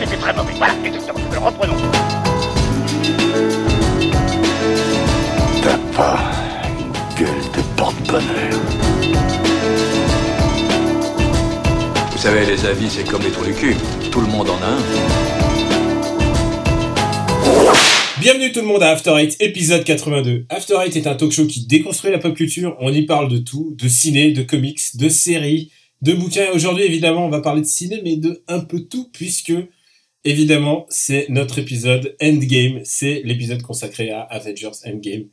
c'était 0.00 0.16
très 0.16 0.32
mauvais. 0.32 0.52
Voilà, 0.56 0.74
exactement. 0.84 1.20
Alors 1.30 1.44
reprenons. 1.44 1.76
T'as 5.62 5.78
pas 5.94 6.18
une 6.78 6.92
gueule 7.18 7.44
de 7.54 7.62
porte-bonheur. 7.76 8.60
Vous 12.12 12.18
savez, 12.18 12.46
les 12.46 12.64
avis, 12.66 12.90
c'est 12.90 13.04
comme 13.04 13.22
les 13.22 13.30
trous 13.30 13.44
du 13.44 13.54
cul. 13.54 13.76
Tout 14.10 14.20
le 14.20 14.26
monde 14.26 14.48
en 14.50 14.56
a 14.62 14.66
un. 14.66 14.80
Bienvenue 18.20 18.52
tout 18.52 18.60
le 18.60 18.66
monde 18.66 18.82
à 18.82 18.90
After 18.90 19.14
Eight, 19.18 19.36
épisode 19.40 19.82
82. 19.82 20.44
After 20.50 20.74
Eight 20.84 20.96
est 20.96 21.06
un 21.06 21.14
talk 21.14 21.32
show 21.32 21.46
qui 21.46 21.66
déconstruit 21.66 22.10
la 22.10 22.18
pop 22.18 22.34
culture. 22.34 22.76
On 22.80 22.92
y 22.92 23.02
parle 23.02 23.30
de 23.30 23.38
tout, 23.38 23.74
de 23.78 23.88
ciné, 23.88 24.32
de 24.32 24.42
comics, 24.42 24.80
de 24.96 25.08
séries, 25.08 25.70
de 26.02 26.12
bouquins. 26.12 26.44
Et 26.44 26.50
Aujourd'hui, 26.50 26.84
évidemment, 26.84 27.24
on 27.24 27.30
va 27.30 27.40
parler 27.40 27.62
de 27.62 27.66
ciné, 27.66 28.00
mais 28.04 28.16
de 28.16 28.42
un 28.46 28.60
peu 28.60 28.80
tout, 28.80 29.08
puisque, 29.12 29.54
évidemment, 30.24 30.86
c'est 30.88 31.26
notre 31.28 31.58
épisode 31.58 32.16
Endgame. 32.22 32.80
C'est 32.84 33.22
l'épisode 33.24 33.62
consacré 33.62 34.10
à 34.10 34.20
Avengers 34.22 34.70
Endgame. 34.86 35.24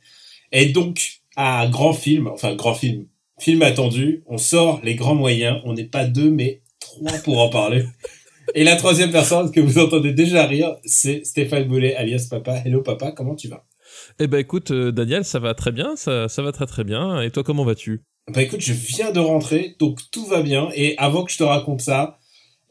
Et 0.52 0.66
donc, 0.66 1.20
à 1.36 1.66
grand 1.68 1.92
film, 1.92 2.26
enfin, 2.28 2.54
grand 2.54 2.74
film, 2.74 3.06
film 3.38 3.62
attendu, 3.62 4.22
on 4.26 4.38
sort 4.38 4.80
les 4.82 4.94
grands 4.94 5.14
moyens. 5.14 5.60
On 5.64 5.74
n'est 5.74 5.84
pas 5.84 6.04
deux, 6.04 6.30
mais 6.30 6.62
trois 6.80 7.18
pour 7.18 7.40
en 7.40 7.48
parler. 7.48 7.84
Et 8.54 8.64
la 8.64 8.76
troisième 8.76 9.12
personne 9.12 9.50
que 9.50 9.60
vous 9.60 9.78
entendez 9.78 10.12
déjà 10.12 10.46
rire, 10.46 10.76
c'est 10.82 11.22
Stéphane 11.24 11.64
Boulet, 11.64 11.94
alias 11.94 12.28
Papa. 12.30 12.62
Hello 12.64 12.80
Papa, 12.80 13.12
comment 13.12 13.34
tu 13.34 13.46
vas? 13.46 13.66
Eh 14.18 14.26
ben 14.26 14.38
écoute, 14.38 14.70
euh, 14.70 14.90
Daniel, 14.90 15.24
ça 15.24 15.38
va 15.38 15.52
très 15.52 15.70
bien, 15.70 15.96
ça, 15.96 16.28
ça 16.28 16.42
va 16.42 16.50
très 16.50 16.64
très 16.64 16.82
bien. 16.82 17.20
Et 17.20 17.30
toi, 17.30 17.42
comment 17.42 17.64
vas-tu? 17.64 18.00
Bah 18.32 18.42
écoute, 18.42 18.60
je 18.60 18.72
viens 18.72 19.12
de 19.12 19.20
rentrer, 19.20 19.76
donc 19.78 20.00
tout 20.10 20.24
va 20.26 20.42
bien. 20.42 20.70
Et 20.74 20.94
avant 20.96 21.24
que 21.24 21.32
je 21.32 21.38
te 21.38 21.44
raconte 21.44 21.82
ça, 21.82 22.18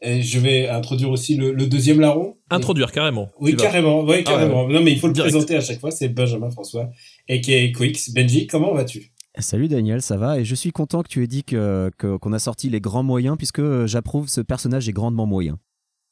je 0.02 0.38
vais 0.38 0.68
introduire 0.68 1.10
aussi 1.10 1.36
le, 1.36 1.52
le 1.52 1.66
deuxième 1.66 2.00
larron. 2.00 2.36
Introduire 2.50 2.92
carrément. 2.92 3.28
Oui, 3.40 3.56
carrément, 3.56 4.00
oui, 4.00 4.06
Ah 4.08 4.10
ouais, 4.12 4.22
carrément. 4.24 4.68
Non, 4.68 4.80
mais 4.82 4.92
il 4.92 4.98
faut 4.98 5.06
le 5.08 5.12
Direct. 5.12 5.32
présenter 5.32 5.56
à 5.56 5.60
chaque 5.60 5.80
fois, 5.80 5.90
c'est 5.90 6.08
Benjamin 6.08 6.50
François, 6.50 6.90
a.k.a. 7.28 7.68
Quicks. 7.72 8.12
Benji, 8.14 8.46
comment 8.46 8.74
vas-tu? 8.74 9.12
Salut 9.40 9.68
Daniel, 9.68 10.02
ça 10.02 10.16
va? 10.16 10.38
Et 10.40 10.44
je 10.44 10.54
suis 10.54 10.72
content 10.72 11.02
que 11.02 11.08
tu 11.08 11.22
aies 11.22 11.28
dit 11.28 11.44
que 11.44 11.90
que- 11.98 12.16
qu'on 12.16 12.32
a 12.32 12.38
sorti 12.40 12.70
les 12.70 12.80
grands 12.80 13.04
moyens 13.04 13.36
puisque 13.36 13.62
j'approuve 13.86 14.28
ce 14.28 14.40
personnage 14.40 14.88
est 14.88 14.92
grandement 14.92 15.26
moyen. 15.26 15.58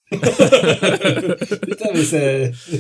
Putain, 0.13 1.89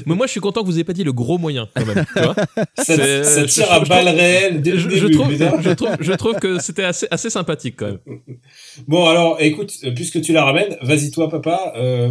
mais 0.07 0.15
moi, 0.15 0.27
je 0.27 0.31
suis 0.31 0.41
content 0.41 0.63
que 0.63 0.67
vous 0.67 0.75
ayez 0.75 0.85
pas 0.85 0.93
dit 0.93 1.03
le 1.03 1.13
gros 1.13 1.39
moyen 1.39 1.69
quand 1.75 1.85
même. 1.85 2.05
tu 2.15 2.23
vois 2.23 2.37
ça, 2.77 3.45
tire 3.45 3.73
à 3.73 3.81
balles 3.81 4.09
réelles 4.09 4.63
dès 4.63 4.73
le 4.73 4.79
je, 4.79 5.07
trouve, 5.09 5.29
putain. 5.29 5.61
je 5.61 5.71
trouve, 5.71 5.97
je 5.99 6.13
trouve 6.13 6.35
que 6.37 6.61
c'était 6.61 6.85
assez, 6.85 7.09
assez 7.11 7.31
sympathique 7.31 7.75
quand 7.79 7.87
même. 7.87 8.01
Bon, 8.87 9.07
alors, 9.07 9.39
écoute, 9.41 9.73
euh, 9.85 9.93
puisque 9.93 10.21
tu 10.21 10.33
la 10.33 10.45
ramènes, 10.45 10.77
vas-y 10.83 11.11
toi, 11.11 11.29
papa. 11.29 11.73
Euh... 11.77 12.09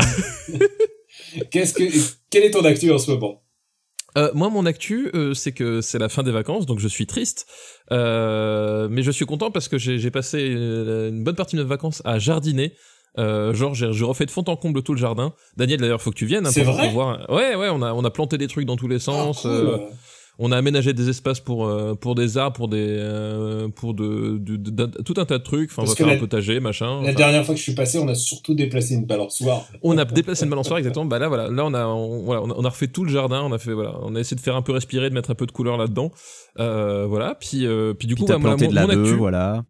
Qu'est-ce 1.52 1.74
que, 1.74 1.84
quel 2.30 2.44
est 2.44 2.52
ton 2.52 2.66
actu 2.66 2.92
en 2.92 2.98
ce 2.98 3.12
moment? 3.12 3.42
Euh, 4.18 4.32
moi, 4.34 4.50
mon 4.50 4.66
actu, 4.66 5.10
euh, 5.14 5.34
c'est 5.34 5.52
que 5.52 5.82
c'est 5.82 6.00
la 6.00 6.08
fin 6.08 6.24
des 6.24 6.32
vacances, 6.32 6.66
donc 6.66 6.80
je 6.80 6.88
suis 6.88 7.06
triste. 7.06 7.48
Euh, 7.92 8.88
mais 8.90 9.04
je 9.04 9.12
suis 9.12 9.26
content 9.26 9.52
parce 9.52 9.68
que 9.68 9.78
j'ai 9.78 10.00
j'ai 10.00 10.12
passé 10.12 10.38
euh, 10.40 11.10
une 11.10 11.24
bonne 11.24 11.36
partie 11.36 11.58
de 11.58 11.64
mes 11.64 11.68
vacances 11.68 12.02
à 12.06 12.18
jardiner. 12.18 12.74
Euh, 13.18 13.54
genre, 13.54 13.74
j'ai 13.74 13.88
refait 14.04 14.26
de 14.26 14.32
fond 14.32 14.44
en 14.48 14.56
comble 14.56 14.82
tout 14.84 14.94
le 14.94 15.00
jardin. 15.00 15.34
Daniel, 15.58 15.80
d'ailleurs, 15.80 16.02
faut 16.02 16.12
que 16.12 16.18
tu 16.18 16.26
viennes. 16.26 16.46
hein, 16.46 16.52
C'est 16.52 16.64
pour, 16.64 16.74
vrai 16.74 16.84
pour 16.86 16.94
voir. 16.94 17.30
Ouais, 17.30 17.56
ouais, 17.56 17.70
on 17.72 17.82
a, 17.82 17.94
on 17.94 18.04
a 18.04 18.10
planté 18.10 18.38
des 18.38 18.48
trucs 18.48 18.66
dans 18.66 18.76
tous 18.78 18.88
les 18.88 19.00
sens. 19.00 19.46
Ah, 19.46 19.50
cool. 19.50 19.52
euh, 19.68 19.78
on 20.38 20.52
a 20.52 20.58
aménagé 20.58 20.92
des 20.92 21.08
espaces 21.08 21.40
pour 21.40 21.66
euh, 21.66 21.96
pour 21.96 22.14
des 22.14 22.38
arbres, 22.38 22.58
pour 22.58 22.68
des 22.68 22.78
euh, 23.00 23.70
pour 23.70 23.94
de, 23.94 24.38
de- 24.38 24.58
de- 24.58 24.70
d'un- 24.70 24.90
tout 25.06 25.14
un 25.16 25.24
tas 25.24 25.38
de 25.38 25.44
trucs. 25.44 25.72
Enfin, 25.72 25.84
on 25.84 25.86
va 25.86 25.96
faire 25.96 26.08
la- 26.08 26.14
un 26.16 26.18
potager, 26.18 26.60
machin. 26.60 26.96
La 27.04 27.12
Enfin, 27.12 27.14
dernière 27.14 27.46
fois 27.46 27.54
que 27.56 27.58
je 27.58 27.64
suis 27.64 27.74
passé, 27.74 28.00
on 28.00 28.08
a 28.10 28.16
surtout 28.16 28.54
déplacé 28.54 28.96
une 28.96 29.06
balançoire. 29.06 29.64
on 29.82 29.98
a 29.98 30.04
déplacé 30.04 30.44
une 30.44 30.50
balançoire 30.50 30.78
exactement. 30.80 31.06
Bah 31.06 31.20
là, 31.20 31.30
voilà, 31.30 31.48
là 31.50 31.64
on 31.66 31.74
a, 31.74 31.86
on, 31.86 32.24
voilà, 32.26 32.42
on 32.42 32.50
a, 32.52 32.54
on 32.58 32.66
a 32.66 32.70
refait 32.70 32.88
tout 32.90 33.06
le 33.06 33.12
jardin. 33.12 33.44
On 33.44 33.54
a 33.54 33.58
fait, 33.60 33.72
voilà, 33.72 33.94
on 34.02 34.14
a 34.14 34.20
essayé 34.20 34.36
de 34.36 34.42
faire 34.42 34.58
un 34.58 34.62
peu 34.62 34.74
respirer, 34.74 35.10
de 35.10 35.14
mettre 35.14 35.32
un 35.32 35.36
peu 35.36 35.46
de 35.46 35.54
couleur 35.54 35.78
là-dedans. 35.78 36.12
Euh, 36.60 37.06
voilà. 37.08 37.36
Puis, 37.40 37.66
euh, 37.66 37.94
puis 37.94 38.06
du 38.10 38.16
Puis 38.16 38.24
coup, 38.26 38.28
t'as 38.28 38.34
bah, 38.34 38.40
moi, 38.40 38.58
mon, 38.58 38.68
de 38.68 38.76
la 38.76 38.88
mon 38.88 38.90
actu. 38.90 39.16
voilà. 39.16 39.64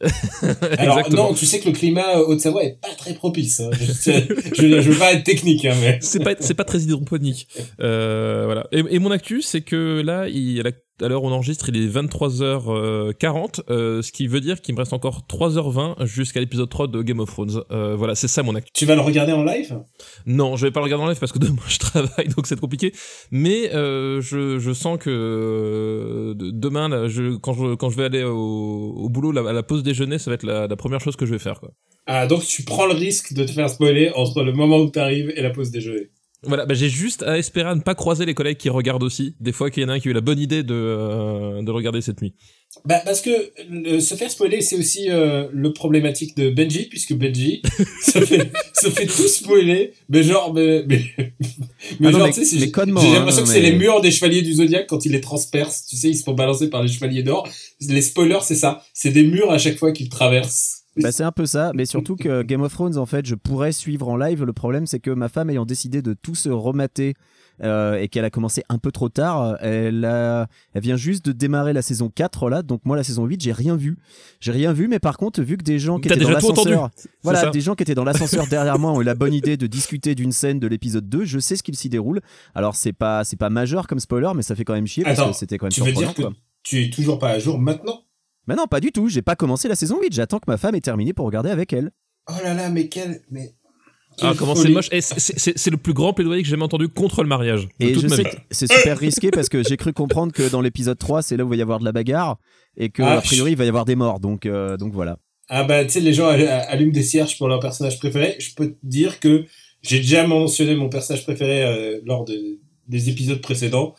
Alors 0.78 0.98
Exactement. 0.98 1.28
non, 1.28 1.34
tu 1.34 1.46
sais 1.46 1.60
que 1.60 1.68
le 1.68 1.74
climat 1.74 2.16
euh, 2.18 2.26
Haute-Savoie 2.26 2.64
est 2.64 2.78
pas 2.80 2.88
très 2.98 3.14
propice. 3.14 3.60
hein. 3.60 3.70
Je, 3.80 4.80
je 4.80 4.90
veux 4.90 4.98
pas 4.98 5.12
être 5.12 5.24
technique, 5.24 5.64
hein, 5.64 5.74
mais 5.80 5.98
c'est 6.02 6.22
pas 6.22 6.34
c'est 6.40 6.54
pas 6.54 6.64
très 6.64 6.80
hydroponique 6.80 7.48
euh, 7.80 8.42
voilà 8.44 8.66
et, 8.72 8.82
et 8.90 8.98
mon 8.98 9.10
actu 9.12 9.40
c'est 9.42 9.60
que 9.62 10.02
là 10.04 10.28
il, 10.28 10.60
à 10.60 10.64
la- 10.64 10.70
à 11.02 11.08
l'heure 11.08 11.22
où 11.24 11.26
on 11.28 11.32
enregistre 11.32 11.68
il 11.68 11.76
est 11.76 11.88
23h40 11.88 13.60
euh, 13.70 14.02
ce 14.02 14.12
qui 14.12 14.26
veut 14.26 14.40
dire 14.40 14.60
qu'il 14.60 14.74
me 14.74 14.80
reste 14.80 14.92
encore 14.92 15.22
3h20 15.28 16.04
jusqu'à 16.06 16.40
l'épisode 16.40 16.68
3 16.68 16.86
de 16.88 17.02
Game 17.02 17.20
of 17.20 17.28
Thrones 17.30 17.62
euh, 17.70 17.96
voilà 17.96 18.14
c'est 18.14 18.28
ça 18.28 18.42
mon 18.42 18.54
actu 18.54 18.70
tu 18.74 18.86
vas 18.86 18.94
le 18.94 19.00
regarder 19.00 19.32
en 19.32 19.44
live? 19.44 19.78
Non 20.26 20.56
je 20.56 20.66
vais 20.66 20.70
pas 20.70 20.80
le 20.80 20.84
regarder 20.84 21.04
en 21.04 21.08
live 21.08 21.18
parce 21.18 21.32
que 21.32 21.38
demain 21.44 21.56
je 21.66 21.78
travaille 21.78 22.28
donc 22.36 22.46
c'est 22.46 22.58
compliqué 22.58 22.92
mais 23.30 23.74
euh, 23.74 24.20
je, 24.20 24.58
je 24.58 24.72
sens 24.72 24.98
que 24.98 25.10
euh, 25.10 26.34
de- 26.34 26.50
demain 26.50 26.88
là, 26.88 27.08
je, 27.08 27.36
quand, 27.36 27.54
je, 27.54 27.74
quand 27.74 27.90
je 27.90 27.96
vais 27.96 28.04
aller 28.04 28.22
au, 28.22 28.94
au 28.96 29.08
boulot 29.08 29.32
la- 29.32 29.48
à 29.48 29.52
la 29.52 29.62
pause 29.62 29.82
déjeuner 29.82 30.18
ça 30.18 30.30
va 30.30 30.34
être 30.34 30.44
la, 30.46 30.66
la 30.66 30.76
première 30.76 31.00
chose 31.00 31.16
que 31.16 31.26
je 31.26 31.32
vais 31.32 31.38
faire 31.38 31.60
quoi. 31.60 31.70
Ah, 32.06 32.26
donc 32.26 32.44
tu 32.44 32.64
prends 32.64 32.86
le 32.86 32.92
risque 32.94 33.32
de 33.32 33.44
te 33.44 33.50
faire 33.50 33.70
spoiler 33.70 34.10
entre 34.14 34.42
le 34.42 34.52
moment 34.52 34.78
où 34.78 34.90
t'arrives 34.90 35.32
et 35.36 35.40
la 35.42 35.48
pause 35.50 35.70
déjeuner. 35.70 36.10
Voilà, 36.46 36.66
bah 36.66 36.74
j'ai 36.74 36.88
juste 36.88 37.22
à 37.22 37.38
espérer 37.38 37.68
à 37.68 37.74
ne 37.74 37.80
pas 37.80 37.94
croiser 37.94 38.26
les 38.26 38.34
collègues 38.34 38.56
qui 38.58 38.68
regardent 38.68 39.02
aussi. 39.02 39.34
Des 39.40 39.52
fois 39.52 39.70
qu'il 39.70 39.82
y 39.82 39.86
en 39.86 39.88
a 39.88 39.94
un 39.94 40.00
qui 40.00 40.08
a 40.08 40.10
eu 40.10 40.14
la 40.14 40.20
bonne 40.20 40.38
idée 40.38 40.62
de, 40.62 40.74
euh, 40.74 41.62
de 41.62 41.70
regarder 41.70 42.00
cette 42.00 42.20
nuit. 42.22 42.34
Bah 42.84 43.00
parce 43.04 43.20
que 43.20 43.30
le- 43.70 44.00
se 44.00 44.14
faire 44.16 44.30
spoiler, 44.30 44.60
c'est 44.60 44.76
aussi 44.76 45.08
euh, 45.10 45.46
le 45.52 45.72
problématique 45.72 46.36
de 46.36 46.50
Benji, 46.50 46.86
puisque 46.88 47.14
Benji 47.14 47.62
se 48.02 48.18
fait 48.20 48.50
se 48.72 48.88
fait 48.90 49.06
tout 49.06 49.28
spoiler, 49.28 49.92
mais 50.08 50.22
genre 50.24 50.52
mais 50.52 50.84
mais, 50.88 51.02
mais 51.18 52.08
Ah 52.08 52.10
non, 52.10 52.18
genre 52.18 52.30
tu 52.30 52.44
sais, 52.44 52.58
j'ai 52.58 52.66
hein, 52.66 53.14
l'impression 53.14 53.42
que 53.42 53.48
c'est 53.48 53.60
les 53.60 53.76
murs 53.76 54.00
des 54.00 54.10
chevaliers 54.10 54.42
du 54.42 54.54
zodiaque 54.54 54.86
quand 54.88 55.04
ils 55.06 55.12
les 55.12 55.20
transpercent, 55.20 55.86
tu 55.86 55.96
sais, 55.96 56.08
ils 56.08 56.16
se 56.16 56.24
font 56.24 56.34
balancer 56.34 56.68
par 56.68 56.82
les 56.82 56.88
chevaliers 56.88 57.22
d'or. 57.22 57.48
Les 57.80 58.02
spoilers, 58.02 58.40
c'est 58.42 58.56
ça, 58.56 58.82
c'est 58.92 59.10
des 59.10 59.22
murs 59.24 59.50
à 59.52 59.58
chaque 59.58 59.76
fois 59.78 59.92
qu'ils 59.92 60.08
traversent. 60.08 60.83
Bah, 60.96 61.12
c'est 61.12 61.24
un 61.24 61.32
peu 61.32 61.46
ça, 61.46 61.72
mais 61.74 61.86
surtout 61.86 62.16
que 62.16 62.42
Game 62.42 62.62
of 62.62 62.72
Thrones, 62.72 62.98
en 62.98 63.06
fait, 63.06 63.26
je 63.26 63.34
pourrais 63.34 63.72
suivre 63.72 64.08
en 64.08 64.16
live. 64.16 64.44
Le 64.44 64.52
problème, 64.52 64.86
c'est 64.86 65.00
que 65.00 65.10
ma 65.10 65.28
femme 65.28 65.50
ayant 65.50 65.66
décidé 65.66 66.02
de 66.02 66.14
tout 66.14 66.34
se 66.34 66.48
remater 66.48 67.14
euh, 67.62 67.94
et 67.96 68.08
qu'elle 68.08 68.24
a 68.24 68.30
commencé 68.30 68.62
un 68.68 68.78
peu 68.78 68.90
trop 68.92 69.08
tard, 69.08 69.56
elle, 69.60 70.04
a, 70.04 70.48
elle 70.72 70.82
vient 70.82 70.96
juste 70.96 71.24
de 71.24 71.32
démarrer 71.32 71.72
la 71.72 71.82
saison 71.82 72.10
4 72.12 72.48
là, 72.50 72.62
donc 72.62 72.80
moi 72.84 72.96
la 72.96 73.04
saison 73.04 73.24
8, 73.26 73.40
j'ai 73.42 73.52
rien 73.52 73.76
vu. 73.76 73.96
J'ai 74.40 74.50
rien 74.52 74.72
vu, 74.72 74.88
mais 74.88 74.98
par 74.98 75.16
contre, 75.16 75.40
vu 75.42 75.56
que 75.56 75.62
des 75.62 75.78
gens 75.78 75.98
qui 75.98 76.08
étaient 76.08 76.18
dans 76.18 76.30
l'ascenseur, 76.30 76.90
voilà, 77.22 77.50
des 77.50 77.60
gens 77.60 77.74
qui 77.76 77.82
étaient 77.84 77.94
dans 77.94 78.04
l'ascenseur 78.04 78.46
derrière 78.48 78.78
moi 78.78 78.92
ont 78.92 79.00
eu 79.00 79.04
la 79.04 79.14
bonne 79.14 79.34
idée 79.34 79.56
de 79.56 79.66
discuter 79.68 80.14
d'une 80.14 80.32
scène 80.32 80.58
de 80.58 80.66
l'épisode 80.66 81.08
2, 81.08 81.24
je 81.24 81.38
sais 81.38 81.56
ce 81.56 81.62
qu'il 81.62 81.76
s'y 81.76 81.88
déroule. 81.88 82.20
Alors 82.56 82.74
c'est 82.76 82.92
pas 82.92 83.22
c'est 83.24 83.36
pas 83.36 83.50
majeur 83.50 83.86
comme 83.86 84.00
spoiler, 84.00 84.30
mais 84.34 84.42
ça 84.42 84.54
fait 84.56 84.64
quand 84.64 84.74
même 84.74 84.86
chier 84.86 85.04
parce 85.04 85.18
Attends, 85.18 85.30
que 85.30 85.36
c'était 85.36 85.58
quand 85.58 85.66
même 85.66 85.72
Tu 85.72 85.82
veux 85.82 85.92
dire 85.92 86.12
que 86.14 86.22
quoi. 86.22 86.32
tu 86.64 86.82
es 86.84 86.90
toujours 86.90 87.18
pas 87.20 87.30
à 87.30 87.38
jour 87.38 87.58
maintenant? 87.58 88.00
Mais 88.46 88.54
non, 88.54 88.66
pas 88.66 88.80
du 88.80 88.92
tout, 88.92 89.08
j'ai 89.08 89.22
pas 89.22 89.36
commencé 89.36 89.68
la 89.68 89.74
saison 89.74 89.98
8, 90.00 90.12
j'attends 90.12 90.38
que 90.38 90.50
ma 90.50 90.56
femme 90.56 90.74
ait 90.74 90.80
terminé 90.80 91.12
pour 91.12 91.26
regarder 91.26 91.50
avec 91.50 91.72
elle. 91.72 91.90
Oh 92.28 92.32
là 92.42 92.54
là, 92.54 92.68
mais 92.70 92.88
quel 92.88 93.20
mais 93.30 93.50
Ah, 94.20 94.28
quelle 94.28 94.36
comment 94.36 94.54
c'est 94.54 94.68
moche. 94.70 94.88
Eh, 94.92 95.00
c'est- 95.00 95.70
le 95.70 95.76
plus 95.76 95.92
grand 95.92 96.12
plaidoyer 96.12 96.42
que 96.42 96.46
j'ai 96.46 96.52
jamais 96.52 96.62
entendu 96.64 96.88
contre 96.88 97.22
le 97.22 97.28
mariage. 97.28 97.68
De 97.80 97.86
Et 97.86 97.94
je 97.94 98.06
sais 98.08 98.24
c'est 98.50 98.70
super 98.72 98.98
risqué 98.98 99.30
parce 99.30 99.48
que 99.48 99.62
j'ai 99.62 99.76
cru 99.76 99.92
comprendre 99.92 100.32
que 100.32 100.48
dans 100.48 100.60
l'épisode 100.60 100.98
3, 100.98 101.22
c'est 101.22 101.36
là 101.36 101.44
où 101.44 101.48
il 101.48 101.50
va 101.50 101.56
y 101.56 101.62
avoir 101.62 101.80
de 101.80 101.84
la 101.84 101.92
bagarre 101.92 102.36
et 102.76 102.90
que 102.90 103.02
Ah, 103.02 103.18
a 103.18 103.20
priori 103.20 103.52
il 103.52 103.56
va 103.58 103.64
y 103.64 103.68
avoir 103.68 103.84
des 103.84 103.96
morts. 103.96 104.20
Donc 104.20 104.46
euh, 104.46 104.76
donc 104.76 104.92
voilà. 104.92 105.18
Ah 105.48 105.64
bah 105.64 105.84
tu 105.84 105.90
sais 105.90 106.00
les 106.00 106.14
gens 106.14 106.28
all- 106.28 106.46
allument 106.48 106.92
des 106.92 107.02
cierges 107.02 107.36
pour 107.36 107.48
leur 107.48 107.60
personnage 107.60 107.98
préféré. 107.98 108.36
Je 108.38 108.54
peux 108.54 108.68
te 108.72 108.78
dire 108.82 109.20
que 109.20 109.44
j'ai 109.82 109.98
déjà 109.98 110.26
mentionné 110.26 110.74
mon 110.76 110.88
personnage 110.88 111.24
préféré 111.24 111.62
euh, 111.64 112.00
lors 112.06 112.24
de, 112.24 112.58
des 112.88 113.10
épisodes 113.10 113.40
précédents. 113.42 113.94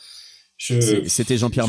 C'était 0.58 1.38
Jean-Pierre 1.38 1.68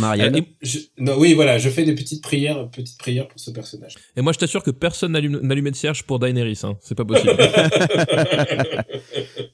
je- 0.63 0.79
non, 0.99 1.17
oui 1.19 1.35
voilà, 1.35 1.59
je 1.59 1.69
fais 1.69 1.85
des 1.85 1.95
petites 1.95 2.23
prières, 2.23 2.71
petites 2.71 2.99
prières 2.99 3.27
pour 3.27 3.41
ce 3.41 3.51
personnage. 3.51 3.95
et 4.17 4.23
moi, 4.23 4.33
je 4.33 4.39
t'assure 4.39 4.63
que 4.63 4.71
personne 4.71 5.13
n'allume- 5.13 5.41
n'allumait 5.41 5.73
de 5.73 5.77
cierge 5.77 6.05
pour 6.05 6.21
Daenerys. 6.21 6.61
Hein. 6.63 6.77
C'est 6.81 6.95
pas 6.95 7.05
possible. 7.05 7.37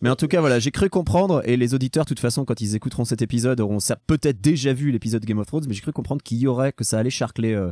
Mais 0.02 0.10
en 0.10 0.16
tout 0.16 0.28
cas 0.28 0.40
voilà, 0.40 0.58
j'ai 0.58 0.70
cru 0.70 0.88
comprendre 0.90 1.42
et 1.48 1.56
les 1.56 1.74
auditeurs 1.74 2.04
de 2.04 2.08
toute 2.08 2.20
façon 2.20 2.44
quand 2.44 2.60
ils 2.60 2.74
écouteront 2.74 3.04
cet 3.04 3.22
épisode 3.22 3.60
auront 3.60 3.78
peut-être 4.06 4.40
déjà 4.40 4.72
vu 4.72 4.90
l'épisode 4.90 5.24
Game 5.24 5.38
of 5.38 5.46
Thrones, 5.46 5.64
mais 5.68 5.74
j'ai 5.74 5.80
cru 5.80 5.92
comprendre 5.92 6.22
qu'il 6.22 6.38
y 6.38 6.46
aurait 6.46 6.72
que 6.72 6.84
ça 6.84 6.98
allait 6.98 7.10
charcler 7.10 7.52
euh, 7.54 7.70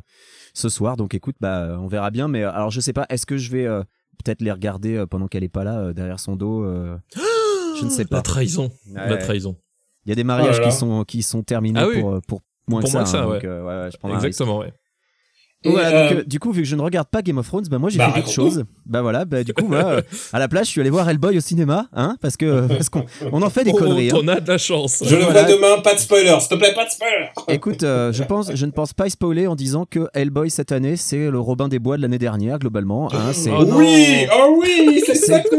ce 0.55 0.69
soir. 0.69 0.97
Donc 0.97 1.15
écoute, 1.15 1.37
bah 1.41 1.77
on 1.81 1.89
verra 1.89 2.11
bien. 2.11 2.29
Mais 2.29 2.43
euh, 2.45 2.53
alors 2.53 2.71
je 2.71 2.81
sais 2.81 2.93
pas, 2.93 3.07
est-ce 3.11 3.27
que 3.27 3.37
je 3.37 3.51
vais 3.51 3.67
euh, 3.67 3.83
peut-être 4.25 4.43
les 4.43 4.53
regarder 4.53 4.97
euh, 4.97 5.07
pendant 5.07 5.27
qu'elle 5.29 5.45
est 5.45 5.49
pas 5.49 5.65
là 5.65 5.81
euh, 5.81 5.93
derrière 5.93 6.21
son 6.21 6.37
dos 6.37 6.65
euh, 6.65 6.97
Je 7.81 7.85
ne 7.85 7.91
sais 7.91 8.03
La 8.05 8.09
pas. 8.09 8.23
trahison. 8.23 8.71
La 8.95 9.17
trahison. 9.17 9.57
Il 10.07 10.09
y 10.09 10.13
a 10.13 10.15
des 10.17 10.25
mariages 10.25 10.59
là. 10.61 10.67
qui 10.67 10.73
sont 10.73 11.05
qui 11.05 11.23
sont 11.23 11.43
terminés 11.43 11.81
Ah 11.83 11.89
oui. 11.89 12.01
pour 12.01 12.13
euh, 12.15 12.21
pour 12.27 12.41
moins 12.69 12.81
Pour 12.81 12.89
que 12.89 12.93
ça. 12.93 12.99
moins 12.99 13.05
que 13.05 13.11
ça, 13.11 13.23
hein, 13.23 13.27
ouais. 13.27 13.35
donc, 13.35 13.45
euh, 13.45 13.85
ouais, 13.85 13.91
je. 14.09 14.15
Exactement, 14.15 14.59
ouais. 14.59 14.73
Et, 15.63 15.71
Voilà, 15.71 15.89
euh, 15.91 16.09
donc, 16.09 16.19
euh, 16.21 16.25
du 16.25 16.39
coup, 16.39 16.53
vu 16.53 16.63
que 16.63 16.69
je 16.69 16.75
ne 16.75 16.81
regarde 16.81 17.09
pas 17.09 17.21
Game 17.21 17.37
of 17.37 17.47
Thrones, 17.47 17.67
bah 17.71 17.77
moi 17.77 17.91
j'ai 17.91 17.99
Bah, 17.99 18.07
fait 18.07 18.13
quelque 18.23 18.29
raconte-nous. 18.31 18.51
chose. 18.51 18.65
Bah 18.87 19.03
voilà, 19.03 19.27
bah 19.27 19.45
du 19.45 19.53
coup, 19.53 19.71
à 20.33 20.39
la 20.39 20.49
place, 20.49 20.65
je 20.69 20.71
suis 20.71 20.81
allé 20.81 20.89
voir 20.89 21.07
Hellboy 21.07 21.37
au 21.37 21.41
cinéma, 21.41 21.87
hein, 21.93 22.17
parce 22.23 22.39
que 22.39 22.67
parce 22.67 22.89
qu'on 22.89 23.05
on 23.31 23.43
en 23.43 23.51
fait 23.51 23.65
des 23.65 23.73
Oh, 23.75 23.77
conneries. 23.77 24.09
hein. 24.09 24.13
T'en 24.19 24.29
as 24.29 24.41
de 24.41 24.49
la 24.49 24.57
chance. 24.57 25.03
je 25.05 25.15
le 25.17 25.23
voilà. 25.23 25.43
vois 25.43 25.53
demain, 25.55 25.83
pas 25.83 25.93
de 25.95 25.99
spoiler, 25.99 26.35
s'il 26.41 26.49
te 26.49 26.55
plaît, 26.55 26.73
pas 26.75 26.87
de 26.87 26.91
spoiler. 26.91 27.29
Écoute, 27.49 27.83
euh, 27.83 28.11
je 28.11 28.23
pense, 28.23 28.51
je 28.55 28.65
ne 28.65 28.71
pense 28.71 28.95
pas 28.95 29.11
spoiler 29.11 29.47
en 29.49 29.55
disant 29.55 29.85
que 29.85 30.09
Hellboy 30.15 30.49
cette 30.49 30.73
année, 30.73 30.97
c'est 30.97 31.31
le 31.31 31.39
Robin 31.39 31.69
des 31.69 31.79
Bois 31.79 31.99
de 31.99 32.03
l'année 32.03 32.17
dernière 32.19 32.59
globalement. 32.59 33.13
hein, 33.13 33.35
c'est 33.35 33.51
Oh 33.51 33.67
oui, 33.75 34.27
oh 34.35 34.59
oui, 34.63 35.03
c'est 35.05 35.15
ça 35.15 35.41
que 35.41 35.57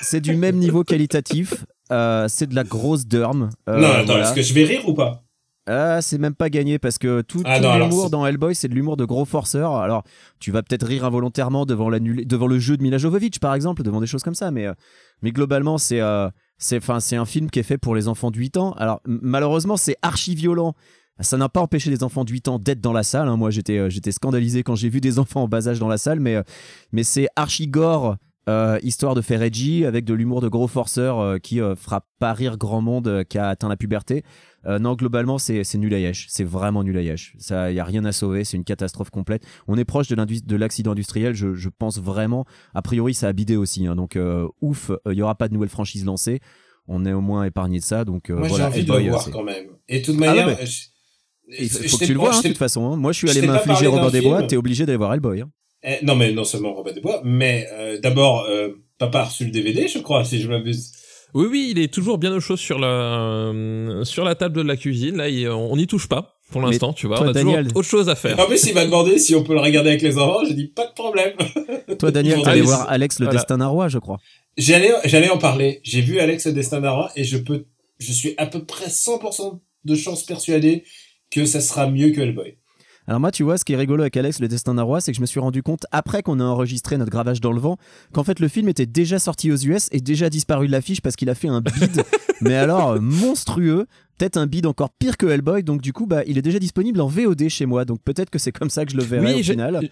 c'est 0.00 0.22
du 0.22 0.34
même 0.34 0.56
niveau 0.56 0.82
qualitatif. 0.82 1.66
Euh, 1.90 2.26
c'est 2.28 2.46
de 2.46 2.54
la 2.54 2.64
grosse 2.64 3.06
derme. 3.06 3.50
euh, 3.68 3.80
non, 3.80 3.88
attends, 3.88 4.04
voilà. 4.06 4.24
est-ce 4.26 4.34
que 4.34 4.42
je 4.42 4.54
vais 4.54 4.64
rire 4.64 4.88
ou 4.88 4.94
pas 4.94 5.22
Ah, 5.66 6.00
c'est 6.02 6.18
même 6.18 6.34
pas 6.34 6.50
gagné 6.50 6.78
parce 6.78 6.98
que 6.98 7.20
tout, 7.22 7.42
Ah 7.44 7.56
tout 7.58 7.62
non, 7.62 7.70
alors 7.70 7.88
l'humour 7.88 8.10
dans 8.10 8.26
Hellboy, 8.26 8.54
c'est 8.54 8.68
de 8.68 8.74
l'humour 8.74 8.96
de 8.96 9.04
gros 9.04 9.24
forceurs. 9.24 9.76
Alors, 9.76 10.02
tu 10.40 10.50
vas 10.50 10.62
peut-être 10.62 10.86
rire 10.86 11.04
involontairement 11.04 11.66
devant, 11.66 11.90
devant 11.90 12.46
le 12.46 12.58
jeu 12.58 12.76
de 12.76 12.82
Mila 12.82 12.98
Jovovich, 12.98 13.38
par 13.40 13.54
exemple, 13.54 13.82
devant 13.82 14.00
des 14.00 14.06
choses 14.06 14.22
comme 14.22 14.34
ça, 14.34 14.50
mais, 14.50 14.66
euh, 14.66 14.74
mais 15.22 15.30
globalement, 15.32 15.78
c'est 15.78 16.00
euh, 16.00 16.28
c'est 16.58 16.76
enfin, 16.78 17.00
c'est 17.00 17.16
un 17.16 17.24
film 17.24 17.50
qui 17.50 17.58
est 17.58 17.64
fait 17.64 17.78
pour 17.78 17.94
les 17.94 18.08
enfants 18.08 18.30
de 18.30 18.38
8 18.38 18.56
ans. 18.56 18.72
Alors, 18.72 19.00
m- 19.06 19.18
malheureusement, 19.22 19.76
c'est 19.76 19.96
archi 20.02 20.34
violent. 20.34 20.74
Ça 21.20 21.36
n'a 21.36 21.48
pas 21.48 21.60
empêché 21.60 21.90
les 21.90 22.02
enfants 22.02 22.24
de 22.24 22.30
8 22.32 22.48
ans 22.48 22.58
d'être 22.58 22.80
dans 22.80 22.92
la 22.92 23.02
salle. 23.02 23.28
hein. 23.28 23.36
Moi, 23.36 23.50
j'étais 23.50 23.78
euh, 23.78 23.90
j'étais 23.90 24.12
scandalisé 24.12 24.62
quand 24.62 24.74
j'ai 24.74 24.88
vu 24.88 25.00
des 25.00 25.18
enfants 25.20 25.42
en 25.42 25.48
bas 25.48 25.68
âge 25.68 25.78
dans 25.78 25.88
la 25.88 25.98
salle, 25.98 26.18
mais, 26.20 26.36
euh, 26.36 26.42
mais 26.92 27.04
c'est 27.04 27.28
archi 27.36 27.68
gore. 27.68 28.16
Euh, 28.48 28.78
histoire 28.82 29.14
de 29.14 29.20
faire 29.20 29.40
edgy 29.42 29.84
avec 29.84 30.04
de 30.04 30.14
l'humour 30.14 30.40
de 30.40 30.48
gros 30.48 30.66
forceurs 30.66 31.20
euh, 31.20 31.38
qui 31.38 31.60
euh, 31.60 31.76
fera 31.76 32.04
pas 32.18 32.32
rire 32.32 32.58
grand 32.58 32.80
monde 32.80 33.24
qui 33.28 33.38
a 33.38 33.48
atteint 33.48 33.68
la 33.68 33.76
puberté. 33.76 34.22
Non, 34.64 34.94
globalement, 34.94 35.38
c'est 35.38 35.64
nul 35.74 35.92
à 35.92 35.98
yesh. 35.98 36.26
C'est 36.28 36.44
vraiment 36.44 36.84
nul 36.84 36.96
à 36.96 37.02
yesh. 37.02 37.34
Ça, 37.40 37.72
y 37.72 37.80
a 37.80 37.84
rien 37.84 38.04
à 38.04 38.12
sauver. 38.12 38.44
C'est 38.44 38.56
une 38.56 38.62
catastrophe 38.62 39.10
complète. 39.10 39.44
On 39.66 39.76
est 39.76 39.84
proche 39.84 40.06
de 40.06 40.56
l'accident 40.56 40.92
industriel. 40.92 41.34
Je, 41.34 41.54
je 41.54 41.68
pense 41.68 41.98
vraiment. 41.98 42.44
A 42.72 42.80
priori, 42.80 43.12
ça 43.12 43.26
a 43.26 43.32
bidé 43.32 43.56
aussi. 43.56 43.88
hein. 43.88 43.96
donc, 43.96 44.16
ouf, 44.60 44.92
il 45.10 45.14
y 45.18 45.22
aura 45.22 45.34
pas 45.34 45.48
de 45.48 45.54
nouvelle 45.54 45.68
franchise 45.68 46.04
lancée. 46.04 46.38
On 46.86 47.04
est 47.04 47.12
au 47.12 47.20
moins 47.20 47.42
épargné 47.42 47.80
de 47.80 47.84
ça. 47.84 48.04
Donc, 48.04 48.30
Moi, 48.30 48.46
voilà. 48.46 48.54
j'ai 48.56 48.62
envie 48.80 48.84
de 48.84 48.92
le 48.92 49.08
voir 49.10 49.28
quand 49.32 49.42
même. 49.42 49.66
Et 49.88 49.98
de 49.98 50.04
toute 50.04 50.14
Ah, 50.18 50.26
manière, 50.26 50.64
je- 50.64 50.82
Il 51.58 51.68
faut 51.68 51.82
je 51.82 51.88
faut 51.88 51.98
que 51.98 52.04
tu 52.04 52.12
le 52.14 52.20
vois, 52.20 52.32
hein, 52.32 52.40
de 52.40 52.46
toute 52.48 52.56
façon. 52.58 52.92
hein. 52.92 52.96
Moi, 52.96 53.10
je 53.10 53.18
suis 53.18 53.30
allé 53.30 53.44
m'infliger 53.44 53.86
parlé 53.86 53.86
Robin 53.88 54.10
des 54.10 54.20
Bois. 54.20 54.42
T'es 54.44 54.56
obligé 54.56 54.86
d'aller 54.86 54.96
voir 54.96 55.12
Hellboy. 55.12 55.40
hein. 55.40 55.50
Eh, 55.84 56.04
non, 56.04 56.14
mais 56.14 56.32
non 56.32 56.44
seulement 56.44 56.74
Robin 56.74 56.92
des 56.92 57.00
Bois, 57.00 57.20
mais 57.24 57.66
euh, 57.72 57.98
d'abord, 58.00 58.46
euh, 58.48 58.68
papa 58.98 59.20
a 59.20 59.24
reçu 59.24 59.44
le 59.44 59.50
DVD, 59.50 59.88
je 59.88 59.98
crois, 59.98 60.24
si 60.24 60.40
je 60.40 60.48
m'abuse. 60.48 60.92
Oui, 61.34 61.46
oui, 61.50 61.68
il 61.70 61.78
est 61.82 61.92
toujours 61.92 62.18
bien 62.18 62.32
au 62.32 62.40
chaud 62.40 62.56
sur 62.56 62.78
la, 62.78 62.86
euh, 62.88 64.04
sur 64.04 64.24
la 64.24 64.34
table 64.34 64.56
de 64.56 64.62
la 64.62 64.76
cuisine. 64.76 65.16
Là, 65.16 65.28
il- 65.28 65.48
on 65.48 65.76
n'y 65.76 65.86
touche 65.86 66.06
pas 66.08 66.36
pour 66.50 66.60
l'instant, 66.60 66.92
tu 66.92 67.06
vois. 67.06 67.16
toi, 67.16 67.26
on 67.26 67.30
a 67.30 67.32
Daniel- 67.32 67.64
toujours 67.64 67.78
autre 67.78 67.88
chose 67.88 68.08
à 68.10 68.14
faire. 68.14 68.38
En 68.38 68.46
plus, 68.46 68.64
il 68.66 68.74
m'a 68.74 68.84
demandé 68.84 69.18
si 69.18 69.34
on 69.34 69.42
peut 69.42 69.54
le 69.54 69.60
regarder 69.60 69.88
avec 69.90 70.02
les 70.02 70.18
enfants. 70.18 70.44
J'ai 70.46 70.54
dit 70.54 70.66
pas 70.68 70.86
de 70.86 70.92
problème. 70.92 71.32
Toi, 71.98 72.10
Daniel, 72.10 72.42
t'allais 72.42 72.60
voir 72.60 72.88
Alex 72.90 73.18
le 73.18 73.24
Voilà. 73.26 73.40
Destin 73.40 73.58
d'un 73.58 73.66
roi, 73.68 73.88
je 73.88 73.98
crois. 73.98 74.18
J'allais, 74.58 74.92
j'allais 75.06 75.30
en 75.30 75.38
parler. 75.38 75.80
J'ai 75.82 76.02
vu 76.02 76.18
Alex 76.20 76.46
le 76.46 76.52
Destin 76.52 76.80
d'un 76.80 76.90
roi 76.90 77.10
et 77.16 77.24
je 77.24 77.38
peux, 77.38 77.64
je 77.98 78.12
suis 78.12 78.34
à 78.36 78.46
peu 78.46 78.64
près 78.64 78.88
100% 78.90 79.60
de 79.84 79.94
chance 79.94 80.24
persuadé 80.24 80.84
que 81.30 81.46
ça 81.46 81.60
sera 81.62 81.90
mieux 81.90 82.10
que 82.10 82.20
Hellboy. 82.20 82.56
Alors 83.08 83.18
moi, 83.20 83.32
tu 83.32 83.42
vois, 83.42 83.58
ce 83.58 83.64
qui 83.64 83.72
est 83.72 83.76
rigolo 83.76 84.02
avec 84.02 84.16
Alex, 84.16 84.38
le 84.40 84.48
destin 84.48 84.74
d'un 84.74 84.82
roi, 84.82 85.00
c'est 85.00 85.10
que 85.12 85.16
je 85.16 85.20
me 85.20 85.26
suis 85.26 85.40
rendu 85.40 85.62
compte, 85.62 85.86
après 85.90 86.22
qu'on 86.22 86.38
a 86.40 86.44
enregistré 86.44 86.96
notre 86.98 87.10
gravage 87.10 87.40
dans 87.40 87.52
le 87.52 87.60
vent, 87.60 87.76
qu'en 88.12 88.22
fait 88.24 88.38
le 88.38 88.48
film 88.48 88.68
était 88.68 88.86
déjà 88.86 89.18
sorti 89.18 89.50
aux 89.50 89.56
US 89.56 89.88
et 89.90 90.00
déjà 90.00 90.30
disparu 90.30 90.66
de 90.68 90.72
l'affiche 90.72 91.00
parce 91.00 91.16
qu'il 91.16 91.28
a 91.28 91.34
fait 91.34 91.48
un 91.48 91.60
bid, 91.60 92.04
mais 92.40 92.54
alors 92.54 92.92
euh, 92.92 93.00
monstrueux, 93.00 93.86
peut-être 94.18 94.36
un 94.36 94.46
bid 94.46 94.66
encore 94.66 94.90
pire 94.90 95.16
que 95.16 95.26
Hellboy, 95.26 95.64
donc 95.64 95.82
du 95.82 95.92
coup, 95.92 96.06
bah, 96.06 96.22
il 96.26 96.38
est 96.38 96.42
déjà 96.42 96.58
disponible 96.60 97.00
en 97.00 97.08
VOD 97.08 97.48
chez 97.48 97.66
moi, 97.66 97.84
donc 97.84 98.00
peut-être 98.04 98.30
que 98.30 98.38
c'est 98.38 98.52
comme 98.52 98.70
ça 98.70 98.84
que 98.84 98.92
je 98.92 98.96
le 98.96 99.02
verrai 99.02 99.34
au 99.34 99.42
j'ai- 99.42 99.52
final. 99.54 99.88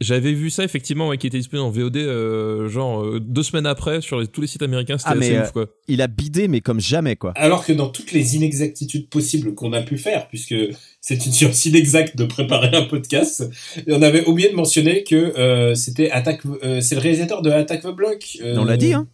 J'avais 0.00 0.32
vu 0.32 0.48
ça 0.50 0.62
effectivement, 0.62 1.08
ouais, 1.08 1.18
qui 1.18 1.26
était 1.26 1.38
disponible 1.38 1.66
en 1.66 1.70
VOD, 1.70 1.96
euh, 1.96 2.68
genre 2.68 3.02
euh, 3.04 3.18
deux 3.20 3.42
semaines 3.42 3.66
après 3.66 4.00
sur 4.00 4.20
les- 4.20 4.28
tous 4.28 4.40
les 4.40 4.46
sites 4.46 4.62
américains. 4.62 4.96
C'était 4.96 5.10
Ah, 5.10 5.14
mais, 5.16 5.26
assez 5.30 5.36
euh, 5.38 5.42
ouf, 5.42 5.52
quoi. 5.52 5.66
Il 5.88 6.00
a 6.02 6.06
bidé, 6.06 6.46
mais 6.46 6.60
comme 6.60 6.80
jamais, 6.80 7.16
quoi. 7.16 7.32
Alors 7.34 7.64
que 7.66 7.72
dans 7.72 7.88
toutes 7.88 8.12
les 8.12 8.36
inexactitudes 8.36 9.08
possibles 9.08 9.54
qu'on 9.54 9.72
a 9.72 9.82
pu 9.82 9.98
faire, 9.98 10.28
puisque 10.28 10.54
c'est 11.00 11.26
une 11.26 11.32
science 11.32 11.64
inexacte 11.66 12.16
de 12.16 12.24
préparer 12.24 12.76
un 12.76 12.82
podcast, 12.84 13.44
on 13.88 14.02
avait 14.02 14.24
oublié 14.26 14.50
de 14.50 14.54
mentionner 14.54 15.02
que 15.02 15.16
euh, 15.16 15.74
c'était 15.74 16.10
Attack, 16.12 16.42
euh, 16.62 16.80
c'est 16.80 16.94
le 16.94 17.00
réalisateur 17.00 17.42
de 17.42 17.50
Attack 17.50 17.82
the 17.82 17.88
Block. 17.94 18.24
euh, 18.42 18.56
On 18.56 18.64
l'a 18.64 18.76
dit, 18.76 18.92
hein 18.92 19.08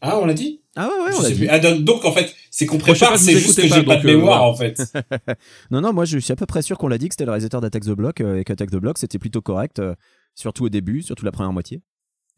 Ah, 0.00 0.18
on 0.18 0.24
l'a 0.24 0.34
dit? 0.34 0.60
Ah 0.74 0.88
ouais, 0.88 1.04
ouais, 1.10 1.16
on 1.18 1.22
l'a 1.22 1.30
dit. 1.30 1.46
Ah, 1.50 1.58
donc, 1.58 1.84
donc, 1.84 2.04
en 2.06 2.12
fait, 2.12 2.34
c'est 2.50 2.64
qu'on 2.64 2.78
prépare, 2.78 3.18
c'est 3.18 3.32
juste 3.38 3.56
que 3.60 3.68
j'ai 3.68 3.82
pas, 3.82 3.96
pas 3.96 3.96
de 3.96 4.08
euh, 4.08 4.16
mémoire 4.16 4.50
voilà. 4.50 4.50
en 4.50 4.54
fait. 4.56 4.82
Non, 5.70 5.82
non, 5.82 5.92
moi 5.92 6.06
je 6.06 6.16
suis 6.18 6.32
à 6.32 6.36
peu 6.36 6.46
près 6.46 6.62
sûr 6.62 6.78
qu'on 6.78 6.88
l'a 6.88 6.96
dit 6.96 7.08
que 7.10 7.14
c'était 7.14 7.26
le 7.26 7.30
réalisateur 7.32 7.60
d'Attack 7.60 7.84
the 7.84 7.90
Block 7.90 8.20
euh, 8.22 8.38
et 8.38 8.44
qu'Attack 8.44 8.70
the 8.70 8.76
Block 8.76 8.96
c'était 8.96 9.18
plutôt 9.18 9.42
correct, 9.42 9.78
euh, 9.80 9.94
surtout 10.34 10.64
au 10.64 10.68
début, 10.68 11.02
surtout 11.02 11.24
la 11.24 11.32
première 11.32 11.52
moitié. 11.52 11.80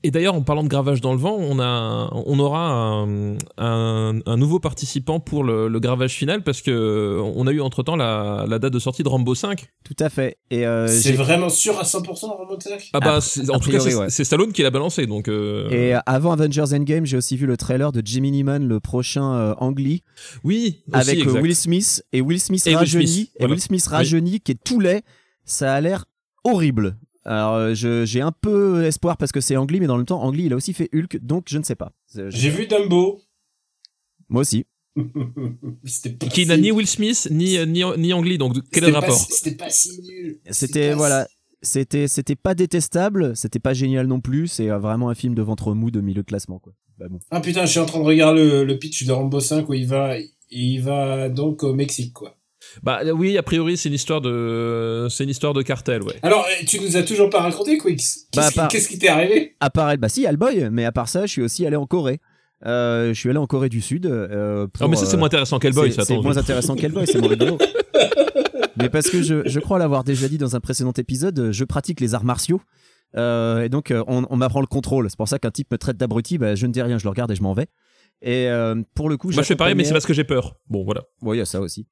Et 0.06 0.10
d'ailleurs, 0.10 0.34
en 0.34 0.42
parlant 0.42 0.62
de 0.62 0.68
gravage 0.68 1.00
dans 1.00 1.12
le 1.14 1.18
vent, 1.18 1.34
on 1.38 1.58
a, 1.58 2.10
on 2.12 2.38
aura 2.38 2.68
un, 2.68 3.36
un, 3.56 4.20
un 4.26 4.36
nouveau 4.36 4.58
participant 4.60 5.18
pour 5.18 5.44
le, 5.44 5.66
le 5.68 5.80
gravage 5.80 6.12
final 6.12 6.42
parce 6.42 6.60
que 6.60 7.18
on 7.34 7.46
a 7.46 7.52
eu 7.52 7.62
entre 7.62 7.82
temps 7.82 7.96
la, 7.96 8.44
la 8.46 8.58
date 8.58 8.74
de 8.74 8.78
sortie 8.78 9.02
de 9.02 9.08
Rambo 9.08 9.34
5. 9.34 9.66
Tout 9.82 9.96
à 9.98 10.10
fait. 10.10 10.36
Et 10.50 10.66
euh, 10.66 10.88
c'est 10.88 11.12
vraiment 11.12 11.48
sûr 11.48 11.78
à 11.80 11.84
100% 11.84 12.04
Rambo 12.26 12.60
5 12.60 12.90
Ah 12.92 13.00
bah, 13.00 13.14
A- 13.14 13.20
c'est- 13.22 13.48
a 13.48 13.54
en 13.54 13.58
tout 13.58 13.70
cas, 13.70 13.80
c'est 13.80 13.94
ouais. 13.94 14.10
Stallone 14.10 14.52
qui 14.52 14.62
l'a 14.62 14.70
balancé, 14.70 15.06
donc. 15.06 15.26
euh, 15.28 15.70
Et 15.70 15.94
euh, 15.94 16.00
avant 16.04 16.32
Avengers 16.32 16.74
Endgame, 16.74 17.06
j'ai 17.06 17.16
aussi 17.16 17.38
vu 17.38 17.46
le 17.46 17.56
trailer 17.56 17.90
de 17.90 18.02
Jimmy 18.04 18.30
Neeman, 18.30 18.68
le 18.68 18.80
prochain 18.80 19.32
euh, 19.36 19.54
oui, 20.44 20.82
aussi, 20.92 21.00
avec 21.10 21.18
exact. 21.20 21.40
Will 21.40 21.56
Smith 21.56 22.04
et 22.12 22.20
Will 22.20 22.40
Smith 22.40 22.66
Et 22.66 22.70
Will 22.70 22.76
rajeuni 22.76 23.06
Smith, 23.06 23.30
et 23.36 23.38
voilà. 23.38 23.54
Will 23.54 23.62
Smith 23.62 23.86
rajeuni 23.86 24.40
qui 24.40 24.52
est 24.52 24.62
tout 24.62 24.80
laid. 24.80 25.02
Ça 25.46 25.72
a 25.74 25.80
l'air 25.80 26.04
horrible. 26.44 26.98
Alors 27.24 27.54
euh, 27.54 27.74
j'ai 27.74 28.20
un 28.20 28.32
peu 28.32 28.84
espoir 28.84 29.16
parce 29.16 29.32
que 29.32 29.40
c'est 29.40 29.56
Ang 29.56 29.70
Lee, 29.70 29.80
mais 29.80 29.86
dans 29.86 29.96
le 29.96 30.04
temps 30.04 30.22
Ang 30.22 30.34
Lee 30.34 30.46
il 30.46 30.52
a 30.52 30.56
aussi 30.56 30.72
fait 30.72 30.88
Hulk, 30.92 31.18
donc 31.22 31.46
je 31.48 31.58
ne 31.58 31.64
sais 31.64 31.74
pas. 31.74 31.92
J'ai 32.28 32.50
vu 32.50 32.66
Dumbo. 32.66 33.20
Moi 34.28 34.42
aussi. 34.42 34.66
Qui 36.32 36.46
n'a 36.46 36.56
ni 36.56 36.70
Will 36.70 36.86
Smith 36.86 37.28
ni 37.30 37.58
ni 37.66 37.82
ni 37.98 38.22
Lee, 38.22 38.38
donc 38.38 38.56
quel 38.70 38.84
est 38.84 38.88
le 38.88 38.94
rapport 38.94 39.16
C'était 39.16 39.56
pas 39.56 39.70
si 39.70 40.00
nul. 40.02 40.38
C'était 40.50 40.90
pas 40.90 40.96
voilà. 40.96 41.28
C'était 41.62 42.08
c'était 42.08 42.36
pas 42.36 42.54
détestable, 42.54 43.34
c'était 43.34 43.58
pas 43.58 43.72
génial 43.72 44.06
non 44.06 44.20
plus. 44.20 44.48
C'est 44.48 44.70
euh, 44.70 44.78
vraiment 44.78 45.08
un 45.08 45.14
film 45.14 45.34
de 45.34 45.40
ventre 45.40 45.72
mou 45.72 45.90
de 45.90 46.00
milieu 46.00 46.22
de 46.22 46.26
classement 46.26 46.58
quoi. 46.58 46.74
Bah 46.98 47.06
bon. 47.08 47.18
Ah 47.30 47.40
putain, 47.40 47.64
je 47.66 47.70
suis 47.70 47.80
en 47.80 47.86
train 47.86 47.98
de 47.98 48.04
regarder 48.04 48.44
le, 48.44 48.64
le 48.64 48.78
pitch 48.78 49.04
de 49.04 49.12
Rambo 49.12 49.40
5 49.40 49.68
où 49.68 49.74
il 49.74 49.86
va, 49.86 50.16
il 50.50 50.78
va 50.80 51.28
donc 51.28 51.62
au 51.64 51.74
Mexique, 51.74 52.12
quoi. 52.12 52.36
Bah 52.82 53.00
oui, 53.14 53.38
a 53.38 53.42
priori, 53.42 53.76
c'est 53.76 53.88
une 53.88 53.94
histoire 53.94 54.20
de, 54.20 55.06
c'est 55.10 55.24
une 55.24 55.30
histoire 55.30 55.52
de 55.52 55.62
cartel, 55.62 56.02
ouais. 56.02 56.14
Alors, 56.22 56.44
euh, 56.44 56.64
tu 56.66 56.80
nous 56.80 56.96
as 56.96 57.02
toujours 57.02 57.30
pas 57.30 57.40
raconté, 57.40 57.78
Quix 57.78 58.26
Qu'est-ce 58.32 58.56
Bah, 58.56 58.68
qu'est-ce 58.70 58.88
qui 58.88 58.98
t'est 58.98 59.08
arrivé? 59.08 59.56
À 59.60 59.70
part 59.70 59.90
elle, 59.90 59.98
bah 59.98 60.08
si 60.08 60.24
Hellboy, 60.24 60.68
mais 60.70 60.84
à 60.84 60.92
part 60.92 61.08
ça, 61.08 61.26
je 61.26 61.32
suis 61.32 61.42
aussi 61.42 61.66
allé 61.66 61.76
en 61.76 61.86
Corée. 61.86 62.20
Euh, 62.66 63.12
je 63.12 63.20
suis 63.20 63.28
allé 63.28 63.38
en 63.38 63.46
Corée 63.46 63.68
du 63.68 63.80
Sud. 63.80 64.06
Euh, 64.06 64.66
pour, 64.66 64.86
Oh, 64.86 64.88
mais 64.88 64.96
ça, 64.96 65.06
c'est 65.06 65.16
euh, 65.16 65.18
moins 65.18 65.26
intéressant 65.26 65.58
qu'Hellboy, 65.58 65.92
ça, 65.92 66.04
C'est 66.04 66.16
moins 66.16 66.36
intéressant 66.38 66.74
qu'Hellboy, 66.74 67.06
c'est 67.06 67.18
moins 67.20 67.28
rigolo. 67.28 67.58
Mais 68.76 68.88
parce 68.88 69.08
que 69.08 69.22
je, 69.22 69.46
je 69.48 69.60
crois 69.60 69.78
l'avoir 69.78 70.02
déjà 70.02 70.26
dit 70.28 70.36
dans 70.36 70.56
un 70.56 70.60
précédent 70.60 70.92
épisode, 70.92 71.52
je 71.52 71.64
pratique 71.64 72.00
les 72.00 72.14
arts 72.14 72.24
martiaux. 72.24 72.60
Euh, 73.16 73.62
et 73.62 73.68
donc, 73.68 73.90
euh, 73.90 74.02
on, 74.08 74.26
on 74.28 74.36
m'apprend 74.36 74.60
le 74.60 74.66
contrôle. 74.66 75.08
C'est 75.08 75.16
pour 75.16 75.28
ça 75.28 75.38
qu'un 75.38 75.50
type 75.50 75.70
me 75.70 75.78
traite 75.78 75.96
d'abruti, 75.96 76.38
bah, 76.38 76.54
je 76.54 76.66
ne 76.66 76.72
dis 76.72 76.82
rien, 76.82 76.98
je 76.98 77.04
le 77.04 77.10
regarde 77.10 77.30
et 77.30 77.36
je 77.36 77.42
m'en 77.42 77.54
vais. 77.54 77.68
Et 78.22 78.48
euh, 78.48 78.82
pour 78.94 79.08
le 79.08 79.16
coup, 79.16 79.30
Moi, 79.30 79.42
je 79.42 79.46
fais 79.46 79.56
pareil, 79.56 79.74
mais 79.74 79.84
c'est 79.84 79.92
parce 79.92 80.06
que 80.06 80.14
j'ai 80.14 80.24
peur. 80.24 80.56
Bon, 80.68 80.84
voilà. 80.84 81.02
Oui, 81.22 81.36
il 81.36 81.38
y 81.40 81.42
a 81.42 81.46
ça 81.46 81.60
aussi. 81.60 81.86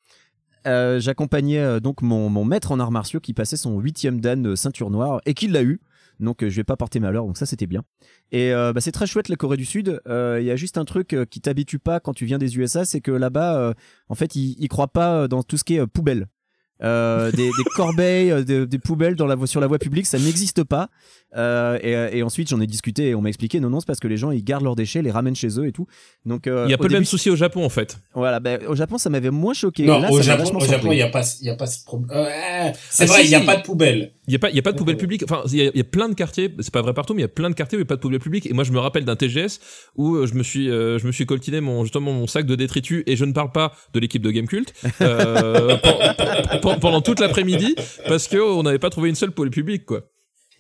Euh, 0.67 1.01
J'accompagnais 1.01 1.59
euh, 1.59 1.81
donc 1.81 2.03
mon, 2.03 2.45
maître 2.45 2.73
en 2.73 2.81
arts 2.81 2.91
martiaux 2.91 3.21
qui 3.21 3.35
passait 3.35 3.57
son 3.57 3.79
huitième 3.79 4.21
dan 4.21 4.43
de 4.43 4.55
ceinture 4.55 4.91
noire 4.91 5.21
et 5.27 5.35
qui 5.35 5.49
l'a 5.49 5.63
eu. 5.63 5.81
Donc 6.21 6.43
euh, 6.43 6.51
je 6.51 6.57
vais 6.57 6.65
pas 6.65 6.77
porter 6.77 7.01
malheur, 7.01 7.27
donc 7.27 7.37
ça 7.37 7.47
c'était 7.47 7.67
bien. 7.67 7.83
Et 8.31 8.53
euh, 8.53 8.73
bah, 8.73 8.81
c'est 8.81 8.93
très 8.93 9.07
chouette 9.07 9.29
la 9.29 9.37
Corée 9.37 9.57
du 9.57 9.65
Sud. 9.65 10.01
Euh, 10.07 10.39
Il 10.41 10.47
y 10.47 10.51
a 10.51 10.57
juste 10.57 10.79
un 10.79 10.85
truc 10.85 11.15
euh, 11.15 11.25
qui 11.25 11.41
t'habitue 11.41 11.79
pas 11.79 12.01
quand 12.01 12.15
tu 12.15 12.27
viens 12.27 12.39
des 12.39 12.57
USA, 12.57 12.85
c'est 12.85 13.01
que 13.01 13.11
là-bas, 13.11 13.57
euh, 13.59 13.75
en 14.09 14.15
fait, 14.15 14.37
ils, 14.37 14.57
ils 14.59 14.69
croient 14.69 14.93
pas 14.93 15.23
euh, 15.23 15.29
dans 15.29 15.43
tout 15.43 15.57
ce 15.57 15.65
qui 15.65 15.75
est 15.77 15.81
euh, 15.81 15.87
poubelle. 15.87 16.27
Euh, 16.83 17.31
des, 17.31 17.47
des 17.47 17.65
corbeilles, 17.77 18.31
euh, 18.33 18.43
des, 18.43 18.67
des 18.67 18.79
poubelles 18.79 19.15
dans 19.15 19.27
la, 19.27 19.37
sur 19.47 19.61
la 19.61 19.67
voie 19.67 19.79
publique, 19.79 20.07
ça 20.07 20.19
n'existe 20.19 20.65
pas. 20.65 20.89
Euh, 21.35 21.79
et, 21.83 22.19
et 22.19 22.23
ensuite, 22.23 22.49
j'en 22.51 22.61
ai 22.61 22.67
discuté 22.67 23.09
et 23.09 23.15
on 23.15 23.23
m'a 23.23 23.29
expliqué, 23.31 23.59
non, 23.61 23.71
non, 23.71 23.81
c'est 23.81 23.87
parce 23.87 24.01
que 24.01 24.09
les 24.09 24.17
gens, 24.19 24.33
ils 24.33 24.45
gardent 24.45 24.65
leurs 24.65 24.77
déchets, 24.77 25.01
les 25.01 25.11
ramènent 25.11 25.35
chez 25.37 25.59
eux 25.59 25.67
et 25.67 25.73
tout. 25.73 25.87
Donc, 26.27 26.47
euh, 26.47 26.65
Il 26.67 26.71
y 26.71 26.75
a 26.75 26.79
pas 26.79 26.89
le 26.89 26.93
même 26.95 27.05
souci 27.07 27.31
au 27.31 27.37
Japon, 27.37 27.65
en 27.65 27.69
fait. 27.71 27.99
Voilà, 28.15 28.39
ben, 28.41 28.61
au 28.69 28.75
Japon, 28.75 28.99
ça 28.99 29.09
m'avait 29.11 29.31
moins 29.31 29.55
choqué. 29.55 29.85
Non, 29.87 30.01
Là, 30.01 30.11
au 30.11 30.19
ça 30.19 30.37
Japon, 30.37 30.57
au 30.57 30.61
Japon, 30.61 30.89
il 30.93 30.99
y 30.99 31.03
a 31.03 31.09
pas, 31.09 31.23
il 31.41 31.47
y 31.47 31.51
a 31.51 31.55
pas 31.55 31.67
ce 31.67 31.85
problème. 31.85 32.11
Euh, 32.17 32.25
ouais, 32.25 32.73
c'est 32.91 33.05
Ah, 33.05 33.07
vrai, 33.07 33.21
si, 33.23 33.29
il 33.29 33.31
y 33.31 33.35
a 33.35 33.41
si. 33.41 33.47
pas 33.47 33.57
de 33.57 33.63
poubelle. 33.63 34.13
Il 34.29 34.33
y 34.33 34.37
a 34.37 34.39
pas, 34.39 34.51
il 34.51 34.57
y 34.57 34.59
a 34.59 34.63
pas 34.63 34.73
de 34.73 34.77
poubelle 34.79 34.97
publique. 34.99 35.23
Enfin, 35.25 35.43
il 35.51 35.55
y, 35.57 35.67
a, 35.67 35.71
y 35.75 35.81
a 35.81 35.85
plein 35.85 36.09
de 36.09 36.15
quartiers. 36.15 36.55
C'est 36.61 36.73
pas 36.73 36.83
vrai 36.83 36.93
partout, 36.95 37.15
mais 37.15 37.21
il 37.21 37.25
y 37.25 37.27
a 37.27 37.29
plein 37.29 37.49
de 37.51 37.55
quartiers 37.55 37.77
où 37.77 37.81
il 37.81 37.85
y 37.85 37.87
a 37.87 37.89
pas 37.89 37.97
de 37.97 38.01
poubelle 38.01 38.21
publique. 38.21 38.47
Et 38.47 38.53
moi, 38.53 38.63
je 38.65 38.73
me 38.73 38.79
rappelle 38.79 39.05
d'un 39.05 39.17
TGS 39.17 39.59
où 39.97 40.27
je 40.27 40.35
me 40.35 40.43
suis, 40.43 40.71
euh, 40.71 40.99
je 40.99 41.07
me 41.07 41.13
suis 41.13 41.27
coltiné 41.27 41.61
mon 41.61 41.83
justement 41.85 42.13
mon 42.13 42.27
sac 42.27 42.45
de 42.47 42.55
détritus. 42.55 43.03
Et 43.07 43.17
je 43.17 43.25
ne 43.25 43.33
parle 43.33 43.53
pas 43.53 43.73
de 43.95 44.01
l'équipe 44.01 44.23
de 44.23 44.31
Gamecult 44.31 44.73
euh, 45.01 45.77
pen- 46.73 46.81
pen- 46.81 46.81
pendant 46.81 47.01
toute 47.01 47.21
l'après-midi 47.21 47.75
parce 48.09 48.29
que 48.29 48.37
on 48.39 48.63
n'avait 48.63 48.79
pas 48.79 48.91
trouvé 48.91 49.09
une 49.09 49.15
seule 49.15 49.33
poubelle 49.33 49.51
publique, 49.51 49.85
quoi. 49.87 50.03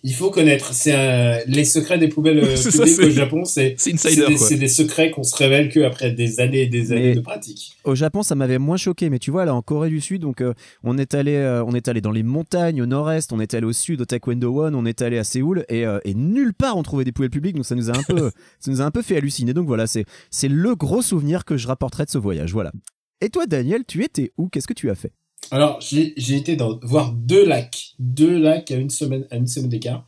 il 0.04 0.14
faut 0.14 0.30
connaître. 0.30 0.72
C'est 0.74 0.92
un- 0.94 1.38
les 1.46 1.64
secrets 1.64 1.96
des 1.98 2.08
poubelles 2.08 2.40
euh, 2.40 2.56
ça, 2.56 2.70
publiques 2.70 3.00
au 3.04 3.10
Japon. 3.10 3.44
C'est 3.44 3.76
des, 3.84 4.56
des 4.56 4.68
secrets 4.68 5.12
qu'on 5.12 5.22
se 5.22 5.36
révèle 5.36 5.68
que 5.68 5.78
après 5.80 6.10
des 6.10 6.40
années 6.40 6.62
et 6.62 6.66
des 6.66 6.90
années 6.90 7.10
Mais- 7.10 7.14
de 7.14 7.20
pratique. 7.20 7.76
Au 7.84 7.94
Japon, 7.94 8.22
ça 8.24 8.34
m'avait 8.34 8.58
moins 8.58 8.76
choqué, 8.76 9.10
mais 9.10 9.20
tu 9.20 9.30
vois, 9.30 9.44
là, 9.44 9.54
en 9.54 9.62
Corée 9.62 9.90
du 9.90 10.00
Sud, 10.00 10.22
donc, 10.22 10.40
euh, 10.40 10.54
on 10.82 10.98
est 10.98 11.14
allé, 11.14 11.34
euh, 11.34 11.64
on 11.64 11.72
est 11.72 11.86
allé 11.88 12.00
dans 12.00 12.10
les 12.10 12.22
montagnes 12.24 12.82
au 12.82 12.86
nord-est, 12.86 13.32
on 13.32 13.38
est 13.40 13.54
allé 13.54 13.64
au 13.66 13.72
sud, 13.72 14.00
au 14.00 14.04
Taekwondo 14.04 14.52
One, 14.64 14.74
on 14.74 14.84
est 14.86 15.02
allé 15.02 15.18
à 15.18 15.24
Séoul, 15.24 15.64
et, 15.68 15.86
euh, 15.86 15.98
et 16.04 16.14
nulle 16.14 16.52
part 16.54 16.76
on 16.76 16.82
trouvait 16.82 17.04
des 17.04 17.12
poubelles 17.12 17.30
publiques, 17.30 17.54
donc 17.56 17.64
ça 17.66 17.74
nous 17.76 17.88
a 17.90 17.96
un 17.96 18.02
peu, 18.02 18.30
ça 18.60 18.70
nous 18.72 18.80
a 18.80 18.84
un 18.84 18.90
peu 18.90 19.02
fait 19.02 19.16
halluciner. 19.16 19.52
Donc 19.54 19.66
voilà, 19.68 19.86
c'est, 19.86 20.04
c'est 20.30 20.48
le 20.48 20.74
gros 20.74 21.02
souvenir 21.02 21.44
que 21.44 21.56
je 21.56 21.66
rapporterai 21.68 22.04
de 22.06 22.10
ce 22.10 22.18
voyage. 22.18 22.52
Voilà. 22.52 22.72
Et 23.20 23.28
toi, 23.30 23.46
Daniel, 23.46 23.84
tu 23.86 24.02
étais 24.02 24.32
où? 24.36 24.48
Qu'est-ce 24.48 24.66
que 24.66 24.72
tu 24.74 24.90
as 24.90 24.96
fait? 24.96 25.12
Alors, 25.52 25.80
j'ai 25.82 26.34
été 26.34 26.56
voir 26.82 27.12
deux 27.12 27.46
lacs, 27.46 27.92
deux 27.98 28.38
lacs 28.38 28.70
à 28.70 28.76
une 28.76 28.88
semaine, 28.88 29.26
à 29.30 29.36
une 29.36 29.46
semaine 29.46 29.68
d'écart. 29.68 30.06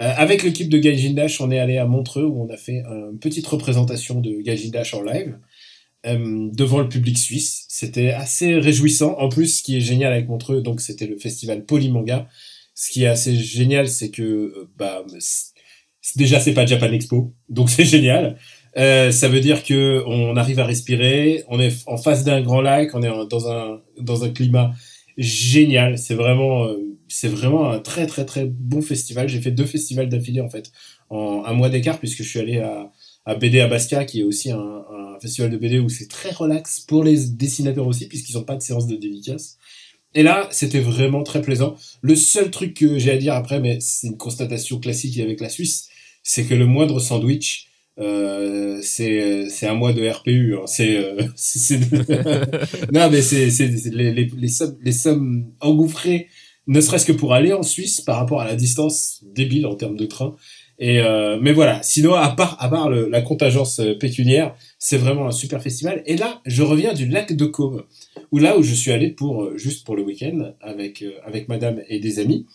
Euh, 0.00 0.10
avec 0.16 0.42
l'équipe 0.42 0.70
de 0.70 0.78
Gaijin 0.78 1.12
Dash, 1.12 1.42
on 1.42 1.50
est 1.50 1.58
allé 1.58 1.76
à 1.76 1.84
Montreux 1.84 2.24
où 2.24 2.42
on 2.42 2.48
a 2.48 2.56
fait 2.56 2.82
une 2.86 3.18
petite 3.18 3.46
représentation 3.46 4.22
de 4.22 4.40
Gaijin 4.40 4.70
Dash 4.70 4.94
en 4.94 5.02
live 5.02 5.38
euh, 6.06 6.48
devant 6.54 6.78
le 6.78 6.88
public 6.88 7.18
suisse. 7.18 7.66
C'était 7.68 8.12
assez 8.12 8.54
réjouissant. 8.54 9.14
En 9.18 9.28
plus, 9.28 9.58
ce 9.58 9.62
qui 9.62 9.76
est 9.76 9.80
génial 9.80 10.10
avec 10.10 10.26
Montreux, 10.26 10.62
donc 10.62 10.80
c'était 10.80 11.06
le 11.06 11.18
festival 11.18 11.66
Polymanga. 11.66 12.26
Ce 12.74 12.90
qui 12.90 13.04
est 13.04 13.08
assez 13.08 13.36
génial, 13.36 13.90
c'est 13.90 14.10
que 14.10 14.22
euh, 14.22 14.70
bah 14.78 15.04
déjà 16.16 16.40
c'est 16.40 16.54
pas 16.54 16.64
Japan 16.64 16.92
Expo, 16.92 17.34
donc 17.50 17.68
c'est 17.70 17.84
génial. 17.84 18.38
Euh, 18.78 19.10
ça 19.10 19.28
veut 19.28 19.40
dire 19.40 19.64
que 19.64 20.02
on 20.06 20.36
arrive 20.36 20.60
à 20.60 20.64
respirer, 20.64 21.44
on 21.48 21.58
est 21.58 21.72
en 21.86 21.96
face 21.96 22.24
d'un 22.24 22.40
grand 22.40 22.60
lac, 22.60 22.94
on 22.94 23.02
est 23.02 23.28
dans 23.28 23.48
un 23.50 23.80
dans 24.00 24.24
un 24.24 24.30
climat 24.30 24.72
génial. 25.16 25.98
C'est 25.98 26.14
vraiment 26.14 26.64
euh, 26.66 26.76
c'est 27.08 27.28
vraiment 27.28 27.70
un 27.70 27.80
très 27.80 28.06
très 28.06 28.24
très 28.24 28.46
bon 28.46 28.80
festival. 28.82 29.28
J'ai 29.28 29.40
fait 29.40 29.50
deux 29.50 29.66
festivals 29.66 30.08
d'affilée 30.08 30.40
en 30.40 30.48
fait 30.48 30.70
en 31.10 31.42
un 31.44 31.52
mois 31.54 31.70
d'écart 31.70 31.98
puisque 31.98 32.22
je 32.22 32.28
suis 32.28 32.38
allé 32.38 32.58
à 32.60 32.92
à 33.24 33.34
BD 33.34 33.60
à 33.60 33.66
Basca 33.68 34.04
qui 34.04 34.20
est 34.20 34.24
aussi 34.24 34.50
un, 34.52 34.58
un 34.58 35.18
festival 35.20 35.50
de 35.50 35.56
BD 35.56 35.80
où 35.80 35.88
c'est 35.88 36.08
très 36.08 36.30
relax 36.30 36.80
pour 36.80 37.02
les 37.04 37.26
dessinateurs 37.26 37.86
aussi 37.86 38.06
puisqu'ils 38.08 38.36
n'ont 38.36 38.44
pas 38.44 38.56
de 38.56 38.62
séance 38.62 38.86
de 38.86 38.96
dédicace. 38.96 39.58
Et 40.14 40.22
là, 40.22 40.48
c'était 40.50 40.80
vraiment 40.80 41.22
très 41.22 41.42
plaisant. 41.42 41.76
Le 42.00 42.16
seul 42.16 42.50
truc 42.50 42.74
que 42.74 42.98
j'ai 42.98 43.10
à 43.10 43.16
dire 43.18 43.34
après, 43.34 43.60
mais 43.60 43.78
c'est 43.80 44.06
une 44.06 44.16
constatation 44.16 44.80
classique 44.80 45.18
avec 45.20 45.40
la 45.40 45.48
Suisse, 45.50 45.88
c'est 46.22 46.44
que 46.44 46.54
le 46.54 46.66
moindre 46.66 46.98
sandwich, 46.98 47.67
euh, 47.98 48.78
c'est 48.82 49.48
c'est 49.50 49.66
un 49.66 49.74
mois 49.74 49.92
de 49.92 50.06
RPU. 50.08 50.54
hein. 50.56 50.62
C'est 50.66 50.96
euh, 50.96 51.22
non 52.92 53.10
mais 53.10 53.22
c'est 53.22 53.50
c'est 53.50 53.76
c'est 53.76 53.94
les 53.94 54.12
les 54.12 54.30
les 54.36 54.48
sommes 54.48 54.76
les 54.82 54.92
sommes 54.92 55.52
engouffrées, 55.60 56.28
ne 56.66 56.80
serait-ce 56.80 57.06
que 57.06 57.12
pour 57.12 57.34
aller 57.34 57.52
en 57.52 57.62
Suisse 57.62 58.00
par 58.00 58.16
rapport 58.18 58.40
à 58.40 58.46
la 58.46 58.56
distance 58.56 59.22
débile 59.34 59.66
en 59.66 59.74
termes 59.74 59.96
de 59.96 60.06
train. 60.06 60.36
Et 60.80 61.00
euh, 61.00 61.38
mais 61.42 61.52
voilà. 61.52 61.82
Sinon 61.82 62.14
à 62.14 62.28
part 62.30 62.56
à 62.60 62.68
part 62.68 62.88
le- 62.88 63.08
la 63.08 63.20
contingence 63.20 63.80
euh, 63.80 63.94
pécuniaire, 63.98 64.54
c'est 64.78 64.96
vraiment 64.96 65.26
un 65.26 65.32
super 65.32 65.60
festival. 65.60 66.02
Et 66.06 66.16
là, 66.16 66.40
je 66.46 66.62
reviens 66.62 66.92
du 66.94 67.06
lac 67.08 67.32
de 67.34 67.46
Caume, 67.46 67.82
où 68.30 68.38
là 68.38 68.56
où 68.58 68.62
je 68.62 68.74
suis 68.74 68.92
allé 68.92 69.10
pour 69.10 69.42
euh, 69.42 69.56
juste 69.58 69.84
pour 69.84 69.96
le 69.96 70.02
week-end 70.04 70.52
avec 70.60 71.02
euh, 71.02 71.12
avec 71.24 71.48
Madame 71.48 71.80
et 71.88 71.98
des 71.98 72.20
amis. 72.20 72.46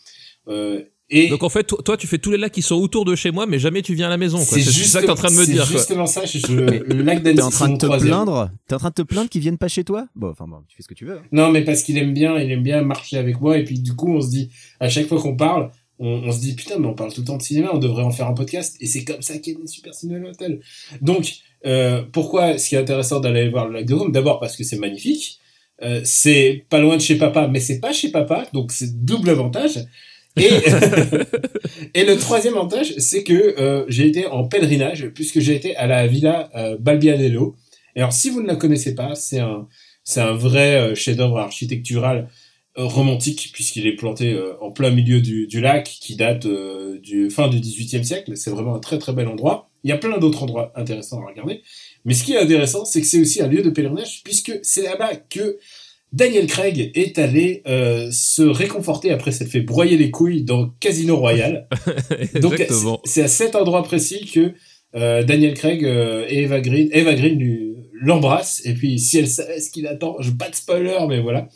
Euh, 0.47 0.83
et 1.09 1.27
Donc 1.29 1.43
en 1.43 1.49
fait, 1.49 1.63
toi, 1.65 1.79
toi, 1.83 1.97
tu 1.97 2.07
fais 2.07 2.17
tous 2.17 2.31
les 2.31 2.37
lacs 2.37 2.51
qui 2.53 2.61
sont 2.61 2.75
autour 2.75 3.05
de 3.05 3.15
chez 3.15 3.29
moi, 3.31 3.45
mais 3.45 3.59
jamais 3.59 3.81
tu 3.81 3.93
viens 3.93 4.07
à 4.07 4.09
la 4.09 4.17
maison. 4.17 4.37
C'est 4.39 4.61
juste 4.61 4.85
ça 4.91 5.01
que 5.01 5.05
t'es 5.05 5.11
en 5.11 5.15
train 5.15 5.29
de 5.29 5.35
me 5.35 5.43
c'est 5.45 5.51
dire. 5.51 5.67
quoi. 5.67 5.77
justement 5.77 6.05
ça. 6.05 6.25
Je, 6.25 6.39
je- 6.39 6.53
le 6.53 7.01
lac 7.03 7.21
d'Annecy, 7.21 7.35
T'es 7.37 7.43
en 7.43 7.49
c'est 7.51 7.55
train 7.57 7.69
de 7.69 7.77
te 7.77 7.85
troisième. 7.85 8.07
plaindre? 8.09 8.49
T'es 8.67 8.75
en 8.75 8.79
train 8.79 8.89
de 8.89 8.93
te 8.95 9.01
plaindre 9.01 9.29
qu'ils 9.29 9.41
viennent 9.41 9.57
pas 9.57 9.67
chez 9.67 9.83
toi? 9.83 10.07
Bon, 10.15 10.29
enfin 10.29 10.45
bon, 10.47 10.57
tu 10.67 10.75
fais 10.77 10.83
ce 10.83 10.87
que 10.87 10.93
tu 10.93 11.05
veux. 11.05 11.17
hein. 11.17 11.23
Non, 11.31 11.51
mais 11.51 11.63
parce 11.63 11.83
qu'il 11.83 11.97
aime 11.97 12.13
bien, 12.13 12.37
il 12.39 12.49
aime 12.51 12.63
bien 12.63 12.81
marcher 12.81 13.17
avec 13.17 13.39
moi. 13.41 13.57
Et 13.57 13.63
puis, 13.63 13.79
du 13.79 13.93
coup, 13.95 14.11
on 14.15 14.21
se 14.21 14.29
dit, 14.29 14.49
à 14.79 14.89
chaque 14.89 15.07
fois 15.07 15.19
qu'on 15.21 15.35
parle, 15.35 15.69
on, 15.99 16.07
on 16.25 16.31
se 16.31 16.39
dit, 16.39 16.55
putain, 16.55 16.79
mais 16.79 16.87
on 16.87 16.95
parle 16.95 17.13
tout 17.13 17.21
le 17.21 17.27
temps 17.27 17.37
de 17.37 17.43
cinéma, 17.43 17.69
on 17.73 17.77
devrait 17.79 18.03
en 18.03 18.11
faire 18.11 18.27
un 18.27 18.33
podcast. 18.33 18.75
Et 18.79 18.87
c'est 18.87 19.03
comme 19.03 19.21
ça 19.21 19.37
qu'il 19.37 19.53
y 19.53 19.57
a 19.57 19.59
des 19.59 19.67
super 19.67 19.93
cinéma 19.93 20.29
hôtel. 20.29 20.61
Donc, 21.01 21.33
euh, 21.65 22.01
pourquoi 22.11 22.57
ce 22.57 22.69
qui 22.69 22.75
est 22.75 22.79
intéressant 22.79 23.19
d'aller 23.19 23.49
voir 23.49 23.67
le 23.67 23.73
lac 23.73 23.85
de 23.85 23.93
Rome? 23.93 24.11
D'abord 24.11 24.39
parce 24.39 24.55
que 24.55 24.63
c'est 24.63 24.77
magnifique. 24.79 25.39
Euh, 25.83 26.01
c'est 26.05 26.65
pas 26.69 26.79
loin 26.79 26.95
de 26.97 27.01
chez 27.01 27.15
papa, 27.17 27.47
mais 27.47 27.59
c'est 27.59 27.79
pas 27.79 27.91
chez 27.93 28.09
papa. 28.09 28.47
Donc, 28.53 28.71
c'est 28.71 29.03
double 29.05 29.29
avantage. 29.29 29.79
Et, 31.93 32.05
le 32.05 32.15
troisième 32.17 32.55
avantage, 32.55 32.95
c'est 32.97 33.23
que 33.23 33.33
euh, 33.33 33.85
j'ai 33.87 34.07
été 34.07 34.25
en 34.25 34.47
pèlerinage, 34.47 35.09
puisque 35.09 35.39
j'ai 35.39 35.55
été 35.55 35.75
à 35.75 35.85
la 35.85 36.07
villa 36.07 36.49
euh, 36.55 36.75
Balbianello. 36.79 37.55
Alors, 37.95 38.13
si 38.13 38.31
vous 38.31 38.41
ne 38.41 38.47
la 38.47 38.55
connaissez 38.55 38.95
pas, 38.95 39.13
c'est 39.13 39.39
un, 39.39 39.67
c'est 40.03 40.21
un 40.21 40.33
vrai 40.33 40.75
euh, 40.75 40.95
chef-d'œuvre 40.95 41.37
architectural 41.37 42.29
romantique, 42.75 43.51
puisqu'il 43.53 43.85
est 43.85 43.95
planté 43.95 44.35
en 44.59 44.71
plein 44.71 44.89
milieu 44.89 45.21
du, 45.21 45.45
du 45.45 45.61
lac, 45.61 45.83
qui 45.83 46.15
date 46.15 46.47
du 47.03 47.29
fin 47.29 47.47
du 47.47 47.59
XVIIIe 47.59 48.03
siècle. 48.03 48.35
C'est 48.35 48.49
vraiment 48.49 48.73
un 48.73 48.79
très 48.79 48.97
très 48.97 49.13
bel 49.13 49.27
endroit. 49.27 49.69
Il 49.83 49.91
y 49.91 49.93
a 49.93 49.97
plein 49.97 50.17
d'autres 50.17 50.41
endroits 50.41 50.71
intéressants 50.75 51.21
à 51.21 51.27
regarder. 51.27 51.61
Mais 52.03 52.15
ce 52.15 52.23
qui 52.23 52.33
est 52.33 52.39
intéressant, 52.39 52.83
c'est 52.83 53.01
que 53.01 53.05
c'est 53.05 53.21
aussi 53.21 53.43
un 53.43 53.47
lieu 53.47 53.61
de 53.61 53.69
pèlerinage, 53.69 54.23
puisque 54.23 54.57
c'est 54.63 54.81
là-bas 54.81 55.15
que 55.29 55.59
Daniel 56.13 56.45
Craig 56.45 56.91
est 56.93 57.17
allé 57.17 57.63
euh, 57.67 58.07
se 58.11 58.43
réconforter 58.43 59.09
après 59.09 59.31
s'être 59.31 59.49
fait 59.49 59.61
broyer 59.61 59.97
les 59.97 60.11
couilles 60.11 60.43
dans 60.43 60.69
Casino 60.79 61.17
Royale. 61.17 61.67
Donc 62.39 62.63
c'est 63.03 63.23
à 63.23 63.27
cet 63.27 63.55
endroit 63.55 63.81
précis 63.81 64.29
que 64.31 64.53
euh, 64.95 65.23
Daniel 65.23 65.55
Craig 65.55 65.83
euh, 65.83 66.27
et 66.29 66.43
Eva 66.43 66.61
Green, 66.61 66.87
Eva 66.91 67.15
Green 67.15 67.75
l'embrassent. 67.99 68.61
Et 68.63 68.75
puis 68.75 68.99
si 68.99 69.17
elle 69.17 69.27
savait 69.27 69.59
ce 69.59 69.71
qu'il 69.71 69.87
attend, 69.87 70.15
je 70.19 70.29
pas 70.29 70.49
de 70.49 70.55
spoiler, 70.55 70.99
mais 71.09 71.19
voilà. 71.19 71.49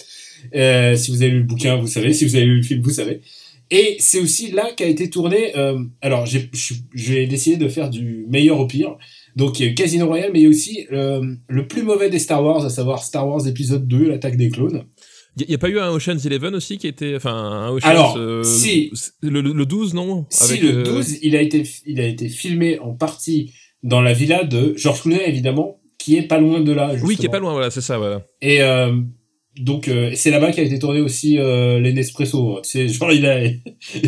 Si 0.95 1.11
vous 1.11 1.21
avez 1.21 1.31
lu 1.31 1.39
le 1.39 1.43
bouquin, 1.43 1.75
vous 1.75 1.87
savez. 1.87 2.11
Si 2.13 2.25
vous 2.25 2.35
avez 2.35 2.45
lu 2.45 2.57
le 2.57 2.63
film, 2.63 2.81
vous 2.81 2.89
savez. 2.89 3.21
Et 3.69 3.97
c'est 3.99 4.19
aussi 4.19 4.49
là 4.51 4.71
qu'a 4.75 4.87
été 4.87 5.11
tourné. 5.11 5.53
alors 6.01 6.25
j'ai 6.25 7.27
décidé 7.27 7.57
de 7.57 7.69
faire 7.69 7.91
du 7.91 8.25
meilleur 8.27 8.59
au 8.59 8.65
pire. 8.65 8.97
Donc 9.37 9.59
il 9.59 9.65
y 9.65 9.69
a 9.69 9.71
eu 9.71 9.75
Casino 9.75 10.07
Royale, 10.07 10.31
mais 10.33 10.39
il 10.39 10.43
y 10.43 10.45
a 10.47 10.49
aussi 10.49 10.87
euh, 10.91 11.21
le 11.47 11.67
plus 11.67 11.83
mauvais 11.83 12.09
des 12.09 12.17
Star 12.17 12.43
Wars, 12.43 12.65
à 12.65 12.71
savoir 12.71 13.03
Star 13.03 13.27
Wars 13.27 13.47
épisode 13.47 13.87
2, 13.87 14.09
l'attaque 14.09 14.35
des 14.35 14.49
clones. 14.49 14.85
Il 15.39 15.51
y, 15.51 15.53
a 15.53 15.59
pas 15.59 15.69
eu 15.69 15.77
un 15.77 15.91
Ocean's 15.91 16.25
Eleven 16.25 16.55
aussi 16.55 16.79
qui 16.79 16.87
était, 16.87 17.15
enfin, 17.15 17.35
un 17.35 17.69
Ocean's. 17.69 17.91
Alors, 17.91 18.17
euh, 18.17 18.41
si. 18.41 18.91
Le, 19.21 19.41
le 19.41 19.65
12, 19.67 19.93
non? 19.93 20.25
Si 20.31 20.43
Avec, 20.45 20.63
le 20.63 20.79
euh, 20.79 20.83
12, 20.83 21.19
il 21.21 21.35
a 21.35 21.41
été 21.43 21.63
il 21.85 21.99
a 22.01 22.07
été 22.07 22.27
filmé 22.27 22.79
en 22.79 22.95
partie 22.95 23.53
dans 23.83 24.01
la 24.01 24.13
villa 24.13 24.43
de 24.43 24.73
George 24.75 25.03
Clooney 25.03 25.29
évidemment, 25.29 25.79
qui 25.99 26.17
est 26.17 26.23
pas 26.23 26.39
loin 26.39 26.61
de 26.61 26.71
là. 26.71 26.95
Oui, 27.03 27.15
qui 27.15 27.27
est 27.27 27.29
pas 27.29 27.37
loin, 27.37 27.51
voilà, 27.51 27.69
c'est 27.69 27.81
ça, 27.81 27.99
voilà. 27.99 28.23
Et 28.41 28.63
euh, 28.63 28.99
donc 29.59 29.87
euh, 29.87 30.11
c'est 30.13 30.29
là-bas 30.29 30.51
qu'a 30.51 30.61
été 30.61 30.77
tourné 30.79 30.99
aussi 30.99 31.37
euh, 31.37 31.79
les 31.79 31.93
Nespresso. 31.93 32.57
hein. 32.57 32.61
C'est 32.63 32.87
genre 32.87 33.11
il 33.11 33.59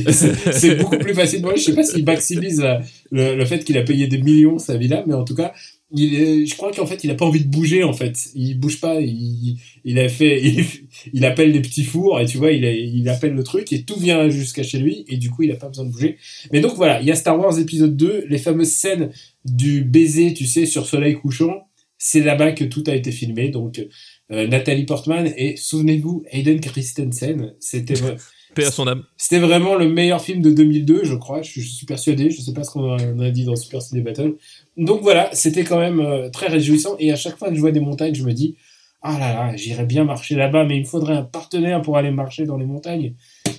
c'est 0.12 0.75
beaucoup 0.75 0.98
plus 0.98 1.13
facile 1.13 1.41
lui. 1.41 1.58
Je 1.58 1.63
sais 1.63 1.75
pas 1.75 1.84
s'il 1.84 2.06
maximise 2.06 2.60
la- 2.60 2.82
le, 3.12 3.46
fait 3.46 3.63
qu'il 3.63 3.77
a 3.77 3.84
payé 3.84 4.08
des 4.08 4.20
millions 4.20 4.60
sa 4.60 4.77
villa, 4.77 5.03
mais 5.08 5.13
en 5.13 5.24
tout 5.24 5.36
cas 5.36 5.53
il 5.91 6.15
est, 6.15 6.46
je 6.46 6.56
crois 6.56 6.72
qu'en 6.72 6.86
fait 6.86 7.03
il 7.03 7.10
a 7.10 7.15
pas 7.15 7.25
envie 7.25 7.44
de 7.44 7.50
bouger 7.50 7.84
en 7.84 7.94
fait. 7.94 8.29
Il 8.36 8.60
bouge 8.60 8.79
pas. 8.79 9.00
Il, 9.01 10.00
a 10.00 10.08
fait 10.10 10.41
il, 11.13 11.25
appelle 11.25 11.51
les 11.51 11.62
petits 11.62 11.84
fours 11.84 12.20
et 12.20 12.25
tu 12.25 12.38
vois 12.38 12.51
il 12.51 13.10
appelle 13.10 13.34
le 13.34 13.44
truc 13.44 13.74
et 13.74 13.84
tout 13.84 14.00
vient 14.00 14.29
jusqu'à 14.29 14.63
chez 14.63 14.77
lui 14.77 15.06
et 15.08 15.18
du 15.18 15.29
coup 15.29 15.44
il 15.44 15.51
a 15.51 15.56
pas 15.56 15.68
besoin 15.68 15.86
de 15.86 15.91
bouger. 15.91 16.18
Mais 16.51 16.60
donc 16.60 16.75
voilà 16.75 17.01
il 17.01 17.08
y 17.08 17.12
a 17.12 17.15
Star 17.15 17.39
Wars 17.39 17.60
épisode 17.60 17.96
2 17.98 18.25
les 18.29 18.38
fameuses 18.38 18.72
scènes 18.72 19.12
du 19.46 19.84
baiser 19.84 20.34
tu 20.34 20.46
sais 20.46 20.65
sur 20.65 20.86
soleil 20.86 21.15
couchant. 21.15 21.65
C'est 22.01 22.22
là-bas 22.22 22.53
que 22.53 22.63
tout 22.63 22.84
a 22.88 22.96
été 22.96 23.12
filmé 23.12 23.50
donc 23.50 23.82
euh, 24.31 24.48
Nathalie 24.48 24.86
Portman 24.86 25.31
et 25.38 25.55
souvenez-vous 25.57 26.24
Hayden 26.31 26.59
Christensen 26.59 27.53
c'était 27.59 27.93
vrai- 27.95 28.17
Paix 28.55 28.65
à 28.65 28.71
son 28.71 28.88
âme. 28.88 29.03
c'était 29.15 29.38
vraiment 29.39 29.75
le 29.75 29.88
meilleur 29.89 30.21
film 30.21 30.41
de 30.41 30.50
2002 30.50 31.03
je 31.03 31.13
crois. 31.13 31.43
Je, 31.43 31.62
je 31.62 31.67
suis 31.69 31.86
persuadé. 31.86 32.31
Je 32.31 32.41
sais 32.41 32.51
pas 32.53 32.63
ce 32.63 32.71
qu'on 32.71 32.93
a, 32.98 33.25
a 33.25 33.29
dit 33.29 33.45
dans 33.45 33.55
Super 33.55 33.79
Ciné 33.81 34.01
Battle. 34.01 34.38
Donc 34.75 35.01
voilà 35.03 35.29
c'était 35.33 35.63
quand 35.63 35.79
même 35.79 36.00
euh, 36.00 36.29
très 36.31 36.48
réjouissant. 36.48 36.95
Et 37.00 37.12
à 37.12 37.15
chaque 37.15 37.38
fois 37.38 37.50
que 37.50 37.55
je 37.55 37.59
vois 37.59 37.71
des 37.71 37.79
montagnes 37.79 38.15
je 38.15 38.24
me 38.24 38.33
dis 38.33 38.55
ah 39.03 39.17
là 39.19 39.33
là 39.33 39.55
j'irais 39.55 39.86
bien 39.86 40.03
marcher 40.03 40.36
là-bas 40.36 40.65
mais 40.65 40.77
il 40.77 40.81
me 40.81 40.86
faudrait 40.88 41.13
un 41.15 41.21
partenaire 41.24 41.81
pour 41.83 41.95
aller 41.98 42.09
marcher 42.12 42.45
dans 42.45 42.57
les 42.57 42.65
montagnes. 42.65 43.13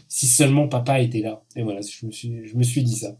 Si 0.09 0.27
seulement 0.27 0.67
papa 0.67 1.01
était 1.01 1.21
là. 1.21 1.45
Et 1.55 1.63
voilà 1.63 1.81
je 1.83 2.05
me 2.07 2.11
suis 2.11 2.33
je 2.45 2.57
me 2.57 2.65
suis 2.65 2.83
dit 2.83 2.97
ça 2.97 3.17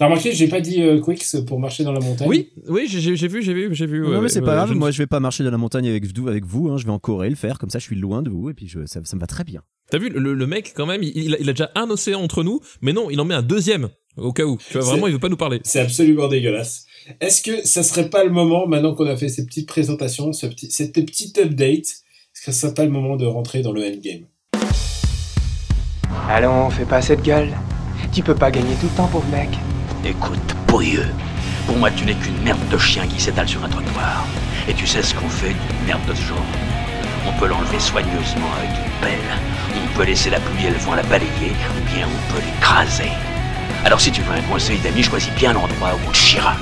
t'as 0.00 0.06
remarqué 0.06 0.32
j'ai 0.32 0.48
pas 0.48 0.60
dit 0.60 0.82
euh, 0.82 1.00
Quicks 1.00 1.44
pour 1.46 1.60
marcher 1.60 1.84
dans 1.84 1.92
la 1.92 2.00
montagne 2.00 2.26
Oui, 2.28 2.50
oui, 2.68 2.86
j'ai 2.88 2.98
vu, 3.00 3.16
j'ai 3.16 3.28
vu, 3.54 3.74
j'ai 3.74 3.86
vu. 3.86 4.00
non, 4.00 4.08
ouais, 4.10 4.20
mais 4.22 4.28
c'est 4.28 4.40
ouais, 4.40 4.46
pas 4.46 4.54
grave. 4.56 4.68
je 4.68 4.74
ne- 4.74 4.78
Moi, 4.78 4.90
je 4.90 4.98
vais 4.98 5.06
pas 5.06 5.20
marcher 5.20 5.44
dans 5.44 5.50
la 5.50 5.58
montagne 5.58 5.88
avec 5.88 6.04
vous, 6.16 6.28
avec 6.28 6.44
vous. 6.44 6.68
hein. 6.70 6.76
Je 6.78 6.84
vais 6.86 6.90
en 6.90 6.98
Corée 6.98 7.30
le 7.30 7.36
faire. 7.36 7.58
Comme 7.58 7.70
ça, 7.70 7.78
je 7.78 7.84
suis 7.84 7.96
loin 7.96 8.22
de 8.22 8.30
vous. 8.30 8.50
Et 8.50 8.54
puis, 8.54 8.66
je, 8.66 8.86
ça, 8.86 9.00
ça 9.04 9.14
me 9.16 9.20
va 9.20 9.26
très 9.26 9.44
bien. 9.44 9.62
T'as 9.90 9.98
vu, 9.98 10.08
le, 10.08 10.34
le 10.34 10.46
mec, 10.46 10.72
quand 10.74 10.86
même, 10.86 11.02
il, 11.02 11.12
il 11.16 11.34
a, 11.34 11.38
il 11.40 11.48
a 11.48 11.52
déjà 11.52 11.70
un 11.74 11.88
océan 11.90 12.20
entre 12.22 12.42
nous, 12.42 12.60
mais 12.80 12.92
non, 12.92 13.10
il 13.10 13.20
en 13.20 13.24
met 13.24 13.34
un 13.34 13.42
deuxième, 13.42 13.88
au 14.16 14.32
cas 14.32 14.44
où. 14.44 14.56
Tu 14.58 14.72
vois, 14.74 14.82
C'est- 14.82 14.88
vraiment, 14.90 15.06
il 15.06 15.12
veut 15.12 15.18
pas 15.18 15.28
nous 15.28 15.36
parler. 15.36 15.60
C'est 15.64 15.80
absolument 15.80 16.28
dégueulasse. 16.28 16.86
Est-ce 17.20 17.42
que 17.42 17.66
ça 17.66 17.82
serait 17.82 18.08
pas 18.08 18.24
le 18.24 18.30
moment, 18.30 18.66
maintenant 18.66 18.94
qu'on 18.94 19.06
a 19.06 19.16
fait 19.16 19.28
ces 19.28 19.44
petites 19.46 19.66
présentations, 19.68 20.32
ce 20.32 20.46
petit, 20.46 20.70
cette 20.70 20.92
petite 20.94 21.38
update, 21.38 21.86
est-ce 21.86 22.46
que 22.46 22.52
ce 22.52 22.60
serait 22.60 22.74
pas 22.74 22.84
le 22.84 22.90
moment 22.90 23.16
de 23.16 23.26
rentrer 23.26 23.62
dans 23.62 23.72
le 23.72 23.82
endgame? 23.82 24.26
Allons, 26.28 26.70
fais 26.70 26.84
pas 26.84 27.02
cette 27.02 27.22
gueule. 27.22 27.48
Tu 28.12 28.22
peux 28.22 28.34
pas 28.34 28.50
gagner 28.50 28.74
tout 28.80 28.86
le 28.90 28.96
temps, 28.96 29.08
pauvre 29.08 29.26
mec. 29.30 29.48
Écoute, 30.04 30.38
pourrieux. 30.66 31.06
Pour 31.66 31.76
moi, 31.76 31.90
tu 31.90 32.06
n'es 32.06 32.14
qu'une 32.14 32.40
merde 32.42 32.66
de 32.70 32.78
chien 32.78 33.06
qui 33.06 33.20
s'étale 33.20 33.46
sur 33.46 33.62
un 33.62 33.68
trottoir. 33.68 34.26
Et 34.66 34.72
tu 34.72 34.86
sais 34.86 35.02
ce 35.02 35.14
qu'on 35.14 35.28
fait 35.28 35.50
d'une 35.50 35.86
merde 35.86 36.00
de 36.08 36.14
ce 36.14 36.22
genre? 36.22 36.46
On 37.28 37.38
peut 37.38 37.46
l'enlever 37.46 37.78
soigneusement 37.78 38.50
avec 38.58 38.70
une 38.70 39.00
pelle. 39.02 39.18
On 39.76 39.96
peut 39.96 40.04
laisser 40.04 40.30
la 40.30 40.40
pluie 40.40 40.66
et 40.66 40.70
le 40.70 40.78
vent 40.78 40.94
la 40.94 41.02
balayer, 41.02 41.30
ou 41.50 41.94
bien 41.94 42.08
on 42.08 42.32
peut 42.32 42.40
l'écraser. 42.40 43.10
Alors 43.84 44.00
si 44.00 44.10
tu 44.10 44.22
veux 44.22 44.32
un 44.32 44.42
conseil 44.42 44.78
d'ami, 44.78 45.02
choisis 45.02 45.32
bien 45.34 45.52
l'endroit 45.52 45.94
où 45.94 46.08
on 46.08 46.12
te 46.12 46.16
chiera. 46.16 46.56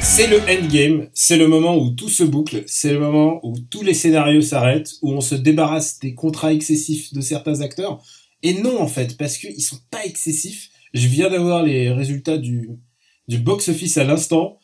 C'est 0.00 0.26
le 0.26 0.40
endgame, 0.50 1.06
c'est 1.14 1.36
le 1.36 1.46
moment 1.46 1.76
où 1.76 1.90
tout 1.90 2.08
se 2.08 2.24
boucle, 2.24 2.64
c'est 2.66 2.92
le 2.92 2.98
moment 2.98 3.38
où 3.44 3.58
tous 3.58 3.82
les 3.82 3.94
scénarios 3.94 4.42
s'arrêtent, 4.42 4.90
où 5.02 5.12
on 5.12 5.20
se 5.20 5.36
débarrasse 5.36 6.00
des 6.00 6.14
contrats 6.14 6.52
excessifs 6.52 7.14
de 7.14 7.20
certains 7.20 7.60
acteurs. 7.60 8.02
Et 8.42 8.54
non, 8.54 8.80
en 8.80 8.88
fait, 8.88 9.16
parce 9.16 9.38
qu'ils 9.38 9.62
sont 9.62 9.78
pas 9.88 10.04
excessifs. 10.04 10.70
Je 10.94 11.06
viens 11.08 11.28
d'avoir 11.28 11.62
les 11.62 11.90
résultats 11.90 12.38
du, 12.38 12.70
du 13.28 13.38
box-office 13.38 13.98
à 13.98 14.04
l'instant. 14.04 14.58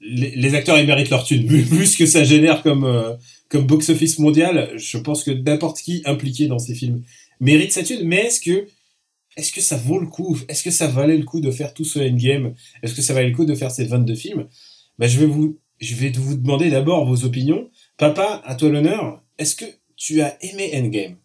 Les, 0.00 0.54
acteurs, 0.54 0.78
ils 0.78 0.86
méritent 0.86 1.10
leur 1.10 1.24
thune. 1.24 1.48
Ce 1.86 1.96
que 1.96 2.06
ça 2.06 2.24
génère 2.24 2.62
comme, 2.62 2.84
euh, 2.84 3.14
comme 3.48 3.66
box-office 3.66 4.18
mondial, 4.18 4.72
je 4.76 4.98
pense 4.98 5.24
que 5.24 5.30
n'importe 5.30 5.78
qui 5.78 6.02
impliqué 6.04 6.46
dans 6.46 6.58
ces 6.58 6.74
films 6.74 7.02
mérite 7.40 7.72
sa 7.72 7.82
thune. 7.82 8.06
Mais 8.06 8.26
est-ce 8.26 8.40
que, 8.40 8.66
est-ce 9.36 9.52
que 9.52 9.60
ça 9.60 9.76
vaut 9.76 9.98
le 9.98 10.06
coup? 10.06 10.38
Est-ce 10.48 10.62
que 10.62 10.70
ça 10.70 10.86
valait 10.86 11.16
le 11.16 11.24
coup 11.24 11.40
de 11.40 11.50
faire 11.50 11.74
tout 11.74 11.84
ce 11.84 11.98
endgame? 11.98 12.54
Est-ce 12.82 12.94
que 12.94 13.02
ça 13.02 13.14
valait 13.14 13.30
le 13.30 13.36
coup 13.36 13.44
de 13.44 13.54
faire 13.54 13.70
ces 13.70 13.84
22 13.84 14.14
films? 14.14 14.46
Bah, 14.98 15.06
je 15.06 15.18
vais 15.18 15.26
vous, 15.26 15.58
je 15.80 15.94
vais 15.94 16.10
vous 16.10 16.36
demander 16.36 16.70
d'abord 16.70 17.04
vos 17.06 17.24
opinions. 17.24 17.70
Papa, 17.96 18.42
à 18.44 18.54
toi 18.54 18.68
l'honneur. 18.68 19.22
Est-ce 19.38 19.56
que 19.56 19.64
tu 19.96 20.20
as 20.20 20.36
aimé 20.44 20.70
Endgame? 20.74 21.16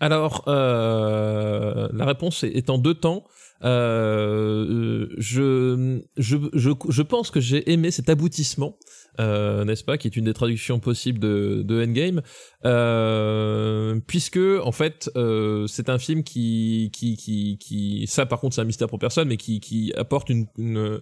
Alors, 0.00 0.44
euh, 0.48 1.88
la 1.92 2.06
réponse 2.06 2.44
est, 2.44 2.56
est 2.56 2.70
en 2.70 2.78
deux 2.78 2.94
temps. 2.94 3.24
Euh, 3.62 5.06
je, 5.18 6.00
je, 6.16 6.36
je, 6.54 6.70
je 6.88 7.02
pense 7.02 7.30
que 7.30 7.40
j'ai 7.40 7.70
aimé 7.70 7.90
cet 7.90 8.08
aboutissement, 8.08 8.78
euh, 9.18 9.64
n'est-ce 9.64 9.84
pas, 9.84 9.98
qui 9.98 10.08
est 10.08 10.16
une 10.16 10.24
des 10.24 10.32
traductions 10.32 10.80
possibles 10.80 11.18
de, 11.18 11.62
de 11.62 11.84
Endgame, 11.84 12.22
euh, 12.64 14.00
puisque 14.06 14.38
en 14.38 14.72
fait 14.72 15.10
euh, 15.16 15.66
c'est 15.66 15.90
un 15.90 15.98
film 15.98 16.22
qui, 16.22 16.90
qui, 16.92 17.16
qui, 17.16 17.58
qui, 17.58 18.06
ça 18.06 18.24
par 18.24 18.40
contre 18.40 18.54
c'est 18.54 18.62
un 18.62 18.64
mystère 18.64 18.88
pour 18.88 18.98
personne, 18.98 19.28
mais 19.28 19.36
qui, 19.36 19.60
qui 19.60 19.92
apporte 19.94 20.30
une, 20.30 20.46
une, 20.56 21.00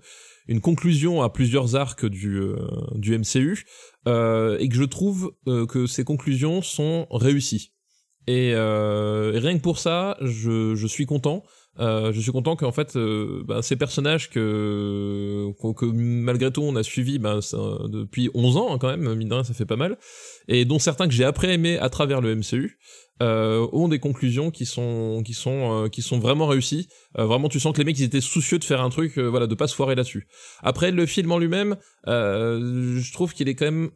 une 0.49 0.61
conclusion 0.61 1.23
à 1.23 1.31
plusieurs 1.31 1.77
arcs 1.77 2.07
du, 2.07 2.39
euh, 2.39 2.57
du 2.97 3.17
MCU, 3.17 3.65
et 4.07 4.69
que 4.69 4.75
je 4.75 4.85
trouve 4.85 5.33
que 5.45 5.87
ces 5.87 6.03
conclusions 6.03 6.63
sont 6.63 7.07
réussies. 7.11 7.73
Et, 8.29 8.53
euh, 8.55 9.33
et 9.33 9.39
rien 9.39 9.57
que 9.57 9.63
pour 9.63 9.79
ça, 9.79 10.19
je, 10.21 10.75
je 10.75 10.87
suis 10.87 11.07
content. 11.07 11.45
Euh, 11.81 12.13
je 12.13 12.21
suis 12.21 12.33
content 12.33 12.57
qu'en 12.57 12.73
fait 12.73 12.97
euh, 12.97 13.43
ben, 13.47 13.63
ces 13.63 13.77
personnages 13.77 14.31
que, 14.31 15.53
que, 15.77 15.87
malgré 15.87 16.51
tout 16.51 16.63
on 16.63 16.75
a 16.75 16.83
suivis 16.83 17.19
ben, 17.19 17.41
ça, 17.41 17.59
depuis 17.89 18.31
11 18.35 18.57
ans 18.57 18.75
hein, 18.75 18.79
quand 18.79 18.89
même, 18.89 19.15
mine 19.15 19.29
de 19.29 19.35
rien 19.35 19.45
ça 19.45 19.55
fait 19.55 19.67
pas 19.67 19.77
mal, 19.77 19.97
et 20.49 20.65
dont 20.65 20.79
certains 20.79 21.07
que 21.07 21.15
j'ai 21.15 21.25
après 21.25 21.55
aimé 21.55 21.79
à 21.79 21.89
travers 21.89 22.21
le 22.21 22.35
MCU, 22.35 22.79
euh, 23.21 23.67
ont 23.73 23.89
des 23.89 23.99
conclusions 23.99 24.51
qui 24.51 24.65
sont 24.65 25.23
qui 25.25 25.35
sont 25.35 25.85
euh, 25.85 25.89
qui 25.89 26.03
sont 26.03 26.19
vraiment 26.19 26.47
réussies. 26.47 26.89
Euh, 27.19 27.25
vraiment 27.25 27.49
tu 27.49 27.59
sens 27.59 27.73
que 27.73 27.79
les 27.79 27.85
mecs 27.85 27.99
ils 27.99 28.05
étaient 28.05 28.21
soucieux 28.21 28.59
de 28.59 28.65
faire 28.65 28.81
un 28.81 28.91
truc, 28.91 29.19
euh, 29.19 29.27
voilà, 29.27 29.47
de 29.47 29.55
pas 29.55 29.67
se 29.67 29.75
foirer 29.75 29.95
là-dessus. 29.95 30.29
Après 30.63 30.91
le 30.91 31.07
film 31.07 31.33
en 31.33 31.39
lui-même, 31.39 31.77
je 32.07 33.13
trouve 33.13 33.35
qu'il 33.35 33.49
est 33.49 33.55
quand 33.55 33.65
même 33.65 33.91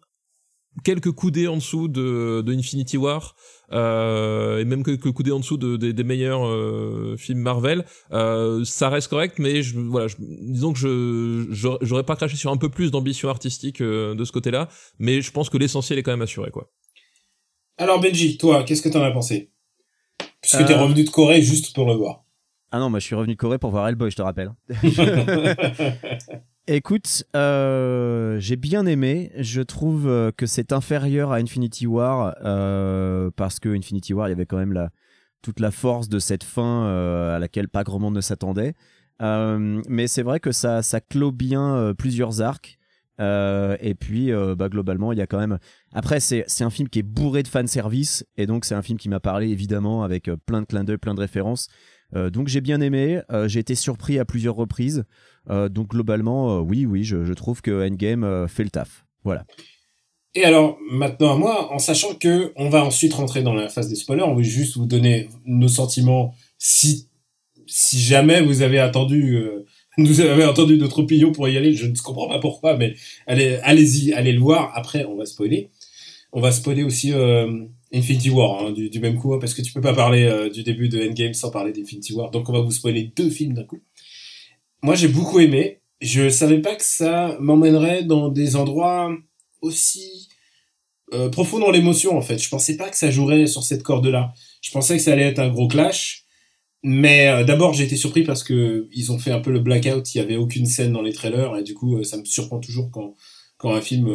quelques 0.85 1.13
coudées 1.13 1.49
en 1.49 1.57
dessous 1.57 1.87
de, 1.89 2.43
de 2.45 2.53
Infinity 2.53 2.97
War 2.97 3.37
euh, 3.73 4.59
et 4.61 4.65
même 4.65 4.83
quelques 4.85 5.11
coudées 5.13 5.33
en 5.33 5.41
dessous 5.41 5.57
de, 5.57 5.77
de- 5.77 5.93
des 5.93 6.05
meilleurs 6.05 6.47
euh, 6.47 7.17
films 7.19 7.41
Marvel 7.41 7.85
euh, 8.13 8.65
ça 8.65 8.89
reste 8.89 9.09
correct 9.09 9.39
mais 9.39 9.63
je, 9.63 9.79
voilà 9.79 10.09
je- 10.09 10.17
disons 10.19 10.73
que 10.73 10.79
je 10.79 11.69
j'aurais 11.83 12.03
pas 12.05 12.17
craché 12.17 12.37
sur 12.37 12.51
un 12.51 12.57
peu 12.57 12.69
plus 12.69 12.91
d'ambition 12.91 13.29
artistique 13.29 13.81
euh, 13.81 14.15
de 14.15 14.25
ce 14.25 14.33
côté-là 14.33 14.69
mais 14.99 15.21
je 15.21 15.31
pense 15.33 15.49
que 15.51 15.57
l'essentiel 15.59 15.99
est 15.99 16.03
quand 16.03 16.13
même 16.13 16.23
assuré 16.23 16.51
quoi 16.51 16.71
Alors 17.79 18.01
Benji, 18.01 18.37
toi, 18.39 18.63
qu'est-ce 18.65 18.83
que 18.83 18.89
t'en 18.91 19.03
as 19.03 19.11
pensé? 19.11 19.51
Puisque 20.41 20.67
t'es 20.67 20.75
Euh, 20.75 20.79
revenu 20.79 21.05
de 21.05 21.11
Corée 21.11 21.41
juste 21.43 21.75
pour 21.75 21.87
le 21.87 21.95
voir. 21.95 22.25
Ah 22.71 22.79
non, 22.79 22.91
moi 22.91 22.99
je 23.01 23.07
suis 23.07 23.15
revenu 23.15 23.35
de 23.35 23.39
Corée 23.39 23.59
pour 23.59 23.71
voir 23.71 23.89
Hellboy, 23.89 24.11
je 24.11 24.17
te 24.17 24.23
rappelle. 24.23 24.51
Écoute, 26.69 27.25
euh, 27.35 28.39
j'ai 28.39 28.55
bien 28.55 28.87
aimé. 28.87 29.33
Je 29.37 29.63
trouve 29.63 30.07
euh, 30.07 30.31
que 30.31 30.47
c'est 30.47 30.73
inférieur 30.73 31.33
à 31.33 31.37
Infinity 31.37 31.89
War 31.89 32.37
euh, 32.45 33.33
parce 33.35 33.59
que 33.59 33.69
Infinity 33.69 34.15
War, 34.15 34.29
il 34.29 34.31
y 34.31 34.33
avait 34.33 34.47
quand 34.47 34.59
même 34.59 34.73
la, 34.73 34.91
toute 35.43 35.59
la 35.59 35.73
force 35.73 36.09
de 36.09 36.21
cette 36.21 36.45
fin 36.45 36.87
à 37.35 37.41
laquelle 37.41 37.69
pas 37.69 37.83
grand 37.83 37.99
monde 37.99 38.15
ne 38.15 38.21
s'attendait. 38.21 38.75
Mais 39.19 40.07
c'est 40.07 40.23
vrai 40.23 40.39
que 40.39 40.53
ça, 40.53 40.83
clôt 41.09 41.33
bien 41.33 41.95
plusieurs 41.99 42.41
arcs. 42.43 42.79
Et 43.19 43.97
puis, 43.99 44.31
bah, 44.57 44.69
globalement, 44.69 45.13
il 45.13 45.19
y 45.19 45.23
a 45.23 45.27
quand 45.27 45.39
même. 45.39 45.59
Après, 45.93 46.21
c'est 46.21 46.63
un 46.63 46.71
film 46.71 46.89
qui 46.89 47.01
est 47.01 47.05
bourré 47.05 47.43
de 47.43 47.49
fanservice. 47.49 48.25
Et 48.37 48.47
donc, 48.47 48.65
c'est 48.65 48.77
un 48.77 48.83
film 48.83 48.99
qui 48.99 49.09
m'a 49.09 49.21
parlé, 49.21 49.49
évidemment, 49.49 50.05
avec 50.05 50.31
plein 50.47 50.61
de 50.61 50.67
clins 50.67 50.85
d'œil, 50.85 50.99
plein 50.99 51.15
de 51.15 51.21
références. 51.21 51.69
Euh, 52.15 52.31
donc, 52.31 52.49
j'ai 52.49 52.61
bien 52.61 52.81
aimé. 52.81 53.21
Euh, 53.31 53.49
j'ai 53.49 53.61
été 53.61 53.75
surpris 53.75 54.19
à 54.19 54.25
plusieurs 54.25 54.55
reprises. 54.55 55.05
Euh, 55.51 55.69
donc, 55.69 55.89
globalement, 55.89 56.61
oui, 56.61 56.87
oui, 56.87 57.05
je, 57.05 57.33
trouve 57.33 57.63
que 57.63 57.87
Endgame 57.87 58.47
fait 58.49 58.65
le 58.65 58.71
taf. 58.71 59.05
Voilà. 59.25 59.45
Et 60.35 60.45
alors, 60.45 60.79
maintenant 60.91 61.35
à 61.35 61.37
moi, 61.37 61.73
en 61.73 61.79
sachant 61.79 62.15
que 62.15 62.53
on 62.57 62.71
va 62.71 62.83
ensuite 62.85 63.13
rentrer 63.13 63.43
dans 63.43 63.53
la 63.53 63.69
phase 63.69 63.89
des 63.89 63.97
spoilers, 63.97 64.23
on 64.23 64.35
veut 64.35 64.43
juste 64.43 64.79
vous 64.79 64.87
donner 64.87 65.29
nos 65.45 65.69
sentiments 65.69 66.35
si 66.57 67.09
si 67.67 68.01
jamais 68.01 68.41
vous 68.41 68.63
avez 68.63 68.79
attendu 68.79 69.39
entendu 69.99 70.79
notre 70.79 71.01
opinion 71.01 71.33
pour 71.33 71.49
y 71.49 71.57
aller, 71.59 71.75
je 71.75 71.87
ne 71.87 71.95
comprends 71.97 72.29
pas 72.29 72.39
pourquoi, 72.39 72.79
mais 72.79 72.95
allez 73.27 73.59
allez-y, 73.63 74.15
allez 74.15 74.33
le 74.33 74.41
voir. 74.41 74.73
Après, 74.75 75.05
on 75.05 75.17
va 75.17 75.27
spoiler. 75.27 75.71
On 76.33 76.41
va 76.41 76.51
spoiler 76.51 76.83
aussi 76.83 77.13
Infinity 77.93 78.31
War 78.31 78.67
hein, 78.67 78.73
du, 78.73 79.01
même 79.01 79.19
coup, 79.19 79.35
hein, 79.35 79.39
parce 79.39 79.55
que 79.55 79.63
tu 79.63 79.73
peux 79.73 79.81
pas 79.81 79.95
parler 79.95 80.25
euh, 80.25 80.49
du 80.49 80.63
début 80.63 80.89
de 80.89 81.09
Endgame 81.09 81.35
sans 81.35 81.51
parler 81.51 81.73
d'Infinity 81.73 82.15
War. 82.15 82.31
Donc 82.31 82.49
on 82.49 82.53
va 82.53 82.61
vous 82.61 82.71
spoiler 82.71 83.13
deux 83.15 83.31
films 83.31 83.55
d'un 83.55 83.65
coup. 83.65 83.81
Moi, 84.83 84.95
j'ai 84.95 85.09
beaucoup 85.09 85.41
aimé. 85.41 85.81
Je 86.01 86.29
savais 86.29 86.61
pas 86.61 86.75
que 86.75 86.83
ça 86.83 87.37
m'emmènerait 87.41 88.03
dans 88.03 88.29
des 88.29 88.57
endroits 88.57 89.15
aussi 89.61 90.29
euh, 91.13 91.29
profond 91.29 91.59
dans 91.59 91.71
l'émotion 91.71 92.17
en 92.17 92.23
fait. 92.23 92.39
Je 92.43 92.49
pensais 92.49 92.77
pas 92.77 92.89
que 92.89 92.97
ça 92.97 93.11
jouerait 93.11 93.47
sur 93.47 93.63
cette 93.63 93.83
corde-là. 93.83 94.33
Je 94.63 94.71
pensais 94.73 94.97
que 94.97 95.03
ça 95.03 95.13
allait 95.13 95.29
être 95.29 95.39
un 95.39 95.51
gros 95.51 95.69
clash. 95.69 96.25
Mais 96.83 97.29
euh, 97.29 97.45
d'abord 97.45 97.75
j'ai 97.75 97.85
été 97.85 97.97
surpris 97.97 98.25
parce 98.25 98.43
que 98.43 98.89
ils 98.93 99.13
ont 99.13 99.19
fait 99.19 99.31
un 99.31 99.39
peu 99.41 99.53
le 99.53 99.61
blackout. 99.61 100.15
Il 100.15 100.19
y 100.19 100.21
avait 100.21 100.37
aucune 100.37 100.67
scène 100.67 100.93
dans 100.93 101.03
les 101.03 101.13
trailers 101.13 101.57
et 101.57 101.63
du 101.63 101.75
coup 101.75 102.03
ça 102.03 102.17
me 102.17 102.25
surprend 102.25 102.59
toujours 102.59 102.91
quand 102.91 103.15
quand 103.59 103.73
un 103.73 103.81
film 103.81 104.11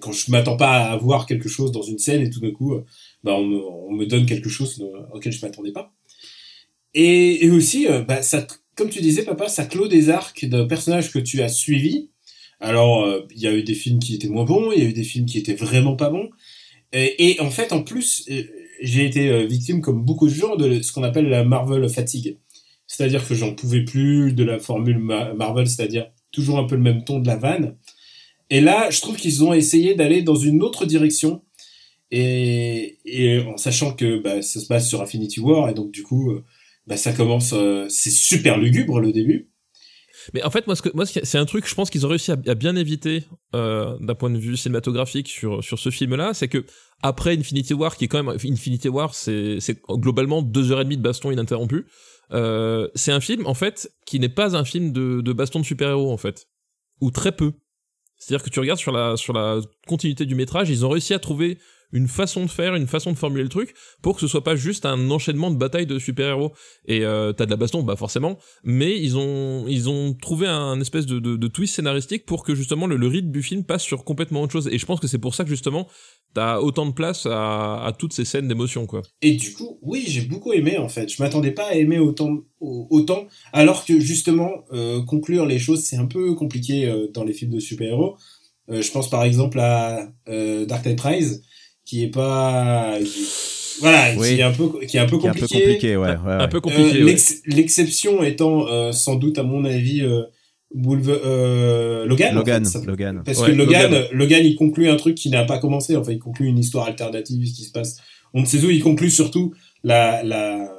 quand 0.00 0.12
je 0.12 0.30
m'attends 0.30 0.56
pas 0.56 0.84
à 0.84 0.96
voir 0.96 1.26
quelque 1.26 1.48
chose 1.48 1.72
dans 1.72 1.82
une 1.82 1.98
scène 1.98 2.22
et 2.22 2.30
tout 2.30 2.40
d'un 2.40 2.52
coup 2.52 2.80
bah 3.26 3.34
on 3.42 3.46
me, 3.52 3.58
on 3.88 3.92
me 4.00 4.06
donne 4.06 4.26
quelque 4.32 4.48
chose 4.56 4.72
euh, 4.80 5.14
auquel 5.14 5.32
je 5.32 5.40
m'attendais 5.44 5.72
pas. 5.72 5.86
Et, 6.94 7.44
et 7.44 7.50
aussi 7.50 7.80
euh, 7.86 8.02
bah 8.08 8.22
ça 8.22 8.46
comme 8.76 8.90
tu 8.90 9.00
disais 9.00 9.24
papa 9.24 9.48
ça 9.48 9.64
clôt 9.72 9.88
des 9.88 10.04
arcs 10.20 10.44
de 10.54 10.64
personnages 10.64 11.10
que 11.14 11.20
tu 11.28 11.42
as 11.42 11.50
suivis. 11.62 12.00
Alors 12.60 13.04
euh, 13.04 13.26
il 13.34 13.40
y 13.42 13.48
a 13.48 13.54
eu 13.54 13.64
des 13.70 13.78
films 13.82 14.00
qui 14.04 14.14
étaient 14.16 14.32
moins 14.36 14.46
bons, 14.52 14.72
il 14.72 14.78
y 14.82 14.86
a 14.86 14.88
eu 14.88 14.94
des 15.02 15.08
films 15.12 15.26
qui 15.26 15.38
étaient 15.38 15.60
vraiment 15.66 15.96
pas 15.96 16.10
bons. 16.10 16.30
Et, 16.92 17.08
et 17.26 17.40
en 17.40 17.50
fait, 17.50 17.72
en 17.72 17.82
plus, 17.82 18.08
j'ai 18.80 19.04
été 19.04 19.44
victime, 19.46 19.80
comme 19.80 20.04
beaucoup 20.04 20.28
de 20.28 20.34
gens, 20.42 20.56
de 20.56 20.80
ce 20.80 20.92
qu'on 20.92 21.02
appelle 21.02 21.28
la 21.28 21.44
Marvel 21.44 21.86
fatigue. 21.88 22.38
C'est-à-dire 22.86 23.26
que 23.26 23.34
j'en 23.34 23.54
pouvais 23.54 23.84
plus 23.84 24.32
de 24.32 24.44
la 24.44 24.58
formule 24.58 24.98
Ma- 24.98 25.34
Marvel, 25.34 25.66
c'est-à-dire 25.66 26.06
toujours 26.30 26.58
un 26.58 26.64
peu 26.64 26.76
le 26.76 26.82
même 26.82 27.02
ton 27.04 27.18
de 27.18 27.26
la 27.26 27.36
vanne. 27.36 27.76
Et 28.48 28.60
là, 28.60 28.88
je 28.90 29.00
trouve 29.00 29.16
qu'ils 29.16 29.42
ont 29.42 29.52
essayé 29.52 29.94
d'aller 29.96 30.22
dans 30.22 30.36
une 30.36 30.62
autre 30.62 30.86
direction. 30.86 31.42
Et, 32.10 33.42
en 33.46 33.56
sachant 33.56 33.94
que 33.94 34.18
bah, 34.18 34.42
ça 34.42 34.60
se 34.60 34.68
base 34.68 34.88
sur 34.88 35.00
Infinity 35.02 35.40
War, 35.40 35.68
et 35.68 35.74
donc 35.74 35.90
du 35.90 36.02
coup, 36.02 36.30
euh, 36.30 36.44
bah, 36.86 36.96
ça 36.96 37.12
commence, 37.12 37.52
euh, 37.52 37.86
c'est 37.88 38.10
super 38.10 38.58
lugubre 38.58 39.00
le 39.00 39.12
début. 39.12 39.50
Mais 40.34 40.42
en 40.42 40.50
fait, 40.50 40.66
moi, 40.66 40.74
ce 40.74 40.82
que, 40.82 40.90
c'est 41.24 41.38
un 41.38 41.44
truc, 41.44 41.68
je 41.68 41.74
pense 41.74 41.88
qu'ils 41.88 42.04
ont 42.04 42.08
réussi 42.08 42.32
à, 42.32 42.36
bien 42.36 42.74
éviter 42.74 43.24
euh, 43.54 43.96
d'un 44.00 44.14
point 44.14 44.30
de 44.30 44.38
vue 44.38 44.56
cinématographique 44.56 45.28
sur 45.28 45.62
sur 45.62 45.78
ce 45.78 45.90
film-là, 45.90 46.34
c'est 46.34 46.48
que 46.48 46.64
après 47.00 47.36
Infinity 47.36 47.74
War, 47.74 47.96
qui 47.96 48.06
est 48.06 48.08
quand 48.08 48.22
même 48.22 48.36
Infinity 48.44 48.88
War, 48.88 49.14
c'est 49.14 49.58
c'est 49.60 49.80
globalement 49.88 50.42
deux 50.42 50.72
heures 50.72 50.80
et 50.80 50.84
demie 50.84 50.96
de 50.96 51.02
baston 51.02 51.30
ininterrompu. 51.30 51.86
C'est 52.30 53.12
un 53.12 53.20
film 53.20 53.46
en 53.46 53.54
fait 53.54 53.92
qui 54.04 54.18
n'est 54.18 54.28
pas 54.28 54.56
un 54.56 54.64
film 54.64 54.90
de, 54.90 55.20
de 55.20 55.32
baston 55.32 55.60
de 55.60 55.64
super-héros 55.64 56.12
en 56.12 56.16
fait, 56.16 56.48
ou 57.00 57.12
très 57.12 57.30
peu. 57.30 57.52
C'est-à-dire 58.18 58.44
que 58.44 58.50
tu 58.50 58.58
regardes 58.58 58.80
sur 58.80 58.92
la 58.92 59.16
sur 59.16 59.32
la 59.32 59.60
continuité 59.86 60.26
du 60.26 60.34
métrage, 60.34 60.70
ils 60.70 60.84
ont 60.84 60.88
réussi 60.88 61.14
à 61.14 61.20
trouver 61.20 61.58
une 61.92 62.08
façon 62.08 62.44
de 62.44 62.50
faire, 62.50 62.74
une 62.74 62.86
façon 62.86 63.12
de 63.12 63.16
formuler 63.16 63.42
le 63.44 63.48
truc 63.48 63.74
pour 64.02 64.14
que 64.16 64.20
ce 64.20 64.26
soit 64.26 64.44
pas 64.44 64.56
juste 64.56 64.86
un 64.86 65.10
enchaînement 65.10 65.50
de 65.50 65.56
batailles 65.56 65.86
de 65.86 65.98
super-héros. 65.98 66.52
Et 66.86 67.04
euh, 67.04 67.32
t'as 67.32 67.46
de 67.46 67.50
la 67.50 67.56
baston, 67.56 67.82
bah 67.82 67.96
forcément, 67.96 68.38
mais 68.64 69.00
ils 69.00 69.16
ont 69.16 69.66
ils 69.68 69.88
ont 69.88 70.14
trouvé 70.14 70.46
un 70.46 70.80
espèce 70.80 71.06
de, 71.06 71.18
de, 71.18 71.48
twist 71.48 71.74
scénaristique 71.74 72.26
pour 72.26 72.44
que 72.44 72.54
justement 72.54 72.86
le, 72.86 72.96
le 72.96 73.06
rythme 73.06 73.30
du 73.30 73.42
film 73.42 73.64
passe 73.64 73.82
sur 73.82 74.04
complètement 74.04 74.42
autre 74.42 74.52
chose. 74.52 74.68
Et 74.70 74.78
je 74.78 74.86
pense 74.86 75.00
que 75.00 75.06
c'est 75.06 75.18
pour 75.18 75.34
ça 75.34 75.44
que 75.44 75.50
justement 75.50 75.86
t'as 76.34 76.58
autant 76.58 76.86
de 76.86 76.92
place 76.92 77.26
à, 77.30 77.92
toutes 77.98 78.12
ces 78.12 78.24
scènes 78.24 78.48
d'émotion 78.48 78.86
quoi. 78.86 79.02
Et 79.22 79.32
du 79.32 79.54
coup, 79.54 79.78
oui, 79.80 80.04
j'ai 80.06 80.22
beaucoup 80.22 80.52
aimé 80.52 80.76
en 80.78 80.88
fait. 80.88 81.08
Je 81.08 81.22
m'attendais 81.22 81.52
pas 81.52 81.68
à 81.68 81.74
aimer 81.74 81.98
autant, 81.98 82.40
au- 82.60 82.86
autant, 82.90 83.26
alors 83.52 83.84
que 83.86 83.98
justement 84.00 84.50
euh, 84.72 85.02
conclure 85.02 85.46
les 85.46 85.58
choses 85.58 85.84
c'est 85.84 85.96
un 85.96 86.06
peu 86.06 86.34
compliqué 86.34 86.86
euh, 86.86 87.08
dans 87.14 87.24
les 87.24 87.32
films 87.32 87.52
de 87.52 87.60
super-héros. 87.60 88.16
Je 88.68 88.90
pense 88.90 89.08
par 89.08 89.22
exemple 89.22 89.60
à 89.60 90.08
Dark 90.26 90.84
Knight 90.84 91.00
Rise, 91.00 91.44
qui 91.86 92.04
est 92.04 92.08
pas, 92.10 92.98
qui- 93.02 93.24
voilà, 93.80 94.12
Oui. 94.18 94.34
qui 94.34 94.40
est 94.40 94.42
un 94.42 94.52
peu, 94.52 94.68
qui 94.86 94.96
est 94.96 95.00
un 95.00 95.06
peu 95.06 95.16
est 95.16 95.28
un 95.28 95.32
peu 95.32 95.40
compliqué. 95.40 95.62
compliqué, 95.64 95.96
ouais. 95.96 96.08
ouais, 96.08 96.14
un 96.26 96.38
ouais. 96.40 96.48
peu 96.48 96.56
Euh, 96.58 96.60
compliqué. 96.60 96.98
ouais. 96.98 97.04
l'ex- 97.04 97.40
L'exception 97.46 98.22
étant 98.22 98.66
euh, 98.68 98.92
sans 98.92 99.14
doute 99.16 99.38
à 99.38 99.42
mon 99.42 99.64
avis 99.64 100.02
euh, 100.02 100.22
Wolver- 100.74 101.20
euh, 101.24 102.04
Logan. 102.06 102.34
en 102.34 102.38
Logan, 102.40 102.64
fait, 102.64 102.70
ça- 102.70 102.84
Logan. 102.84 103.22
Parce 103.24 103.38
Ouais, 103.40 103.46
que 103.48 103.52
Logan, 103.52 103.90
Logan. 103.90 104.04
Logan, 104.12 104.44
il 104.44 104.56
conclut 104.56 104.88
un 104.88 104.96
truc 104.96 105.14
qui 105.14 105.30
n'a 105.30 105.44
pas 105.44 105.58
commencé. 105.58 105.96
Enfin, 105.96 106.12
il 106.12 106.18
conclut 106.18 106.48
une 106.48 106.58
histoire 106.58 106.86
alternative 106.86 107.42
qui 107.44 107.62
se 107.64 107.70
passe. 107.72 107.96
On 108.34 108.40
ne 108.42 108.46
sait 108.46 108.62
où. 108.64 108.68
Il 108.70 108.82
conclut 108.82 109.10
surtout 109.10 109.54
la 109.84 110.22
la 110.24 110.72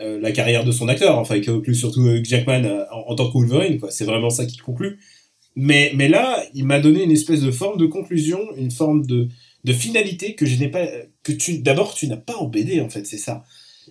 euh, 0.00 0.18
la 0.20 0.32
carrière 0.32 0.64
de 0.64 0.72
son 0.72 0.88
acteur. 0.88 1.18
Enfin, 1.18 1.36
il 1.36 1.44
conclut 1.46 1.74
surtout 1.74 2.04
Jackman 2.24 2.64
euh, 2.64 2.84
en, 2.92 3.12
en 3.12 3.14
tant 3.14 3.28
que 3.28 3.34
Wolverine. 3.34 3.78
Quoi. 3.78 3.90
C'est 3.90 4.04
vraiment 4.04 4.30
ça 4.30 4.46
qu'il 4.46 4.60
conclut. 4.62 4.98
Mais 5.56 5.92
mais 5.94 6.08
là, 6.08 6.42
il 6.54 6.64
m'a 6.64 6.80
donné 6.80 7.04
une 7.04 7.10
espèce 7.12 7.40
de 7.40 7.50
forme 7.50 7.78
de 7.78 7.86
conclusion, 7.86 8.40
une 8.56 8.70
forme 8.70 9.06
de 9.06 9.28
de 9.64 9.72
finalité 9.72 10.34
que 10.34 10.46
je 10.46 10.58
n'ai 10.58 10.68
pas 10.68 10.86
que 11.22 11.32
tu 11.32 11.58
d'abord 11.58 11.94
tu 11.94 12.06
n'as 12.08 12.16
pas 12.16 12.36
en 12.36 12.48
BD 12.48 12.80
en 12.80 12.88
fait. 12.90 13.06
C'est 13.06 13.18
ça. 13.18 13.44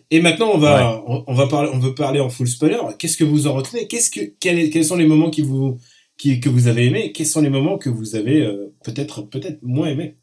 Et 0.10 0.21
maintenant, 0.21 0.52
on 0.54 0.58
va, 0.58 1.04
on, 1.08 1.23
on 1.28 1.34
va 1.34 1.47
parler, 1.47 1.69
on 1.73 1.80
veut 1.80 1.93
parler 1.93 2.19
en 2.19 2.30
full 2.30 2.47
spoiler. 2.47 2.80
Qu'est-ce 2.97 3.17
que 3.17 3.23
vous 3.23 3.47
en 3.47 3.54
retenez? 3.54 3.88
Qu'est-ce 3.88 4.10
que, 4.10 4.21
quel 4.39 4.69
quels 4.69 4.86
sont 4.86 4.95
les 4.95 5.06
moments 5.06 5.30
qui 5.30 5.41
vous, 5.41 5.78
qui, 6.17 6.39
que 6.39 6.49
vous 6.49 6.67
avez 6.67 6.88
aimés? 6.88 7.12
Quels 7.12 7.28
sont 7.28 7.41
les 7.41 7.49
moments 7.49 7.78
que 7.78 7.89
vous 7.89 8.15
avez 8.15 8.41
euh, 8.41 8.73
peut-être, 8.84 9.21
peut-être 9.21 9.60
moins 9.62 9.88
aimés? 9.88 10.17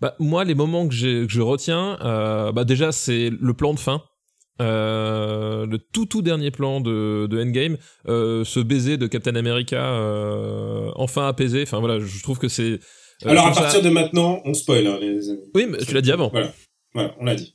Bah, 0.00 0.14
moi, 0.18 0.44
les 0.44 0.54
moments 0.54 0.86
que, 0.88 1.24
que 1.24 1.32
je 1.32 1.40
retiens, 1.40 1.98
euh, 2.02 2.52
bah, 2.52 2.64
déjà, 2.64 2.92
c'est 2.92 3.30
le 3.30 3.54
plan 3.54 3.74
de 3.74 3.78
fin. 3.80 4.02
Euh, 4.60 5.66
le 5.66 5.78
tout 5.78 6.06
tout 6.06 6.22
dernier 6.22 6.50
plan 6.50 6.80
de, 6.80 7.26
de 7.26 7.40
Endgame, 7.42 7.76
euh, 8.08 8.44
ce 8.44 8.60
baiser 8.60 8.96
de 8.96 9.06
Captain 9.06 9.36
America 9.36 9.94
euh, 9.94 10.90
enfin 10.96 11.28
apaisé. 11.28 11.62
Enfin 11.62 11.78
voilà, 11.80 12.00
je 12.00 12.22
trouve 12.22 12.38
que 12.38 12.48
c'est. 12.48 12.80
Alors 13.24 13.46
à 13.46 13.52
partir 13.52 13.70
ça- 13.70 13.80
de 13.80 13.88
maintenant, 13.90 14.40
on 14.44 14.54
spoil, 14.54 14.86
hein, 14.86 14.98
les 15.00 15.28
amis. 15.30 15.40
Oui, 15.54 15.66
mais 15.68 15.78
tu 15.78 15.94
l'as 15.94 16.00
dit 16.00 16.12
avant. 16.12 16.28
Voilà, 16.28 16.52
voilà, 16.94 17.14
on 17.20 17.24
l'a 17.24 17.34
dit. 17.34 17.54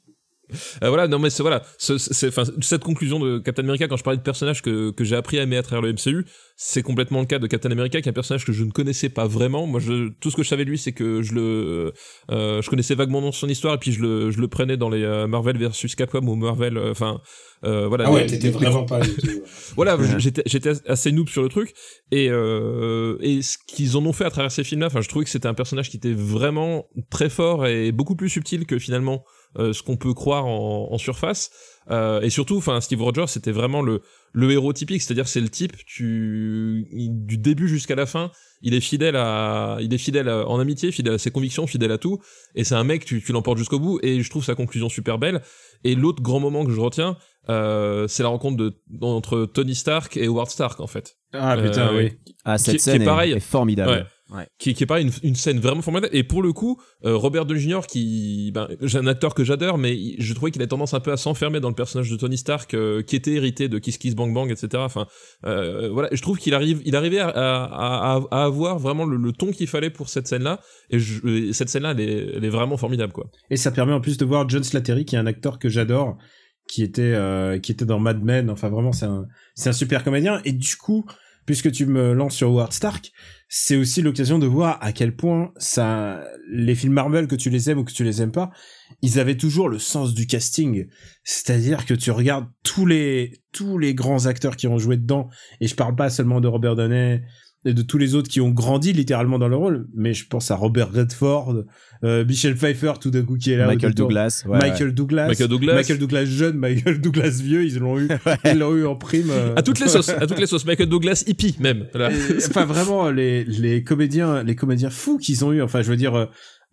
Euh, 0.83 0.89
voilà, 0.89 1.07
non 1.07 1.19
mais 1.19 1.29
c'est 1.29 1.43
voilà, 1.43 1.63
ce- 1.77 1.97
c'est 1.97 2.31
cette 2.61 2.83
conclusion 2.83 3.19
de 3.19 3.39
Captain 3.39 3.63
America 3.63 3.87
quand 3.87 3.97
je 3.97 4.03
parlais 4.03 4.17
de 4.17 4.23
personnages 4.23 4.61
que, 4.61 4.91
que 4.91 5.03
j'ai 5.03 5.15
appris 5.15 5.39
à 5.39 5.43
aimer 5.43 5.57
à 5.57 5.63
travers 5.63 5.81
le 5.81 5.89
MCU, 5.93 6.25
c'est 6.55 6.81
complètement 6.83 7.19
le 7.19 7.25
cas 7.25 7.39
de 7.39 7.47
Captain 7.47 7.71
America 7.71 8.01
qui 8.01 8.07
est 8.07 8.11
un 8.11 8.13
personnage 8.13 8.45
que 8.45 8.51
je 8.53 8.63
ne 8.63 8.71
connaissais 8.71 9.09
pas 9.09 9.25
vraiment. 9.27 9.65
Moi, 9.67 9.79
je, 9.79 10.09
tout 10.19 10.29
ce 10.31 10.35
que 10.35 10.43
je 10.43 10.47
savais 10.49 10.65
de 10.65 10.69
lui, 10.69 10.77
c'est 10.77 10.91
que 10.91 11.21
je 11.21 11.33
le, 11.33 11.93
euh, 12.31 12.61
je 12.61 12.69
connaissais 12.69 12.95
vaguement 12.95 13.31
son 13.31 13.47
histoire 13.47 13.73
et 13.75 13.77
puis 13.77 13.91
je 13.91 14.01
le, 14.01 14.31
je 14.31 14.39
le 14.39 14.47
prenais 14.47 14.77
dans 14.77 14.89
les 14.89 15.03
euh, 15.03 15.27
Marvel 15.27 15.57
versus 15.57 15.95
Capcom 15.95 16.25
ou 16.27 16.35
Marvel, 16.35 16.77
enfin. 16.77 17.21
euh, 17.65 17.87
voilà, 17.87 18.05
Ah 18.07 18.11
ouais, 18.11 18.25
t'étais 18.27 18.49
vraiment 18.49 18.83
pas 18.85 18.99
du 19.01 19.09
tout. 19.15 19.27
voilà, 19.75 19.97
j'étais 20.17 20.43
j'étais 20.45 20.71
assez 20.87 21.11
noob 21.11 21.27
sur 21.29 21.41
le 21.43 21.49
truc 21.49 21.73
et 22.11 22.29
euh, 22.29 23.17
et 23.21 23.41
ce 23.41 23.57
qu'ils 23.67 23.97
en 23.97 24.05
ont 24.05 24.13
fait 24.13 24.25
à 24.25 24.29
travers 24.29 24.51
ces 24.51 24.63
films-là, 24.63 24.87
enfin, 24.87 25.01
je 25.01 25.09
trouvais 25.09 25.25
que 25.25 25.31
c'était 25.31 25.47
un 25.47 25.53
personnage 25.53 25.89
qui 25.89 25.97
était 25.97 26.13
vraiment 26.13 26.85
très 27.09 27.29
fort 27.29 27.65
et 27.67 27.91
beaucoup 27.91 28.15
plus 28.15 28.29
subtil 28.29 28.65
que 28.65 28.77
finalement 28.79 29.23
ce 29.57 29.81
qu'on 29.83 29.97
peut 29.97 30.13
croire 30.13 30.45
en, 30.45 30.89
en 30.91 30.97
surface. 30.97 31.51
Euh, 31.91 32.21
et 32.21 32.29
surtout, 32.29 32.57
enfin, 32.57 32.79
Steve 32.81 33.01
Rogers, 33.01 33.27
c'était 33.27 33.51
vraiment 33.51 33.81
le 33.81 34.01
le 34.35 34.49
héros 34.51 34.73
typique, 34.73 34.99
c'est-à-dire 35.03 35.27
c'est 35.27 35.41
le 35.41 35.49
type, 35.49 35.73
tu 35.85 36.87
il- 36.91 37.25
du 37.25 37.37
début 37.37 37.67
jusqu'à 37.67 37.93
la 37.93 38.07
fin, 38.07 38.31
il 38.63 38.73
est 38.73 38.79
fidèle 38.81 39.15
à, 39.15 39.77
il 39.79 39.93
est 39.93 39.97
fidèle 39.99 40.27
à- 40.27 40.47
en 40.49 40.59
amitié, 40.59 40.91
fidèle 40.91 41.13
à 41.13 41.17
ses 41.19 41.29
convictions, 41.29 41.67
fidèle 41.67 41.91
à 41.91 41.99
tout, 41.99 42.19
et 42.55 42.63
c'est 42.63 42.73
un 42.73 42.83
mec, 42.83 43.05
tu, 43.05 43.21
tu 43.21 43.31
l'emportes 43.31 43.59
jusqu'au 43.59 43.77
bout, 43.79 43.99
et 44.01 44.23
je 44.23 44.29
trouve 44.31 44.43
sa 44.43 44.55
conclusion 44.55 44.89
super 44.89 45.19
belle. 45.19 45.43
Et 45.83 45.93
l'autre 45.93 46.23
grand 46.23 46.39
moment 46.39 46.65
que 46.65 46.71
je 46.71 46.79
retiens, 46.79 47.15
euh, 47.49 48.07
c'est 48.07 48.23
la 48.23 48.29
rencontre 48.29 48.57
de, 48.57 48.73
entre 49.01 49.45
Tony 49.45 49.75
Stark 49.75 50.17
et 50.17 50.25
Howard 50.25 50.49
Stark 50.49 50.79
en 50.79 50.87
fait. 50.87 51.15
Ah 51.33 51.55
putain, 51.55 51.93
oui. 51.95 52.13
Ah, 52.43 52.57
Qui- 52.57 52.63
cette 52.63 52.73
qui 52.75 52.79
scène 52.81 53.01
est 53.01 53.03
est, 53.03 53.07
pareil. 53.07 53.31
est 53.33 53.39
formidable. 53.39 53.91
Ouais. 53.91 54.03
Qui, 54.57 54.73
qui 54.73 54.83
est 54.83 54.87
pareil, 54.87 55.05
une, 55.05 55.29
une 55.29 55.35
scène 55.35 55.59
vraiment 55.59 55.81
formidable. 55.81 56.15
Et 56.15 56.23
pour 56.23 56.41
le 56.41 56.53
coup, 56.53 56.81
euh, 57.05 57.15
Robert 57.15 57.45
Downey 57.45 57.61
Jr. 57.61 57.81
qui, 57.87 58.51
ben, 58.53 58.67
j'ai 58.81 58.97
un 58.97 59.07
acteur 59.07 59.35
que 59.35 59.43
j'adore, 59.43 59.77
mais 59.77 59.95
il- 59.95 60.15
je 60.19 60.33
trouvais 60.33 60.51
qu'il 60.51 60.61
a 60.61 60.67
tendance 60.67 60.93
un 60.93 60.99
peu 60.99 61.11
à 61.11 61.17
s'enfermer 61.17 61.59
dans 61.59 61.69
le 61.69 61.75
personnage 61.75 62.09
de 62.09 62.15
Tony 62.15 62.37
Stark, 62.37 62.73
euh, 62.73 63.01
qui 63.03 63.15
était 63.15 63.33
hérité 63.33 63.69
de 63.69 63.77
Kiss 63.79 63.97
Kiss 63.97 64.15
Bang 64.15 64.33
Bang, 64.33 64.49
etc. 64.51 64.69
Enfin, 64.77 65.05
euh, 65.45 65.89
voilà, 65.89 66.09
je 66.11 66.21
trouve 66.21 66.37
qu'il 66.39 66.53
arrive, 66.53 66.81
il 66.85 66.95
arrivait 66.95 67.19
à, 67.19 67.27
à, 67.29 68.15
à, 68.17 68.21
à 68.31 68.43
avoir 68.45 68.79
vraiment 68.79 69.05
le, 69.05 69.17
le 69.17 69.31
ton 69.33 69.51
qu'il 69.51 69.67
fallait 69.67 69.89
pour 69.91 70.09
cette 70.09 70.27
scène-là. 70.27 70.59
Et 70.89 70.99
je- 70.99 71.27
et 71.27 71.53
cette 71.53 71.69
scène-là, 71.69 71.91
elle 71.91 71.99
est, 72.01 72.27
elle 72.35 72.45
est 72.45 72.49
vraiment 72.49 72.77
formidable, 72.77 73.13
quoi. 73.13 73.25
Et 73.49 73.57
ça 73.57 73.71
permet 73.71 73.93
en 73.93 74.01
plus 74.01 74.17
de 74.17 74.25
voir 74.25 74.49
John 74.49 74.63
Slattery, 74.63 75.05
qui 75.05 75.15
est 75.15 75.19
un 75.19 75.27
acteur 75.27 75.59
que 75.59 75.69
j'adore, 75.69 76.17
qui 76.67 76.81
était 76.81 77.01
euh, 77.13 77.59
qui 77.59 77.71
était 77.71 77.85
dans 77.85 77.99
Mad 77.99 78.23
Men. 78.23 78.49
Enfin 78.49 78.69
vraiment, 78.69 78.93
c'est 78.93 79.05
un 79.05 79.25
c'est 79.53 79.69
un 79.69 79.73
super 79.73 80.03
comédien. 80.03 80.41
Et 80.45 80.53
du 80.53 80.75
coup, 80.77 81.05
puisque 81.45 81.71
tu 81.71 81.85
me 81.85 82.13
lances 82.13 82.35
sur 82.35 82.47
Howard 82.49 82.71
Stark, 82.71 83.11
c'est 83.55 83.75
aussi 83.75 84.01
l'occasion 84.01 84.39
de 84.39 84.47
voir 84.47 84.79
à 84.81 84.91
quel 84.91 85.15
point 85.15 85.51
ça 85.57 86.23
les 86.49 86.73
films 86.73 86.93
Marvel 86.93 87.27
que 87.27 87.35
tu 87.35 87.51
les 87.51 87.69
aimes 87.69 87.77
ou 87.77 87.83
que 87.83 87.93
tu 87.93 88.03
les 88.03 88.19
aimes 88.19 88.31
pas, 88.31 88.49
ils 89.03 89.19
avaient 89.19 89.37
toujours 89.37 89.69
le 89.69 89.77
sens 89.77 90.15
du 90.15 90.25
casting. 90.25 90.87
C'est-à-dire 91.23 91.85
que 91.85 91.93
tu 91.93 92.09
regardes 92.09 92.47
tous 92.63 92.87
les 92.87 93.43
tous 93.51 93.77
les 93.77 93.93
grands 93.93 94.25
acteurs 94.25 94.55
qui 94.55 94.65
ont 94.65 94.79
joué 94.79 94.97
dedans. 94.97 95.29
Et 95.61 95.67
je 95.67 95.75
parle 95.75 95.95
pas 95.95 96.09
seulement 96.09 96.41
de 96.41 96.47
Robert 96.47 96.75
Downey 96.75 97.21
et 97.65 97.73
de 97.73 97.81
tous 97.81 97.97
les 97.97 98.13
autres 98.15 98.29
qui 98.29 98.41
ont 98.41 98.49
grandi 98.49 98.91
littéralement 98.93 99.39
dans 99.39 99.47
le 99.47 99.55
rôle, 99.55 99.87
mais 99.95 100.13
je 100.13 100.27
pense 100.27 100.51
à 100.51 100.55
Robert 100.55 100.91
Redford, 100.91 101.63
euh, 102.03 102.25
Michel 102.25 102.55
Pfeiffer 102.55 102.93
tout 102.99 103.09
d'un 103.09 103.21
coup 103.23 103.37
qui 103.37 103.51
est 103.51 103.57
là. 103.57 103.67
Michael. 103.67 103.93
Douglas. 103.93 104.43
ouais, 104.47 104.57
Michael 104.59 104.93
Douglas, 104.93 105.27
Michael 105.27 105.47
Douglas. 105.47 105.73
Michael 105.75 105.97
Douglas 105.99 106.25
jeune, 106.25 106.57
Michael 106.57 106.99
Douglas 106.99 107.39
vieux, 107.41 107.63
ils 107.65 107.79
l'ont 107.79 107.97
eu, 107.99 108.07
ils 108.45 108.57
l'ont 108.59 108.75
eu 108.75 108.85
en 108.85 108.95
prime. 108.95 109.29
euh. 109.31 109.53
À 109.55 109.61
toutes 109.61 109.79
les 109.79 109.87
sauces, 109.87 110.09
à 110.09 110.27
toutes 110.27 110.39
les 110.39 110.47
sauces. 110.47 110.65
Michael 110.65 110.89
Douglas 110.89 111.23
hippie 111.25 111.55
même. 111.59 111.87
Voilà. 111.93 112.11
Et, 112.11 112.15
enfin 112.47 112.65
vraiment 112.65 113.09
les 113.09 113.43
les 113.45 113.83
comédiens, 113.83 114.43
les 114.43 114.55
comédiens 114.55 114.89
fous 114.89 115.17
qu'ils 115.17 115.45
ont 115.45 115.53
eu. 115.53 115.61
Enfin 115.61 115.81
je 115.81 115.89
veux 115.89 115.97
dire. 115.97 116.15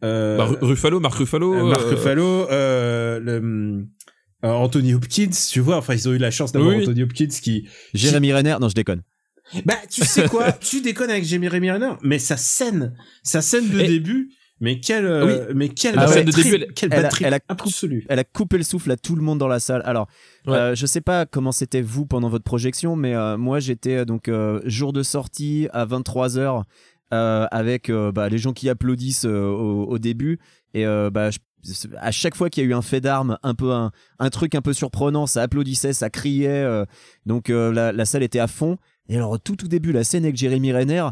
Euh, 0.02 0.36
Bah, 0.38 0.46
Ru- 0.46 0.56
Ruffalo, 0.62 0.98
Mark 0.98 1.14
Ruffalo. 1.18 1.54
euh, 1.54 1.68
Mark 1.68 1.82
euh, 1.82 1.90
Ruffalo, 1.90 2.50
euh, 2.50 3.20
le, 3.20 3.32
euh, 4.44 4.48
Anthony 4.48 4.94
Hopkins, 4.94 5.28
tu 5.50 5.60
vois. 5.60 5.76
Enfin 5.76 5.92
ils 5.94 6.08
ont 6.08 6.12
eu 6.12 6.18
la 6.18 6.30
chance 6.30 6.52
d'avoir 6.52 6.74
Oui. 6.74 6.82
Anthony 6.82 7.02
Hopkins 7.02 7.28
qui. 7.28 7.68
Jérémy 7.94 8.32
Renner, 8.32 8.56
non, 8.60 8.68
je 8.70 8.74
déconne. 8.74 9.02
Bah 9.64 9.74
tu 9.90 10.04
sais 10.04 10.28
quoi, 10.28 10.52
tu 10.60 10.80
déconnes 10.80 11.10
avec 11.10 11.24
Jeremy 11.24 11.70
Renner, 11.70 11.92
mais 12.02 12.18
sa 12.18 12.36
scène, 12.36 12.94
sa 13.22 13.42
scène 13.42 13.68
de 13.68 13.80
Et- 13.80 13.86
début. 13.88 14.30
Mais 14.62 14.78
quelle, 14.78 15.06
euh, 15.06 15.52
mais 15.54 15.70
quelle, 15.70 15.94
de 15.96 16.30
début, 16.32 16.54
elle- 16.54 16.72
quelle 16.74 16.90
elle 16.92 16.98
a- 16.98 17.02
batterie 17.04 17.24
elle 17.24 17.32
a- 17.32 17.40
absolue. 17.48 18.04
Elle 18.10 18.18
a 18.18 18.24
coupé 18.24 18.58
le 18.58 18.62
souffle 18.62 18.90
à 18.90 18.98
tout 18.98 19.16
le 19.16 19.22
monde 19.22 19.38
dans 19.38 19.48
la 19.48 19.58
salle. 19.58 19.80
Alors, 19.86 20.06
Ouais. 20.46 20.54
euh, 20.54 20.74
je 20.74 20.84
sais 20.84 21.00
pas 21.00 21.24
comment 21.24 21.50
c'était 21.50 21.80
vous 21.80 22.04
pendant 22.04 22.28
votre 22.28 22.44
projection, 22.44 22.94
mais 22.94 23.14
euh, 23.14 23.38
moi 23.38 23.58
j'étais 23.58 23.96
euh, 24.00 24.04
donc 24.04 24.28
euh, 24.28 24.60
jour 24.66 24.92
de 24.92 25.02
sortie 25.02 25.66
à 25.72 25.86
23h 25.86 26.64
avec 27.10 27.88
euh, 27.90 28.12
bah, 28.12 28.28
les 28.28 28.36
gens 28.38 28.52
qui 28.52 28.68
applaudissent 28.68 29.24
au, 29.24 29.84
au 29.88 29.98
début. 29.98 30.38
Et 30.74 30.84
bah, 30.84 31.30
je- 31.30 31.38
à 31.98 32.10
chaque 32.10 32.34
fois 32.36 32.48
qu'il 32.50 32.62
y 32.62 32.66
a 32.66 32.70
eu 32.70 32.74
un 32.74 32.82
fait 32.82 33.00
d'armes, 33.00 33.38
un 33.42 33.54
peu 33.54 33.72
un, 33.72 33.90
un 34.18 34.30
truc 34.30 34.54
un 34.54 34.62
peu 34.62 34.72
surprenant, 34.72 35.26
ça 35.26 35.42
applaudissait, 35.42 35.92
ça 35.92 36.10
criait. 36.10 36.66
donc 37.26 37.48
la, 37.48 37.92
la 37.92 38.04
salle 38.04 38.22
était 38.22 38.38
à 38.38 38.46
fond. 38.46 38.76
Et 39.10 39.16
alors, 39.16 39.38
tout 39.38 39.56
tout 39.56 39.68
début, 39.68 39.92
la 39.92 40.04
scène 40.04 40.24
avec 40.24 40.36
Jérémy 40.36 40.72
Renner. 40.72 41.04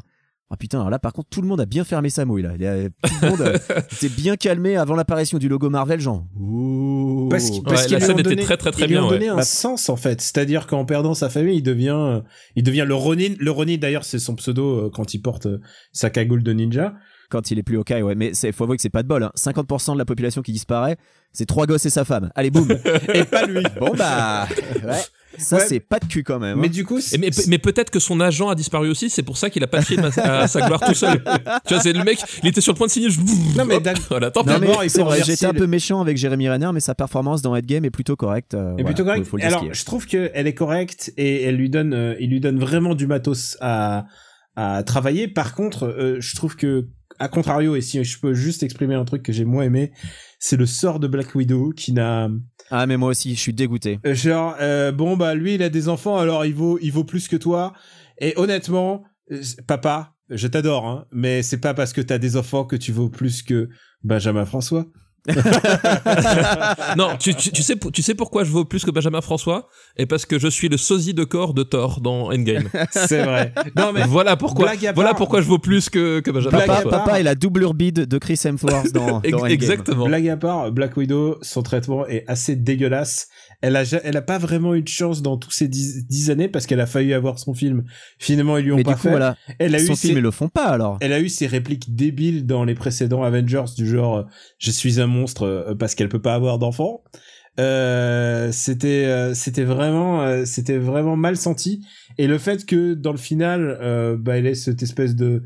Ah 0.50 0.56
putain, 0.56 0.78
alors 0.78 0.88
là 0.88 0.98
par 0.98 1.12
contre 1.12 1.28
tout 1.28 1.42
le 1.42 1.46
monde 1.46 1.60
a 1.60 1.66
bien 1.66 1.84
fermé 1.84 2.08
sa 2.08 2.24
mouille 2.24 2.40
là. 2.40 2.52
Il 2.54 2.62
y 2.62 2.66
a- 2.66 2.88
tout 2.88 3.14
le 3.20 3.28
monde 3.28 3.40
euh, 3.42 3.58
s'est 3.90 4.08
bien 4.08 4.34
calmé 4.36 4.78
avant 4.78 4.94
l'apparition 4.94 5.36
du 5.36 5.46
logo 5.46 5.68
Marvel, 5.68 6.00
genre. 6.00 6.24
Ouh. 6.40 7.28
Parce 7.30 7.50
qu'il- 7.50 7.56
Ouais, 7.58 7.62
parce 7.66 7.82
qu'ils 7.82 7.92
la 7.92 7.98
lui 7.98 8.06
scène 8.06 8.18
était 8.20 8.36
très 8.36 8.56
très 8.56 8.70
très 8.70 8.82
ils 8.84 8.86
lui 8.86 8.94
bien. 8.94 9.02
ont 9.04 9.08
ouais. 9.08 9.18
donné 9.18 9.28
un 9.28 9.36
Bah- 9.36 9.42
sens 9.42 9.90
en 9.90 9.96
fait, 9.96 10.22
c'est-à-dire 10.22 10.66
qu'en 10.66 10.86
perdant 10.86 11.12
sa 11.12 11.28
famille, 11.28 11.56
il 11.58 11.62
devient, 11.62 11.90
euh, 11.98 12.20
il 12.56 12.62
devient 12.62 12.86
le 12.88 12.94
Ronin. 12.94 13.34
Le 13.38 13.50
Ronin 13.50 13.76
d'ailleurs, 13.76 14.04
c'est 14.04 14.18
son 14.18 14.36
pseudo 14.36 14.86
euh, 14.86 14.90
quand 14.90 15.12
il 15.12 15.18
porte 15.20 15.48
sa 15.92 16.08
cagoule 16.08 16.42
de 16.42 16.52
ninja. 16.54 16.94
quand 17.30 17.50
il 17.50 17.58
est 17.58 17.62
plus 17.62 17.76
au 17.76 17.84
cas, 17.84 18.00
ouais. 18.00 18.14
Mais 18.14 18.30
c'est, 18.32 18.50
faut 18.52 18.64
avouer 18.64 18.76
que 18.76 18.82
c'est 18.82 18.88
pas 18.88 19.02
de 19.02 19.08
bol. 19.08 19.22
Hein. 19.24 19.32
50% 19.36 19.92
de 19.92 19.98
la 19.98 20.06
population 20.06 20.40
qui 20.40 20.52
disparaît, 20.52 20.96
c'est 21.34 21.44
trois 21.44 21.66
gosses 21.66 21.84
et 21.84 21.90
sa 21.90 22.06
femme. 22.06 22.30
Allez, 22.34 22.50
boum. 22.50 22.66
Et 23.12 23.24
pas 23.24 23.44
lui. 23.44 23.62
bon 23.78 23.92
bah, 23.94 24.48
ouais. 24.82 25.02
Ça 25.38 25.56
Ouais. 25.56 25.64
c'est 25.68 25.80
pas 25.80 25.98
de 25.98 26.04
cul 26.06 26.22
quand 26.24 26.38
même. 26.38 26.58
hein. 26.58 26.60
Mais 26.62 26.68
du 26.68 26.84
coup, 26.84 26.98
mais, 27.18 27.30
mais 27.46 27.58
peut-être 27.58 27.90
que 27.90 28.00
son 28.00 28.20
agent 28.20 28.48
a 28.48 28.54
disparu 28.54 28.90
aussi, 28.90 29.08
c'est 29.10 29.22
pour 29.22 29.36
ça 29.36 29.50
qu'il 29.50 29.62
a 29.64 29.66
pas 29.66 29.80
de 29.80 29.84
film 29.84 30.04
à, 30.16 30.40
à 30.40 30.46
sa 30.48 30.66
gloire 30.66 30.80
tout 30.80 30.94
seul. 30.94 31.22
tu 31.66 31.74
vois, 31.74 31.82
c'est 31.82 31.92
le 31.92 32.04
mec, 32.04 32.18
il 32.42 32.48
était 32.48 32.60
sur 32.60 32.72
le 32.72 32.76
point 32.78 32.86
de 32.88 32.92
signer. 32.92 33.10
je- 33.10 33.20
Non, 33.56 33.64
mais 33.64 33.78
voilà, 34.08 34.30
tant 34.30 34.42
remercier 34.42 35.24
j'étais 35.24 35.46
un 35.46 35.54
peu 35.54 35.66
méchant 35.66 36.00
avec 36.00 36.16
Jérémy 36.16 36.48
Renner, 36.48 36.70
mais 36.74 36.80
sa 36.80 36.94
performance 36.94 37.42
dans 37.42 37.54
Endgame 37.56 37.84
est 37.84 37.90
plutôt 37.90 38.16
correcte. 38.16 38.54
euh, 38.54 38.70
Et 38.72 38.82
voilà, 38.82 38.84
plutôt 38.86 39.04
correct. 39.04 39.24
faut- 39.24 39.30
faut 39.30 39.36
le 39.36 39.42
dire 39.42 39.50
ce 39.52 39.56
Alors, 39.58 39.74
je 39.74 39.84
trouve 39.84 40.06
qu'elle 40.06 40.46
est 40.46 40.54
correcte 40.54 41.12
et 41.16 41.42
elle 41.44 41.56
lui 41.56 41.70
donne, 41.70 41.94
euh, 41.94 42.14
il 42.20 42.30
lui 42.30 42.40
donne 42.40 42.58
vraiment 42.58 42.94
du 42.94 43.06
matos 43.06 43.56
à, 43.60 44.06
à 44.56 44.82
travailler. 44.82 45.28
Par 45.28 45.54
contre, 45.54 45.84
euh, 45.86 46.16
je 46.20 46.34
trouve 46.36 46.56
que, 46.56 46.86
à 47.18 47.28
contrario, 47.28 47.76
et 47.76 47.80
si 47.80 48.02
je 48.02 48.20
peux 48.20 48.34
juste 48.34 48.62
exprimer 48.62 48.94
un 48.94 49.04
truc 49.04 49.22
que 49.22 49.32
j'ai 49.32 49.44
moins 49.44 49.64
aimé, 49.64 49.92
c'est 50.38 50.56
le 50.56 50.66
sort 50.66 51.00
de 51.00 51.08
Black 51.08 51.34
Widow 51.34 51.70
qui 51.70 51.92
n'a, 51.92 52.28
Ah 52.70 52.86
mais 52.86 52.96
moi 52.96 53.10
aussi, 53.10 53.34
je 53.34 53.40
suis 53.40 53.52
dégoûté. 53.52 53.98
Euh, 54.06 54.14
Genre, 54.14 54.56
euh, 54.60 54.92
bon, 54.92 55.16
bah, 55.16 55.34
lui, 55.34 55.54
il 55.54 55.62
a 55.62 55.68
des 55.68 55.88
enfants, 55.88 56.16
alors 56.16 56.44
il 56.44 56.54
vaut, 56.54 56.78
il 56.80 56.90
vaut 56.90 57.04
plus 57.04 57.28
que 57.28 57.36
toi. 57.36 57.72
Et 58.18 58.34
honnêtement, 58.36 59.04
euh, 59.32 59.42
papa, 59.66 60.14
je 60.30 60.46
t'adore, 60.46 60.86
hein, 60.86 61.06
mais 61.12 61.42
c'est 61.42 61.58
pas 61.58 61.74
parce 61.74 61.92
que 61.92 62.00
t'as 62.00 62.18
des 62.18 62.36
enfants 62.36 62.64
que 62.64 62.76
tu 62.76 62.92
vaux 62.92 63.08
plus 63.08 63.42
que 63.42 63.68
Benjamin 64.02 64.44
François. 64.44 64.86
non, 66.96 67.10
tu, 67.18 67.34
tu, 67.34 67.50
tu 67.50 67.62
sais, 67.62 67.74
tu 67.92 68.02
sais 68.02 68.14
pourquoi 68.14 68.44
je 68.44 68.50
vaux 68.50 68.64
plus 68.64 68.84
que 68.84 68.90
Benjamin 68.90 69.20
François? 69.20 69.68
Et 69.96 70.06
parce 70.06 70.26
que 70.26 70.38
je 70.38 70.48
suis 70.48 70.68
le 70.68 70.76
sosie 70.76 71.14
de 71.14 71.24
corps 71.24 71.54
de 71.54 71.62
Thor 71.62 72.00
dans 72.00 72.30
Endgame. 72.32 72.68
C'est 72.90 73.22
vrai. 73.22 73.52
Non, 73.76 73.92
mais 73.92 74.04
voilà 74.04 74.36
pourquoi. 74.36 74.66
blague 74.66 74.86
à 74.86 74.92
Voilà 74.92 75.10
part- 75.10 75.18
pourquoi 75.18 75.40
je 75.40 75.46
vaux 75.46 75.58
plus 75.58 75.88
que, 75.90 76.20
que 76.20 76.30
Benjamin 76.30 76.56
Blague 76.58 76.70
François. 76.70 76.90
papa 76.90 77.20
est 77.20 77.22
la 77.22 77.34
doublure 77.34 77.74
bide 77.74 78.06
de 78.06 78.18
Chris 78.18 78.40
Hemsworth 78.44 78.92
dans, 78.92 79.06
dans 79.06 79.16
Endgame. 79.18 79.46
Exactement. 79.46 80.06
Blague 80.06 80.28
à 80.28 80.36
part, 80.36 80.70
Black 80.72 80.96
Widow, 80.96 81.36
son 81.42 81.62
traitement 81.62 82.06
est 82.06 82.24
assez 82.26 82.56
dégueulasse. 82.56 83.28
Elle 83.60 83.74
a, 83.76 83.82
elle 84.04 84.16
a 84.16 84.22
pas 84.22 84.38
vraiment 84.38 84.74
eu 84.74 84.82
de 84.82 84.88
chance 84.88 85.20
dans 85.20 85.36
tous 85.36 85.50
ces 85.50 85.66
dix, 85.66 86.06
dix 86.06 86.30
années 86.30 86.48
parce 86.48 86.66
qu'elle 86.66 86.80
a 86.80 86.86
failli 86.86 87.12
avoir 87.12 87.38
son 87.40 87.54
film. 87.54 87.84
Finalement, 88.20 88.56
ils 88.56 88.64
lui 88.64 88.72
ont 88.72 88.76
Mais 88.76 88.84
pas 88.84 88.90
du 88.92 88.96
coup, 88.96 89.02
fait. 89.02 89.10
voilà, 89.10 89.36
Elle 89.58 89.74
a 89.74 89.82
eu 89.82 89.86
son 89.86 89.94
ses- 89.96 90.08
film, 90.08 90.18
ils 90.18 90.22
le 90.22 90.30
font 90.30 90.48
pas 90.48 90.66
alors. 90.66 90.96
Elle 91.00 91.12
a 91.12 91.18
eu 91.18 91.28
ses 91.28 91.46
répliques 91.48 91.94
débiles 91.96 92.46
dans 92.46 92.64
les 92.64 92.74
précédents 92.74 93.24
Avengers 93.24 93.64
du 93.76 93.86
genre 93.88 94.16
euh, 94.18 94.22
je 94.58 94.70
suis 94.70 95.00
un 95.00 95.06
monstre 95.08 95.42
euh, 95.46 95.74
parce 95.74 95.94
qu'elle 95.96 96.08
peut 96.08 96.22
pas 96.22 96.34
avoir 96.34 96.58
d'enfant. 96.58 97.02
Euh, 97.58 98.52
c'était 98.52 99.06
euh, 99.06 99.34
c'était 99.34 99.64
vraiment 99.64 100.22
euh, 100.22 100.44
c'était 100.44 100.78
vraiment 100.78 101.16
mal 101.16 101.36
senti 101.36 101.84
et 102.16 102.28
le 102.28 102.38
fait 102.38 102.64
que 102.64 102.94
dans 102.94 103.10
le 103.10 103.18
final 103.18 103.76
euh, 103.82 104.16
bah 104.16 104.36
elle 104.38 104.46
ait 104.46 104.54
cette 104.54 104.80
espèce 104.84 105.16
de 105.16 105.42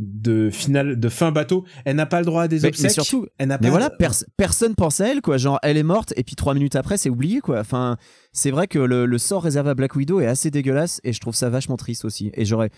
de 0.00 0.50
finale 0.50 0.98
de 0.98 1.08
fin 1.08 1.30
bateau 1.30 1.64
elle 1.84 1.94
n'a 1.94 2.06
pas 2.06 2.18
le 2.18 2.26
droit 2.26 2.42
à 2.42 2.48
des 2.48 2.56
Mais, 2.56 2.62
mais 2.62 2.68
obsèques 2.70 2.90
surtout, 2.90 3.26
elle 3.38 3.48
n'a 3.48 3.58
mais 3.60 3.68
pas 3.68 3.70
voilà, 3.70 3.90
pers- 3.90 4.24
personne 4.36 4.74
pense 4.74 5.00
à 5.00 5.06
elle, 5.08 5.20
quoi. 5.20 5.36
Genre, 5.36 5.58
elle 5.62 5.76
est 5.76 5.84
morte, 5.84 6.12
et 6.16 6.24
puis 6.24 6.34
trois 6.34 6.52
minutes 6.54 6.74
après, 6.74 6.96
c'est 6.96 7.10
oublié, 7.10 7.40
quoi. 7.40 7.60
Enfin, 7.60 7.96
c'est 8.32 8.50
vrai 8.50 8.66
que 8.66 8.78
le, 8.80 9.06
le 9.06 9.18
sort 9.18 9.44
réservé 9.44 9.70
à 9.70 9.74
Black 9.74 9.94
Widow 9.94 10.20
est 10.20 10.26
assez 10.26 10.50
dégueulasse, 10.50 11.00
et 11.04 11.12
je 11.12 11.20
trouve 11.20 11.34
ça 11.34 11.48
vachement 11.48 11.76
triste 11.76 12.04
aussi. 12.04 12.32
Et 12.34 12.44
j'aurais, 12.44 12.70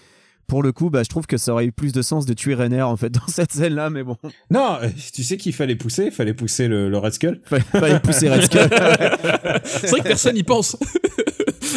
pour 0.47 0.63
le 0.63 0.73
coup, 0.73 0.91
bah, 0.91 1.03
je 1.03 1.09
trouve 1.09 1.27
que 1.27 1.37
ça 1.37 1.53
aurait 1.53 1.67
eu 1.67 1.73
plus 1.73 1.93
de 1.93 2.03
sens 2.03 2.27
de 2.27 2.33
tuer 2.35 2.55
Renner, 2.55 2.83
en 2.83 2.97
fait, 2.97 3.11
dans 3.11 3.27
cette 3.29 3.53
scène-là, 3.53 3.91
mais 3.91 4.03
bon, 4.03 4.17
non 4.51 4.79
euh, 4.83 4.89
tu 5.13 5.23
sais 5.25 5.37
qu'il 5.37 5.53
fallait 5.53 5.77
pousser 5.77 6.07
il 6.07 6.11
fallait 6.13 6.35
pousser 6.35 6.69
le, 6.69 6.89
le 6.89 6.99
Red 6.99 7.13
Skull 7.15 7.41
fallait, 7.45 7.63
fallait 7.63 8.01
pousser 8.01 8.29
Red 8.29 8.43
Skull. 8.43 8.61
C'est 9.65 9.89
vrai 9.91 10.01
que 10.01 10.09
personne 10.09 10.35
n'y 10.35 10.43
pense. 10.43 10.77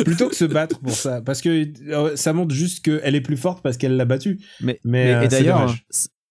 plutôt 0.06 0.30
que 0.30 0.36
se 0.36 0.46
battre 0.46 0.80
pour 0.80 0.94
ça 0.94 1.22
parce 1.22 1.42
que 1.42 1.68
euh, 1.90 2.16
ça 2.16 2.32
montre 2.32 2.54
juste 2.54 2.86
qu'elle 2.86 3.16
est 3.16 3.22
plus 3.22 3.38
forte 3.38 3.62
parce 3.64 3.76
qu'elle 3.76 3.98
l'a 3.98 4.06
battu 4.06 4.40
Mais, 4.62 4.80
Mais, 4.84 5.06
mais- 5.06 5.14
euh, 5.14 5.22
et 5.24 5.28
d'ailleurs, 5.28 5.76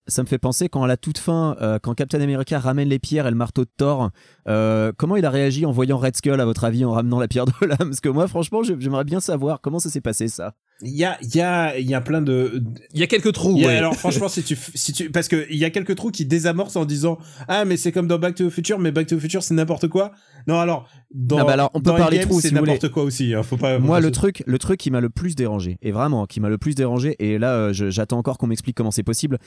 ça 0.08 0.22
me 0.22 0.26
fait 0.26 0.38
penser 0.38 0.68
quand 0.68 0.82
à 0.82 0.86
la 0.86 0.96
toute 0.96 1.18
fin, 1.18 1.56
euh, 1.60 1.78
quand 1.80 1.94
Captain 1.94 2.20
America 2.20 2.58
ramène 2.58 2.88
les 2.88 2.98
pierres 2.98 3.26
et 3.26 3.30
le 3.30 3.36
marteau 3.36 3.64
de 3.64 3.70
Thor, 3.76 4.10
euh, 4.48 4.92
comment 4.96 5.16
il 5.16 5.24
a 5.24 5.30
réagi 5.30 5.64
en 5.66 5.70
voyant 5.72 5.98
Red 5.98 6.16
Skull, 6.16 6.40
à 6.40 6.44
votre 6.44 6.64
avis, 6.64 6.84
en 6.84 6.92
ramenant 6.92 7.20
la 7.20 7.28
pierre 7.28 7.46
de 7.46 7.52
l'âme? 7.66 7.76
Parce 7.78 8.00
que 8.00 8.08
moi, 8.08 8.26
franchement, 8.26 8.62
j'ai- 8.62 8.76
j'aimerais 8.78 9.04
bien 9.04 9.20
savoir 9.20 9.60
comment 9.60 9.78
ça 9.78 9.90
s'est 9.90 10.00
passé, 10.00 10.28
ça. 10.28 10.54
il 10.82 10.96
y 10.96 11.04
a 11.04 11.18
il 11.22 11.34
y 11.34 11.40
a 11.40 11.76
il 11.78 11.88
y 11.88 11.94
a 11.94 12.00
plein 12.00 12.22
de 12.22 12.62
Il 12.94 13.00
y 13.00 13.02
a 13.02 13.06
quelques 13.06 13.32
trous. 13.32 13.58
A- 13.58 13.66
ouais. 13.66 13.76
alors 13.76 13.96
franchement 13.96 14.28
si 14.28 14.42
tu 14.44 14.56
si 14.74 14.92
tu 14.92 15.10
parce 15.10 15.26
que 15.26 15.44
il 15.50 15.56
y 15.58 15.64
a 15.64 15.70
quelques 15.70 15.96
trous 15.96 16.12
qui 16.12 16.24
désamorcent 16.24 16.76
en 16.76 16.84
disant 16.84 17.18
ah 17.48 17.64
mais 17.64 17.76
c'est 17.76 17.90
comme 17.90 18.06
dans 18.06 18.18
Back 18.20 18.36
to 18.36 18.46
the 18.46 18.50
Future 18.50 18.78
mais 18.78 18.92
Back 18.92 19.08
to 19.08 19.16
the 19.16 19.20
Future 19.20 19.42
c'est 19.42 19.54
n'importe 19.54 19.88
quoi 19.88 20.12
non 20.46 20.60
alors 20.60 20.86
dans 21.12 21.38
Ah 21.38 21.44
bah 21.44 21.52
alors, 21.54 21.70
on 21.74 21.80
peut 21.80 21.90
dans 21.90 21.96
parler 21.96 22.20
trous, 22.20 22.40
c'est 22.40 22.48
si 22.48 22.54
n'importe 22.54 22.90
quoi 22.90 23.02
aussi 23.02 23.34
hein, 23.34 23.42
faut 23.42 23.56
pas 23.56 23.76
faut 23.78 23.82
Moi, 23.84 23.98
le 24.00 24.10
truc, 24.12 24.42
le 24.46 24.58
truc 24.58 24.78
qui 24.78 24.90
m'a 24.90 25.00
le 25.00 25.08
plus 25.08 25.34
dérangé, 25.34 25.78
et 25.80 25.90
vraiment, 25.90 26.26
qui 26.26 26.38
m'a 26.38 26.50
le 26.50 26.58
plus 26.58 26.74
dérangé, 26.74 27.16
et 27.18 27.38
là, 27.38 27.54
euh, 27.54 27.72
j'attends 27.72 28.18
encore 28.18 28.36
qu'on 28.36 28.46
m'explique 28.46 28.76
comment 28.76 28.90
c'est 28.90 29.02
possible. 29.02 29.38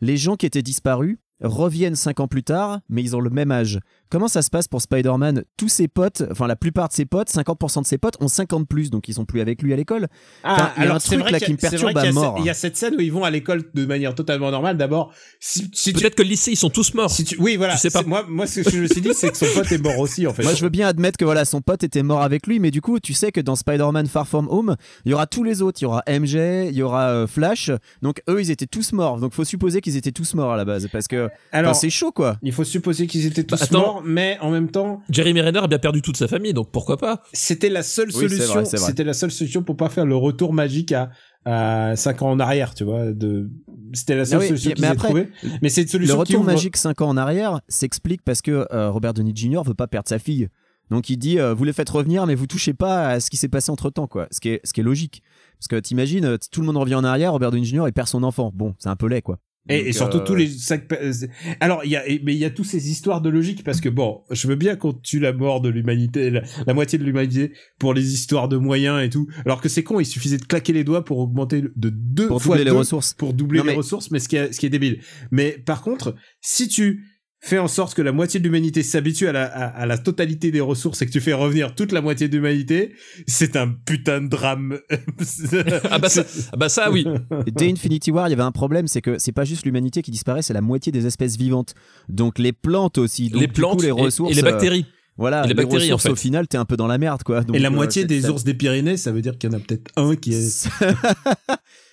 Les 0.00 0.16
gens 0.16 0.36
qui 0.36 0.46
étaient 0.46 0.62
disparus 0.62 1.18
reviennent 1.40 1.96
cinq 1.96 2.20
ans 2.20 2.28
plus 2.28 2.42
tard, 2.42 2.80
mais 2.88 3.02
ils 3.02 3.16
ont 3.16 3.20
le 3.20 3.30
même 3.30 3.50
âge. 3.50 3.80
Comment 4.14 4.28
ça 4.28 4.42
se 4.42 4.50
passe 4.50 4.68
pour 4.68 4.80
Spider-Man? 4.80 5.42
Tous 5.56 5.68
ses 5.68 5.88
potes, 5.88 6.22
enfin 6.30 6.46
la 6.46 6.54
plupart 6.54 6.86
de 6.86 6.92
ses 6.92 7.04
potes, 7.04 7.28
50% 7.30 7.82
de 7.82 7.86
ses 7.88 7.98
potes 7.98 8.14
ont 8.20 8.28
50 8.28 8.68
plus, 8.68 8.88
donc 8.88 9.08
ils 9.08 9.14
sont 9.14 9.24
plus 9.24 9.40
avec 9.40 9.60
lui 9.60 9.72
à 9.72 9.76
l'école. 9.76 10.06
Enfin, 10.44 10.70
il 10.76 10.84
y 10.84 10.86
a 10.86 10.94
un 10.94 11.00
c'est 11.00 11.08
truc 11.16 11.22
vrai 11.22 11.32
là 11.32 11.40
qui 11.40 11.50
me 11.50 11.56
perturbe 11.56 11.98
à 11.98 12.12
mort. 12.12 12.36
il 12.38 12.44
y 12.44 12.48
a 12.48 12.54
cette 12.54 12.76
scène 12.76 12.94
où 12.96 13.00
ils 13.00 13.10
vont 13.12 13.24
à 13.24 13.30
l'école 13.32 13.64
de 13.74 13.84
manière 13.84 14.14
totalement 14.14 14.52
normale 14.52 14.76
d'abord 14.76 15.12
si, 15.40 15.68
si 15.74 15.92
tu 15.92 15.98
Peut-être 15.98 16.14
que 16.14 16.22
le 16.22 16.28
lycée, 16.28 16.52
ils 16.52 16.56
sont 16.56 16.70
tous 16.70 16.94
morts. 16.94 17.10
si 17.10 17.24
tu 17.24 17.36
oui 17.40 17.56
voilà 17.56 17.72
Tu 17.72 17.80
sais 17.80 17.90
pas. 17.90 18.04
moi 18.04 18.24
moi 18.28 18.46
ce 18.46 18.60
que 18.60 18.70
je 18.70 18.82
me 18.82 18.86
suis 18.86 19.00
dit 19.00 19.10
c'est 19.14 19.30
que 19.30 19.36
son 19.36 19.46
pote 19.52 19.72
est 19.72 19.82
mort 19.82 19.98
aussi 19.98 20.28
en 20.28 20.32
fait 20.32 20.44
Moi, 20.44 20.54
je 20.54 20.62
veux 20.62 20.68
bien 20.70 20.86
admettre 20.86 21.16
que 21.16 21.24
voilà, 21.24 21.44
son 21.44 21.60
pote 21.60 21.82
était 21.82 22.04
mort 22.04 22.22
avec 22.22 22.46
lui, 22.46 22.60
mais 22.60 22.70
du 22.70 22.80
coup, 22.80 23.00
tu 23.00 23.14
sais 23.14 23.32
que 23.32 23.40
dans 23.40 23.56
Spider-Man 23.56 24.06
Far 24.06 24.28
From 24.28 24.46
Home, 24.48 24.76
il 25.06 25.10
y 25.10 25.14
aura 25.14 25.26
tous 25.26 25.42
les 25.42 25.60
autres. 25.60 25.80
Il 25.82 25.86
y 25.86 25.86
aura 25.86 26.04
MJ, 26.08 26.34
il 26.68 26.76
y 26.76 26.82
aura 26.84 27.08
euh, 27.08 27.26
Flash. 27.26 27.72
Donc 28.00 28.22
eux, 28.30 28.40
ils 28.40 28.52
étaient 28.52 28.68
tous 28.68 28.92
morts. 28.92 29.18
Donc 29.18 29.32
faut 29.32 29.44
supposer 29.44 29.80
qu'ils 29.80 29.96
étaient 29.96 30.12
tous 30.12 30.34
morts 30.34 30.52
à 30.52 30.56
la 30.56 30.64
base, 30.64 30.86
parce 30.92 31.08
que 31.08 31.28
alors 31.50 31.74
c'est 31.74 31.90
chaud, 31.90 32.12
quoi. 32.12 32.36
il 32.42 32.52
faut 32.52 32.62
supposer 32.62 33.08
qu'ils 33.08 33.26
étaient 33.26 33.42
tous 33.42 33.58
Bah, 33.58 33.64
attends. 33.64 33.80
morts 33.80 34.03
mais 34.04 34.38
en 34.40 34.50
même 34.50 34.70
temps 34.70 35.00
Jeremy 35.10 35.40
Renner 35.40 35.58
a 35.60 35.66
bien 35.66 35.78
perdu 35.78 36.02
toute 36.02 36.16
sa 36.16 36.28
famille, 36.28 36.52
donc 36.54 36.70
pourquoi 36.70 36.96
pas? 36.96 37.22
c'était 37.32 37.68
la 37.70 37.82
seule 37.82 38.08
Oui, 38.14 38.28
solution 38.28 38.54
vrai. 38.62 38.64
c'était 38.64 39.04
la 39.04 39.14
seule 39.14 39.30
solution 39.30 39.62
pour 39.62 39.76
pas 39.76 39.88
faire 39.88 40.06
le 40.06 40.16
retour 40.16 40.52
magique 40.52 40.92
à 40.92 41.10
à 41.46 41.94
5 41.94 42.22
ans 42.22 42.30
en 42.30 42.40
arrière 42.40 42.72
tu 42.74 42.84
vois 42.84 43.12
de 43.12 43.50
c'était 43.92 44.16
la 44.16 44.24
seule 44.24 44.40
oui, 44.40 44.46
solution 44.46 44.70
mais 44.70 44.74
qu'ils 44.76 44.84
aient 44.84 44.88
après, 44.88 45.08
trouvée 45.08 45.28
mais 45.60 45.68
c'est 45.68 45.82
une 45.82 45.86
Le 45.86 45.90
solution 45.90 46.14
qui 46.14 46.20
retour 46.20 46.40
ouvre- 46.40 46.52
magique 46.52 46.76
5 46.78 47.00
ans 47.02 47.08
en 47.08 47.16
arrière 47.18 47.60
s'explique 47.68 48.22
parce 48.22 48.40
que 48.40 48.66
euh, 48.72 48.90
Robert 48.90 49.12
Downey 49.12 49.32
Jr. 49.34 49.60
veut 49.64 49.74
pas 49.74 49.86
perdre 49.86 50.08
sa 50.08 50.18
fille. 50.18 50.48
Donc 50.90 51.08
il 51.10 51.16
dit 51.18 51.38
euh, 51.38 51.52
vous 51.52 51.64
les 51.64 51.72
faites 51.74 51.88
revenir 51.90 52.26
mais 52.26 52.34
vous 52.34 52.46
touchez 52.46 52.72
pas 52.74 53.08
à 53.08 53.20
ce 53.20 53.28
qui 53.30 53.36
s'est 53.36 53.48
passé 53.48 53.70
entre 53.70 53.90
temps 53.90 54.06
quoi. 54.06 54.26
Ce 54.30 54.40
qui 54.40 54.48
est 54.50 54.60
ce 54.64 54.72
qui 54.72 54.80
est 54.80 54.84
logique. 54.84 55.22
Parce 55.58 55.68
que 55.68 55.76
t'imagines 55.80 56.24
euh, 56.24 56.36
tout 56.50 56.60
le 56.62 56.66
monde 56.66 56.76
revient 56.78 56.94
en 56.94 57.04
arrière, 57.04 57.32
Robert 57.32 57.50
Downey 57.50 57.64
Jr. 57.66 57.84
il 57.86 57.92
perd 57.92 58.08
son 58.08 58.22
enfant. 58.22 58.50
Bon, 58.54 58.74
c'est 58.78 58.88
un 58.88 58.96
peu 58.96 59.06
laid 59.06 59.20
quoi. 59.22 59.38
Et, 59.68 59.78
Donc, 59.78 59.86
et 59.88 59.92
surtout 59.92 60.18
euh, 60.18 60.24
tous 60.24 60.34
les 60.34 60.46
cinq 60.48 60.88
pa- 60.88 60.96
euh, 61.00 61.12
alors 61.60 61.82
il 61.84 61.90
y 61.90 61.96
a 61.96 62.02
mais 62.22 62.34
il 62.34 62.38
y 62.38 62.44
a 62.44 62.50
toutes 62.50 62.66
ces 62.66 62.90
histoires 62.90 63.20
de 63.22 63.30
logique 63.30 63.64
parce 63.64 63.80
que 63.80 63.88
bon 63.88 64.22
je 64.30 64.46
veux 64.46 64.56
bien 64.56 64.76
qu'on 64.76 64.92
tue 64.92 65.20
la 65.20 65.32
mort 65.32 65.60
de 65.62 65.68
l'humanité 65.70 66.30
la, 66.30 66.42
la 66.66 66.74
moitié 66.74 66.98
de 66.98 67.04
l'humanité 67.04 67.52
pour 67.78 67.94
les 67.94 68.12
histoires 68.12 68.48
de 68.48 68.56
moyens 68.58 69.02
et 69.02 69.08
tout 69.08 69.26
alors 69.46 69.60
que 69.62 69.68
c'est 69.70 69.82
con 69.82 70.00
il 70.00 70.04
suffisait 70.06 70.36
de 70.38 70.44
claquer 70.44 70.72
les 70.74 70.84
doigts 70.84 71.04
pour 71.04 71.18
augmenter 71.18 71.62
de 71.62 71.88
deux 71.88 72.26
pour 72.28 72.42
fois 72.42 72.56
doubler 72.56 72.64
les 72.70 72.76
ressources. 72.76 73.14
pour 73.14 73.32
doubler 73.32 73.58
Non, 73.60 73.64
les 73.64 73.70
mais- 73.70 73.76
ressources, 73.78 74.10
mais 74.10 74.18
ce 74.18 74.28
qui, 74.28 74.36
est, 74.36 74.52
ce 74.52 74.60
qui 74.60 74.66
est 74.66 74.70
débile. 74.70 75.00
Mais 75.30 75.52
par 75.52 75.80
contre, 75.82 76.14
si 76.40 76.68
tu 76.68 77.04
fais 77.46 77.58
en 77.58 77.68
sorte 77.68 77.94
que 77.94 78.02
la 78.02 78.12
moitié 78.12 78.40
de 78.40 78.44
l'humanité 78.44 78.82
s'habitue 78.82 79.28
à 79.28 79.32
la, 79.32 79.44
à, 79.44 79.64
à 79.66 79.86
la 79.86 79.98
totalité 79.98 80.50
des 80.50 80.60
ressources 80.60 81.02
et 81.02 81.06
que 81.06 81.10
tu 81.10 81.20
fais 81.20 81.32
revenir 81.34 81.74
toute 81.74 81.92
la 81.92 82.00
moitié 82.00 82.28
de 82.28 82.36
l'humanité, 82.36 82.94
c'est 83.26 83.54
un 83.56 83.68
putain 83.68 84.22
de 84.22 84.28
drame. 84.28 84.78
ah 85.90 85.98
bah, 85.98 86.08
ça, 86.08 86.24
ah 86.52 86.56
bah 86.56 86.68
ça, 86.68 86.90
oui. 86.90 87.06
Dès 87.54 87.70
Infinity 87.70 88.10
War, 88.10 88.28
il 88.28 88.30
y 88.30 88.34
avait 88.34 88.42
un 88.42 88.52
problème, 88.52 88.86
c'est 88.88 89.02
que 89.02 89.18
c'est 89.18 89.32
pas 89.32 89.44
juste 89.44 89.66
l'humanité 89.66 90.00
qui 90.02 90.10
disparaît, 90.10 90.42
c'est 90.42 90.54
la 90.54 90.62
moitié 90.62 90.90
des 90.92 91.06
espèces 91.06 91.36
vivantes. 91.36 91.74
Donc 92.08 92.38
les 92.38 92.52
plantes 92.52 92.98
aussi. 92.98 93.28
Donc, 93.28 93.40
les 93.42 93.46
du 93.46 93.52
plantes 93.52 93.76
coup, 93.76 93.82
les 93.82 93.88
et- 93.88 93.92
ressources. 93.92 94.32
et, 94.32 94.34
les 94.34 94.40
euh, 94.42 94.50
Bactéries. 94.50 94.86
voilà, 95.18 95.40
et 95.40 95.42
les 95.42 95.48
les, 95.48 95.54
bactéries, 95.54 95.92
en 95.92 95.98
fait. 95.98 96.08
au 96.10 96.16
final, 96.16 96.48
t'es 96.48 96.56
un 96.56 96.64
peu 96.64 96.76
dans 96.76 96.86
la 96.86 96.98
merde 96.98 97.22
quoi. 97.24 97.42
Donc, 97.42 97.54
et 97.54 97.58
la 97.58 97.68
euh, 97.68 97.72
moitié 97.72 98.04
des 98.06 98.22
ça- 98.22 98.30
ours 98.30 98.44
des 98.44 98.54
Pyrénées, 98.54 98.96
ça 98.96 99.12
veut 99.12 99.20
dire 99.22 99.36
qu'il 99.38 99.50
y 99.50 99.54
en 99.54 99.58
a 99.58 99.60
peut-être 99.60 99.90
un 99.96 100.16
qui 100.16 100.32
est... 100.32 100.68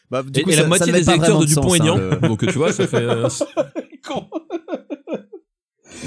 Bah, 0.10 0.24
du 0.24 0.42
Et, 0.42 0.44
coup, 0.44 0.50
et 0.50 0.54
ça- 0.56 0.64
la 0.64 0.68
moitié 0.68 0.92
des 0.92 1.10
électeurs 1.10 1.40
de 1.40 1.44
hein, 1.44 1.48
Dupont-Aignan. 1.48 1.96
le- 1.98 2.28
Donc 2.28 2.46
tu 2.46 2.52
vois, 2.58 2.74
ça 2.74 2.86
fait. 2.86 2.98
euh, 2.98 3.30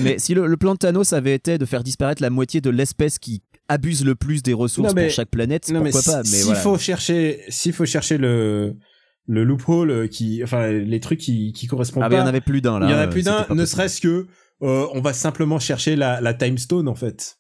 Mais 0.00 0.18
si 0.18 0.34
le, 0.34 0.46
le 0.46 0.56
plan 0.56 0.72
de 0.74 0.78
Thanos 0.78 1.12
avait 1.12 1.34
été 1.34 1.58
de 1.58 1.64
faire 1.64 1.82
disparaître 1.84 2.22
la 2.22 2.30
moitié 2.30 2.60
de 2.60 2.70
l'espèce 2.70 3.18
qui 3.18 3.42
abuse 3.68 4.04
le 4.04 4.14
plus 4.14 4.42
des 4.42 4.52
ressources 4.52 4.94
mais- 4.94 5.04
pour 5.06 5.10
chaque 5.12 5.30
planète, 5.30 5.70
Non, 5.70 5.82
pourquoi 5.82 6.02
pas 6.02 6.18
Mais 6.18 6.24
s'il 6.28 6.44
voilà. 6.44 6.60
faut 6.60 6.78
chercher, 6.78 7.40
s'il 7.48 7.72
faut 7.72 7.86
chercher 7.86 8.18
le, 8.18 8.76
le 9.26 9.44
loophole 9.44 9.90
euh, 9.90 10.06
qui, 10.06 10.42
enfin, 10.44 10.68
les 10.70 11.00
trucs 11.00 11.20
qui, 11.20 11.52
qui 11.52 11.66
correspondent 11.66 12.02
Ah, 12.04 12.08
mais 12.08 12.16
il 12.16 12.18
y 12.18 12.20
en 12.20 12.24
pas, 12.24 12.28
avait 12.28 12.40
plus 12.40 12.60
d'un 12.60 12.78
là. 12.78 12.86
il 12.86 12.90
y 12.92 12.94
en 12.94 12.98
a 12.98 13.06
euh, 13.06 13.10
plus 13.10 13.22
d'un, 13.24 13.42
pas 13.44 13.54
ne 13.54 13.64
serait-ce 13.64 14.00
que, 14.00 14.26
euh, 14.62 14.86
on 14.92 15.00
va 15.00 15.12
simplement 15.12 15.58
chercher 15.58 15.96
la, 15.96 16.20
la 16.20 16.34
time 16.34 16.58
stone, 16.58 16.88
en 16.88 16.94
fait. 16.94 17.38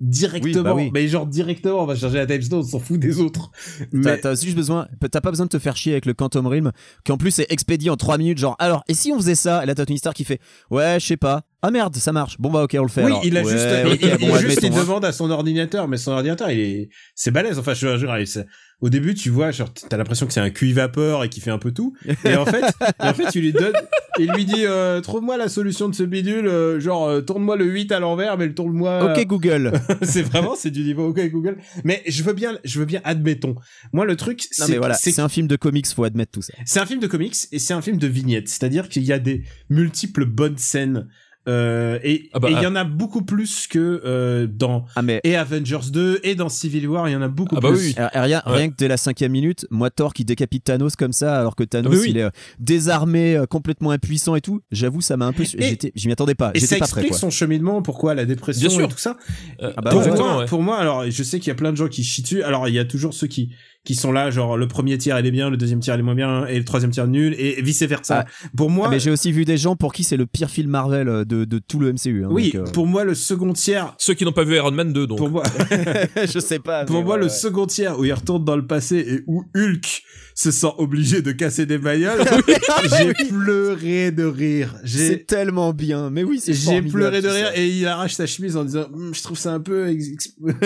Directement. 0.00 0.62
bah 0.62 0.74
oui. 0.74 0.90
Mais 0.94 1.06
genre, 1.08 1.26
directement, 1.26 1.82
on 1.82 1.86
va 1.86 1.94
chercher 1.94 2.16
la 2.16 2.26
time 2.26 2.40
stone, 2.40 2.60
on 2.60 2.62
s'en 2.62 2.78
fout 2.78 2.98
des 2.98 3.20
autres. 3.20 3.50
Mais, 3.92 4.18
t'as 4.18 4.34
juste 4.34 4.56
besoin, 4.56 4.88
t'as 5.10 5.20
pas 5.20 5.30
besoin 5.30 5.44
de 5.44 5.50
te 5.50 5.58
faire 5.58 5.76
chier 5.76 5.92
avec 5.92 6.06
le 6.06 6.14
Quantum 6.14 6.46
Realm, 6.46 6.72
qui 7.04 7.12
en 7.12 7.18
plus 7.18 7.38
est 7.38 7.46
expédié 7.52 7.90
en 7.90 7.96
3 7.98 8.16
minutes, 8.16 8.38
genre, 8.38 8.56
alors, 8.58 8.82
et 8.88 8.94
si 8.94 9.12
on 9.12 9.18
faisait 9.18 9.34
ça? 9.34 9.62
Et 9.62 9.66
là, 9.66 9.74
t'as 9.74 9.84
Tony 9.84 9.98
Stark 9.98 10.16
qui 10.16 10.24
fait, 10.24 10.40
ouais, 10.70 10.98
je 10.98 11.06
sais 11.06 11.16
pas, 11.18 11.42
ah 11.62 11.70
merde, 11.70 11.94
ça 11.96 12.12
marche, 12.12 12.36
bon 12.38 12.50
bah 12.50 12.62
ok, 12.64 12.76
on 12.78 12.82
le 12.82 12.88
fait 12.88 13.02
oui, 13.04 13.10
alors. 13.10 13.22
il 13.24 13.36
a 13.36 13.42
Ouais, 13.42 13.52
juste, 13.52 13.66
il, 14.02 14.08
il- 14.10 14.28
bon, 14.28 14.34
il- 14.36 14.40
juste, 14.40 14.58
il 14.62 14.66
admettons, 14.66 14.76
hein. 14.76 14.82
demande 14.84 15.04
à 15.04 15.12
son 15.12 15.30
ordinateur, 15.30 15.88
mais 15.88 15.96
son 15.98 16.12
ordinateur, 16.12 16.50
il 16.50 16.60
est, 16.60 16.88
c'est 17.14 17.30
balèze. 17.30 17.58
Enfin, 17.58 17.74
je, 17.74 18.24
c'est- 18.26 18.46
au 18.82 18.88
début, 18.88 19.12
tu 19.14 19.28
vois, 19.28 19.50
genre, 19.50 19.68
t'as 19.90 19.98
l'impression 19.98 20.26
que 20.26 20.32
c'est 20.32 20.40
un 20.40 20.48
QI 20.48 20.72
vapeur 20.72 21.22
et 21.22 21.28
qui 21.28 21.40
fait 21.40 21.50
un 21.50 21.58
peu 21.58 21.70
tout. 21.70 21.94
Et 22.24 22.34
en 22.34 22.46
fait, 22.46 22.62
et 22.64 23.06
en 23.06 23.12
fait, 23.12 23.30
tu 23.30 23.42
lui 23.42 23.52
donnes, 23.52 23.74
il 24.18 24.30
lui 24.32 24.46
dit, 24.46 24.64
euh, 24.64 25.02
trouve-moi 25.02 25.36
la 25.36 25.50
solution 25.50 25.86
de 25.90 25.94
ce 25.94 26.02
bidule, 26.02 26.46
euh, 26.46 26.80
genre, 26.80 27.06
euh, 27.06 27.20
tourne-moi 27.20 27.56
le 27.56 27.66
8 27.66 27.92
à 27.92 28.00
l'envers, 28.00 28.38
mais 28.38 28.46
le 28.46 28.54
tourne-moi. 28.54 29.12
Ok 29.12 29.26
Google. 29.26 29.72
c'est 30.02 30.22
vraiment, 30.22 30.54
c'est 30.56 30.70
du 30.70 30.82
niveau 30.82 31.08
OK 31.08 31.20
Google. 31.30 31.58
Mais 31.84 32.02
je 32.06 32.22
veux 32.22 32.32
bien, 32.32 32.58
je 32.64 32.78
veux 32.78 32.86
bien, 32.86 33.02
admettons. 33.04 33.54
Moi, 33.92 34.06
le 34.06 34.16
truc, 34.16 34.46
c'est, 34.50 34.78
voilà, 34.78 34.94
c'est 34.94 35.18
un 35.18 35.28
film 35.28 35.46
de 35.46 35.56
comics, 35.56 35.86
faut 35.88 36.04
admettre 36.04 36.32
tout 36.32 36.40
ça. 36.42 36.54
c'est 36.64 36.80
un 36.80 36.86
film 36.86 37.00
de 37.00 37.06
comics 37.06 37.36
et 37.52 37.58
c'est 37.58 37.74
un 37.74 37.82
film 37.82 37.98
de 37.98 38.06
vignettes. 38.06 38.48
C'est-à-dire 38.48 38.88
qu'il 38.88 39.02
y 39.04 39.12
a 39.12 39.18
des 39.18 39.42
multiples 39.68 40.24
bonnes 40.24 40.56
scènes. 40.56 41.06
Euh, 41.48 41.98
et 42.04 42.28
Ah 42.34 42.38
bah, 42.38 42.48
et 42.50 42.52
il 42.52 42.60
y 42.62 42.66
ah. 42.66 42.70
en 42.70 42.76
a 42.76 42.84
beaucoup 42.84 43.22
plus 43.22 43.66
que 43.66 44.02
euh, 44.04 44.46
dans 44.46 44.84
Ah 44.94 45.00
mais 45.02 45.20
et 45.24 45.36
Avengers 45.36 45.90
2 45.90 46.20
et 46.22 46.34
dans 46.34 46.50
Civil 46.50 46.86
War, 46.86 47.08
il 47.08 47.12
y 47.12 47.16
en 47.16 47.22
a 47.22 47.28
beaucoup 47.28 47.56
Ah 47.56 47.60
bah 47.60 47.70
plus. 47.70 47.78
oui. 47.78 47.94
rien, 47.96 48.42
Ouais. 48.46 48.52
rien 48.56 48.68
que 48.68 48.74
dès 48.76 48.88
la 48.88 48.98
cinquième 48.98 49.32
minute, 49.32 49.66
moi 49.70 49.90
Thor 49.90 50.12
qui 50.12 50.24
décapite 50.26 50.64
Thanos 50.64 50.96
comme 50.96 51.12
ça, 51.14 51.40
alors 51.40 51.56
que 51.56 51.64
Thanos 51.64 51.92
Ah 51.92 51.96
oui, 51.96 52.02
oui. 52.02 52.10
il 52.10 52.18
est 52.18 52.24
euh, 52.24 52.30
désarmé, 52.58 53.36
euh, 53.36 53.46
complètement 53.46 53.90
impuissant 53.90 54.34
et 54.36 54.40
tout. 54.40 54.60
J'avoue, 54.70 55.00
ça 55.00 55.16
m'a 55.16 55.26
un 55.26 55.32
peu, 55.32 55.44
j'y 55.44 56.06
m'y 56.06 56.12
attendais 56.12 56.34
pas, 56.34 56.50
Et 56.54 56.60
ça 56.60 56.76
pas 56.76 56.86
prêt 56.86 57.00
explique 57.00 57.08
quoi. 57.10 57.18
son 57.18 57.30
cheminement, 57.30 57.80
pourquoi 57.82 58.14
la 58.14 58.26
dépression 58.26 58.68
Bien 58.68 58.76
sûr. 58.76 58.84
et 58.84 58.88
tout 58.88 58.98
ça. 58.98 59.16
euh, 59.62 59.72
Ah 59.76 59.80
bah 59.80 59.90
pour, 59.90 60.00
ouais, 60.00 60.06
moi, 60.06 60.14
exactement, 60.14 60.38
ouais. 60.38 60.46
pour 60.46 60.62
moi, 60.62 60.76
alors 60.78 61.10
je 61.10 61.22
sais 61.22 61.38
qu'il 61.40 61.48
y 61.48 61.52
a 61.52 61.54
plein 61.56 61.72
de 61.72 61.76
gens 61.76 61.88
qui 61.88 62.04
chient 62.04 62.22
dessus. 62.22 62.42
Alors 62.42 62.68
il 62.68 62.74
y 62.74 62.78
a 62.78 62.84
toujours 62.84 63.14
ceux 63.14 63.26
qui 63.26 63.50
qui 63.84 63.94
sont 63.94 64.12
là, 64.12 64.30
genre 64.30 64.56
le 64.58 64.68
premier 64.68 64.98
tiers 64.98 65.18
il 65.18 65.26
est 65.26 65.30
bien, 65.30 65.48
le 65.50 65.56
deuxième 65.56 65.80
tiers 65.80 65.94
il 65.96 66.00
est 66.00 66.02
moins 66.02 66.14
bien, 66.14 66.44
et 66.46 66.58
le 66.58 66.64
troisième 66.64 66.90
tiers 66.90 67.06
nul, 67.06 67.34
et 67.38 67.62
vice 67.62 67.82
versa. 67.82 68.26
Pour 68.56 68.68
moi, 68.70 68.86
Ah, 68.88 68.90
mais 68.90 69.00
j'ai 69.00 69.10
aussi 69.10 69.32
vu 69.32 69.44
des 69.46 69.56
gens 69.56 69.74
pour 69.74 69.92
qui 69.94 70.04
c'est 70.04 70.16
le 70.18 70.26
pire 70.26 70.50
film 70.50 70.70
Marvel 70.70 71.08
euh, 71.08 71.24
de, 71.24 71.44
de 71.46 71.58
tout 71.58 71.78
le 71.78 71.92
MCU. 71.92 72.24
hein, 72.24 72.28
oui, 72.30 72.52
donc, 72.54 72.68
euh, 72.68 72.72
pour 72.72 72.86
moi 72.86 73.04
le 73.04 73.14
second 73.14 73.52
tiers, 73.54 73.94
Ceux 73.98 74.12
qui 74.14 74.24
n'ont 74.24 74.32
pas 74.32 74.44
vu 74.44 74.56
Iron 74.56 74.70
Man 74.72 74.92
2, 74.92 75.06
donc. 75.06 75.16
pour 75.18 75.30
moi, 75.30 75.42
je 76.16 76.38
sais 76.38 76.58
pas. 76.58 76.84
pour 76.84 77.02
moi 77.02 77.14
ouais, 77.14 77.20
le 77.20 77.24
ouais. 77.26 77.30
second 77.30 77.66
tiers 77.66 77.98
où 77.98 78.04
il 78.04 78.12
retourne 78.12 78.44
dans 78.44 78.56
le 78.56 78.66
passé 78.66 78.96
et 78.98 79.20
où 79.26 79.44
Hulk 79.56 80.02
se 80.34 80.50
sent 80.50 80.68
obligé 80.78 81.20
de 81.22 81.32
casser 81.32 81.66
des 81.66 81.76
bagnoles, 81.78 82.20
j'ai 82.98 83.12
pleuré 83.28 84.10
de 84.10 84.24
rire. 84.24 84.74
C'est 84.86 85.26
tellement 85.26 85.72
bien. 85.72 86.08
Mais 86.10 86.22
oui, 86.22 86.38
c'est 86.40 86.52
j'ai 86.54 86.80
pleuré 86.82 87.20
de 87.20 87.28
rire 87.28 87.46
ça. 87.48 87.56
et 87.56 87.68
il 87.68 87.86
arrache 87.86 88.14
sa 88.14 88.26
chemise 88.26 88.56
en 88.56 88.64
disant 88.64 88.86
Hum, 88.92 89.12
je 89.14 89.22
trouve 89.22 89.38
ça 89.38 89.52
un 89.52 89.60
peu 89.60 89.90
d'une- 89.92 90.16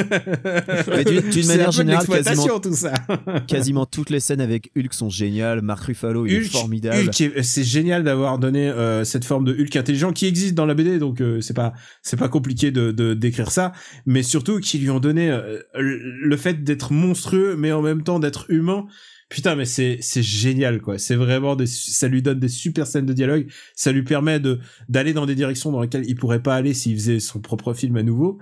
manière 0.06 0.78
un 0.78 0.84
peu 0.92 1.22
de 1.22 1.30
générale, 1.32 1.84
l'exploitation, 1.86 2.60
tout 2.60 2.74
ça 2.74 2.92
Quasiment 3.46 3.86
toutes 3.86 4.10
les 4.10 4.20
scènes 4.20 4.40
avec 4.40 4.70
Hulk 4.76 4.92
sont 4.94 5.10
géniales. 5.10 5.62
Mark 5.62 5.84
Ruffalo, 5.84 6.26
il 6.26 6.32
est 6.34 6.38
Hulk, 6.40 6.50
formidable. 6.50 7.08
Hulk 7.08 7.20
est- 7.20 7.42
c'est 7.42 7.64
génial 7.64 8.04
d'avoir 8.04 8.38
donné 8.38 8.68
euh, 8.68 9.04
cette 9.04 9.24
forme 9.24 9.44
de 9.44 9.52
Hulk 9.52 9.76
intelligent 9.76 10.12
qui 10.12 10.26
existe 10.26 10.54
dans 10.54 10.66
la 10.66 10.74
BD, 10.74 10.98
donc 10.98 11.20
euh, 11.20 11.40
c'est 11.40 11.54
pas 11.54 11.72
c'est 12.02 12.16
pas 12.18 12.28
compliqué 12.28 12.70
de 12.70 12.90
de- 12.92 13.14
d'écrire 13.14 13.50
ça, 13.50 13.72
mais 14.06 14.22
surtout 14.22 14.60
qu'ils 14.60 14.80
lui 14.82 14.90
ont 14.90 15.00
donné 15.00 15.30
euh, 15.30 15.58
le 15.78 15.98
le 16.00 16.36
fait 16.36 16.64
d'être 16.64 16.92
monstrueux, 16.92 17.56
mais 17.56 17.72
en 17.72 17.82
même 17.82 18.02
temps 18.02 18.18
d'être 18.18 18.46
humain. 18.50 18.86
Putain, 19.30 19.56
mais 19.56 19.64
c'est 19.64 19.98
c'est 20.00 20.22
génial 20.22 20.80
quoi. 20.80 20.98
C'est 20.98 21.16
vraiment 21.16 21.56
des 21.56 21.66
ça 21.66 22.08
lui 22.08 22.20
donne 22.22 22.38
des 22.38 22.48
super 22.48 22.86
scènes 22.86 23.06
de 23.06 23.12
dialogue. 23.14 23.46
Ça 23.74 23.90
lui 23.90 24.02
permet 24.04 24.38
de 24.38 24.60
d'aller 24.88 25.12
dans 25.14 25.26
des 25.26 25.34
directions 25.34 25.72
dans 25.72 25.80
lesquelles 25.80 26.04
il 26.06 26.14
pourrait 26.14 26.42
pas 26.42 26.54
aller 26.54 26.74
s'il 26.74 26.94
faisait 26.94 27.20
son 27.20 27.40
propre 27.40 27.72
film 27.72 27.96
à 27.96 28.02
nouveau. 28.02 28.38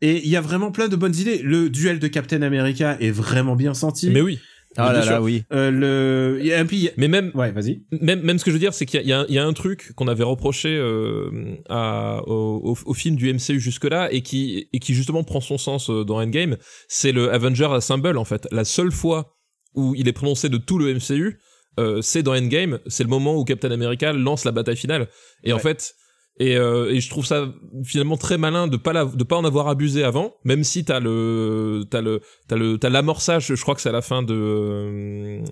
Et 0.00 0.18
il 0.24 0.28
y 0.30 0.36
a 0.36 0.40
vraiment 0.40 0.70
plein 0.70 0.88
de 0.88 0.96
bonnes 0.96 1.16
idées. 1.16 1.38
Le 1.42 1.70
duel 1.70 1.98
de 1.98 2.06
Captain 2.08 2.42
America 2.42 2.96
est 3.00 3.10
vraiment 3.10 3.56
bien 3.56 3.74
senti. 3.74 4.10
Mais 4.10 4.20
oui. 4.20 4.38
Ah 4.76 4.92
là 4.92 5.04
là, 5.04 5.22
oui. 5.22 5.42
Euh, 5.52 5.70
le 5.72 6.40
et 6.44 6.64
puis 6.64 6.76
il 6.76 6.82
y 6.84 6.88
a- 6.88 6.92
Mais 6.98 7.08
même, 7.08 7.32
ouais, 7.34 7.50
vas-y. 7.50 7.82
même, 7.90 8.20
même 8.22 8.38
ce 8.38 8.44
que 8.44 8.50
je 8.50 8.54
veux 8.56 8.60
dire, 8.60 8.74
c'est 8.74 8.86
qu'il 8.86 9.00
y, 9.04 9.12
a- 9.12 9.24
il 9.28 9.34
y 9.34 9.38
a 9.38 9.44
un- 9.44 9.52
truc 9.54 9.92
qu'on 9.96 10.06
avait 10.08 10.22
reproché 10.22 10.68
euh, 10.76 11.56
à, 11.68 12.20
au, 12.26 12.60
au, 12.74 12.78
au 12.84 12.94
film 12.94 13.16
du 13.16 13.32
MCU 13.32 13.58
jusque-là 13.58 14.08
et 14.12 14.20
qui, 14.20 14.68
et 14.72 14.78
qui 14.78 14.94
justement 14.94 15.24
prend 15.24 15.40
son 15.40 15.58
sens 15.58 15.90
euh, 15.90 16.04
dans 16.04 16.20
Endgame, 16.20 16.58
c'est 16.86 17.12
le 17.12 17.32
Avenger 17.32 17.68
Assemble 17.72 18.18
en 18.18 18.24
fait. 18.24 18.46
La 18.52 18.64
seule 18.64 18.92
fois 18.92 19.34
où 19.74 19.94
il 19.96 20.06
est 20.06 20.12
prononcé 20.12 20.48
de 20.48 20.58
tout 20.58 20.78
le 20.78 20.94
MCU, 20.94 21.38
euh, 21.80 22.00
c'est 22.02 22.22
dans 22.22 22.36
Endgame, 22.36 22.78
c'est 22.86 23.02
le 23.02 23.08
moment 23.10 23.36
où 23.36 23.44
Captain 23.44 23.70
America 23.72 24.12
lance 24.12 24.44
la 24.44 24.52
bataille 24.52 24.76
finale. 24.76 25.08
Et 25.44 25.52
en 25.52 25.58
fait, 25.58 25.94
et, 26.38 26.56
euh, 26.56 26.90
et 26.92 27.00
je 27.00 27.10
trouve 27.10 27.26
ça 27.26 27.52
finalement 27.84 28.16
très 28.16 28.38
malin 28.38 28.66
de 28.68 28.76
pas 28.76 28.92
la, 28.92 29.04
de 29.04 29.24
pas 29.24 29.36
en 29.36 29.44
avoir 29.44 29.68
abusé 29.68 30.04
avant, 30.04 30.34
même 30.44 30.64
si 30.64 30.84
t'as 30.84 31.00
le 31.00 31.82
t'as 31.90 32.00
le 32.00 32.20
t'as 32.48 32.56
le 32.56 32.78
t'as 32.78 32.88
l'amorçage. 32.90 33.46
Je 33.54 33.60
crois 33.62 33.74
que 33.74 33.80
c'est 33.80 33.88
à 33.88 33.92
la 33.92 34.02
fin 34.02 34.22
de 34.22 34.34
euh, 34.34 35.42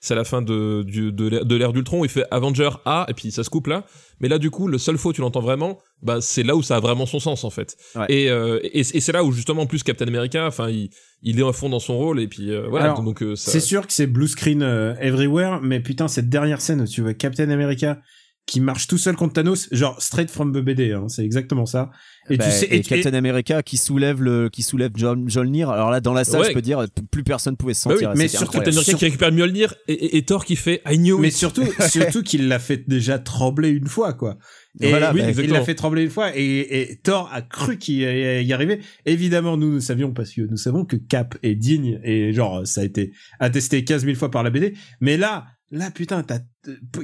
c'est 0.00 0.14
à 0.14 0.16
la 0.16 0.24
fin 0.24 0.42
de 0.42 0.82
du, 0.86 1.12
de 1.12 1.54
l'ère- 1.56 1.72
d'Ultron 1.72 2.00
où 2.00 2.04
il 2.04 2.10
fait 2.10 2.24
Avenger 2.30 2.70
A 2.84 3.06
et 3.08 3.14
puis 3.14 3.30
ça 3.30 3.44
se 3.44 3.50
coupe 3.50 3.66
là. 3.68 3.84
Mais 4.20 4.28
là 4.28 4.38
du 4.38 4.50
coup 4.50 4.68
le 4.68 4.78
seul 4.78 4.96
faux 4.98 5.12
tu 5.12 5.20
l'entends 5.20 5.40
vraiment, 5.40 5.78
bah 6.02 6.20
c'est 6.20 6.42
là 6.42 6.54
où 6.56 6.62
ça 6.62 6.76
a 6.76 6.80
vraiment 6.80 7.06
son 7.06 7.18
sens 7.20 7.44
en 7.44 7.50
fait. 7.50 7.76
Ouais. 7.96 8.06
Et, 8.08 8.30
euh, 8.30 8.58
et, 8.62 8.80
et 8.80 9.00
c'est 9.00 9.12
là 9.12 9.24
où 9.24 9.32
justement 9.32 9.62
en 9.62 9.66
plus 9.66 9.82
Captain 9.82 10.06
America, 10.06 10.46
enfin 10.46 10.68
il 10.70 10.90
il 11.22 11.40
est 11.40 11.48
à 11.48 11.52
fond 11.52 11.68
dans 11.70 11.78
son 11.80 11.96
rôle 11.96 12.20
et 12.20 12.28
puis 12.28 12.50
euh, 12.50 12.66
voilà 12.68 12.86
Alors, 12.86 13.02
donc 13.02 13.22
euh, 13.22 13.34
ça. 13.34 13.50
C'est 13.50 13.60
sûr 13.60 13.86
que 13.86 13.92
c'est 13.92 14.06
blue 14.06 14.28
screen 14.28 14.62
euh, 14.62 14.94
everywhere, 15.00 15.60
mais 15.62 15.80
putain, 15.80 16.06
cette 16.06 16.28
dernière 16.28 16.60
scène 16.60 16.82
où 16.82 16.86
tu 16.86 17.00
vois 17.00 17.14
Captain 17.14 17.48
America 17.50 17.98
qui 18.46 18.60
marche 18.60 18.86
tout 18.88 18.98
seul 18.98 19.16
contre 19.16 19.32
Thanos, 19.32 19.68
genre 19.72 20.00
straight 20.02 20.30
from 20.30 20.52
the 20.52 20.58
BD, 20.62 20.92
hein, 20.92 21.08
c'est 21.08 21.24
exactement 21.24 21.64
ça. 21.64 21.90
Et 22.28 22.36
Bah, 22.36 22.44
tu 22.44 22.50
sais, 22.50 22.66
et 22.66 22.76
et, 22.76 22.80
Captain 22.82 23.14
America 23.14 23.62
qui 23.62 23.78
soulève 23.78 24.22
le, 24.22 24.50
qui 24.50 24.62
soulève 24.62 24.90
John, 24.96 25.24
Mjolnir. 25.24 25.70
Alors 25.70 25.90
là, 25.90 26.00
dans 26.00 26.12
la 26.12 26.24
salle, 26.24 26.42
Ouais. 26.42 26.48
je 26.48 26.52
peux 26.52 26.60
dire, 26.62 26.84
plus 27.10 27.24
personne 27.24 27.56
pouvait 27.56 27.72
se 27.72 27.88
Bah 27.88 27.94
oui, 27.94 28.02
sentir. 28.04 28.16
mais 28.18 28.28
surtout 28.28 28.52
Captain. 28.58 28.70
America 28.72 28.92
qui 28.92 29.04
récupère 29.06 29.32
Mjolnir 29.32 29.74
et, 29.88 29.92
et, 29.94 30.16
et 30.18 30.22
Thor 30.24 30.44
qui 30.44 30.56
fait 30.56 30.82
I 30.86 30.98
knew 30.98 31.18
mais 31.18 31.28
it. 31.28 31.34
surtout, 31.34 31.64
surtout 31.88 32.22
qu'il 32.22 32.48
l'a 32.48 32.58
fait 32.58 32.86
déjà 32.86 33.18
trembler 33.18 33.70
une 33.70 33.86
fois, 33.86 34.12
quoi. 34.12 34.36
Et 34.80 34.88
Voilà, 34.90 35.12
oui, 35.14 35.22
bah, 35.22 35.42
il 35.42 35.50
l'a 35.50 35.62
fait 35.64 35.74
trembler 35.76 36.02
une 36.02 36.10
fois 36.10 36.36
et, 36.36 36.80
et 36.90 36.96
Thor 36.96 37.30
a 37.32 37.40
cru 37.40 37.78
qu'il 37.78 37.94
y 37.96 38.44
y 38.44 38.52
arrivait. 38.52 38.80
Évidemment, 39.06 39.56
nous, 39.56 39.72
nous 39.72 39.80
savions 39.80 40.12
parce 40.12 40.32
que 40.32 40.42
nous 40.42 40.56
savons 40.56 40.84
que 40.84 40.96
Cap 40.96 41.36
est 41.42 41.54
digne 41.54 42.00
et 42.04 42.32
genre, 42.32 42.66
ça 42.66 42.80
a 42.82 42.84
été 42.84 43.12
attesté 43.40 43.84
15 43.84 44.04
000 44.04 44.16
fois 44.16 44.30
par 44.30 44.42
la 44.42 44.50
BD. 44.50 44.74
Mais 45.00 45.16
là, 45.16 45.46
là, 45.70 45.90
putain, 45.90 46.22
t'as 46.22 46.40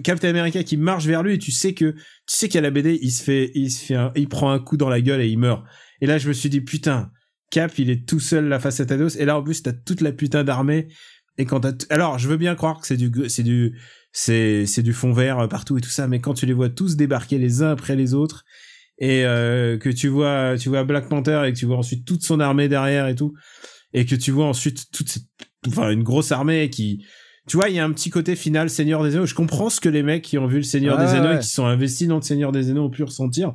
Captain 0.02 0.28
America 0.28 0.62
qui 0.62 0.76
marche 0.76 1.06
vers 1.06 1.22
lui 1.22 1.34
et 1.34 1.38
tu 1.38 1.50
sais 1.50 1.74
que, 1.74 1.92
tu 1.92 2.36
sais 2.36 2.48
qu'à 2.48 2.60
la 2.60 2.70
BD, 2.70 2.98
il 3.02 3.10
se 3.10 3.22
fait, 3.22 3.50
il 3.54 3.70
se 3.70 3.84
fait 3.84 3.98
il 4.16 4.28
prend 4.28 4.50
un 4.50 4.58
coup 4.58 4.76
dans 4.76 4.88
la 4.88 5.00
gueule 5.00 5.20
et 5.20 5.28
il 5.28 5.38
meurt. 5.38 5.64
Et 6.00 6.06
là, 6.06 6.18
je 6.18 6.28
me 6.28 6.32
suis 6.32 6.48
dit, 6.48 6.60
putain, 6.60 7.10
Cap, 7.50 7.78
il 7.78 7.90
est 7.90 8.08
tout 8.08 8.20
seul 8.20 8.46
la 8.46 8.60
face 8.60 8.80
à 8.80 8.86
Thanos. 8.86 9.16
Et 9.16 9.24
là, 9.24 9.36
en 9.36 9.42
plus, 9.42 9.62
t'as 9.62 9.72
toute 9.72 10.00
la 10.00 10.12
putain 10.12 10.44
d'armée. 10.44 10.88
Et 11.36 11.44
quand 11.44 11.66
alors, 11.90 12.18
je 12.18 12.28
veux 12.28 12.36
bien 12.36 12.54
croire 12.54 12.80
que 12.80 12.86
c'est 12.86 12.96
du, 12.96 13.10
c'est 13.28 13.42
du, 13.42 13.78
c'est, 14.12 14.66
c'est 14.66 14.82
du 14.82 14.92
fond 14.92 15.12
vert 15.12 15.38
euh, 15.38 15.48
partout 15.48 15.76
et 15.78 15.80
tout 15.80 15.90
ça, 15.90 16.06
mais 16.06 16.20
quand 16.20 16.34
tu 16.34 16.46
les 16.46 16.52
vois 16.52 16.68
tous 16.68 16.96
débarquer 16.96 17.38
les 17.38 17.62
uns 17.62 17.70
après 17.70 17.96
les 17.96 18.14
autres, 18.14 18.44
et 18.98 19.24
euh, 19.24 19.78
que 19.78 19.88
tu 19.88 20.08
vois, 20.08 20.56
tu 20.58 20.68
vois 20.68 20.84
Black 20.84 21.08
Panther 21.08 21.42
et 21.46 21.52
que 21.52 21.58
tu 21.58 21.66
vois 21.66 21.78
ensuite 21.78 22.04
toute 22.06 22.22
son 22.22 22.38
armée 22.38 22.68
derrière 22.68 23.08
et 23.08 23.14
tout, 23.14 23.32
et 23.94 24.04
que 24.04 24.14
tu 24.14 24.30
vois 24.30 24.46
ensuite 24.46 24.90
toute 24.92 25.08
cette, 25.08 25.24
une 25.64 26.02
grosse 26.02 26.32
armée 26.32 26.68
qui, 26.68 27.04
tu 27.48 27.56
vois, 27.56 27.68
il 27.68 27.74
y 27.74 27.78
a 27.78 27.84
un 27.84 27.92
petit 27.92 28.10
côté 28.10 28.36
final 28.36 28.70
Seigneur 28.70 29.02
des 29.02 29.16
Anneaux. 29.16 29.26
Je 29.26 29.34
comprends 29.34 29.70
ce 29.70 29.80
que 29.80 29.88
les 29.88 30.02
mecs 30.02 30.22
qui 30.22 30.38
ont 30.38 30.46
vu 30.46 30.56
le 30.58 30.62
Seigneur 30.62 30.98
des 30.98 31.04
Anneaux 31.14 31.30
ouais. 31.30 31.36
et 31.36 31.40
qui 31.40 31.48
sont 31.48 31.66
investis 31.66 32.06
dans 32.08 32.16
le 32.16 32.22
Seigneur 32.22 32.52
des 32.52 32.70
Anneaux 32.70 32.84
ont 32.84 32.90
pu 32.90 33.02
ressentir. 33.02 33.52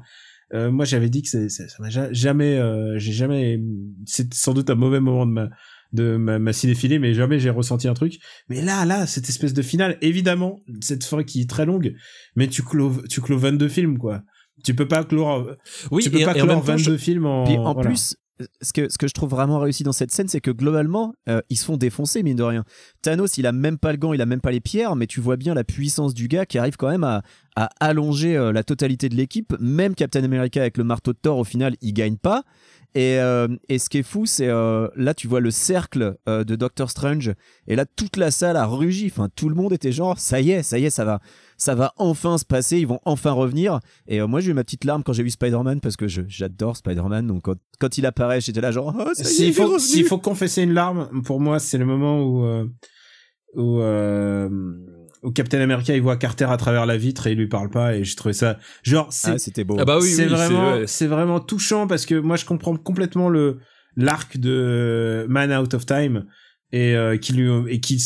Euh, 0.53 0.69
moi, 0.71 0.85
j'avais 0.85 1.09
dit 1.09 1.21
que 1.23 1.29
c'est- 1.29 1.49
ça 1.49 1.67
ça 1.67 1.77
m'a 1.81 1.89
ja- 1.89 2.11
jamais, 2.13 2.57
euh, 2.57 2.97
j'ai 2.99 3.11
jamais, 3.13 3.59
c'est 4.05 4.33
sans 4.33 4.53
doute 4.53 4.69
un 4.69 4.75
mauvais 4.75 4.99
moment 4.99 5.25
de 5.25 5.31
ma, 5.31 5.49
de 5.93 6.17
ma, 6.17 6.37
ma 6.39 6.53
cinéphilie, 6.53 6.99
mais 6.99 7.13
jamais 7.13 7.39
j'ai 7.39 7.49
ressenti 7.49 7.87
un 7.87 7.93
truc. 7.93 8.19
Mais 8.49 8.61
là, 8.61 8.85
là, 8.85 9.07
cette 9.07 9.27
espèce 9.29 9.53
de 9.53 9.61
finale, 9.61 9.97
évidemment, 10.01 10.61
cette 10.81 11.03
fin 11.03 11.23
qui 11.23 11.41
est 11.41 11.49
très 11.49 11.65
longue, 11.65 11.95
mais 12.35 12.47
tu 12.47 12.61
clôt, 12.63 12.93
tu 13.09 13.21
clôt 13.21 13.37
22 13.37 13.69
films, 13.69 13.97
quoi. 13.97 14.21
Tu 14.63 14.73
peux 14.75 14.87
pas 14.87 15.03
clore, 15.03 15.47
oui 15.91 16.03
tu 16.03 16.09
peux 16.11 16.19
et, 16.19 16.25
pas 16.25 16.31
et 16.31 16.39
clore 16.39 16.47
même 16.47 16.63
temps, 16.65 16.77
je- 16.77 16.85
22 16.85 16.97
films 16.97 17.25
en, 17.25 17.43
Puis 17.45 17.57
en 17.57 17.73
voilà. 17.73 17.89
plus, 17.89 18.15
ce 18.61 18.73
que, 18.73 18.89
ce 18.89 18.97
que 18.97 19.07
je 19.07 19.13
trouve 19.13 19.29
vraiment 19.29 19.59
réussi 19.59 19.83
dans 19.83 19.93
cette 19.93 20.11
scène, 20.11 20.27
c'est 20.27 20.41
que 20.41 20.51
globalement, 20.51 21.13
euh, 21.29 21.41
ils 21.49 21.55
se 21.55 21.65
font 21.65 21.77
défoncer, 21.77 22.23
mine 22.23 22.35
de 22.35 22.43
rien. 22.43 22.63
Thanos, 23.01 23.37
il 23.37 23.47
a 23.47 23.51
même 23.51 23.77
pas 23.77 23.91
le 23.91 23.97
gant, 23.97 24.13
il 24.13 24.21
a 24.21 24.25
même 24.25 24.41
pas 24.41 24.51
les 24.51 24.59
pierres, 24.59 24.95
mais 24.95 25.07
tu 25.07 25.21
vois 25.21 25.37
bien 25.37 25.53
la 25.53 25.63
puissance 25.63 26.13
du 26.13 26.27
gars 26.27 26.45
qui 26.45 26.57
arrive 26.57 26.75
quand 26.75 26.89
même 26.89 27.03
à, 27.03 27.23
à 27.55 27.69
allonger 27.79 28.35
euh, 28.35 28.51
la 28.51 28.63
totalité 28.63 29.09
de 29.09 29.15
l'équipe. 29.15 29.55
Même 29.59 29.95
Captain 29.95 30.23
America 30.23 30.59
avec 30.59 30.77
le 30.77 30.83
marteau 30.83 31.13
de 31.13 31.17
Thor, 31.21 31.37
au 31.37 31.43
final, 31.43 31.75
il 31.81 31.93
gagne 31.93 32.17
pas. 32.17 32.43
Et, 32.93 33.19
euh, 33.19 33.47
et 33.67 33.77
ce 33.77 33.89
qui 33.89 33.97
est 33.97 34.03
fou, 34.03 34.25
c'est 34.25 34.47
là, 34.47 35.13
tu 35.15 35.27
vois 35.27 35.41
le 35.41 35.51
cercle 35.51 36.15
de 36.27 36.55
Doctor 36.55 36.89
Strange, 36.89 37.33
et 37.67 37.75
là, 37.75 37.85
toute 37.85 38.15
la 38.15 38.31
salle 38.31 38.55
a 38.55 38.65
rugi. 38.65 39.07
Enfin, 39.11 39.27
tout 39.35 39.49
le 39.49 39.55
monde 39.55 39.73
était 39.73 39.91
genre, 39.91 40.17
ça 40.17 40.39
y 40.39 40.51
est, 40.51 40.63
ça 40.63 40.79
y 40.79 40.85
est, 40.85 40.89
ça 40.89 41.03
va, 41.03 41.19
ça 41.57 41.75
va 41.75 41.93
enfin 41.97 42.37
se 42.37 42.45
passer, 42.45 42.77
ils 42.79 42.87
vont 42.87 42.99
enfin 43.05 43.31
revenir. 43.31 43.79
Et 44.07 44.19
euh, 44.21 44.27
moi, 44.27 44.39
j'ai 44.41 44.51
eu 44.51 44.53
ma 44.53 44.63
petite 44.63 44.83
larme 44.83 45.03
quand 45.03 45.13
j'ai 45.13 45.23
vu 45.23 45.29
Spider-Man 45.29 45.79
parce 45.81 45.95
que 45.95 46.07
je- 46.07 46.21
j'adore 46.27 46.77
Spider-Man. 46.77 47.27
Donc, 47.27 47.43
quand, 47.43 47.55
quand 47.79 47.97
il 47.97 48.05
apparaît, 48.05 48.41
j'étais 48.41 48.61
là, 48.61 48.71
genre, 48.71 48.95
oh, 48.97 49.09
S'il 49.15 49.47
il 49.47 49.53
faut, 49.53 49.79
s'il 49.79 50.05
faut 50.05 50.17
confesser 50.19 50.63
une 50.63 50.73
larme, 50.73 51.21
pour 51.23 51.39
moi, 51.39 51.59
c'est 51.59 51.77
le 51.77 51.85
moment 51.85 52.21
où, 52.23 52.43
euh, 52.45 52.65
où, 53.55 53.79
euh, 53.79 54.49
où 55.23 55.31
Captain 55.31 55.61
America 55.61 55.95
il 55.95 56.01
voit 56.01 56.17
Carter 56.17 56.45
à 56.45 56.57
travers 56.57 56.85
la 56.85 56.97
vitre 56.97 57.25
et 57.27 57.31
il 57.31 57.37
lui 57.37 57.47
parle 57.47 57.69
pas 57.69 57.95
et 57.95 58.03
j'ai 58.03 58.15
trouvé 58.15 58.33
ça 58.33 58.57
genre 58.83 59.09
Ah, 59.23 59.37
c'était 59.39 59.63
beau. 59.63 59.77
Ah 59.79 59.85
bah 59.85 59.97
oui, 59.99 60.09
c'est 60.09 60.23
oui, 60.25 60.29
vraiment 60.29 60.73
ouais. 60.73 60.87
c'est 60.87 61.07
vraiment 61.07 61.39
touchant 61.39 61.87
parce 61.87 62.05
que 62.05 62.15
moi 62.15 62.35
je 62.35 62.45
comprends 62.45 62.75
complètement 62.75 63.29
le 63.29 63.57
l'arc 63.95 64.37
de 64.37 65.25
Man 65.29 65.51
Out 65.53 65.73
of 65.73 65.85
Time 65.85 66.25
et 66.71 66.95
euh, 66.95 67.17
qui 67.17 67.33
lui 67.33 67.49
et 67.73 67.79
qui 67.79 68.03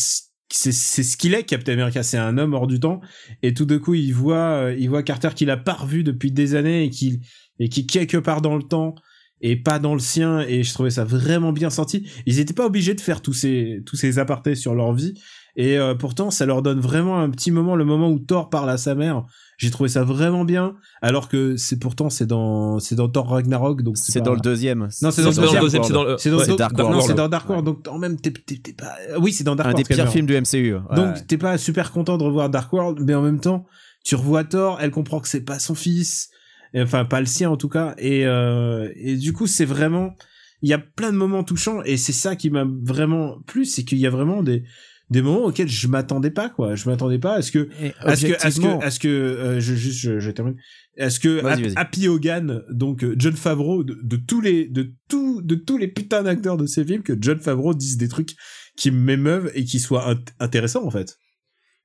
c'est 0.51 0.71
ce 0.71 1.17
qu'il 1.17 1.33
est 1.33 1.43
Captain 1.43 1.73
America. 1.73 2.03
C'est 2.03 2.17
un 2.17 2.38
homme 2.38 2.53
hors 2.53 2.67
du 2.67 2.79
temps. 2.79 3.01
Et 3.43 3.53
tout 3.53 3.65
d'un 3.65 3.79
coup 3.79 3.93
il 3.93 4.12
voit 4.12 4.63
euh, 4.63 4.75
il 4.77 4.89
voit 4.89 5.03
Carter 5.03 5.29
qu'il 5.35 5.49
a 5.49 5.57
pas 5.57 5.73
revu 5.73 6.03
depuis 6.03 6.31
des 6.31 6.55
années 6.55 6.83
et 6.83 6.89
qui 6.89 7.19
et 7.59 7.69
qui 7.69 7.85
quelque 7.85 8.17
part 8.17 8.41
dans 8.41 8.55
le 8.55 8.63
temps 8.63 8.95
et 9.41 9.55
pas 9.55 9.79
dans 9.79 9.93
le 9.93 9.99
sien. 9.99 10.41
Et 10.41 10.63
je 10.63 10.73
trouvais 10.73 10.89
ça 10.89 11.03
vraiment 11.03 11.53
bien 11.53 11.69
senti 11.69 12.09
ils 12.25 12.39
étaient 12.39 12.53
pas 12.53 12.65
obligés 12.65 12.95
de 12.95 13.01
faire 13.01 13.21
tous 13.21 13.33
ces 13.33 13.81
tous 13.85 13.95
ces 13.95 14.19
apartés 14.19 14.55
sur 14.55 14.73
leur 14.73 14.93
vie 14.93 15.13
et 15.55 15.77
euh, 15.77 15.95
pourtant 15.95 16.31
ça 16.31 16.45
leur 16.45 16.62
donne 16.62 16.79
vraiment 16.79 17.19
un 17.19 17.29
petit 17.29 17.51
moment 17.51 17.75
le 17.75 17.85
moment 17.85 18.09
où 18.09 18.19
Thor 18.19 18.49
parle 18.49 18.69
à 18.69 18.77
sa 18.77 18.95
mère 18.95 19.25
j'ai 19.57 19.71
trouvé 19.71 19.89
ça 19.89 20.03
vraiment 20.03 20.45
bien 20.45 20.75
alors 21.01 21.27
que 21.27 21.57
c'est 21.57 21.77
pourtant 21.79 22.09
c'est 22.09 22.25
dans 22.27 22.79
c'est 22.79 22.95
dans 22.95 23.09
Thor 23.09 23.27
Ragnarok 23.29 23.81
donc 23.81 23.97
C'est 23.97 24.19
pas- 24.19 24.25
dans 24.25 24.33
le 24.35 24.39
deuxième. 24.39 24.88
Non, 25.01 25.12
c'est 25.12 25.21
dans 25.23 25.31
dans 25.31 25.41
le 25.41 25.59
deuxième, 25.59 25.83
c'est 25.83 25.93
dans 25.93 26.03
le 26.03 26.17
c'est 26.17 26.29
dans, 26.29 26.38
ouais, 26.38 26.45
c'est 26.45 26.55
Dark 26.55 26.77
World. 26.77 26.95
non, 26.95 27.01
c'est 27.01 27.13
dans 27.13 27.27
Dark 27.29 27.49
World 27.49 27.65
donc 27.65 27.88
en 27.88 27.97
même 27.97 28.19
t'es 28.19 28.31
t'es- 28.31 28.57
t'es 28.57 28.73
pas 28.73 28.93
oui 29.19 29.33
c'est 29.33 29.43
dans 29.43 29.55
Dark 29.55 29.69
Un 29.69 29.71
World 29.73 29.88
des 29.88 29.95
pires 29.95 30.09
films 30.09 30.25
du 30.27 30.33
MCU. 30.35 30.75
ouais. 30.75 30.95
donc 30.95 31.27
t'es 31.27 31.38
pas 31.38 31.57
super 31.57 31.91
content 31.91 32.17
de 32.17 32.23
revoir 32.23 32.49
Dark 32.49 32.71
World 32.71 32.99
mais 33.05 33.13
en 33.15 33.21
même 33.21 33.39
temps 33.39 33.65
tu 34.05 34.15
revois 34.15 34.43
Thor 34.45 34.77
elle 34.79 34.91
comprend 34.91 35.19
que 35.19 35.27
c'est 35.27 35.41
pas 35.41 35.59
son 35.59 35.75
fils 35.75 36.29
Et 36.73 36.81
enfin 36.81 37.03
pas 37.03 37.19
le 37.19 37.25
sien 37.25 37.49
en 37.49 37.57
tout 37.57 37.67
cas 37.69 37.95
et 37.97 38.25
euh, 38.27 38.88
et 38.95 39.15
du 39.17 39.33
coup 39.33 39.47
c'est 39.47 39.65
vraiment 39.65 40.13
il 40.62 40.69
y 40.69 40.73
a 40.73 40.77
plein 40.77 41.12
de 41.12 41.17
moments 41.17 41.43
touchants 41.43 41.81
et 41.83 41.97
c'est 41.97 42.12
ça 42.13 42.35
qui 42.35 42.49
m'a 42.49 42.65
vraiment 42.83 43.39
plu 43.47 43.65
c'est 43.65 43.83
qu'il 43.83 43.97
y 43.97 44.05
a 44.07 44.09
vraiment 44.09 44.43
des 44.43 44.63
des 45.10 45.22
moments 45.22 45.45
auxquels 45.45 45.67
je 45.69 45.88
m'attendais 45.88 46.30
pas 46.32 46.50
quoi 46.50 46.76
je 46.76 46.88
m'attendais 46.89 47.19
pas 47.19 47.36
à 47.36 47.41
ce 47.41 47.52
que 47.52 47.69
à 48.02 48.15
ce 48.15 48.26
que, 48.28 48.34
à 48.48 48.52
ce 48.52 48.60
que, 48.60 48.86
à 48.86 48.91
ce 48.91 49.00
que, 49.00 49.08
euh, 49.08 49.60
je, 49.60 49.74
juste, 49.76 50.00
je, 50.00 50.19
je 50.19 50.32
termine. 50.32 50.56
À 51.00 51.10
ce 51.10 51.19
que 51.22 51.39
Happy- 51.78 52.08
Hogan, 52.10 52.62
donc 52.69 53.04
euh, 53.06 53.15
John 53.17 53.34
Favreau, 53.36 53.84
de, 53.86 53.98
de 54.04 54.17
tous 54.17 54.41
les, 54.41 54.67
de 54.67 54.93
tout, 55.08 55.41
de 55.41 55.56
tous 55.56 55.78
les 55.78 55.88
putains 55.88 56.24
d'acteurs 56.24 56.58
de 56.58 56.65
ces 56.65 56.84
films, 56.84 57.04
que 57.04 57.13
John 57.19 57.39
Favreau 57.39 57.74
dise 57.74 57.95
des 57.98 58.10
trucs 58.10 58.32
qui 58.76 58.91
m'émeuvent 58.91 59.50
et 59.56 59.63
qui 59.63 59.80
soient 59.80 60.13
int- 60.13 60.26
intéressants 60.39 60.86
en 60.86 60.91
fait. 60.91 61.17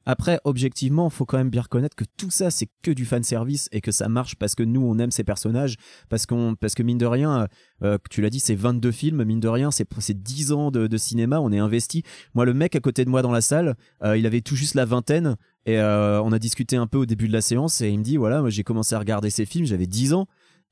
Après, 0.07 0.40
objectivement, 0.45 1.11
faut 1.11 1.25
quand 1.25 1.38
même 1.38 1.51
bien 1.51 1.62
reconnaître 1.62 1.97
que 1.97 2.05
tout 2.17 2.31
ça, 2.31 2.51
c'est 2.51 2.69
que 2.83 2.90
du 2.90 3.05
fan 3.05 3.23
service 3.23 3.69
et 3.73 3.81
que 3.81 3.93
ça 3.93 4.09
marche 4.09 4.37
parce 4.37 4.55
que 4.55 4.62
nous, 4.62 4.83
on 4.83 4.99
aime 4.99 5.11
ces 5.11 5.25
personnages, 5.25 5.77
parce 6.09 6.26
parce 6.61 6.74
que 6.74 6.83
mine 6.83 6.99
de 6.99 7.07
rien, 7.07 7.49
euh, 7.83 7.99
tu 8.11 8.22
l'as 8.22 8.31
dit, 8.31 8.41
c'est 8.41 8.55
22 8.55 8.91
films, 8.91 9.24
mine 9.24 9.41
de 9.41 9.49
rien, 9.49 9.70
c'est, 9.70 9.87
c'est 9.99 10.22
10 10.22 10.53
ans 10.53 10.70
de, 10.70 10.87
de 10.87 10.97
cinéma, 10.97 11.41
on 11.41 11.53
est 11.53 11.59
investi. 11.59 12.03
Moi, 12.35 12.45
le 12.45 12.55
mec 12.55 12.74
à 12.76 12.81
côté 12.81 13.05
de 13.05 13.11
moi 13.11 13.22
dans 13.22 13.33
la 13.33 13.41
salle, 13.41 13.76
euh, 14.03 14.16
il 14.16 14.26
avait 14.26 14.41
tout 14.41 14.57
juste 14.57 14.74
la 14.74 14.85
vingtaine 14.85 15.37
et 15.66 15.78
euh, 15.78 16.20
on 16.22 16.33
a 16.33 16.39
discuté 16.39 16.76
un 16.76 16.87
peu 16.87 16.99
au 16.99 17.07
début 17.07 17.28
de 17.28 17.33
la 17.33 17.41
séance 17.41 17.81
et 17.81 17.89
il 17.89 17.99
me 17.99 18.05
dit, 18.05 18.16
voilà, 18.16 18.41
moi, 18.41 18.51
j'ai 18.51 18.64
commencé 18.64 18.95
à 18.95 18.99
regarder 18.99 19.31
ces 19.31 19.47
films, 19.47 19.66
j'avais 19.66 19.87
10 19.87 20.14
ans. 20.14 20.26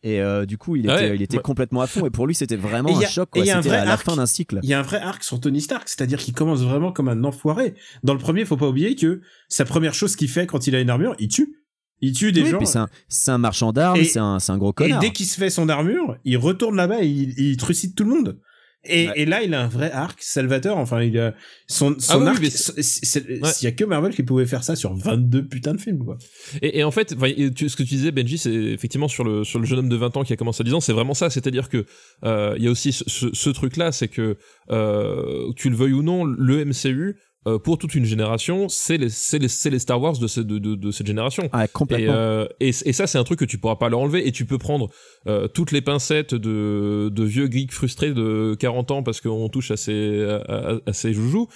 Et 0.05 0.21
euh, 0.21 0.45
du 0.47 0.59
coup, 0.59 0.75
il 0.75 0.87
était, 0.87 0.93
Ouais, 0.95 1.15
il 1.17 1.23
était 1.23 1.37
ouais. 1.37 1.43
complètement 1.43 1.81
à 1.81 1.87
fond. 1.87 2.05
Et 2.07 2.11
pour 2.11 2.27
lui, 2.27 2.35
c'était 2.35 2.57
vraiment 2.57 2.89
Et 2.89 3.05
un 3.05 3.07
a- 3.07 3.11
choc. 3.11 3.29
et 3.35 3.39
quoi. 3.39 3.47
y 3.47 3.51
a 3.51 3.59
un 3.59 3.63
C'était 3.63 3.69
vrai 3.77 3.79
à 3.83 3.85
la 3.85 3.93
arc. 3.93 4.05
fin 4.05 4.17
d'un 4.17 4.27
cycle. 4.27 4.59
Il 4.63 4.69
y 4.69 4.75
a 4.75 4.79
un 4.81 4.83
vrai 4.83 4.99
arc 4.99 5.23
sur 5.23 5.39
Tony 5.39 5.61
Stark, 5.61 5.89
c'est-à-dire 5.89 6.19
qu'il 6.19 6.35
commence 6.35 6.61
vraiment 6.63 6.91
comme 6.93 7.09
un 7.09 7.23
enfoiré. 7.23 7.75
Dans 8.03 8.13
le 8.13 8.19
premier, 8.19 8.45
faut 8.45 8.57
pas 8.57 8.69
oublier 8.69 8.97
que 8.97 9.21
sa 9.49 9.65
première 9.65 9.95
chose 9.95 10.17
qu'il 10.17 10.29
fait 10.29 10.47
quand 10.47 10.67
il 10.67 10.75
a 10.75 10.81
une 10.81 10.91
armure, 10.91 11.15
il 11.21 11.29
tue. 11.29 11.57
Il 12.01 12.13
tue 12.15 12.33
des 12.33 12.43
Oui, 12.43 12.51
gens. 12.51 12.65
c'est 12.65 12.79
un, 12.79 12.89
c'est 13.07 13.31
un 13.31 13.39
marchand 13.39 13.73
d'armes, 13.73 14.01
Et- 14.01 14.05
c'est 14.05 14.19
un, 14.19 14.41
c'est 14.41 14.51
un 14.51 14.59
gros 14.59 14.71
Et 14.71 14.75
connard. 14.75 14.99
dès 14.99 15.13
qu'il 15.13 15.27
se 15.27 15.39
fait 15.39 15.51
son 15.51 15.69
armure, 15.69 16.17
il 16.25 16.37
retourne 16.37 16.75
là-bas 16.75 17.03
et 17.03 17.07
il, 17.07 17.39
il 17.39 17.57
trucide 17.57 17.95
tout 17.95 18.03
le 18.03 18.11
monde. 18.11 18.41
Et, 18.85 19.07
Ouais. 19.07 19.13
et 19.15 19.25
là, 19.27 19.43
il 19.45 19.55
a 19.55 19.63
un 19.63 19.69
vrai 19.69 19.93
arc 19.93 20.21
salvateur. 20.23 20.77
Enfin, 20.77 21.03
il 21.03 21.17
a 21.19 21.35
son, 21.69 21.95
son 22.01 22.15
Ah 22.15 22.19
oui, 22.19 22.27
arc. 22.29 22.41
Ouais. 22.43 23.51
Il 23.61 23.65
y 23.65 23.67
a 23.69 23.73
que 23.73 23.85
Marvel 23.85 24.13
qui 24.15 24.23
pouvait 24.25 24.47
faire 24.47 24.65
ça 24.65 24.75
sur 24.75 24.93
22 24.95 25.47
putains 25.47 25.75
de 25.75 25.81
films, 25.81 25.99
quoi. 26.05 26.19
Et, 26.63 26.79
et 26.81 26.85
en 26.85 26.91
fait, 26.91 27.15
enfin, 27.17 27.29
et 27.37 27.53
tu- 27.53 27.69
ce 27.69 27.77
que 27.77 27.85
tu 27.85 27.95
disais, 27.95 28.11
Benji, 28.11 28.39
c'est 28.39 28.53
effectivement 28.53 29.07
sur 29.09 29.23
le 29.25 29.45
sur 29.45 29.59
le 29.61 29.67
jeune 29.67 29.79
homme 29.81 29.89
de 29.89 29.97
20 29.97 30.17
ans 30.17 30.25
qui 30.25 30.33
a 30.33 30.37
commencé 30.37 30.63
à 30.63 30.65
10 30.65 30.75
ans, 30.75 30.81
c'est 30.81 30.93
vraiment 30.93 31.15
ça. 31.15 31.31
C'est-à-dire 31.31 31.69
que 31.69 31.85
euh, 32.25 32.55
il 32.59 32.65
y 32.65 32.67
a 32.67 32.71
aussi 32.71 32.93
ce, 32.93 33.05
ce- 33.07 33.33
ce 33.33 33.51
truc-là, 33.51 33.93
c'est 33.93 34.09
que 34.09 34.37
euh, 34.71 35.53
tu 35.57 35.71
le 35.71 35.77
veuilles 35.77 35.93
ou 35.93 36.03
non, 36.03 36.25
le 36.25 36.65
MCU 36.65 37.17
euh, 37.47 37.59
pour 37.59 37.77
toute 37.79 37.95
une 37.95 38.05
génération, 38.05 38.69
c'est 38.69 38.99
les 38.99 39.09
c'est 39.09 39.39
les 39.39 39.49
c'est 39.49 39.71
les 39.71 39.79
Star 39.79 40.01
Wars 40.01 40.17
de, 40.19 40.27
ce- 40.27 40.41
de, 40.41 40.59
de, 40.59 40.75
de 40.75 40.91
cette 40.91 41.07
génération. 41.07 41.49
Ah, 41.53 41.65
Et, 41.65 41.69
complètement. 41.69 42.13
euh, 42.15 42.47
et, 42.61 42.69
et 42.69 42.93
ça, 42.93 43.07
c'est 43.07 43.19
un 43.19 43.25
truc 43.25 43.39
que 43.41 43.45
tu 43.45 43.59
pourras 43.59 43.77
pas 43.77 43.89
leur 43.89 44.01
enlever. 44.01 44.27
Et 44.29 44.33
tu 44.33 44.45
peux 44.47 44.59
prendre 44.59 44.89
euh, 45.27 45.49
toutes 45.49 45.73
les 45.73 45.81
pincettes 45.83 46.35
de, 46.35 47.09
de 47.13 47.25
vieux 47.25 47.51
geeks 47.51 47.73
frustrés 47.73 48.13
de 48.13 48.57
40 48.59 48.91
ans 48.93 49.03
parce 49.03 49.21
qu'on 49.21 49.49
touche 49.49 49.71
à 49.73 49.77
ces, 49.77 50.23
à, 50.49 50.79
à- 50.87 50.93
ces 50.93 51.13
joujoux. 51.13 51.49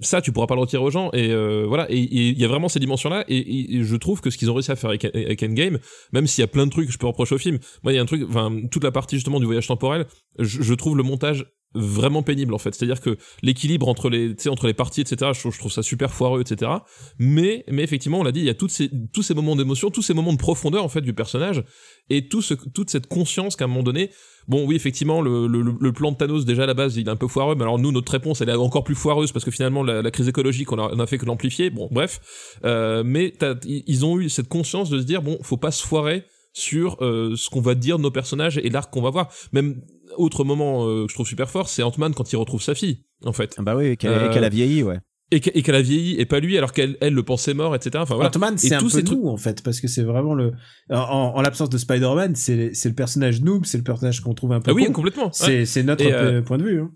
Ça, 0.00 0.20
tu 0.22 0.30
pourras 0.30 0.46
pas 0.46 0.54
le 0.54 0.60
retirer 0.60 0.80
aux 0.82 0.90
gens. 0.90 1.10
Et 1.12 1.30
euh, 1.32 1.64
voilà. 1.66 1.90
Et 1.90 1.98
et 1.98 2.28
il 2.28 2.38
y 2.38 2.44
a 2.44 2.48
vraiment 2.48 2.68
ces 2.68 2.78
dimensions-là. 2.78 3.24
Et, 3.28 3.36
et- 3.36 3.76
et 3.78 3.82
je 3.84 3.96
trouve 3.96 4.20
que 4.20 4.30
ce 4.30 4.38
qu'ils 4.38 4.48
ont 4.50 4.54
réussi 4.54 4.70
à 4.70 4.76
faire 4.76 4.90
avec, 4.90 5.04
avec 5.04 5.42
Endgame, 5.42 5.78
même 6.12 6.26
s'il 6.28 6.42
y 6.42 6.44
a 6.44 6.48
plein 6.48 6.66
de 6.66 6.70
trucs 6.70 6.86
que 6.86 6.92
je 6.92 6.98
peux 6.98 7.06
reprocher 7.08 7.34
au 7.34 7.38
film, 7.38 7.58
moi, 7.82 7.92
il 7.92 7.96
y 7.96 7.98
a 7.98 8.02
un 8.02 8.06
truc, 8.06 8.22
enfin, 8.28 8.56
toute 8.70 8.84
la 8.84 8.92
partie 8.92 9.16
justement 9.16 9.40
du 9.40 9.46
voyage 9.46 9.66
temporel, 9.66 10.06
je, 10.38 10.62
je 10.62 10.74
trouve 10.74 10.96
le 10.96 11.02
montage 11.02 11.46
vraiment 11.74 12.22
pénible 12.22 12.54
en 12.54 12.58
fait. 12.58 12.74
C'est 12.74 12.84
à 12.84 12.86
dire 12.86 13.00
que 13.00 13.16
l'équilibre 13.42 13.88
entre 13.88 14.08
les 14.08 14.34
entre 14.48 14.66
les 14.66 14.74
parties 14.74 15.02
etc 15.02 15.32
je 15.34 15.58
trouve, 15.58 15.72
ça 15.72 15.82
super 15.82 16.12
foireux 16.12 16.40
etc 16.40 16.70
mais 17.18 17.64
mais 17.70 17.82
effectivement 17.82 18.20
on 18.20 18.24
l'a 18.24 18.32
dit 18.32 18.40
il 18.40 18.46
y 18.46 18.50
a 18.50 18.54
toutes 18.54 18.70
ces 18.70 18.90
tous 19.12 19.22
ces 19.22 19.34
moments 19.34 19.56
d'émotion 19.56 19.90
tous 19.90 20.02
ces 20.02 20.14
moments 20.14 20.32
de 20.32 20.38
profondeur 20.38 20.84
en 20.84 20.88
fait 20.88 21.02
du 21.02 21.12
personnage 21.12 21.62
et 22.10 22.28
tout 22.28 22.40
ce, 22.40 22.54
toute 22.54 22.90
cette 22.90 23.06
conscience 23.06 23.54
qu'à 23.54 23.66
un 23.66 23.68
moment 23.68 23.82
donné 23.82 24.10
bon 24.48 24.66
oui 24.66 24.76
effectivement 24.76 25.20
le, 25.20 25.46
le, 25.46 25.62
le 25.78 25.92
plan 25.92 26.12
de 26.12 26.16
Thanos 26.16 26.46
déjà 26.46 26.62
à 26.62 26.66
la 26.66 26.74
base 26.74 26.96
il 26.96 27.06
est 27.06 27.10
un 27.10 27.16
peu 27.16 27.28
foireux 27.28 27.54
mais 27.54 27.62
alors 27.62 27.78
nous 27.78 27.92
notre 27.92 28.12
réponse 28.12 28.40
elle 28.40 28.48
est 28.48 28.54
encore 28.54 28.84
plus 28.84 28.94
foireuse 28.94 29.32
parce 29.32 29.44
que 29.44 29.50
finalement 29.50 29.82
la, 29.82 30.10
crise 30.10 30.28
écologique 30.28 30.72
on 30.72 30.78
a, 30.78 30.90
on 30.92 30.98
a 30.98 31.06
fait 31.06 31.18
que 31.18 31.26
l'amplifier. 31.26 31.70
Bon 31.70 31.88
bref. 31.90 32.58
Euh, 32.64 33.02
mais 33.04 33.34
ils 33.64 34.04
ont 34.04 34.18
eu 34.18 34.28
cette 34.28 34.48
conscience 34.48 34.90
de 34.90 34.98
se 34.98 35.04
dire 35.04 35.22
bon 35.22 35.38
faut 35.42 35.56
pas 35.56 35.70
se 35.70 35.86
foirer 35.86 36.24
sur 36.52 36.96
euh, 37.02 37.36
ce 37.36 37.50
qu'on 37.50 37.60
va 37.60 37.74
dire 37.74 37.98
de 37.98 38.02
nos 38.02 38.10
personnages 38.10 38.58
et 38.58 38.68
l'arc 38.70 38.92
qu'on 38.92 39.02
va 39.02 39.10
voir. 39.10 39.28
Même 39.52 39.80
autre 40.16 40.44
moment 40.44 40.86
euh, 40.88 41.04
que 41.06 41.10
je 41.10 41.14
trouve 41.14 41.26
super 41.26 41.50
fort 41.50 41.68
c'est 41.68 41.82
Ant-Man 41.82 42.14
quand 42.14 42.32
il 42.32 42.36
retrouve 42.36 42.62
sa 42.62 42.74
fille 42.74 43.04
en 43.24 43.32
fait 43.32 43.54
Ah 43.58 43.62
bah 43.62 43.76
oui, 43.76 43.96
qu'elle 43.96 44.10
Euh, 44.12 44.32
qu'elle 44.32 44.44
a 44.44 44.48
vieilli, 44.48 44.82
ouais. 44.82 44.98
et 45.30 45.40
que- 45.40 45.50
et 45.52 45.62
qu'elle 45.62 45.74
a 45.74 45.82
vieilli 45.82 46.18
et 46.18 46.24
pas 46.26 46.40
lui 46.40 46.56
alors 46.56 46.72
qu'elle 46.72 46.96
elle 47.00 47.12
le 47.14 47.22
pensait 47.22 47.52
mort 47.54 47.74
etc 47.76 47.90
enfin 47.98 48.14
voilà 48.14 48.30
Ant-Man, 48.34 48.56
c'est 48.58 48.74
un 48.74 48.80
peu 48.80 48.88
ces 48.88 49.04
trucs- 49.04 49.18
nous, 49.18 49.28
en 49.28 49.36
fait, 49.36 49.62
parce 49.62 49.80
que 49.80 49.88
c'est 49.88 50.02
vraiment 50.02 50.34
le, 50.34 50.52
en, 50.90 50.96
en 51.36 51.40
l'absence 51.42 51.68
de 51.70 51.76
Spider-Man, 51.78 52.34
c'est, 52.34 52.70
c'est 52.72 52.88
le 52.88 52.94
personnage 52.94 53.42
noob, 53.42 53.64
c'est 53.66 53.78
le 53.78 53.84
personnage 53.84 54.20
qu'on 54.20 54.34
trouve 54.34 54.52
un 54.52 54.60
peu 54.60 54.70
ah 54.70 54.74
oui 54.74 54.86
con. 54.86 54.92
complètement. 54.92 55.30
C'est, 55.32 55.82
notre 55.82 56.04
Et, 56.04 56.12
euh, 56.12 56.38
euh, 56.38 56.42
point 56.42 56.56
de 56.58 56.64
vue, 56.64 56.80
hein. 56.80 56.90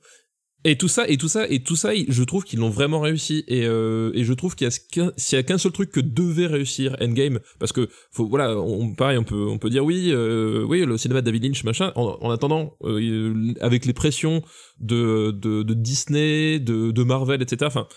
Et 0.64 0.76
tout 0.76 0.86
ça, 0.86 1.08
et 1.08 1.16
tout 1.16 1.26
ça, 1.28 1.48
et 1.48 1.62
tout 1.64 1.74
ça, 1.74 1.90
je 2.08 2.22
trouve 2.22 2.44
qu'ils 2.44 2.60
l'ont 2.60 2.70
vraiment 2.70 3.00
réussi. 3.00 3.42
Et, 3.48 3.66
euh, 3.66 4.12
et 4.14 4.22
je 4.22 4.32
trouve 4.32 4.54
qu'il 4.54 4.66
y 4.66 4.70
a 4.70 4.78
qu'un- 4.92 5.12
s'il 5.16 5.36
y 5.36 5.40
a 5.40 5.42
qu'un 5.42 5.58
seul 5.58 5.72
truc 5.72 5.90
que 5.90 5.98
devait 5.98 6.46
réussir 6.46 6.96
Endgame, 7.00 7.40
parce 7.58 7.72
que 7.72 7.88
faut, 8.12 8.28
voilà, 8.28 8.56
on, 8.56 8.94
pareil, 8.94 9.18
on 9.18 9.24
peut, 9.24 9.46
on 9.48 9.58
peut 9.58 9.70
dire 9.70 9.84
oui, 9.84 10.10
euh, 10.12 10.64
oui, 10.64 10.84
le 10.84 10.96
cinéma 10.98 11.20
de 11.20 11.26
David 11.26 11.42
Lynch, 11.44 11.64
machin. 11.64 11.92
En, 11.96 12.16
en 12.20 12.30
attendant, 12.30 12.76
euh, 12.84 13.52
avec 13.60 13.86
les 13.86 13.92
pressions 13.92 14.42
de, 14.78 15.32
de, 15.32 15.64
de 15.64 15.74
Disney, 15.74 16.60
de, 16.60 16.92
de 16.92 17.02
Marvel, 17.02 17.42
etc. 17.42 17.64
Enfin, 17.66 17.88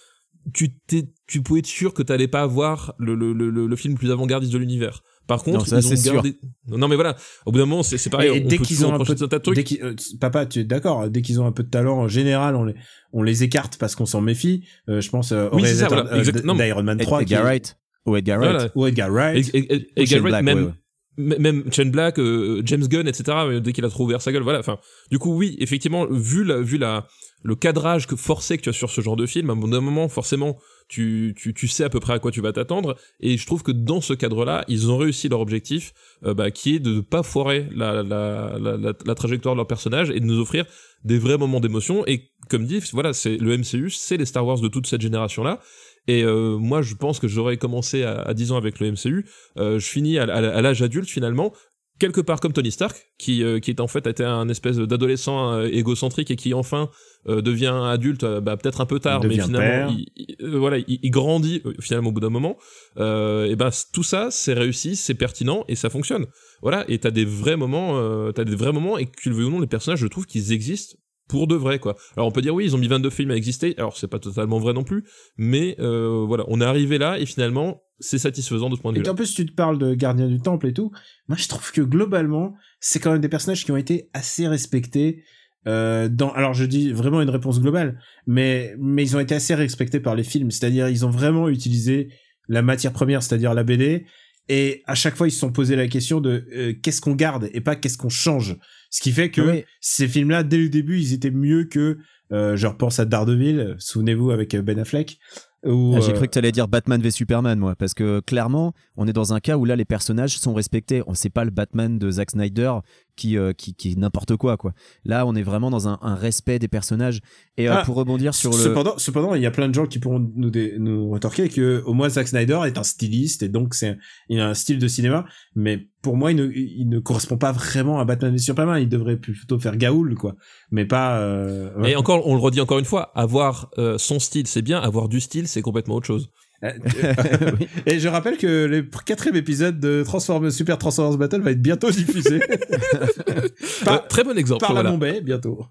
tu 0.53 0.77
t'es, 0.87 1.13
tu 1.27 1.41
pouvais 1.43 1.59
être 1.59 1.67
sûr 1.67 1.93
que 1.93 2.01
t'allais 2.03 2.27
pas 2.27 2.41
avoir 2.41 2.95
le, 2.97 3.13
le, 3.15 3.33
le, 3.33 3.49
le 3.67 3.75
film 3.75 3.93
le 3.93 3.99
plus 3.99 4.11
avant-gardiste 4.11 4.53
de 4.53 4.57
l'univers. 4.57 5.03
Par 5.27 5.41
contre, 5.43 5.57
Non, 5.59 5.65
ça, 5.65 5.79
ils 5.79 5.87
ont 5.91 5.95
sûr. 5.95 6.13
gardé. 6.13 6.37
Non, 6.67 6.87
mais 6.87 6.95
voilà. 6.95 7.15
Au 7.45 7.51
bout 7.51 7.57
d'un 7.57 7.65
moment, 7.65 7.81
c'est 7.83 8.09
pareil. 8.09 8.29
Et 8.37 8.43
on 8.43 8.47
dès 8.47 8.57
qu'ils 8.59 8.85
ont 8.85 8.93
un 8.93 8.99
peu, 9.03 9.15
tout 9.15 9.23
un 9.23 9.27
tas 9.27 9.39
de 9.39 9.43
trucs. 9.43 9.55
dès 9.55 9.83
euh, 9.83 9.95
papa, 10.19 10.45
tu 10.45 10.59
es 10.59 10.63
d'accord, 10.63 11.09
dès 11.09 11.21
qu'ils 11.21 11.41
ont 11.41 11.47
un 11.47 11.51
peu 11.51 11.63
de 11.63 11.69
talent, 11.69 11.97
en 11.97 12.07
général, 12.07 12.55
on 12.55 12.65
les, 12.65 12.75
on 13.11 13.23
les 13.23 13.43
écarte 13.43 13.77
parce 13.77 13.95
qu'on 13.95 14.05
s'en 14.05 14.21
méfie. 14.21 14.65
Euh, 14.89 15.01
je 15.01 15.09
pense 15.09 15.31
euh, 15.31 15.49
au 15.51 15.55
Oui, 15.55 15.63
c'est 15.65 15.75
ça, 15.75 15.87
réalisateur 15.87 16.05
voilà, 16.43 16.53
euh, 16.63 16.65
d'Iron 16.67 16.83
Man 16.83 16.99
Ed- 16.99 17.05
3. 17.05 17.19
qui- 17.19 17.23
Edgar 17.33 17.43
Wright. 17.43 17.77
Ou 18.05 18.15
Edgar 18.17 18.37
Wright. 18.39 18.51
Voilà. 18.53 18.71
Ou 18.75 18.85
Edgar 18.87 19.09
Wright. 19.11 19.49
Et, 19.53 19.57
et, 19.57 19.73
et, 19.73 19.75
Ou 19.77 20.01
Edgar 20.03 20.19
Wright, 20.21 20.21
Black, 20.31 20.43
même, 20.43 20.57
ouais, 20.59 20.63
ouais. 20.65 20.73
Même 21.17 21.71
Shane 21.71 21.91
Black, 21.91 22.19
euh, 22.19 22.61
James 22.65 22.87
Gunn, 22.87 23.07
etc. 23.07 23.23
euh, 23.29 23.59
Dès 23.59 23.71
qu'il 23.71 23.85
a 23.85 23.89
trop 23.89 24.03
ouvert 24.03 24.21
sa 24.21 24.31
gueule, 24.31 24.43
voilà. 24.43 24.59
Enfin, 24.59 24.79
du 25.11 25.19
coup, 25.19 25.33
oui, 25.35 25.55
effectivement, 25.59 26.05
vu 26.09 26.43
la, 26.43 26.59
vu 26.59 26.77
la, 26.77 27.07
le 27.43 27.55
cadrage 27.55 28.05
que 28.07 28.15
forcé 28.15 28.57
que 28.57 28.63
tu 28.63 28.69
as 28.69 28.73
sur 28.73 28.89
ce 28.89 29.01
genre 29.01 29.15
de 29.15 29.25
film, 29.25 29.49
à 29.49 29.53
un 29.53 29.55
moment, 29.55 30.09
forcément, 30.09 30.57
tu, 30.87 31.33
tu, 31.37 31.53
tu 31.53 31.67
sais 31.67 31.83
à 31.83 31.89
peu 31.89 31.99
près 31.99 32.13
à 32.13 32.19
quoi 32.19 32.31
tu 32.31 32.41
vas 32.41 32.51
t'attendre. 32.51 32.95
Et 33.19 33.37
je 33.37 33.45
trouve 33.45 33.63
que 33.63 33.71
dans 33.71 34.01
ce 34.01 34.13
cadre-là, 34.13 34.65
ils 34.67 34.91
ont 34.91 34.97
réussi 34.97 35.29
leur 35.29 35.39
objectif, 35.39 35.93
euh, 36.25 36.33
bah, 36.33 36.51
qui 36.51 36.75
est 36.75 36.79
de 36.79 36.95
ne 36.95 37.01
pas 37.01 37.23
foirer 37.23 37.67
la, 37.73 38.03
la, 38.03 38.57
la, 38.59 38.77
la, 38.77 38.93
la 39.05 39.15
trajectoire 39.15 39.55
de 39.55 39.59
leur 39.59 39.67
personnage 39.67 40.09
et 40.09 40.19
de 40.19 40.25
nous 40.25 40.39
offrir 40.39 40.65
des 41.03 41.17
vrais 41.17 41.37
moments 41.37 41.59
d'émotion. 41.59 42.05
Et 42.07 42.31
comme 42.49 42.65
dit, 42.65 42.81
voilà, 42.91 43.13
c'est 43.13 43.37
le 43.37 43.57
MCU, 43.57 43.89
c'est 43.89 44.17
les 44.17 44.25
Star 44.25 44.45
Wars 44.45 44.59
de 44.59 44.67
toute 44.67 44.87
cette 44.87 45.01
génération-là. 45.01 45.61
Et 46.07 46.23
euh, 46.23 46.57
moi, 46.57 46.81
je 46.81 46.95
pense 46.95 47.19
que 47.19 47.27
j'aurais 47.27 47.57
commencé 47.57 48.03
à, 48.03 48.21
à 48.21 48.33
10 48.33 48.51
ans 48.51 48.57
avec 48.57 48.79
le 48.79 48.91
MCU. 48.91 49.25
Euh, 49.57 49.79
je 49.79 49.85
finis 49.87 50.17
à, 50.19 50.23
à- 50.23 50.35
à 50.57 50.61
l'âge 50.61 50.81
adulte 50.81 51.09
finalement, 51.09 51.51
quelque 51.99 52.21
part 52.21 52.39
comme 52.41 52.51
Tony 52.53 52.71
Stark, 52.71 52.95
qui 53.17 53.41
euh, 53.43 53.59
qui 53.59 53.71
est 53.71 53.79
en 53.79 53.87
fait 53.87 54.05
été 54.05 54.23
un 54.23 54.49
espèce 54.49 54.77
d'adolescent 54.77 55.53
euh, 55.53 55.67
égocentrique 55.71 56.29
et 56.29 56.35
qui 56.35 56.53
enfin 56.53 56.89
euh, 57.27 57.41
devient 57.41 57.73
adulte, 57.85 58.23
euh, 58.23 58.41
bah, 58.41 58.55
peut-être 58.57 58.81
un 58.81 58.85
peu 58.85 58.99
tard, 58.99 59.21
mais 59.29 59.35
finalement, 59.47 59.89
il, 59.97 60.05
il- 60.15 60.35
euh, 60.41 60.59
voilà, 60.59 60.77
il, 60.77 60.99
il 61.01 61.09
grandit 61.09 61.61
euh, 61.65 61.73
finalement 61.79 62.09
au 62.09 62.11
bout 62.11 62.19
d'un 62.19 62.29
moment. 62.29 62.57
Euh, 62.97 63.45
et 63.45 63.55
ben 63.55 63.69
tout 63.93 64.03
ça, 64.03 64.27
c'est 64.29 64.53
réussi, 64.53 64.95
c'est 64.95 65.15
pertinent 65.15 65.63
et 65.67 65.75
ça 65.75 65.89
fonctionne. 65.89 66.25
Voilà, 66.61 66.85
et 66.89 66.99
t'as 66.99 67.11
des 67.11 67.25
vrais 67.25 67.57
moments, 67.57 67.97
euh, 67.97 68.31
t'as 68.31 68.43
des 68.43 68.55
vrais 68.55 68.73
moments 68.73 68.97
et 68.97 69.05
que 69.05 69.19
tu 69.19 69.29
le 69.29 69.35
veux 69.35 69.45
ou 69.45 69.49
non, 69.49 69.59
les 69.59 69.67
personnages, 69.67 69.99
je 69.99 70.07
trouve 70.07 70.25
qu'ils 70.25 70.51
existent 70.51 70.95
pour 71.27 71.47
de 71.47 71.55
vrai 71.55 71.79
quoi. 71.79 71.95
Alors 72.15 72.27
on 72.27 72.31
peut 72.31 72.41
dire 72.41 72.53
oui, 72.53 72.65
ils 72.65 72.75
ont 72.75 72.77
mis 72.77 72.87
22 72.87 73.09
films 73.09 73.31
à 73.31 73.35
exister. 73.35 73.73
Alors 73.77 73.97
c'est 73.97 74.07
pas 74.07 74.19
totalement 74.19 74.59
vrai 74.59 74.73
non 74.73 74.83
plus, 74.83 75.03
mais 75.37 75.75
euh, 75.79 76.23
voilà, 76.27 76.43
on 76.47 76.61
est 76.61 76.65
arrivé 76.65 76.97
là 76.97 77.19
et 77.19 77.25
finalement 77.25 77.81
c'est 77.99 78.17
satisfaisant 78.17 78.69
de 78.69 78.75
ce 78.75 78.81
point 78.81 78.91
de 78.91 78.97
Et 78.97 79.01
vue. 79.03 79.09
en 79.09 79.15
plus, 79.15 79.33
tu 79.33 79.45
te 79.45 79.53
parles 79.53 79.77
de 79.77 79.93
Gardien 79.93 80.27
du 80.27 80.39
Temple 80.39 80.67
et 80.67 80.73
tout. 80.73 80.91
Moi, 81.27 81.37
je 81.37 81.47
trouve 81.47 81.71
que 81.71 81.81
globalement, 81.81 82.55
c'est 82.79 82.99
quand 82.99 83.11
même 83.11 83.21
des 83.21 83.29
personnages 83.29 83.63
qui 83.63 83.71
ont 83.71 83.77
été 83.77 84.09
assez 84.13 84.47
respectés. 84.47 85.23
Euh, 85.67 86.09
dans, 86.09 86.31
alors 86.31 86.53
je 86.53 86.65
dis 86.65 86.91
vraiment 86.91 87.21
une 87.21 87.29
réponse 87.29 87.59
globale, 87.59 87.99
mais 88.27 88.75
mais 88.77 89.01
ils 89.03 89.15
ont 89.15 89.19
été 89.19 89.33
assez 89.33 89.55
respectés 89.55 89.99
par 89.99 90.15
les 90.15 90.23
films. 90.23 90.51
C'est-à-dire, 90.51 90.89
ils 90.89 91.05
ont 91.05 91.09
vraiment 91.09 91.49
utilisé 91.49 92.09
la 92.47 92.61
matière 92.61 92.93
première, 92.93 93.23
c'est-à-dire 93.23 93.53
la 93.53 93.63
BD. 93.63 94.05
Et 94.47 94.83
à 94.85 94.93
chaque 94.93 95.15
fois, 95.15 95.27
ils 95.27 95.31
se 95.31 95.39
sont 95.39 95.51
posé 95.51 95.75
la 95.75 95.87
question 95.87 96.21
de 96.21 96.45
euh, 96.55 96.73
qu'est-ce 96.83 97.01
qu'on 97.01 97.15
garde 97.15 97.49
et 97.53 97.61
pas 97.61 97.75
qu'est-ce 97.75 97.97
qu'on 97.97 98.09
change. 98.09 98.57
Ce 98.95 99.01
qui 99.01 99.11
fait 99.11 99.29
que 99.29 99.41
Oui. 99.41 99.65
ces 99.81 100.07
films-là, 100.07 100.43
dès 100.43 100.57
le 100.57 100.69
début, 100.69 100.97
ils 100.97 101.13
étaient 101.13 101.29
mieux 101.29 101.65
que. 101.65 101.97
Euh, 102.31 102.55
je 102.55 102.65
repense 102.65 102.97
à 102.97 103.05
Daredevil, 103.05 103.75
souvenez-vous 103.77 104.31
avec 104.31 104.55
euh, 104.55 104.61
Ben 104.61 104.79
Affleck. 104.79 105.19
Ah, 105.65 105.69
J'ai 105.99 106.11
euh, 106.11 106.13
cru 106.13 106.27
que 106.27 106.31
t'allais 106.31 106.53
dire 106.53 106.67
Batman 106.67 107.01
v 107.01 107.11
Superman, 107.11 107.59
moi, 107.59 107.75
parce 107.75 107.93
que 107.93 108.21
clairement, 108.21 108.73
on 108.95 109.05
est 109.05 109.13
dans 109.13 109.33
un 109.33 109.39
cas 109.39 109.57
où 109.57 109.65
là, 109.65 109.75
les 109.75 109.83
personnages 109.85 110.39
sont 110.39 110.53
respectés. 110.53 111.03
On 111.07 111.13
sait 111.13 111.29
pas 111.29 111.43
le 111.43 111.51
Batman 111.51 111.99
de 111.99 112.09
Zack 112.09 112.31
Snyder 112.31 112.71
qui 113.15 113.37
euh, 113.37 113.53
qui, 113.53 113.73
qui 113.73 113.91
est 113.91 113.95
n'importe 113.97 114.35
quoi, 114.35 114.57
quoi. 114.57 114.73
Là, 115.03 115.25
on 115.25 115.35
est 115.35 115.43
vraiment 115.43 115.69
dans 115.69 115.87
un, 115.87 115.97
un 116.01 116.15
respect 116.15 116.59
des 116.59 116.67
personnages. 116.67 117.19
Et 117.57 117.69
euh, 117.69 117.73
Ah, 117.77 117.83
pour 117.85 117.95
rebondir 117.95 118.33
sur 118.33 118.51
le, 118.51 118.57
Cependant, 118.57 118.93
cependant, 118.97 119.33
il 119.35 119.41
y 119.41 119.45
a 119.45 119.51
plein 119.51 119.67
de 119.69 119.73
gens 119.73 119.85
qui 119.85 119.99
pourront 119.99 120.19
nous, 120.35 120.49
dé- 120.49 120.75
nous 120.77 121.09
retorquer 121.09 121.49
que 121.49 121.81
au 121.85 121.93
moins 121.93 122.09
Zack 122.09 122.27
Snyder 122.27 122.59
est 122.65 122.77
un 122.77 122.83
styliste 122.83 123.43
et 123.43 123.49
donc 123.49 123.73
c'est 123.73 123.97
il 124.29 124.39
a 124.39 124.47
un 124.49 124.53
style 124.53 124.79
de 124.79 124.87
cinéma, 124.87 125.25
mais 125.55 125.87
pour 126.01 126.17
moi 126.17 126.31
il 126.31 126.35
ne, 126.37 126.51
il 126.53 126.87
ne 126.89 126.99
correspond 126.99 127.37
pas 127.37 127.51
vraiment 127.51 127.99
à 127.99 128.05
Batman 128.05 128.31
v 128.31 128.37
Superman. 128.37 128.81
Il 128.81 128.89
devrait 128.89 129.17
plutôt 129.17 129.57
faire 129.59 129.77
Gaoul 129.77 130.15
quoi, 130.15 130.35
mais 130.71 130.85
pas. 130.85 131.19
Euh. 131.19 131.81
Et 131.83 131.95
encore, 131.95 132.27
on 132.27 132.35
le 132.35 132.41
redit 132.41 132.61
encore 132.61 132.79
une 132.79 132.85
fois, 132.85 133.11
avoir 133.15 133.69
euh, 133.77 133.97
son 133.97 134.19
style 134.19 134.47
c'est 134.47 134.61
bien, 134.61 134.79
avoir 134.79 135.07
du 135.09 135.19
style 135.21 135.47
c'est 135.47 135.61
complètement 135.61 135.95
autre 135.95 136.07
chose. 136.07 136.29
Euh, 136.63 136.71
et 137.85 137.99
je 137.99 138.07
rappelle 138.07 138.37
que 138.37 138.65
le 138.65 138.83
quatrième 139.05 139.35
épisode 139.35 139.79
de 139.79 140.03
Transformers 140.03 140.51
Super 140.51 140.77
Transformers 140.77 141.17
Battle 141.17 141.41
va 141.41 141.51
être 141.51 141.61
bientôt 141.61 141.91
diffusé 141.91 142.41
Euh, 142.55 143.49
par, 143.83 144.07
très 144.07 144.23
bon 144.23 144.37
exemple. 144.37 144.61
par 144.61 144.73
la 144.73 144.81
voilà. 144.81 144.91
Bombay 144.91 145.21
bientôt. 145.21 145.65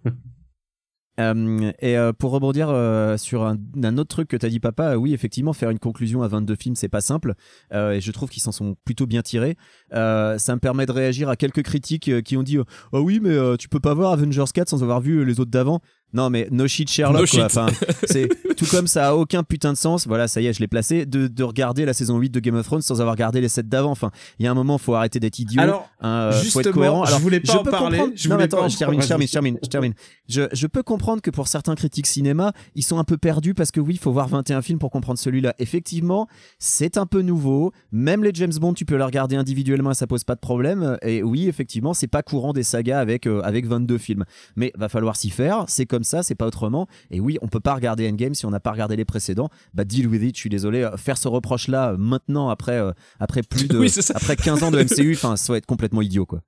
Euh, 1.21 1.71
et 1.79 1.97
euh, 1.97 2.13
pour 2.13 2.33
rebondir 2.33 2.69
euh, 2.71 3.17
sur 3.17 3.45
un, 3.45 3.57
un 3.85 3.99
autre 3.99 4.09
truc 4.09 4.27
que 4.27 4.37
t'as 4.37 4.49
dit 4.49 4.59
papa, 4.59 4.95
euh, 4.95 4.97
oui 4.97 5.15
effectivement 5.15 5.53
faire 5.53 5.71
une 5.71 5.79
conclusion 5.79 6.23
à 6.23 6.29
22 6.29 6.57
films 6.57 6.75
c'est 6.75 6.89
pas 6.89 7.01
simple 7.01 7.35
euh, 7.73 7.93
et 7.93 8.01
je 8.01 8.11
trouve 8.11 8.29
qu'ils 8.31 8.43
s'en 8.43 8.51
sont 8.51 8.75
plutôt 8.85 9.07
bien 9.07 9.23
tirés. 9.23 9.57
Euh, 9.93 10.39
ça 10.39 10.57
me 10.57 10.61
permet 10.61 10.87
de 10.87 10.93
réagir 10.93 11.29
à 11.29 11.37
quelques 11.37 11.63
critiques 11.63 12.09
euh, 12.09 12.21
qui 12.21 12.37
ont 12.37 12.43
dit 12.43 12.59
oh 12.59 12.65
oui 12.99 13.21
mais 13.23 13.31
euh, 13.31 13.57
tu 13.57 13.69
peux 13.69 13.79
pas 13.79 13.95
voir 13.95 14.11
Avengers 14.13 14.43
4 14.53 14.71
sans 14.71 14.83
avoir 14.83 15.01
vu 15.01 15.25
les 15.25 15.39
autres 15.39 15.53
d'avant. 15.53 15.81
Non 16.15 16.31
mais 16.31 16.49
no 16.51 16.67
shit 16.67 16.89
Sherlock 16.91 17.21
No 17.21 17.27
quoi. 17.27 17.27
shit. 17.27 17.41
Enfin, 17.43 17.67
c'est 18.05 18.29
tout 18.57 18.67
comme 18.71 18.87
ça 18.87 19.09
a 19.09 19.15
aucun 19.15 19.43
putain 19.43 19.73
de 19.73 19.77
sens. 19.79 20.07
Voilà 20.07 20.29
ça 20.29 20.41
y 20.41 20.47
est 20.47 20.53
je 20.53 20.61
l'ai 20.61 20.69
placé 20.69 21.05
de, 21.07 21.27
de 21.27 21.43
regarder 21.43 21.85
la 21.85 21.93
saison 21.93 22.19
8 22.19 22.31
de 22.31 22.41
Game 22.41 22.55
of 22.55 22.65
Thrones 22.65 22.83
sans 22.83 23.01
avoir 23.01 23.15
regardé 23.15 23.41
les 23.41 23.49
7 23.49 23.69
d'avant. 23.69 23.91
Enfin 23.91 24.11
il 24.39 24.45
y 24.45 24.49
a 24.49 24.51
un 24.51 24.55
moment 24.55 24.79
faut 24.79 24.95
arrêter 24.95 25.21
d'être 25.21 25.39
idiot. 25.39 25.61
Alors, 25.61 25.91
hein, 26.01 26.31
euh, 26.33 26.43
faut 26.51 26.61
être 26.61 26.71
cohérent. 26.71 27.05
je 27.05 27.09
Alors, 27.09 27.21
voulais 27.21 27.41
pas 27.41 27.55
en 27.59 27.63
peux 27.63 27.71
parler, 27.71 27.99
comprendre- 27.99 28.17
je 28.17 28.29
non, 28.29 28.37
mais 28.37 28.45
attends, 28.45 28.59
pas 28.63 28.69
je 28.69 28.79
termine, 28.79 29.03
je 29.03 29.09
termine, 29.09 29.27
je 29.29 29.33
termine, 29.33 29.59
je 29.63 29.69
termine. 29.69 29.95
Je, 30.29 30.43
je 30.53 30.67
peux 30.67 30.83
comprendre 30.83 31.21
que 31.21 31.31
pour 31.31 31.49
certains 31.49 31.75
critiques 31.75 32.07
cinéma, 32.07 32.53
ils 32.77 32.83
sont 32.85 32.99
un 32.99 33.05
peu 33.05 33.17
perdus 33.19 33.55
parce 33.55 33.71
que 33.73 33.81
oui, 33.81 33.95
il 33.95 33.99
faut 33.99 34.13
voir 34.13 34.29
21 34.29 34.63
films 34.63 34.79
pour 34.79 34.91
comprendre 34.91 35.19
celui-là. 35.19 35.55
Effectivement, 35.59 36.29
c'est 36.59 36.97
un 36.97 37.07
peu 37.07 37.21
nouveau. 37.23 37.73
Même 37.93 38.23
les 38.23 38.31
James 38.35 38.53
Bond, 38.61 38.75
tu 38.75 38.85
peux 38.85 38.97
les 38.97 39.03
regarder 39.05 39.37
individuellement 39.37 39.91
et 39.91 39.95
ça 39.95 40.07
pose 40.07 40.23
pas 40.25 40.35
de 40.37 40.41
problème. 40.41 40.97
Et 41.03 41.23
oui, 41.23 41.49
effectivement, 41.49 41.93
c'est 41.95 42.07
pas 42.07 42.23
courant 42.23 42.53
des 42.53 42.63
sagas 42.63 43.01
avec, 43.01 43.27
euh, 43.27 43.41
avec 43.43 43.67
22 43.67 43.99
films. 43.99 44.25
Mais 44.57 44.73
va 44.77 44.89
falloir 44.89 45.17
s'y 45.17 45.31
faire. 45.31 45.65
C'est 45.69 45.87
comme 45.87 46.04
ça, 46.05 46.23
c'est 46.23 46.35
pas 46.35 46.47
autrement. 46.47 46.87
Et 47.11 47.21
oui, 47.21 47.39
on 47.43 47.49
peut 47.49 47.61
pas 47.61 47.75
regarder 47.75 48.09
Endgame 48.09 48.35
si 48.35 48.47
on 48.47 48.51
n'a 48.51 48.61
pas 48.61 48.73
regardé 48.73 48.97
les 48.97 49.05
précédents. 49.05 49.49
Bah, 49.75 49.85
deal 49.85 50.07
with 50.07 50.23
it, 50.23 50.37
je 50.37 50.41
suis 50.41 50.51
désolé. 50.51 50.83
Euh, 50.83 50.97
Faire 50.97 51.19
ce 51.19 51.29
reproche-là 51.29 51.93
euh, 51.93 51.97
maintenant, 51.97 52.49
après, 52.49 52.79
euh, 52.79 52.93
après 53.21 53.43
plus 53.43 53.67
de, 53.69 53.79
Oui, 53.81 53.93
après 54.15 54.37
15 54.37 54.63
ans 54.63 54.71
de 54.71 54.83
MCU, 54.83 55.13
enfin, 55.17 55.37
ça 55.37 55.53
va 55.53 55.57
être 55.59 55.67
complètement 55.67 56.03
idiot, 56.03 56.27
quoi. 56.27 56.41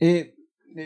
Et 0.00 0.34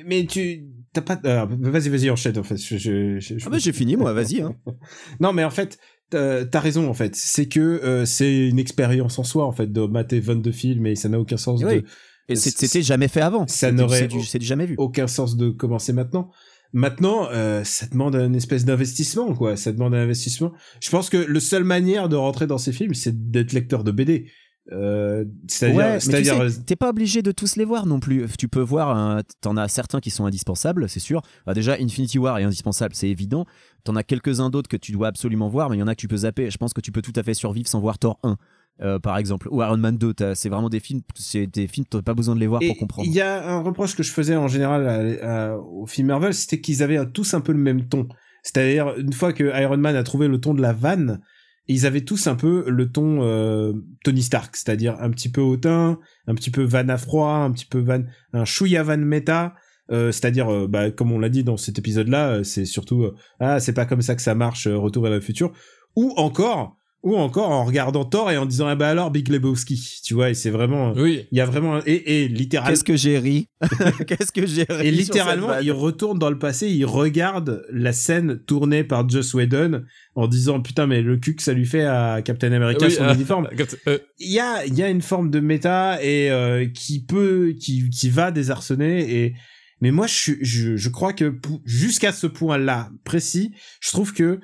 mais- 0.06 0.24
tu 0.26 0.64
t'as 0.94 1.02
pas 1.02 1.18
vas-y 1.46 1.88
vas-y 1.88 2.08
enchaîne 2.10 2.38
en 2.38 2.42
fait. 2.42 2.56
Je, 2.56 2.76
je, 2.78 3.18
je- 3.18 3.38
je- 3.38 3.46
Ah 3.46 3.50
bah, 3.50 3.58
j'ai 3.58 3.72
fini, 3.72 3.96
moi, 3.96 4.12
vas-y, 4.12 4.40
hein. 4.40 4.54
Non 5.20 5.32
mais 5.32 5.44
en 5.44 5.50
fait 5.50 5.78
t'as 6.10 6.60
raison 6.60 6.88
en 6.90 6.94
fait. 6.94 7.16
C'est 7.16 7.46
que 7.48 7.60
euh, 7.60 8.04
c'est 8.04 8.48
une 8.48 8.58
expérience 8.58 9.18
en 9.18 9.24
soi 9.24 9.46
en 9.46 9.52
fait 9.52 9.72
de 9.72 9.80
mater 9.86 10.20
22 10.20 10.52
films 10.52 10.86
et 10.86 10.94
ça 10.94 11.08
n'a 11.08 11.18
aucun 11.18 11.38
sens 11.38 11.62
Oui. 11.64 11.76
de 11.80 11.84
Et 12.28 12.36
c'était 12.36 12.82
jamais 12.82 13.08
fait 13.08 13.22
avant. 13.22 13.46
ça 13.46 13.72
n'aurait 13.72 14.08
c'est 14.24 14.40
jamais 14.42 14.66
vu. 14.66 14.74
aucun 14.78 15.06
sens 15.06 15.36
de 15.36 15.48
commencer 15.50 15.92
maintenant. 15.94 16.30
Maintenant, 16.72 17.28
euh, 17.30 17.64
ça 17.64 17.86
demande 17.86 18.16
un 18.16 18.32
espèce 18.32 18.64
d'investissement, 18.64 19.34
quoi. 19.34 19.56
Ça 19.56 19.72
demande 19.72 19.94
un 19.94 20.02
investissement. 20.02 20.52
Je 20.80 20.90
pense 20.90 21.10
que 21.10 21.18
le 21.18 21.40
seule 21.40 21.64
manière 21.64 22.08
de 22.08 22.16
rentrer 22.16 22.46
dans 22.46 22.58
ces 22.58 22.72
films, 22.72 22.94
c'est 22.94 23.30
d'être 23.30 23.52
lecteur 23.52 23.84
de 23.84 23.90
BD. 23.90 24.30
Euh, 24.70 25.24
c'est-à-dire, 25.48 25.76
Ouais, 25.76 25.92
mais 25.94 26.22
tu 26.22 26.24
sais, 26.24 26.62
t'es 26.64 26.76
pas 26.76 26.88
obligé 26.88 27.20
de 27.20 27.32
tous 27.32 27.56
les 27.56 27.64
voir 27.64 27.84
non 27.84 28.00
plus. 28.00 28.26
Tu 28.38 28.48
peux 28.48 28.60
voir, 28.60 29.22
t'en 29.40 29.56
as 29.56 29.68
certains 29.68 30.00
qui 30.00 30.10
sont 30.10 30.24
indispensables, 30.24 30.88
c'est 30.88 31.00
sûr. 31.00 31.20
Bah, 31.46 31.52
déjà, 31.52 31.74
Infinity 31.80 32.18
War 32.18 32.38
est 32.38 32.44
indispensable, 32.44 32.94
c'est 32.94 33.08
évident. 33.08 33.44
T'en 33.84 33.96
as 33.96 34.04
quelques-uns 34.04 34.50
d'autres 34.50 34.68
que 34.68 34.76
tu 34.76 34.92
dois 34.92 35.08
absolument 35.08 35.48
voir, 35.48 35.68
mais 35.68 35.76
il 35.76 35.80
y 35.80 35.82
en 35.82 35.88
a 35.88 35.94
que 35.94 36.00
tu 36.00 36.08
peux 36.08 36.18
zapper. 36.18 36.50
Je 36.50 36.58
pense 36.58 36.72
que 36.72 36.80
tu 36.80 36.92
peux 36.92 37.02
tout 37.02 37.12
à 37.16 37.22
fait 37.22 37.34
survivre 37.34 37.68
sans 37.68 37.80
voir 37.80 37.98
Thor 37.98 38.18
1. 38.22 38.36
Euh, 38.80 38.98
par 38.98 39.16
exemple, 39.18 39.48
ou 39.50 39.62
Iron 39.62 39.76
Man 39.76 39.96
2, 39.96 40.14
t'as- 40.14 40.34
c'est 40.34 40.48
vraiment 40.48 40.68
des 40.70 40.80
films, 40.80 41.02
c'est 41.14 41.46
des 41.46 41.66
films, 41.66 41.86
t'as 41.88 42.02
pas 42.02 42.14
besoin 42.14 42.34
de 42.34 42.40
les 42.40 42.46
voir 42.46 42.62
Et 42.62 42.68
pour 42.68 42.78
comprendre. 42.78 43.06
Il 43.08 43.14
y 43.14 43.20
a 43.20 43.48
un 43.48 43.60
reproche 43.60 43.94
que 43.94 44.02
je 44.02 44.10
faisais 44.12 44.34
en 44.36 44.48
général 44.48 44.88
à- 45.22 45.50
à- 45.52 45.56
aux 45.56 45.86
films 45.86 46.08
Marvel, 46.08 46.34
c'était 46.34 46.60
qu'ils 46.60 46.82
avaient 46.82 47.04
tous 47.12 47.34
un 47.34 47.40
peu 47.40 47.52
le 47.52 47.58
même 47.58 47.88
ton. 47.88 48.08
C'est-à-dire, 48.42 48.94
une 48.98 49.12
fois 49.12 49.32
que 49.32 49.44
Iron 49.62 49.76
Man 49.76 49.94
a 49.94 50.02
trouvé 50.02 50.26
le 50.28 50.40
ton 50.40 50.54
de 50.54 50.62
la 50.62 50.72
vanne, 50.72 51.20
ils 51.68 51.86
avaient 51.86 52.00
tous 52.00 52.26
un 52.26 52.34
peu 52.34 52.64
le 52.68 52.90
ton 52.90 53.22
euh, 53.22 53.72
Tony 54.02 54.22
Stark, 54.22 54.56
c'est-à-dire 54.56 54.96
un 55.00 55.10
petit 55.10 55.28
peu 55.30 55.40
hautain, 55.40 55.98
un 56.26 56.34
petit 56.34 56.50
peu 56.50 56.62
van 56.64 56.88
à 56.88 56.96
froid, 56.96 57.34
un 57.34 57.52
petit 57.52 57.66
peu 57.66 57.78
van, 57.78 58.02
un 58.32 58.44
chouïa 58.44 58.82
van 58.82 58.98
méta. 58.98 59.54
euh, 59.90 60.10
c'est-à-dire, 60.10 60.48
euh, 60.50 60.66
bah, 60.68 60.90
comme 60.90 61.12
on 61.12 61.18
l'a 61.18 61.28
dit 61.28 61.44
dans 61.44 61.56
cet 61.56 61.78
épisode-là, 61.78 62.42
c'est 62.44 62.64
surtout 62.64 63.10
ah 63.40 63.60
c'est 63.60 63.74
pas 63.74 63.84
comme 63.84 64.00
ça 64.00 64.14
que 64.16 64.22
ça 64.22 64.34
marche, 64.34 64.66
Retour 64.66 65.02
vers 65.02 65.12
le 65.12 65.20
futur, 65.20 65.52
ou 65.96 66.12
encore, 66.16 66.78
ou 67.02 67.16
encore 67.16 67.50
en 67.50 67.64
regardant 67.64 68.04
Thor 68.04 68.30
et 68.30 68.36
en 68.36 68.46
disant 68.46 68.66
ah 68.68 68.76
bah 68.76 68.88
alors 68.88 69.10
Big 69.10 69.28
Lebowski, 69.28 70.00
tu 70.04 70.14
vois, 70.14 70.30
et 70.30 70.34
c'est 70.34 70.50
vraiment, 70.50 70.92
Oui. 70.92 71.26
il 71.32 71.38
y 71.38 71.40
a 71.40 71.46
vraiment 71.46 71.80
et, 71.84 72.22
et 72.24 72.28
littéralement 72.28 72.70
Qu'est-ce 72.72 72.84
que 72.84 72.96
j'ai 72.96 73.18
ri? 73.18 73.48
Qu'est-ce 74.06 74.30
que 74.30 74.46
j'ai 74.46 74.64
ri 74.68 74.86
et 74.86 74.90
littéralement, 74.90 75.58
il 75.60 75.72
retourne 75.72 76.18
dans 76.18 76.30
le 76.30 76.38
passé, 76.38 76.68
il 76.68 76.84
regarde 76.84 77.64
la 77.72 77.92
scène 77.92 78.38
tournée 78.46 78.84
par 78.84 79.08
Joss 79.08 79.34
Whedon 79.34 79.82
en 80.14 80.28
disant 80.28 80.60
putain 80.60 80.86
mais 80.86 81.02
le 81.02 81.16
cul 81.16 81.34
que 81.34 81.42
ça 81.42 81.52
lui 81.54 81.66
fait 81.66 81.84
à 81.84 82.22
Captain 82.24 82.52
America 82.52 82.86
Oui, 82.86 82.92
son 82.92 83.02
euh, 83.04 83.14
uniforme. 83.14 83.48
euh, 83.88 83.98
Il 84.18 84.30
y 84.30 84.38
a 84.38 84.64
il 84.66 84.74
y 84.74 84.82
a 84.82 84.88
une 84.88 85.02
forme 85.02 85.30
de 85.30 85.40
méta 85.40 85.98
et 86.02 86.30
euh, 86.30 86.66
qui 86.72 87.04
peut 87.04 87.54
qui 87.58 87.88
qui 87.90 88.10
va 88.10 88.30
désarçonner 88.30 89.24
et 89.24 89.34
mais 89.80 89.90
moi 89.90 90.06
je 90.06 90.32
je 90.40 90.76
je 90.76 90.88
crois 90.88 91.12
que 91.12 91.34
jusqu'à 91.64 92.12
ce 92.12 92.28
point-là 92.28 92.90
précis, 93.04 93.52
je 93.80 93.90
trouve 93.90 94.12
que 94.12 94.38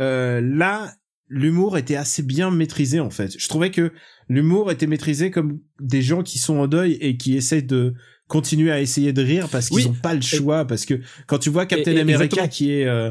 euh, 0.00 0.40
là 0.40 0.92
l'humour 1.28 1.78
était 1.78 1.96
assez 1.96 2.22
bien 2.22 2.50
maîtrisé 2.50 3.00
en 3.00 3.10
fait. 3.10 3.34
Je 3.38 3.48
trouvais 3.48 3.70
que 3.70 3.92
l'humour 4.28 4.70
était 4.70 4.86
maîtrisé 4.86 5.30
comme 5.30 5.58
des 5.80 6.02
gens 6.02 6.22
qui 6.22 6.38
sont 6.38 6.56
en 6.56 6.66
deuil 6.66 6.92
et 7.00 7.16
qui 7.16 7.36
essaient 7.36 7.62
de 7.62 7.94
continuer 8.28 8.70
à 8.70 8.80
essayer 8.80 9.12
de 9.12 9.22
rire 9.22 9.48
parce 9.50 9.68
qu'ils 9.68 9.78
Oui. 9.78 9.86
ont 9.86 9.94
pas 10.02 10.14
le 10.14 10.20
choix 10.22 10.66
parce 10.66 10.86
que 10.86 11.00
quand 11.26 11.38
tu 11.38 11.50
vois 11.50 11.66
Captain 11.66 11.92
Et- 11.92 11.96
et- 11.96 12.00
America 12.00 12.24
exactement. 12.24 12.48
qui 12.48 12.72
est 12.72 12.86
euh, 12.86 13.10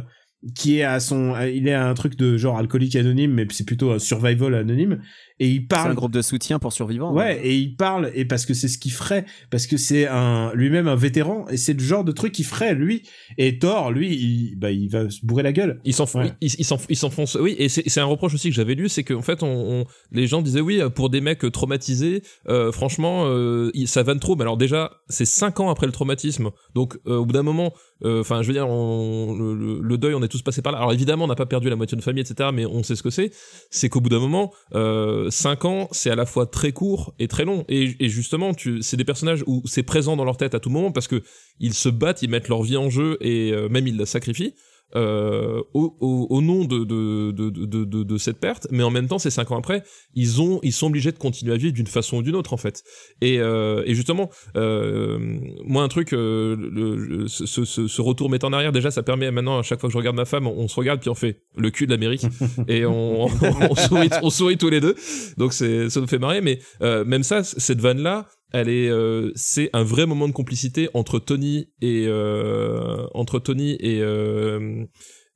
qui 0.56 0.78
est 0.80 0.84
à 0.84 1.00
son 1.00 1.36
il 1.46 1.68
est 1.68 1.74
à 1.74 1.88
un 1.88 1.94
truc 1.94 2.18
de 2.18 2.36
genre 2.38 2.58
alcoolique 2.58 2.96
anonyme 2.98 3.32
mais 3.34 3.48
c'est 3.52 3.66
plutôt 3.66 3.92
un 3.92 4.00
survival 4.00 4.56
anonyme 4.56 5.02
et 5.44 5.48
il 5.48 5.56
C'est 5.70 5.76
un 5.76 5.84
parle 5.84 5.96
groupe 5.96 6.12
de 6.12 6.22
soutien 6.22 6.60
pour 6.60 6.72
survivants. 6.74 7.14
Ouais, 7.14 7.40
et 7.44 7.56
il 7.56 7.76
parle, 7.76 8.12
et 8.16 8.26
parce 8.26 8.46
que 8.46 8.54
c'est 8.54 8.68
ce 8.68 8.78
qu'il 8.78 8.92
ferait, 8.92 9.26
parce 9.50 9.68
que 9.68 9.78
c'est 9.78 10.08
un 10.08 10.52
lui-même 10.54 10.88
un 10.88 10.96
vétéran, 10.96 11.46
et 11.50 11.58
c'est 11.58 11.74
le 11.74 11.80
genre 11.84 12.04
de 12.04 12.12
truc 12.12 12.32
qu'il 12.34 12.46
ferait, 12.46 12.74
lui. 12.76 13.04
Et 13.38 13.60
Thor, 13.60 13.92
lui, 13.92 14.14
il, 14.16 14.56
bah, 14.58 14.72
il 14.72 14.90
va 14.90 15.10
se 15.10 15.26
bourrer 15.26 15.44
la 15.44 15.52
gueule. 15.52 15.80
Il 15.86 15.94
s'enf- 15.94 16.16
Ouais. 16.18 16.32
il, 16.42 16.50
il 16.58 16.66
s'enf- 16.66 16.86
il 16.90 16.96
s'enfonce. 16.96 17.36
Oui, 17.40 17.56
et 17.58 17.70
c'est 17.70 17.84
c'est 17.88 18.00
un 18.00 18.06
reproche 18.06 18.34
aussi 18.34 18.50
que 18.50 18.56
j'avais 18.56 18.76
lu, 18.76 18.90
c'est 18.90 19.04
qu'en 19.04 19.22
fait, 19.22 19.44
on, 19.44 19.82
on- 19.82 19.86
les 20.12 20.28
gens 20.28 20.42
disaient 20.42 20.62
oui, 20.62 20.82
pour 20.96 21.10
des 21.10 21.22
mecs 21.22 21.52
traumatisés, 21.52 22.22
euh, 22.50 22.72
franchement, 22.72 23.24
euh, 23.28 23.72
ça 23.86 24.04
vanne 24.04 24.20
trop. 24.20 24.36
Mais 24.36 24.44
alors 24.44 24.58
déjà, 24.58 24.92
c'est 25.10 25.26
cinq 25.26 25.60
ans 25.60 25.70
après 25.70 25.86
le 25.88 25.92
traumatisme, 25.92 26.52
donc 26.76 26.98
euh, 27.08 27.18
au 27.18 27.26
bout 27.26 27.34
d'un 27.34 27.44
moment, 27.44 27.74
euh, 28.06 28.22
enfin, 28.22 28.42
je 28.42 28.48
veux 28.48 28.54
dire, 28.54 28.68
on- 28.70 29.36
le, 29.36 29.56
le- 29.56 29.80
le 29.82 29.98
deuil, 29.98 30.14
on 30.14 30.22
est 30.24 30.28
tous 30.28 30.42
passés 30.42 30.62
par 30.62 30.72
là. 30.72 30.78
Alors 30.80 30.94
évidemment, 30.94 31.26
on 31.26 31.28
n'a 31.28 31.36
pas 31.36 31.46
perdu 31.46 31.70
la 31.70 31.76
moitié 31.76 31.98
de 31.98 32.02
famille, 32.02 32.22
etc. 32.22 32.50
Mais 32.54 32.66
on 32.66 32.84
sait 32.84 32.96
ce 32.96 33.04
que 33.04 33.10
c'est. 33.10 33.32
C'est 33.70 33.90
qu'au 33.90 34.02
bout 34.02 34.10
d'un 34.10 34.20
moment, 34.20 34.52
euh, 34.76 35.30
cinq 35.34 35.66
ans, 35.66 35.88
c'est 35.92 36.10
à 36.10 36.16
la 36.16 36.26
fois 36.26 36.46
très 36.46 36.72
court 36.72 37.14
et 37.20 37.28
très 37.28 37.46
long. 37.46 37.66
Et, 37.68 38.10
justement, 38.10 38.52
c'est 38.82 38.98
des 38.98 39.04
personnages 39.04 39.44
où 39.48 39.62
c'est 39.66 39.84
présent 39.84 40.16
dans 40.16 40.26
leur 40.26 40.38
tête 40.38 40.56
à 40.56 40.60
tout 40.60 40.70
moment 40.70 40.92
parce 40.92 41.08
que 41.08 41.24
ils 41.60 41.74
se 41.74 41.90
battent, 41.90 42.22
ils 42.22 42.30
mettent 42.30 42.50
leur 42.50 42.64
vie 42.64 42.78
en 42.78 42.90
jeu 42.90 43.18
et 43.22 43.52
euh, 43.52 43.68
même 43.70 43.88
ils 43.88 43.98
la 43.98 44.06
sacrifient 44.06 44.56
euh, 44.96 45.62
au, 45.74 45.96
au, 46.00 46.28
au 46.30 46.42
nom 46.42 46.66
de, 46.66 46.84
de, 46.84 47.32
de, 47.32 47.50
de, 47.50 47.84
de, 47.86 48.04
de 48.04 48.18
cette 48.18 48.40
perte, 48.40 48.68
mais 48.72 48.84
en 48.84 48.92
même 48.92 49.08
temps, 49.08 49.18
ces 49.20 49.30
cinq 49.32 49.52
ans 49.52 49.58
après, 49.58 49.84
ils 50.14 50.42
ont, 50.42 50.60
ils 50.64 50.72
sont 50.74 50.88
obligés 50.88 51.12
de 51.12 51.18
continuer 51.18 51.54
à 51.54 51.58
vivre 51.58 51.74
d'une 51.74 51.88
façon 51.88 52.18
ou 52.18 52.22
d'une 52.22 52.36
autre 52.36 52.54
en 52.54 52.58
fait. 52.58 52.84
Et, 53.22 53.40
euh, 53.40 53.84
et 53.86 53.96
justement, 53.96 54.30
euh, 54.56 55.18
moi 55.66 55.84
un 55.84 55.88
truc, 55.88 56.14
euh, 56.14 56.56
le, 56.56 56.96
le- 56.96 57.28
ce, 57.28 57.46
ce, 57.46 57.88
ce 57.88 58.02
retour 58.02 58.30
met 58.30 58.44
en 58.46 58.54
arrière, 58.54 58.72
déjà, 58.72 58.92
ça 58.92 59.04
permet 59.04 59.30
maintenant 59.32 59.60
à 59.60 59.64
chaque 59.64 59.80
fois 59.80 59.90
que 59.90 59.94
je 59.94 59.98
regarde 59.98 60.16
ma 60.16 60.26
femme, 60.26 60.48
on, 60.48 60.52
on 60.58 60.68
se 60.68 60.76
regarde 60.76 61.00
puis 61.00 61.10
on 61.10 61.16
fait 61.16 61.42
le 61.58 61.70
cul 61.72 61.86
de 61.88 61.92
l'Amérique 61.92 62.26
et 62.68 62.86
on, 62.86 63.26
on, 63.26 63.76
sourit, 63.76 64.10
on 64.22 64.30
sourit 64.30 64.58
tous 64.58 64.70
les 64.70 64.80
deux. 64.82 64.96
Donc 65.38 65.54
c'est, 65.54 65.90
ça 65.90 66.00
nous 66.02 66.08
fait 66.08 66.20
marrer, 66.20 66.42
mais 66.42 66.60
euh, 66.82 67.04
même 67.06 67.24
ça, 67.24 67.44
cette 67.44 67.82
vanne 67.82 68.02
là. 68.02 68.28
Elle 68.54 68.70
est, 68.70 68.88
euh, 68.90 69.32
c'est 69.36 69.70
un 69.74 69.84
vrai 69.84 70.06
moment 70.06 70.28
de 70.28 70.34
complicité 70.34 70.88
entre 70.94 71.20
Tony 71.20 71.70
et 71.82 72.06
euh, 72.08 73.06
entre 73.14 73.40
Tony 73.40 73.76
et 73.80 74.00
euh, 74.02 74.86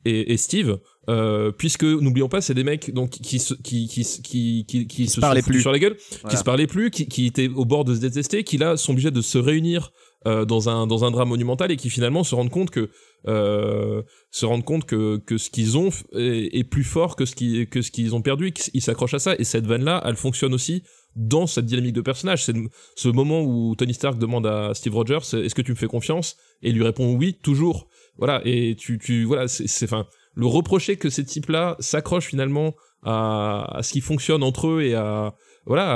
et, 0.06 0.32
et 0.34 0.38
Steve, 0.38 0.78
euh, 1.10 1.52
puisque 1.52 1.84
n'oublions 1.84 2.30
pas, 2.30 2.40
c'est 2.42 2.54
des 2.54 2.64
mecs 2.64 2.94
donc 2.94 3.10
qui 3.10 3.40
se 3.40 3.54
qui 3.56 3.88
qui 3.88 4.04
qui 4.24 4.66
qui, 4.68 4.88
qui 4.88 5.08
se 5.08 5.16
se 5.16 5.20
parlaient 5.20 5.42
plus. 5.42 5.62
sur 5.62 5.72
la 5.72 5.80
gueule, 5.80 5.98
Voilà. 6.22 6.30
qui 6.30 6.38
se 6.38 6.44
parlaient 6.44 6.68
plus, 6.68 6.92
qui, 6.92 7.08
qui 7.08 7.26
étaient 7.26 7.50
au 7.50 7.66
bord 7.66 7.84
de 7.86 7.94
se 7.96 8.00
détester, 8.00 8.44
qui 8.44 8.58
là 8.58 8.78
sont 8.78 8.92
obligés 8.94 9.12
de 9.12 9.22
se 9.22 9.38
réunir 9.40 9.92
euh, 10.28 10.46
dans 10.46 10.70
un 10.70 10.88
dans 10.88 11.04
un 11.04 11.12
drame 11.12 11.30
monumental 11.30 11.72
et 11.72 11.76
qui 11.76 11.90
finalement 11.90 12.24
se 12.24 12.36
rendent 12.36 12.52
compte 12.52 12.70
que 12.70 12.90
euh, 13.28 14.04
se 14.32 14.46
rendent 14.46 14.64
compte 14.64 14.86
que 14.86 15.18
que 15.18 15.38
ce 15.38 15.50
qu'ils 15.50 15.78
ont 15.78 15.90
est, 16.14 16.56
est 16.58 16.64
plus 16.64 16.84
fort 16.84 17.16
que 17.16 17.26
ce 17.26 17.36
qui 17.36 17.68
que 17.68 17.82
ce 17.82 17.92
qu'ils 17.92 18.14
ont 18.16 18.22
perdu, 18.22 18.48
et 18.48 18.52
qu'ils 18.52 18.82
s'accrochent 18.82 19.16
à 19.16 19.20
ça. 19.20 19.36
Et 19.40 19.44
cette 19.44 19.66
vanne 19.66 19.84
là, 19.84 20.02
elle 20.06 20.16
fonctionne 20.16 20.54
aussi 20.54 20.84
dans 21.18 21.48
cette 21.48 21.66
dynamique 21.66 21.94
de 21.94 22.02
personnage. 22.02 22.46
C'est 22.46 22.54
ce 22.96 23.10
moment 23.10 23.42
où 23.42 23.76
Tony 23.76 23.94
Stark 23.94 24.18
demande 24.20 24.46
à 24.48 24.74
Steve 24.74 24.94
Rogers 24.96 25.18
est-ce 25.34 25.56
que 25.56 25.62
tu 25.64 25.72
me 25.72 25.76
fais 25.76 25.88
confiance? 25.88 26.38
Et 26.62 26.70
il 26.70 26.76
lui 26.76 26.84
répond 26.84 27.14
oui 27.16 27.38
toujours. 27.42 27.88
Voilà 28.18 28.42
et 28.46 28.76
tu 28.78 28.98
tu 29.00 29.24
voilà 29.26 29.48
c'est 29.48 29.84
enfin 29.86 30.06
le 30.36 30.46
reprocher 30.46 30.96
que 30.98 31.10
ces 31.10 31.26
types 31.26 31.50
là 31.50 31.76
s'accrochent 31.80 32.28
finalement 32.28 32.76
à, 33.04 33.78
à 33.78 33.84
ce 33.84 33.92
qui 33.94 34.02
fonctionne 34.02 34.44
entre 34.44 34.68
eux 34.68 34.82
et 34.84 34.94
à 34.96 35.34
voilà 35.66 35.92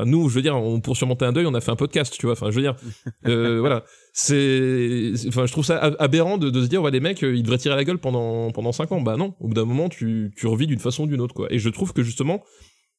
à 0.00 0.04
nous. 0.04 0.28
Je 0.28 0.34
veux 0.36 0.42
dire 0.42 0.56
on 0.56 0.80
pour 0.80 0.96
surmonter 0.96 1.24
un 1.24 1.32
deuil 1.32 1.46
on 1.46 1.54
a 1.54 1.60
fait 1.60 1.70
un 1.70 1.76
podcast 1.76 2.14
tu 2.18 2.26
vois. 2.26 2.32
Enfin 2.34 2.50
je 2.50 2.56
veux 2.56 2.62
dire 2.62 2.76
euh, 3.26 3.58
voilà. 3.60 3.84
C'est 4.12 5.12
enfin 5.28 5.46
je 5.46 5.52
trouve 5.52 5.64
ça 5.64 5.78
ab- 5.78 5.96
aberrant 5.98 6.38
de, 6.38 6.48
de 6.50 6.62
se 6.62 6.66
dire 6.68 6.82
ouais 6.82 6.90
les 6.90 7.00
mecs 7.00 7.22
euh, 7.24 7.34
ils 7.34 7.42
devraient 7.42 7.58
tirer 7.58 7.76
la 7.76 7.84
gueule 7.84 7.98
pendant 7.98 8.50
pendant 8.52 8.72
cinq 8.72 8.92
ans. 8.92 9.00
Bah 9.00 9.16
non 9.16 9.34
au 9.40 9.48
bout 9.48 9.54
d'un 9.54 9.64
moment 9.64 9.88
tu 9.88 10.32
tu 10.36 10.46
revis 10.46 10.66
d'une 10.66 10.78
façon 10.80 11.04
ou 11.04 11.06
d'une 11.06 11.20
autre 11.20 11.34
quoi. 11.34 11.46
Et 11.52 11.58
je 11.58 11.68
trouve 11.68 11.92
que 11.92 12.02
justement 12.02 12.42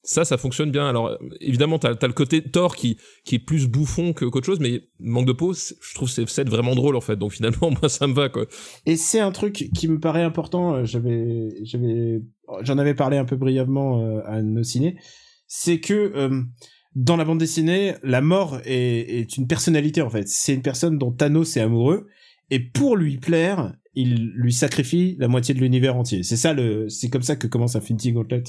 ça, 0.03 0.25
ça 0.25 0.37
fonctionne 0.37 0.71
bien. 0.71 0.87
Alors, 0.87 1.17
évidemment, 1.41 1.79
t'as 1.79 1.93
as 2.01 2.07
le 2.07 2.13
côté 2.13 2.41
Thor 2.41 2.75
qui, 2.75 2.97
est 3.31 3.39
plus 3.39 3.67
bouffon 3.67 4.13
que 4.13 4.25
qu'autre 4.25 4.45
chose, 4.45 4.59
mais 4.59 4.83
manque 4.99 5.25
de 5.25 5.33
peau, 5.33 5.53
je 5.53 5.93
trouve 5.95 6.09
c'est 6.09 6.27
c'est 6.29 6.47
vraiment 6.47 6.75
drôle, 6.75 6.95
en 6.95 7.01
fait. 7.01 7.15
Donc, 7.17 7.33
finalement, 7.33 7.71
moi, 7.81 7.89
ça 7.89 8.07
me 8.07 8.13
va, 8.13 8.29
quoi. 8.29 8.45
Et 8.85 8.95
c'est 8.95 9.19
un 9.19 9.31
truc 9.31 9.69
qui 9.73 9.87
me 9.87 9.99
paraît 9.99 10.23
important. 10.23 10.75
euh, 10.75 10.85
J'avais, 10.85 11.49
j'avais, 11.63 12.21
j'en 12.61 12.77
avais 12.77 12.93
parlé 12.93 13.17
un 13.17 13.25
peu 13.25 13.35
brièvement 13.35 14.01
euh, 14.01 14.21
à 14.25 14.41
nos 14.41 14.63
ciné. 14.63 14.97
C'est 15.47 15.79
que 15.79 15.93
euh, 15.93 16.41
dans 16.95 17.15
la 17.15 17.25
bande 17.25 17.39
dessinée, 17.39 17.95
la 18.03 18.21
mort 18.21 18.59
est, 18.65 19.19
est 19.19 19.37
une 19.37 19.47
personnalité 19.47 20.01
en 20.01 20.09
fait. 20.09 20.27
C'est 20.27 20.53
une 20.53 20.61
personne 20.61 20.97
dont 20.97 21.11
Thanos 21.11 21.55
est 21.55 21.61
amoureux 21.61 22.07
et 22.49 22.59
pour 22.59 22.95
lui 22.95 23.17
plaire, 23.17 23.73
il 23.93 24.31
lui 24.35 24.53
sacrifie 24.53 25.15
la 25.19 25.27
moitié 25.27 25.53
de 25.53 25.59
l'univers 25.59 25.95
entier. 25.95 26.23
C'est 26.23 26.37
ça 26.37 26.53
le, 26.53 26.87
c'est 26.89 27.09
comme 27.09 27.23
ça 27.23 27.35
que 27.35 27.47
commence 27.47 27.75
Infinity 27.75 28.11
Gauntlet. 28.11 28.43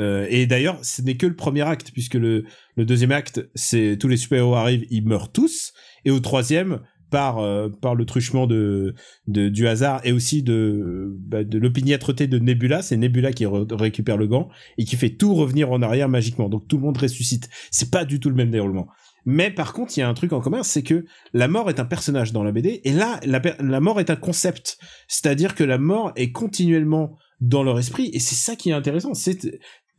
Euh, 0.00 0.26
et 0.30 0.46
d'ailleurs, 0.46 0.78
ce 0.82 1.02
n'est 1.02 1.16
que 1.16 1.26
le 1.26 1.36
premier 1.36 1.62
acte 1.62 1.90
puisque 1.92 2.14
le, 2.14 2.44
deuxième 2.76 3.12
acte, 3.12 3.48
c'est 3.54 3.96
tous 3.98 4.08
les 4.08 4.16
super-héros 4.16 4.54
arrivent, 4.54 4.86
ils 4.90 5.06
meurent 5.06 5.32
tous. 5.32 5.72
Et 6.04 6.10
au 6.10 6.20
troisième, 6.20 6.80
par 7.10 7.38
euh, 7.38 7.68
le 7.68 8.04
truchement 8.06 8.46
de, 8.46 8.94
du 9.26 9.68
hasard 9.68 10.00
et 10.04 10.12
aussi 10.12 10.42
de 10.42 11.14
bah, 11.20 11.44
de 11.44 11.58
l'opiniâtreté 11.58 12.26
de 12.26 12.38
Nebula, 12.38 12.80
c'est 12.80 12.96
Nebula 12.96 13.32
qui 13.32 13.44
re- 13.44 13.70
récupère 13.74 14.16
le 14.16 14.26
gant 14.26 14.48
et 14.78 14.84
qui 14.84 14.96
fait 14.96 15.10
tout 15.10 15.34
revenir 15.34 15.70
en 15.70 15.82
arrière 15.82 16.08
magiquement. 16.08 16.48
Donc 16.48 16.66
tout 16.66 16.76
le 16.78 16.82
monde 16.82 16.96
ressuscite. 16.96 17.50
C'est 17.70 17.90
pas 17.90 18.06
du 18.06 18.18
tout 18.18 18.30
le 18.30 18.34
même 18.34 18.50
déroulement. 18.50 18.88
Mais 19.24 19.50
par 19.50 19.72
contre, 19.72 19.96
il 19.96 20.00
y 20.00 20.02
a 20.02 20.08
un 20.08 20.14
truc 20.14 20.32
en 20.32 20.40
commun, 20.40 20.62
c'est 20.62 20.82
que 20.82 21.04
la 21.32 21.48
mort 21.48 21.70
est 21.70 21.78
un 21.78 21.84
personnage 21.84 22.32
dans 22.32 22.42
la 22.42 22.52
BD, 22.52 22.80
et 22.84 22.92
là, 22.92 23.20
la, 23.24 23.80
mort 23.80 24.00
est 24.00 24.10
un 24.10 24.16
concept. 24.16 24.78
C'est-à-dire 25.06 25.54
que 25.54 25.64
la 25.64 25.78
mort 25.78 26.12
est 26.16 26.32
continuellement 26.32 27.16
dans 27.40 27.62
leur 27.62 27.78
esprit, 27.78 28.10
et 28.12 28.18
c'est 28.18 28.34
ça 28.34 28.56
qui 28.56 28.70
est 28.70 28.74
intéressant. 28.74 29.14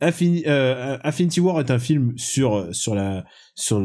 Infini- 0.04 0.44
euh, 0.46 0.98
Infinity 1.02 1.40
War 1.40 1.60
est 1.60 1.70
un 1.70 1.78
film 1.78 2.12
sur 2.16 2.68
sur 2.72 2.94
la 2.94 3.24
sur 3.54 3.82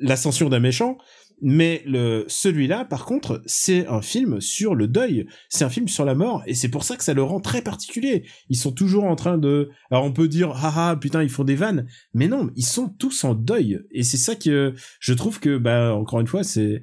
l'ascension 0.00 0.48
d'un 0.48 0.60
méchant, 0.60 0.96
mais 1.42 1.82
le 1.86 2.24
celui-là, 2.28 2.84
par 2.84 3.04
contre, 3.04 3.42
c'est 3.46 3.86
un 3.88 4.00
film 4.02 4.40
sur 4.40 4.74
le 4.74 4.86
deuil. 4.86 5.26
C'est 5.48 5.64
un 5.64 5.70
film 5.70 5.88
sur 5.88 6.04
la 6.04 6.14
mort, 6.14 6.42
et 6.46 6.54
c'est 6.54 6.68
pour 6.68 6.84
ça 6.84 6.96
que 6.96 7.04
ça 7.04 7.14
le 7.14 7.22
rend 7.22 7.40
très 7.40 7.62
particulier. 7.62 8.24
Ils 8.48 8.56
sont 8.56 8.72
toujours 8.72 9.04
en 9.04 9.16
train 9.16 9.38
de. 9.38 9.70
Alors 9.90 10.04
on 10.04 10.12
peut 10.12 10.28
dire, 10.28 10.52
ah 10.54 10.72
ah, 10.76 10.96
putain, 10.96 11.22
ils 11.22 11.28
font 11.28 11.44
des 11.44 11.56
vannes, 11.56 11.86
mais 12.14 12.28
non, 12.28 12.50
ils 12.56 12.64
sont 12.64 12.88
tous 12.88 13.24
en 13.24 13.34
deuil, 13.34 13.80
et 13.90 14.02
c'est 14.04 14.16
ça 14.16 14.36
que 14.36 14.74
je 15.00 15.14
trouve 15.14 15.40
que, 15.40 15.58
bah, 15.58 15.94
encore 15.94 16.20
une 16.20 16.26
fois, 16.26 16.44
c'est 16.44 16.82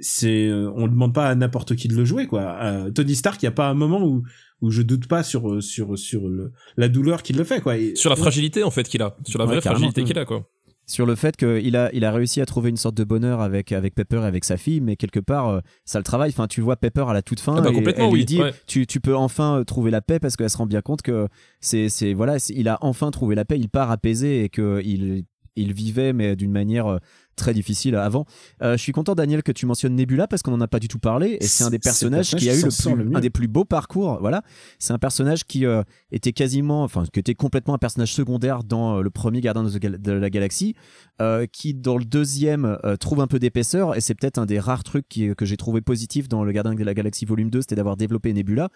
c'est 0.00 0.48
euh, 0.48 0.72
on 0.74 0.88
demande 0.88 1.14
pas 1.14 1.28
à 1.28 1.34
n'importe 1.34 1.76
qui 1.76 1.86
de 1.86 1.94
le 1.94 2.04
jouer 2.04 2.26
quoi. 2.26 2.58
Euh, 2.62 2.90
Tony 2.90 3.14
Stark, 3.14 3.40
il 3.42 3.46
y 3.46 3.48
a 3.48 3.52
pas 3.52 3.68
un 3.68 3.74
moment 3.74 4.02
où 4.02 4.22
où 4.62 4.70
je 4.70 4.80
doute 4.82 5.06
pas 5.08 5.22
sur 5.22 5.62
sur 5.62 5.98
sur 5.98 6.28
le, 6.28 6.52
la 6.78 6.88
douleur 6.88 7.22
qu'il 7.22 7.36
le 7.36 7.44
fait 7.44 7.60
quoi. 7.60 7.76
Et- 7.76 7.94
Sur 7.96 8.08
la 8.10 8.16
fragilité, 8.16 8.62
en 8.62 8.70
fait, 8.70 8.88
qu'il 8.88 9.02
a. 9.02 9.16
Sur 9.26 9.38
la 9.38 9.44
Ouais, 9.44 9.52
vraie 9.52 9.60
fragilité 9.60 10.04
qu'il 10.04 10.18
a, 10.18 10.24
quoi. 10.24 10.48
sur 10.86 11.04
le 11.06 11.14
fait 11.14 11.36
qu'il 11.36 11.76
a, 11.76 11.90
il 11.92 12.04
a 12.04 12.10
réussi 12.12 12.40
à 12.40 12.46
trouver 12.46 12.70
une 12.70 12.76
sorte 12.76 12.94
de 12.96 13.04
bonheur 13.04 13.40
avec, 13.40 13.72
avec 13.72 13.94
Pepper 13.94 14.18
et 14.22 14.24
avec 14.24 14.44
sa 14.44 14.56
fille, 14.56 14.80
mais 14.80 14.96
quelque 14.96 15.20
part, 15.20 15.48
euh, 15.48 15.60
ça 15.84 15.98
le 15.98 16.04
travaille. 16.04 16.30
Enfin, 16.30 16.46
tu 16.48 16.60
vois 16.60 16.76
Pepper 16.76 17.04
à 17.08 17.12
la 17.12 17.22
toute 17.22 17.40
fin, 17.40 17.56
Ah 17.56 17.60
bah, 17.60 17.70
et 17.72 17.76
elle 17.96 18.04
lui 18.06 18.12
oui, 18.12 18.24
dit 18.24 18.40
ouais. 18.40 18.52
tu, 18.66 18.86
tu 18.86 19.00
peux 19.00 19.16
enfin 19.16 19.58
euh, 19.60 19.64
trouver 19.64 19.90
la 19.90 20.00
paix 20.02 20.18
parce 20.18 20.36
qu'elle 20.36 20.50
se 20.50 20.56
rend 20.56 20.66
bien 20.66 20.80
compte 20.82 21.02
que 21.02 21.28
c'est, 21.60 21.88
c'est 21.88 22.14
voilà, 22.14 22.36
il 22.50 22.68
a 22.68 22.78
enfin 22.82 23.10
trouvé 23.10 23.34
la 23.34 23.44
paix, 23.44 23.58
il 23.58 23.68
part 23.68 23.90
apaisé 23.90 24.44
et 24.44 24.48
que 24.48 24.80
il, 24.84 25.24
il 25.56 25.72
vivait, 25.72 26.12
mais 26.12 26.34
d'une 26.36 26.52
manière 26.52 26.86
euh, 26.86 26.98
très 27.36 27.54
difficile 27.54 27.96
avant. 27.96 28.24
Euh, 28.62 28.76
je 28.76 28.82
suis 28.82 28.92
content, 28.92 29.14
Daniel, 29.14 29.42
que 29.42 29.52
tu 29.52 29.66
mentionnes 29.66 29.94
Nebula 29.94 30.26
parce 30.26 30.42
qu'on 30.42 30.50
n'en 30.52 30.60
a 30.60 30.68
pas 30.68 30.78
du 30.78 30.88
tout 30.88 30.98
parlé 30.98 31.38
et 31.40 31.46
c'est 31.46 31.64
un 31.64 31.70
des 31.70 31.78
personnages 31.78 32.30
personnage 32.32 32.40
qui 32.42 32.48
a 32.50 32.52
eu 32.54 32.62
le, 32.62 32.68
plus- 33.02 33.10
le 33.10 33.16
un 33.16 33.20
des 33.20 33.30
plus 33.30 33.48
beaux 33.48 33.64
parcours. 33.64 34.18
Voilà, 34.20 34.42
c'est 34.78 34.92
un 34.92 34.98
personnage 34.98 35.44
qui 35.44 35.66
euh, 35.66 35.82
était 36.10 36.32
quasiment, 36.32 36.82
enfin, 36.84 37.04
qui 37.12 37.20
était 37.20 37.34
complètement 37.34 37.74
un 37.74 37.78
personnage 37.78 38.12
secondaire 38.12 38.64
dans 38.64 38.98
euh, 38.98 39.02
le 39.02 39.10
premier 39.10 39.40
Gardien 39.40 39.62
de, 39.64 40.12
la 40.12 40.30
Galaxie, 40.30 40.74
euh, 41.20 41.46
qui 41.50 41.74
dans 41.74 41.96
le 41.98 42.04
deuxième 42.04 42.76
trouve 43.00 43.20
un 43.20 43.26
peu 43.26 43.38
d'épaisseur 43.38 43.96
et 43.96 44.00
c'est 44.00 44.14
peut-être 44.14 44.38
un 44.38 44.46
des 44.46 44.58
rares 44.58 44.84
trucs 44.84 45.08
qui- 45.08 45.34
que 45.34 45.44
j'ai 45.44 45.56
trouvé 45.56 45.80
positif 45.80 46.28
dans 46.28 46.44
le 46.44 46.52
Gardien 46.52 46.74
de 46.74 46.84
la 46.84 46.94
Galaxie 46.94 47.24
volume 47.24 47.50
2, 47.50 47.60
c'était 47.62 47.74
d'avoir 47.76 47.96
développé 47.96 48.32
Nebula. 48.32 48.68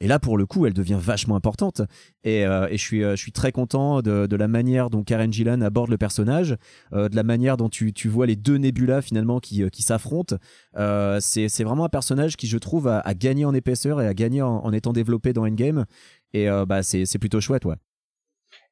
Et 0.00 0.06
là, 0.06 0.18
pour 0.20 0.38
le 0.38 0.46
coup, 0.46 0.64
elle 0.64 0.74
devient 0.74 0.98
vachement 1.00 1.34
importante. 1.34 1.82
Et, 2.22 2.46
euh, 2.46 2.68
et 2.70 2.76
je, 2.78 2.82
suis, 2.82 3.00
je 3.00 3.16
suis 3.16 3.32
très 3.32 3.50
content 3.50 4.00
de, 4.00 4.26
de 4.26 4.36
la 4.36 4.46
manière 4.46 4.90
dont 4.90 5.02
Karen 5.02 5.32
Gillan 5.32 5.60
aborde 5.60 5.90
le 5.90 5.98
personnage, 5.98 6.56
euh, 6.92 7.08
de 7.08 7.16
la 7.16 7.24
manière 7.24 7.56
dont 7.56 7.68
tu, 7.68 7.92
tu 7.98 8.08
vois 8.08 8.26
les 8.26 8.36
deux 8.36 8.58
Nebula 8.58 9.02
finalement 9.02 9.40
qui, 9.40 9.64
euh, 9.64 9.68
s'affrontent. 9.72 10.36
Euh, 10.76 11.18
c'est 11.20 11.64
vraiment 11.64 11.84
un 11.84 11.88
personnage 11.88 12.36
qui, 12.36 12.46
je 12.46 12.56
trouve, 12.56 12.86
a, 12.86 13.02
gagné 13.14 13.44
en 13.44 13.52
épaisseur 13.52 14.00
et 14.00 14.06
a 14.06 14.14
gagné 14.14 14.40
en, 14.40 14.72
étant 14.72 14.92
développé 14.92 15.32
dans 15.32 15.44
Endgame. 15.44 15.84
Et 16.32 16.48
euh, 16.48 16.64
bah, 16.64 16.84
c'est 16.84 17.18
plutôt 17.18 17.40
chouette, 17.40 17.64
ouais. 17.64 17.74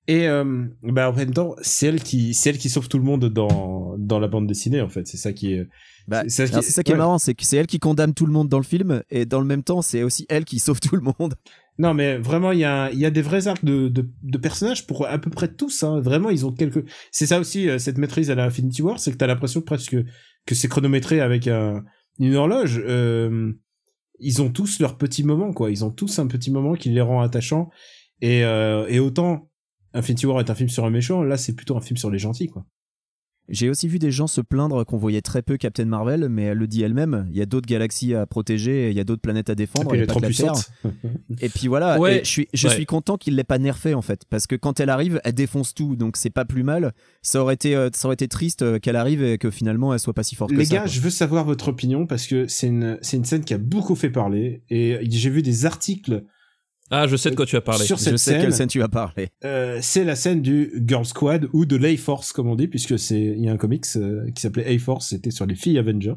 Et 0.09 0.29
euh, 0.29 0.65
bah 0.83 1.11
en 1.11 1.13
même 1.13 1.33
temps, 1.33 1.57
c'est 1.63 1.87
elle 1.87 2.03
qui 2.03 2.33
c'est 2.33 2.51
elle 2.51 2.59
qui 2.59 2.71
sauve 2.71 2.89
tout 2.89 2.99
le 2.99 3.05
monde 3.05 3.25
dans 3.27 3.97
dans 3.99 4.21
la 4.21 4.29
bande 4.29 4.47
dessinée 4.47 4.81
en 4.81 4.89
fait. 4.89 5.07
C'est 5.07 5.17
ça 5.17 5.33
qui 5.33 5.55
est. 5.55 5.67
Bah, 6.07 6.23
c'est 6.29 6.47
ça 6.47 6.61
qui 6.61 6.71
ça 6.71 6.83
est 6.85 6.95
marrant, 6.95 7.19
c'est 7.19 7.35
que 7.35 7.45
c'est 7.45 7.57
elle 7.57 7.67
qui 7.67 7.81
condamne 7.81 8.15
tout 8.15 8.27
le 8.27 8.33
monde 8.33 8.49
dans 8.49 8.59
le 8.59 8.65
film, 8.65 9.03
et 9.11 9.27
dans 9.27 9.41
le 9.41 9.47
même 9.47 9.65
temps, 9.65 9.83
c'est 9.83 10.05
aussi 10.05 10.25
elle 10.29 10.45
qui 10.45 10.61
sauve 10.61 10.79
tout 10.79 10.95
le 10.95 11.03
monde. 11.03 11.35
Non 11.79 11.93
mais 11.93 12.17
vraiment 12.17 12.53
il 12.53 12.61
y 12.61 12.65
a 12.65 12.91
y 12.93 13.05
a 13.05 13.11
des 13.11 13.21
vrais 13.21 13.49
arcs 13.49 13.65
de, 13.65 13.89
de 13.89 14.09
de 14.23 14.39
personnages 14.39 14.87
pour 14.87 15.07
à 15.07 15.19
peu 15.19 15.31
près 15.31 15.49
tous. 15.49 15.83
Hein. 15.83 16.01
Vraiment 16.01 16.31
ils 16.31 16.47
ont 16.47 16.53
quelques. 16.53 16.85
C'est 17.11 17.27
ça 17.27 17.41
aussi 17.41 17.69
euh, 17.69 17.79
cette 17.79 17.99
maîtrise 17.99 18.31
à 18.31 18.35
la 18.35 18.45
Infinity 18.45 18.83
War, 18.83 18.99
c'est 18.99 19.13
que 19.13 19.17
t'as 19.17 19.27
l'impression 19.27 19.61
presque 19.61 19.97
que 20.47 20.55
c'est 20.55 20.69
chronométré 20.69 21.21
avec 21.21 21.49
un 21.49 21.85
une 22.19 22.35
horloge. 22.35 22.81
Euh, 22.87 23.53
ils 24.21 24.41
ont 24.41 24.51
tous 24.51 24.81
leur 24.81 24.97
petit 24.97 25.25
moment 25.25 25.53
quoi. 25.53 25.71
Ils 25.71 25.85
ont 25.85 25.91
tous 25.91 26.19
un 26.19 26.29
petit 26.29 26.51
moment 26.51 26.75
qui 26.75 26.89
les 26.89 27.03
rend 27.03 27.21
attachants. 27.21 27.69
Et 28.23 28.45
euh, 28.45 28.87
et 28.89 28.99
autant 28.99 29.51
Infinity 29.97 30.27
War 30.27 30.41
est 30.41 30.51
un 30.51 30.55
film 30.55 30.69
sur 30.69 30.85
un 30.85 30.91
méchant, 30.91 31.23
là 31.23 31.37
c'est 31.37 31.55
plutôt 31.55 31.77
un 31.77 31.81
film 31.81 31.97
sur 31.97 32.11
les 32.11 32.19
gentils 32.19 32.49
quoi. 32.49 32.65
J'ai 33.49 33.71
aussi 33.71 33.87
vu 33.87 34.01
des 34.01 34.11
gens 34.11 34.27
se 34.27 34.41
plaindre 34.41 34.85
qu'on 34.85 34.97
voyait 34.97 35.21
très 35.23 35.41
peu 35.41 35.57
Captain 35.57 35.85
Marvel, 35.85 36.29
mais 36.29 36.43
elle 36.43 36.59
le 36.59 36.67
dit 36.67 36.83
elle-même. 36.83 37.29
Il 37.31 37.37
y 37.37 37.41
a 37.43 37.47
d'autres 37.47 37.69
galaxies 37.69 38.13
à 38.13 38.27
protéger, 38.27 38.91
il 38.91 38.97
y 38.97 38.99
a 38.99 39.05
d'autres 39.05 39.23
planètes 39.23 39.49
à 39.49 39.53
Et 39.53 39.55
défendre. 39.55 39.89
puis 39.91 39.99
il 39.99 40.01
y 40.01 40.03
elle 40.03 40.03
a 40.03 40.03
est 40.03 40.07
pas 40.09 40.13
trop 40.15 40.21
que 40.21 40.27
la 40.27 40.33
Terre. 40.33 40.53
puissante. 40.53 41.41
Et 41.41 41.49
puis 41.49 41.69
voilà, 41.69 42.01
Ouais. 42.01 42.17
et 42.17 42.25
je 42.25 42.29
suis, 42.29 42.49
je 42.53 42.67
Ouais. 42.67 42.75
suis 42.75 42.87
content 42.87 43.17
qu'il 43.17 43.37
l'ait 43.37 43.45
pas 43.45 43.59
nerfé 43.59 43.95
en 43.95 44.03
fait, 44.03 44.23
parce 44.29 44.49
que 44.49 44.57
quand 44.57 44.81
elle 44.81 44.91
arrive, 44.91 45.21
elle 45.23 45.35
défonce 45.35 45.75
tout, 45.75 45.95
donc 45.95 46.17
c'est 46.17 46.29
pas 46.31 46.45
plus 46.45 46.65
mal. 46.65 46.93
Ça 47.23 47.41
aurait 47.41 47.55
été, 47.55 47.77
euh, 47.77 47.89
ça 47.95 48.09
aurait 48.09 48.15
été 48.15 48.27
triste 48.27 48.63
euh, 48.63 48.81
qu'elle 48.81 48.97
arrive 48.97 49.23
et 49.23 49.39
que 49.39 49.53
finalement 49.53 49.93
elle 49.95 50.01
soit 50.01 50.13
pas 50.13 50.25
si 50.25 50.35
forte 50.35 50.51
que 50.51 50.57
Les 50.57 50.65
ça. 50.65 50.75
gars, 50.79 50.87
je 50.87 50.99
veux 51.01 51.11
savoir 51.11 51.45
votre 51.45 51.69
opinion 51.69 52.05
parce 52.09 52.27
que 52.27 52.49
c'est 52.49 52.67
une, 52.67 52.99
c'est 53.01 53.17
une 53.17 53.25
scène 53.25 53.45
qui 53.45 53.55
a 53.55 53.59
beaucoup 53.59 53.95
fait 53.95 54.11
parler 54.11 54.65
et 54.71 54.99
j'ai 55.09 55.31
vu 55.31 55.43
des 55.43 55.67
articles 55.67 56.25
Ah, 56.91 57.07
je 57.07 57.17
sais 57.17 57.31
de 57.31 57.35
quoi 57.35 57.47
tu 57.47 57.57
as 57.57 57.61
parlé. 57.61 57.85
sur 57.85 57.97
je 57.97 58.03
sais 58.03 58.17
scène. 58.17 58.41
quelle 58.41 58.53
scène 58.53 58.69
tu 58.69 58.79
vas 58.79 58.89
parler. 58.89 59.29
Euh, 59.45 59.79
c'est 59.83 60.05
la 60.05 60.15
scène 60.17 60.41
du 60.43 60.73
Girl 60.87 61.05
Squad 61.05 61.49
ou 61.53 61.67
de 61.67 61.77
l'A-Force 61.77 62.33
comme 62.33 62.49
on 62.49 62.55
dit 62.57 62.69
puisque 62.69 62.99
c'est 62.99 63.21
il 63.21 63.45
y 63.45 63.49
a 63.49 63.53
un 63.53 63.57
comics 63.57 63.85
euh, 63.97 64.31
qui 64.35 64.41
s'appelait 64.43 64.75
A-Force, 64.75 65.09
c'était 65.09 65.31
sur 65.31 65.47
les 65.47 65.57
filles 65.57 65.79
Avengers. 65.79 66.15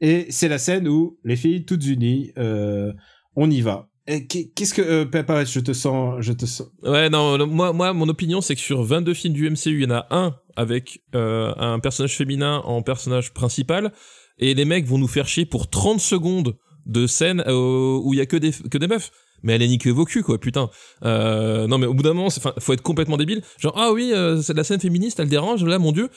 Et 0.00 0.26
c'est 0.30 0.48
la 0.48 0.58
scène 0.58 0.88
où 0.88 1.18
les 1.24 1.36
filles 1.36 1.64
toutes 1.64 1.86
unies, 1.86 2.32
euh, 2.38 2.92
on 3.36 3.50
y 3.50 3.60
va. 3.60 3.88
Qu'est-ce 4.06 4.74
que 4.74 4.82
euh, 4.82 5.04
Papa, 5.06 5.44
je 5.44 5.60
te 5.60 5.72
sens, 5.72 6.16
je 6.20 6.32
te 6.32 6.44
sens. 6.44 6.68
Ouais, 6.82 7.08
non, 7.08 7.38
non, 7.38 7.46
moi, 7.46 7.72
moi, 7.72 7.94
mon 7.94 8.08
opinion, 8.08 8.42
c'est 8.42 8.54
que 8.54 8.60
sur 8.60 8.82
22 8.82 9.14
films 9.14 9.32
du 9.32 9.48
MCU, 9.48 9.80
il 9.80 9.82
y 9.82 9.86
en 9.86 9.90
a 9.92 10.06
un 10.10 10.36
avec 10.56 11.00
euh, 11.14 11.54
un 11.56 11.78
personnage 11.78 12.14
féminin 12.14 12.60
en 12.64 12.82
personnage 12.82 13.32
principal, 13.32 13.92
et 14.38 14.52
les 14.52 14.66
mecs 14.66 14.84
vont 14.84 14.98
nous 14.98 15.08
faire 15.08 15.26
chier 15.26 15.46
pour 15.46 15.70
30 15.70 16.00
secondes 16.00 16.54
de 16.84 17.06
scène 17.06 17.42
euh, 17.46 17.98
où 18.02 18.12
il 18.12 18.18
y 18.18 18.20
a 18.20 18.26
que 18.26 18.36
des, 18.36 18.50
que 18.52 18.76
des 18.76 18.88
meufs. 18.88 19.10
Mais 19.44 19.52
allez 19.52 19.68
niquer 19.68 19.90
vos 19.90 20.04
culs, 20.04 20.24
quoi, 20.24 20.38
putain. 20.38 20.70
Euh, 21.04 21.66
non, 21.66 21.78
mais 21.78 21.86
au 21.86 21.94
bout 21.94 22.02
d'un 22.02 22.14
moment, 22.14 22.30
faut 22.58 22.72
être 22.72 22.82
complètement 22.82 23.18
débile. 23.18 23.42
Genre, 23.58 23.74
ah 23.76 23.92
oui, 23.92 24.10
euh, 24.12 24.40
c'est 24.42 24.54
la 24.54 24.64
scène 24.64 24.80
féministe, 24.80 25.20
elle 25.20 25.28
dérange, 25.28 25.64
là, 25.64 25.78
mon 25.78 25.92
dieu. 25.92 26.08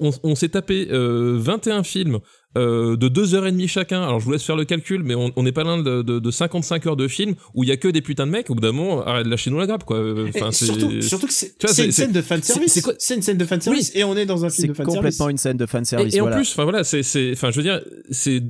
On, 0.00 0.10
on 0.22 0.34
s'est 0.34 0.50
tapé 0.50 0.88
euh, 0.90 1.36
21 1.38 1.84
films 1.84 2.18
euh, 2.56 2.96
de 2.96 3.08
2h30 3.08 3.68
chacun. 3.68 4.02
Alors, 4.02 4.18
je 4.20 4.24
vous 4.24 4.32
laisse 4.32 4.42
faire 4.42 4.56
le 4.56 4.64
calcul, 4.64 5.02
mais 5.04 5.14
on 5.14 5.30
on 5.36 5.42
n'est 5.42 5.52
pas 5.52 5.62
loin 5.64 5.78
de, 5.82 6.02
de, 6.02 6.18
de 6.18 6.30
55 6.30 6.86
heures 6.86 6.96
de 6.96 7.06
film 7.08 7.34
où 7.54 7.62
il 7.62 7.68
y 7.68 7.72
a 7.72 7.76
que 7.76 7.88
des 7.88 8.00
putains 8.00 8.26
de 8.26 8.30
mecs. 8.32 8.48
Au 8.50 8.54
bout 8.54 8.60
d'un 8.60 8.72
moment, 8.72 9.02
arrête, 9.04 9.26
lâchez-nous 9.26 9.58
la 9.58 9.66
grappe, 9.66 9.84
quoi. 9.84 9.98
Enfin, 10.28 10.48
Et 10.48 10.52
c'est- 10.52 10.64
surtout, 10.66 11.00
surtout 11.02 11.26
que 11.26 11.32
c'est 11.32 11.56
tu 11.58 11.66
vois, 11.66 11.74
c'est 11.74 11.84
une 11.86 11.92
c'est- 11.92 12.02
scène 12.02 12.12
de 12.12 12.22
fan 12.22 12.42
c'est- 12.42 12.52
service. 12.54 12.72
c'est 12.72 12.82
quoi- 12.82 12.94
C'est 12.98 13.14
une 13.14 13.22
scène 13.22 13.36
de 13.38 13.44
fan 13.44 13.60
service 13.60 13.92
et 13.94 14.04
on 14.04 14.16
est 14.16 14.26
dans 14.26 14.44
un 14.44 14.48
C'est 14.48 14.62
film 14.62 14.72
de 14.72 14.76
fan 14.76 14.86
service. 14.86 14.96
complètement 14.98 15.28
une 15.28 15.36
scène 15.38 15.56
de 15.56 15.66
fan 15.66 15.84
service. 15.84 16.14
Et, 16.14 16.18
et 16.18 16.20
en 16.20 16.24
voilà. 16.24 16.36
plus, 16.36 16.50
enfin 16.52 16.64
voilà, 16.64 16.82
c'est, 16.84 17.02
c'est, 17.02 17.32
enfin 17.32 17.50
je 17.50 17.56
veux 17.56 17.62
dire, 17.62 17.80
c'est, 18.10 18.42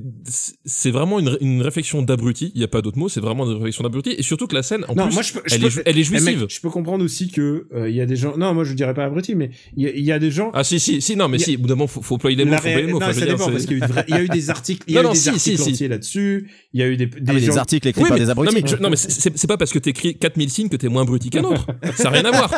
c'est 0.65 0.91
vraiment 0.91 1.19
une, 1.19 1.37
une 1.41 1.61
réflexion 1.61 2.01
d'abruti. 2.01 2.51
Il 2.55 2.61
y 2.61 2.63
a 2.63 2.67
pas 2.67 2.81
d'autre 2.81 2.97
mot. 2.97 3.09
C'est 3.09 3.19
vraiment 3.21 3.45
une 3.45 3.53
réflexion 3.57 3.83
d'abruti. 3.83 4.15
Et 4.17 4.23
surtout 4.23 4.47
que 4.47 4.55
la 4.55 4.63
scène, 4.63 4.85
en 4.87 4.95
non, 4.95 5.05
plus, 5.07 5.13
moi 5.13 5.21
je 5.23 5.33
peux, 5.33 5.41
je 5.45 5.55
elle, 5.55 5.61
peux- 5.61 5.67
est, 5.67 5.81
elle 5.85 5.97
est 5.97 6.07
Eh, 6.07 6.11
mec, 6.11 6.21
jouissive. 6.23 6.45
je 6.49 6.61
peux 6.61 6.69
comprendre 6.69 7.03
aussi 7.03 7.29
que 7.29 7.67
euh, 7.73 7.89
il 7.89 7.95
y 7.95 8.01
a 8.01 8.05
des 8.05 8.15
gens. 8.15 8.37
Non, 8.37 8.53
moi 8.53 8.63
je 8.63 8.73
dirais 8.73 8.93
pas 8.93 9.05
abruti, 9.05 9.35
mais 9.35 9.49
il 9.75 9.87
y, 9.89 10.01
y 10.01 10.11
a 10.11 10.19
des 10.19 10.31
gens. 10.31 10.51
Ah 10.53 10.63
si 10.63 10.79
si 10.79 11.01
si 11.01 11.15
non 11.15 11.27
mais 11.27 11.39
si. 11.39 11.55
Au 11.55 11.59
bout 11.59 11.67
d'un 11.67 11.75
moment, 11.75 11.87
faut, 11.87 12.01
faut 12.01 12.15
employer 12.15 12.35
les 12.37 12.45
mots. 12.45 12.57
Faut 12.57 12.67
les 12.67 12.87
mots. 12.87 12.99
il 14.07 14.15
y 14.15 14.17
a 14.17 14.21
eu 14.23 14.27
des 14.27 14.49
articles, 14.49 14.83
il 14.87 14.91
y 14.91 14.95
Non, 14.95 14.99
a 14.99 15.03
eu 15.03 15.05
non, 15.07 15.11
des 15.13 15.17
si, 15.19 15.29
articles 15.29 15.75
si, 15.75 15.87
là-dessus. 15.87 16.49
Il 16.73 16.79
y 16.79 16.83
a 16.83 16.87
eu 16.87 16.97
des, 16.97 17.05
des 17.07 17.17
Ah, 17.27 17.33
mais 17.33 17.39
gens. 17.39 17.53
des 17.53 17.57
articles 17.57 17.87
écrits 17.87 18.03
Oui, 18.03 18.09
par 18.09 18.17
mais, 18.17 18.23
des 18.25 18.29
abrutis. 18.29 18.53
non 18.55 18.61
mais, 18.61 18.67
je- 18.67 18.75
non, 18.83 18.89
mais 18.89 18.95
c'est- 18.95 19.47
pas 19.47 19.57
parce 19.57 19.71
que 19.71 19.79
t'écris 19.79 20.17
4000 20.17 20.49
signes 20.49 20.69
que 20.69 20.75
t'es 20.75 20.89
moins 20.89 21.03
abruti 21.03 21.29
qu'un 21.29 21.43
autre. 21.43 21.65
Ça 21.95 22.09
a 22.09 22.11
rien 22.11 22.25
à 22.25 22.31
voir. 22.31 22.51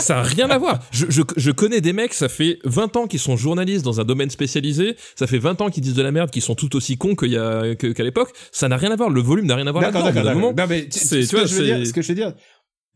Ça 0.00 0.18
a 0.18 0.22
rien 0.22 0.48
à 0.50 0.58
voir. 0.58 0.80
Je, 0.92 1.06
je, 1.08 1.22
je 1.36 1.50
connais 1.50 1.80
des 1.80 1.92
mecs, 1.92 2.14
ça 2.14 2.28
fait 2.28 2.58
20 2.64 2.96
ans 2.96 3.06
qu'ils 3.06 3.20
sont 3.20 3.36
journalistes 3.36 3.84
dans 3.84 4.00
un 4.00 4.04
domaine 4.04 4.30
spécialisé. 4.30 4.96
Ça 5.16 5.26
fait 5.26 5.38
20 5.38 5.60
ans 5.60 5.70
qu'ils 5.70 5.82
disent 5.82 5.94
de 5.94 6.02
la 6.02 6.12
merde, 6.12 6.30
qu'ils 6.30 6.42
sont 6.42 6.54
tout 6.54 6.74
aussi 6.76 6.96
cons 6.96 7.14
qu'il 7.14 7.32
y 7.32 7.36
a, 7.36 7.74
que- 7.74 7.88
qu'à 7.88 8.04
l'époque. 8.04 8.30
Ça 8.52 8.68
n'a 8.68 8.76
rien 8.76 8.90
à 8.90 8.96
voir. 8.96 9.10
Le 9.10 9.20
volume 9.20 9.46
n'a 9.46 9.56
rien 9.56 9.66
à 9.66 9.72
voir 9.72 9.82
D'accord, 9.84 10.04
là-dedans. 10.04 10.52
Ce 10.90 11.14
tu 11.16 11.26
que 11.26 11.36
vois, 11.36 11.46
je 11.46 11.54
veux 11.54 11.64
dire, 11.64 11.76
c'est- 11.78 11.84
ce 11.86 11.92
que 11.92 12.02
je 12.02 12.08
veux 12.08 12.14
dire, 12.14 12.32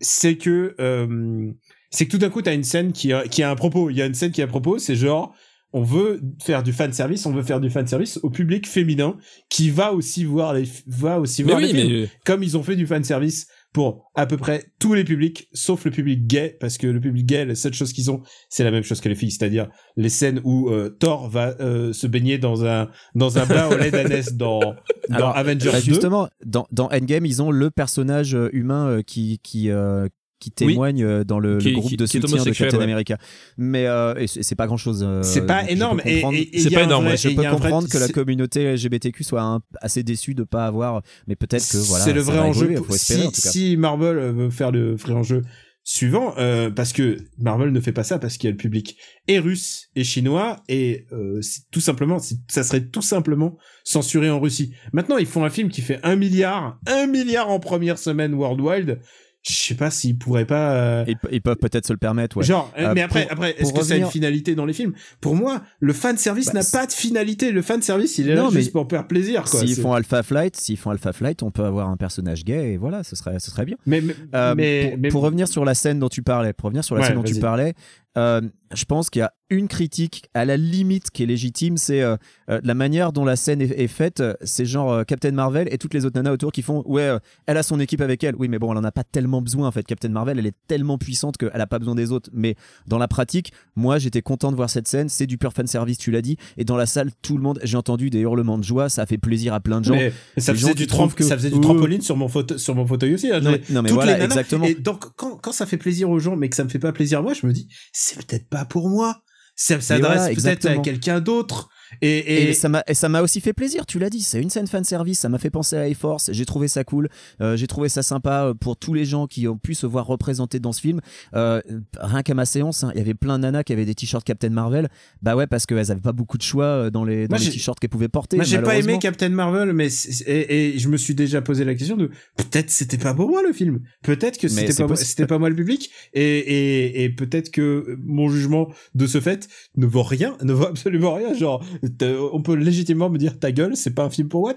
c'est 0.01 0.37
que 0.37 0.75
euh, 0.81 1.51
c'est 1.91 2.07
que 2.07 2.11
tout 2.11 2.19
d'un 2.19 2.31
coup 2.31 2.43
t'as 2.43 2.55
une 2.55 2.65
scène 2.65 2.93
qui 2.93 3.13
a, 3.13 3.27
qui 3.29 3.43
a 3.43 3.51
un 3.51 3.55
propos. 3.55 3.91
Il 3.91 3.97
y 3.97 4.03
a 4.03 4.07
une 4.07 4.15
scène 4.15 4.33
qui 4.33 4.41
a 4.43 4.45
un 4.45 4.49
propos, 4.49 4.79
c'est 4.79 4.97
genre 4.97 5.35
on 5.73 5.83
veut 5.83 6.21
faire 6.43 6.63
du 6.63 6.73
fan 6.73 6.93
service, 6.93 7.25
on 7.27 7.33
veut 7.33 7.43
faire 7.43 7.61
du 7.61 7.71
fan 7.71 7.87
service 7.87 8.19
au 8.23 8.31
public 8.31 8.69
féminin 8.69 9.17
qui 9.49 9.71
va 9.71 9.93
aussi 9.93 10.25
voir 10.25 10.53
les 10.55 10.65
va 10.87 11.19
aussi 11.21 11.43
Mais 11.45 11.53
voir 11.53 11.63
oui, 11.63 11.73
les 11.73 11.81
films. 11.83 12.01
mais 12.03 12.09
Comme 12.25 12.43
ils 12.43 12.57
ont 12.57 12.63
fait 12.63 12.77
du 12.77 12.87
fan 12.87 13.03
service 13.05 13.47
pour 13.73 14.11
à 14.15 14.27
peu 14.27 14.37
près 14.37 14.67
tous 14.79 14.93
les 14.93 15.03
publics, 15.03 15.49
sauf 15.55 15.87
le 15.87 15.91
public 15.91 16.27
gay, 16.27 16.59
parce 16.61 16.77
que 16.77 16.87
le 16.87 17.01
public 17.01 17.25
gay, 17.25 17.47
la 17.47 17.55
seule 17.55 17.73
chose 17.73 17.95
qu'ils 17.95 18.11
ont, 18.11 18.21
c'est 18.51 18.65
la 18.65 18.71
même 18.71 18.83
chose 18.83 19.01
que 19.01 19.09
les 19.09 19.15
filles, 19.15 19.31
c'est-à-dire 19.31 19.69
les 19.97 20.11
scènes 20.11 20.43
où 20.45 20.69
euh, 20.69 20.91
Thor 20.91 21.31
va 21.31 21.55
euh, 21.61 21.95
se 21.95 22.07
baigner 22.07 22.37
dans 22.37 22.67
un 22.67 22.91
dans 23.15 23.39
un 23.39 23.47
bain 23.47 23.69
au 23.69 23.77
lait 23.79 23.91
d'ânesse 23.91 24.35
dans 24.37 24.61
dans 25.09 25.15
Alors, 25.17 25.37
Avengers 25.39 25.71
Bah, 25.73 25.79
2. 25.81 25.85
justement, 25.85 26.29
dans, 26.45 26.67
dans 26.71 26.89
Endgame, 26.93 27.25
ils 27.25 27.41
ont 27.41 27.51
le 27.51 27.71
personnage 27.71 28.35
euh, 28.35 28.51
humain 28.53 28.89
euh, 28.89 29.03
qui 29.03 29.41
qui 29.43 29.71
euh, 29.71 30.07
qui 30.43 30.51
témoigne 30.51 31.03
euh, 31.05 31.25
dans 31.25 31.39
le, 31.39 31.59
groupe 31.59 31.89
qui- 31.89 31.97
de 31.97 32.05
soutien 32.07 32.43
de 32.45 32.51
Captain 32.51 32.77
ouais. 32.79 32.83
America. 32.85 33.17
Mais 33.57 33.87
euh, 33.87 34.27
c'est 34.27 34.55
pas 34.55 34.67
grand 34.67 34.77
chose. 34.77 35.07
C'est 35.23 35.47
pas 35.47 35.69
énorme 35.71 36.03
et, 36.05 36.21
et- 36.33 36.57
et 36.57 36.61
C'est 36.61 36.71
pas 36.71 36.83
énorme, 36.83 37.05
vrai- 37.07 37.17
je 37.17 37.29
peux 37.29 37.35
vrai- 37.37 37.51
comprendre 37.51 37.89
que 37.89 37.99
la 37.99 38.09
communauté 38.09 38.65
LGBTQ 38.75 39.25
soit 39.25 39.43
un- 39.43 39.61
assez 39.81 40.03
déçue 40.03 40.35
de 40.35 40.43
pas 40.45 40.67
avoir, 40.67 41.03
mais 41.27 41.37
peut-être 41.37 41.67
que 41.71 41.77
voilà. 41.79 42.05
c'est 42.05 42.13
le 42.13 42.21
vrai 42.21 42.39
enjeu. 42.39 42.67
évoluer, 42.67 42.85
faut 42.85 42.95
espérer, 42.95 43.21
si, 43.23 43.27
en 43.27 43.31
tout 43.31 43.41
cas. 43.43 43.51
si 43.51 43.77
Marvel 43.77 44.19
euh, 44.19 44.33
veut 44.33 44.51
faire 44.51 44.71
le 44.73 44.95
vrai 44.97 45.13
enjeu 45.15 45.43
suivant, 45.85 46.35
euh, 46.39 46.71
parce 46.71 46.93
que 46.93 47.17
Marvel 47.39 47.73
ne 47.73 47.81
fait 47.81 47.91
pas 47.93 48.05
ça 48.05 48.21
parce 48.21 48.37
qu'il 48.37 48.47
y 48.47 48.49
a 48.49 48.53
le 48.53 48.57
public 48.57 48.97
et 49.27 49.41
russe 49.41 49.89
et 49.97 50.05
chinois 50.05 50.63
et 50.69 51.07
euh, 51.13 51.41
tout 51.73 51.81
simplement, 51.81 52.19
ça 52.49 52.63
serait 52.63 52.87
tout 52.87 53.03
simplement 53.03 53.57
censuré 53.83 54.31
en 54.31 54.39
Russie. 54.39 54.73
Maintenant, 54.93 55.17
ils 55.17 55.27
font 55.27 55.45
un 55.45 55.51
film 55.51 55.69
qui 55.71 55.81
fait 55.81 55.99
un 56.05 56.15
milliard, 56.15 56.79
un 56.87 57.07
milliard 57.09 57.49
en 57.51 57.59
première 57.59 57.99
semaine 57.99 58.33
worldwide. 58.35 59.01
Je 59.45 59.53
sais 59.53 59.75
pas 59.75 59.91
s'ils 59.91 60.17
pourraient 60.17 60.45
pas. 60.45 60.71
euh, 60.73 61.05
Ils, 61.09 61.17
ils 61.33 61.43
peuvent 61.43 61.57
peut-être 61.57 61.85
se 61.87 61.93
le 61.93 61.97
permettre. 61.99 62.37
Ouais. 62.37 62.45
Genre, 62.45 62.73
euh, 62.79 62.91
Euh, 62.91 62.93
mais 62.95 63.03
après, 63.03 63.23
pour- 63.25 63.33
après, 63.33 63.55
est-ce 63.59 63.73
que 63.73 63.83
ça 63.83 63.95
a 63.95 63.97
une 63.97 64.07
finalité 64.07 64.55
dans 64.55 64.65
les 64.67 64.73
films? 64.73 64.93
Pour 65.21 65.35
moi, 65.35 65.63
le 65.81 65.93
fan 65.93 66.17
service 66.17 66.47
Bah, 66.53 66.61
n'a 66.61 66.65
pas 66.71 66.87
de 66.87 66.93
finalité. 66.93 67.51
Le 67.51 67.61
fan 67.61 67.83
service, 67.83 68.19
il 68.19 68.31
est 68.31 68.37
Non, 68.37 68.45
là 68.45 68.49
mais 68.53 68.61
juste 68.61 68.71
pour 68.73 68.89
faire 68.89 69.07
plaisir. 69.09 69.49
S'ils 69.49 69.75
font 69.75 69.95
Alpha 69.95 70.23
Flight, 70.23 70.57
s'ils 70.57 70.77
font 70.77 70.91
Alpha 70.91 71.13
Flight, 71.13 71.43
on 71.43 71.51
peut 71.51 71.65
avoir 71.65 71.89
un 71.89 71.97
personnage 71.97 72.45
gay 72.45 72.75
et 72.75 72.77
voilà, 72.77 73.03
ce 73.03 73.17
serait, 73.17 73.41
ce 73.41 73.51
serait 73.51 73.65
bien. 73.65 73.77
Mais, 73.85 74.01
mais, 74.01 74.15
Euh, 74.35 74.55
mais- 74.57 74.89
pour, 74.91 74.99
mais- 74.99 75.09
pour 75.09 75.23
revenir 75.23 75.49
sur 75.49 75.65
la 75.65 75.75
scène 75.75 75.99
dont 75.99 76.09
tu 76.09 76.23
parlais, 76.23 76.53
pour 76.53 76.67
revenir 76.67 76.85
sur 76.85 76.95
la 76.95 77.01
Ouais, 77.01 77.07
scène 77.09 77.17
dont 77.17 77.23
tu 77.25 77.35
parlais, 77.41 77.75
euh, 78.19 78.41
je 78.75 78.85
pense 78.85 79.11
qu'il 79.11 79.21
y 79.21 79.23
a 79.23 79.33
une 79.51 79.69
critique 79.69 80.25
à 80.33 80.47
la 80.47 80.57
limite 80.57 81.11
qui 81.11 81.23
est 81.23 81.27
légitime, 81.27 81.77
c'est 81.77 82.01
euh, 82.01 82.17
euh, 82.49 82.59
la 82.65 82.73
manière 82.73 83.13
dont 83.13 83.25
la 83.27 83.37
scène 83.37 83.61
est, 83.61 83.79
est 83.79 83.87
faite. 83.87 84.23
C'est 84.43 84.65
genre 84.65 85.05
Captain 85.05 85.31
Marvel 85.33 85.69
et 85.71 85.77
toutes 85.77 85.93
les 85.93 86.07
autres 86.07 86.17
nanas 86.17 86.33
autour 86.33 86.53
qui 86.53 86.63
font 86.63 86.83
ouais, 86.87 87.19
elle 87.47 87.59
a 87.59 87.63
son 87.63 87.79
équipe 87.79 88.01
avec 88.01 88.25
elle. 88.25 88.35
Oui, 88.37 88.49
mais 88.49 88.59
bon, 88.59 88.73
elle 88.73 88.79
en 88.79 88.85
a 88.85 88.93
pas 88.93 89.05
tellement 89.05 89.43
besoin 89.43 89.69
en 89.69 89.71
fait. 89.71 89.83
Captain 89.83 90.09
Marvel, 90.09 90.39
elle 90.39 90.47
est 90.47 90.55
tellement 90.69 90.97
puissante 90.97 91.37
qu'elle 91.37 91.51
a 91.61 91.67
pas 91.67 91.79
besoin 91.79 91.95
des 91.95 92.13
autres. 92.13 92.31
Mais 92.33 92.55
dans 92.87 92.97
la 92.97 93.09
pratique, 93.09 93.53
moi, 93.77 93.99
j'étais 93.99 94.23
content 94.23 94.51
de 94.51 94.57
voir 94.57 94.71
cette 94.71 94.89
scène. 94.89 95.11
C'est 95.11 95.27
du 95.27 95.37
pur 95.37 95.53
fan 95.53 95.67
service, 95.67 95.99
tu 95.99 96.11
l'as 96.11 96.23
dit. 96.23 96.39
Et 96.57 96.65
dans 96.65 96.77
la 96.79 96.87
salle, 96.87 97.11
tout 97.21 97.37
le 97.37 97.43
monde, 97.43 97.61
j'ai 97.63 97.77
entendu 97.77 98.09
des 98.09 98.21
hurlements 98.21 98.57
de 98.59 98.65
joie. 98.65 98.89
Ça 98.89 99.03
a 99.03 99.07
fait 99.07 99.19
plaisir 99.19 99.53
à 99.53 99.61
plein 99.61 99.81
de 99.81 99.85
gens. 99.85 99.95
Mais 99.97 100.41
ça 100.41 100.55
faisait, 100.55 100.69
gens 100.69 100.75
du 100.75 100.83
qui 100.83 100.87
trouvent 100.87 101.09
tramp- 101.09 101.15
que- 101.15 101.25
ça 101.25 101.37
faisait 101.37 101.51
du 101.51 101.61
trampoline 101.61 102.01
sur 102.01 102.17
mon 102.17 102.29
fauteuil, 102.29 102.59
sur 102.59 102.75
mon 102.75 102.87
fauteuil 102.87 103.13
aussi. 103.15 103.31
hein. 103.31 103.41
Non, 103.41 103.51
mais- 103.51 103.61
non, 103.69 103.83
mais 103.83 103.91
toutes 103.91 103.97
voilà, 103.97 104.25
exactement. 104.25 104.65
Et 104.65 104.75
donc, 104.75 105.05
quand, 105.17 105.37
quand 105.37 105.53
ça 105.53 105.67
fait 105.67 105.77
plaisir 105.77 106.09
aux 106.09 106.19
gens, 106.21 106.37
mais 106.37 106.49
que 106.49 106.57
ça 106.57 106.65
me 106.65 106.71
fait 106.71 106.79
pas 106.79 106.93
plaisir 106.93 107.19
à 107.19 107.23
moi, 107.23 107.35
je 107.35 107.47
me 107.47 107.53
dis, 107.53 107.69
c'est 108.03 108.17
peut-être 108.27 108.49
pas 108.49 108.65
pour 108.65 108.89
moi. 108.89 109.23
Ça 109.55 109.81
s'adresse 109.81 110.23
voilà, 110.23 110.35
peut-être 110.35 110.67
à 110.67 110.79
quelqu'un 110.79 111.21
d'autre. 111.21 111.69
Et, 112.01 112.19
et, 112.19 112.49
Et, 112.49 112.53
ça 112.55 112.69
m'a 112.69 112.83
et 112.87 112.95
ça 112.95 113.09
m'a 113.09 113.23
aussi 113.23 113.41
fait 113.41 113.53
plaisir, 113.53 113.87
tu 113.87 113.99
l'as 113.99 114.11
dit, 114.11 114.23
c'est 114.23 114.41
une 114.41 114.51
scène 114.51 114.67
fan 114.67 114.85
service, 114.85 115.21
ça 115.21 115.29
m'a 115.29 115.39
fait 115.39 115.51
penser 115.51 115.77
à 115.77 115.83
A-Force, 115.83 116.31
j'ai 116.33 116.45
trouvé 116.45 116.69
ça 116.69 116.85
cool, 116.85 117.09
euh, 117.41 117.57
j'ai 117.57 117.67
trouvé 117.67 117.89
ça 117.89 118.03
sympa 118.03 118.47
euh, 118.47 118.55
pour 118.55 118.77
tous 118.77 118.95
les 118.95 119.05
gens 119.05 119.27
qui 119.27 119.47
ont 119.49 119.57
pu 119.57 119.75
se 119.75 119.87
voir 119.87 120.07
représentés 120.07 120.59
dans 120.61 120.73
ce 120.73 120.81
film. 120.81 121.01
Euh, 121.35 121.61
rien 121.99 122.23
qu'à 122.23 122.35
ma 122.35 122.45
séance, 122.47 122.85
hein, 122.85 122.91
il 122.95 122.99
y 122.99 123.01
avait 123.01 123.15
plein 123.15 123.39
de 123.39 123.43
nanas 123.43 123.63
qui 123.65 123.73
avaient 123.73 123.85
des 123.85 123.95
t-shirts 123.95 124.25
Captain 124.25 124.51
Marvel, 124.51 124.89
bah 125.23 125.37
ouais 125.37 125.47
parce 125.47 125.67
qu'elles 125.67 125.91
avaient 125.91 126.01
pas 126.01 126.13
beaucoup 126.13 126.39
de 126.39 126.43
choix 126.43 126.65
euh, 126.65 126.91
dans 126.91 127.05
les, 127.05 127.29
dans 127.29 127.37
Moi, 127.37 127.45
les 127.45 127.51
t-shirts 127.51 127.79
qu'elles 127.79 127.91
pouvaient 127.91 128.09
porter. 128.09 128.37
moi, 128.37 128.45
j'ai 128.45 128.61
pas 128.61 128.77
aimé. 128.77 128.99
Captain 129.01 129.29
Marvel, 129.29 129.73
mais 129.73 129.89
et, 130.27 130.75
et 130.75 130.79
je 130.79 130.89
me 130.89 130.97
suis 130.97 131.15
déjà 131.15 131.43
posé 131.43 131.65
la 131.65 131.75
question 131.75 131.97
de 131.97 132.11
peut-être 132.37 132.71
c'était 132.71 132.99
pas 132.99 133.15
pour 133.15 133.29
moi 133.29 133.43
le 133.43 133.53
film. 133.53 133.81
Peut-être 134.03 134.39
que 134.39 134.49
c'était 134.49 134.85
pas, 134.85 134.97
c'était 134.97 135.27
pas 135.27 135.39
moi 135.39 135.49
le 135.49 135.57
public. 135.57 135.91
Et, 136.15 136.23
et, 136.23 137.05
et 137.05 137.09
peut-être 137.11 137.51
que 137.51 137.99
mon 138.05 138.29
jugement 138.29 138.69
de 138.95 139.07
ce 139.07 139.21
fait 139.21 139.49
ne 139.77 139.87
vaut 139.87 140.03
rien, 140.03 140.37
ne 140.43 140.53
vaut 140.53 140.67
absolument 140.67 141.15
rien. 141.15 141.35
Genre, 141.35 141.65
on 141.83 142.43
peut 142.43 142.55
légitimement 142.55 143.11
me 143.11 143.19
dire 143.19 143.39
ta 143.39 143.53
gueule, 143.53 143.77
c'est 143.77 143.95
pas 143.95 144.05
un 144.05 144.11
film 144.11 144.29
pour 144.29 144.43
what. 144.43 144.57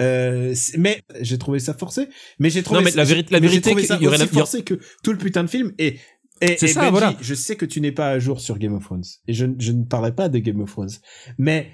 Euh, 0.00 0.54
mais 0.78 1.02
j'ai 1.20 1.38
trouvé 1.38 1.58
ça 1.58 1.74
forcé. 1.74 2.08
Mais 2.38 2.50
j'ai 2.50 2.62
trouvé 2.62 2.80
Non, 2.80 2.84
mais 2.84 2.90
la 2.92 3.04
vérité- 3.04 3.32
la 3.32 3.40
vérité, 3.40 3.70
ça 3.84 3.98
y 4.00 4.06
aurait 4.06 4.16
aussi 4.16 4.18
la- 4.26 4.30
il 4.32 4.38
forcé 4.38 4.62
que 4.64 4.80
tout 5.02 5.12
le 5.12 5.18
putain 5.18 5.44
de 5.44 5.48
film. 5.50 5.72
Et, 5.78 5.98
et, 6.40 6.56
ça, 6.56 6.80
Benji, 6.80 6.90
voilà. 6.90 7.16
je 7.20 7.34
sais 7.34 7.56
que 7.56 7.64
tu 7.66 7.80
n'es 7.80 7.92
pas 7.92 8.08
à 8.10 8.18
jour 8.18 8.40
sur 8.40 8.58
Game 8.58 8.74
of 8.74 8.84
Thrones. 8.84 9.04
Et 9.28 9.32
je, 9.32 9.46
je 9.58 9.72
ne 9.72 9.84
parlerai 9.84 10.14
pas 10.14 10.28
de 10.28 10.38
Game 10.38 10.60
of 10.60 10.70
Thrones. 10.70 10.90
Mais 11.38 11.70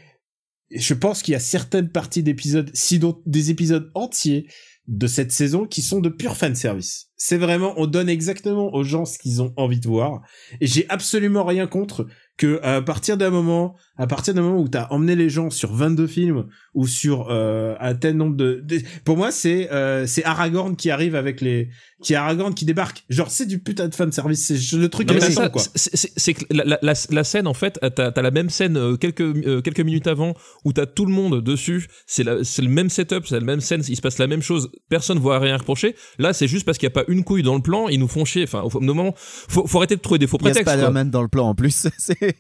je 0.71 0.95
pense 0.95 1.23
qu'il 1.23 1.33
y 1.33 1.37
a 1.37 1.41
certaines 1.41 1.91
parties 1.91 2.23
d'épisodes, 2.23 2.71
sinon 2.75 3.23
des 3.25 3.51
épisodes 3.51 3.91
entiers 3.95 4.47
de 4.87 5.07
cette 5.07 5.33
saison 5.33 5.65
qui 5.67 5.81
sont 5.83 6.01
de 6.01 6.09
pur 6.09 6.37
fan 6.37 6.55
service. 6.55 7.08
C'est 7.21 7.37
vraiment, 7.37 7.75
on 7.77 7.87
donne 7.87 8.09
exactement 8.09 8.73
aux 8.73 8.85
gens 8.85 9.05
ce 9.05 9.19
qu'ils 9.19 9.43
ont 9.43 9.53
envie 9.57 9.81
de 9.81 9.89
voir. 9.89 10.23
Et 10.61 10.67
j'ai 10.69 10.87
absolument 10.89 11.45
rien 11.45 11.67
contre 11.67 12.07
que 12.37 12.61
à 12.63 12.81
partir 12.81 13.17
d'un 13.17 13.31
moment, 13.31 13.75
à 13.97 14.07
partir 14.07 14.33
d'un 14.33 14.43
moment 14.43 14.61
où 14.61 14.69
t'as 14.69 14.87
emmené 14.91 15.17
les 15.17 15.29
gens 15.29 15.51
sur 15.51 15.73
22 15.75 16.07
films 16.07 16.47
ou 16.73 16.87
sur 16.87 17.27
euh, 17.31 17.75
un 17.81 17.97
tel 17.97 18.17
nombre 18.17 18.37
de, 18.37 18.61
de- 18.65 18.81
pour 19.05 19.17
moi 19.17 19.33
c'est 19.33 19.69
euh, 19.73 20.07
c'est 20.07 20.23
Aragorn 20.25 20.77
qui 20.77 20.91
arrive 20.93 21.17
avec 21.17 21.41
les 21.41 21.71
qui 22.01 22.13
est 22.13 22.17
Aragorn 22.17 22.55
qui 22.55 22.65
débarque. 22.65 23.03
Genre 23.09 23.29
c'est 23.29 23.47
du 23.47 23.59
putain 23.59 23.89
de 23.89 23.95
fan 23.97 24.13
service, 24.13 24.47
c'est 24.47 24.77
le 24.77 24.89
truc 24.89 25.11
Non, 25.11 25.19
ça, 25.21 25.49
quoi. 25.49 25.61
c'est- 25.75 26.33
que 26.35 26.45
la, 26.55 26.63
la, 26.65 26.79
la, 26.81 26.93
la 27.11 27.25
scène 27.25 27.49
en 27.49 27.55
fait, 27.55 27.81
t'as 27.97 28.11
as 28.15 28.23
la 28.23 28.31
même 28.31 28.51
scène 28.51 28.77
euh, 28.77 28.97
quelques 28.97 29.21
euh, 29.21 29.61
quelques 29.61 29.81
minutes 29.81 30.07
avant 30.07 30.35
où 30.65 30.73
t'as 30.73 30.87
tout 30.87 31.07
le 31.07 31.13
monde 31.13 31.43
dessus. 31.43 31.89
C'est 32.07 32.25
c'est 32.45 32.63
le 32.63 32.69
même 32.69 32.89
setup, 32.89 33.27
c'est 33.27 33.35
la 33.41 33.45
même 33.45 33.61
scène, 33.61 33.83
il 33.89 33.97
se 33.97 34.01
passe 34.01 34.19
la 34.19 34.29
même 34.29 34.43
chose. 34.43 34.71
Personne 34.89 35.19
voit 35.19 35.41
rien 35.41 35.57
reprocher. 35.57 35.97
Là, 36.21 36.33
c'est 36.33 36.47
juste 36.47 36.65
parce 36.65 36.79
qu'il 36.79 36.87
y 36.87 36.93
a 36.93 36.95
pas 36.95 37.05
une 37.09 37.25
couille 37.25 37.43
dans 37.43 37.57
le 37.57 37.63
plan, 37.63 37.89
ils 37.89 37.99
nous 37.99 38.09
font 38.09 38.25
chier. 38.25 38.45
Enfin, 38.45 38.63
au 38.63 38.81
moment, 38.81 39.15
faut, 39.17 39.67
faut 39.67 39.79
arrêter 39.79 39.97
de 39.97 40.01
trouver 40.01 40.19
des 40.19 40.27
faux 40.27 40.39
Il 40.41 40.47
y 40.47 40.49
a 40.49 40.51
prétextes. 40.53 40.73
Spider-Man 40.77 41.11
dans 41.11 41.23
le 41.23 41.29
plan 41.29 41.49
en 41.49 41.55
plus. 41.55 41.89
c'est- 41.99 42.37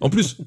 En 0.00 0.10
plus. 0.10 0.38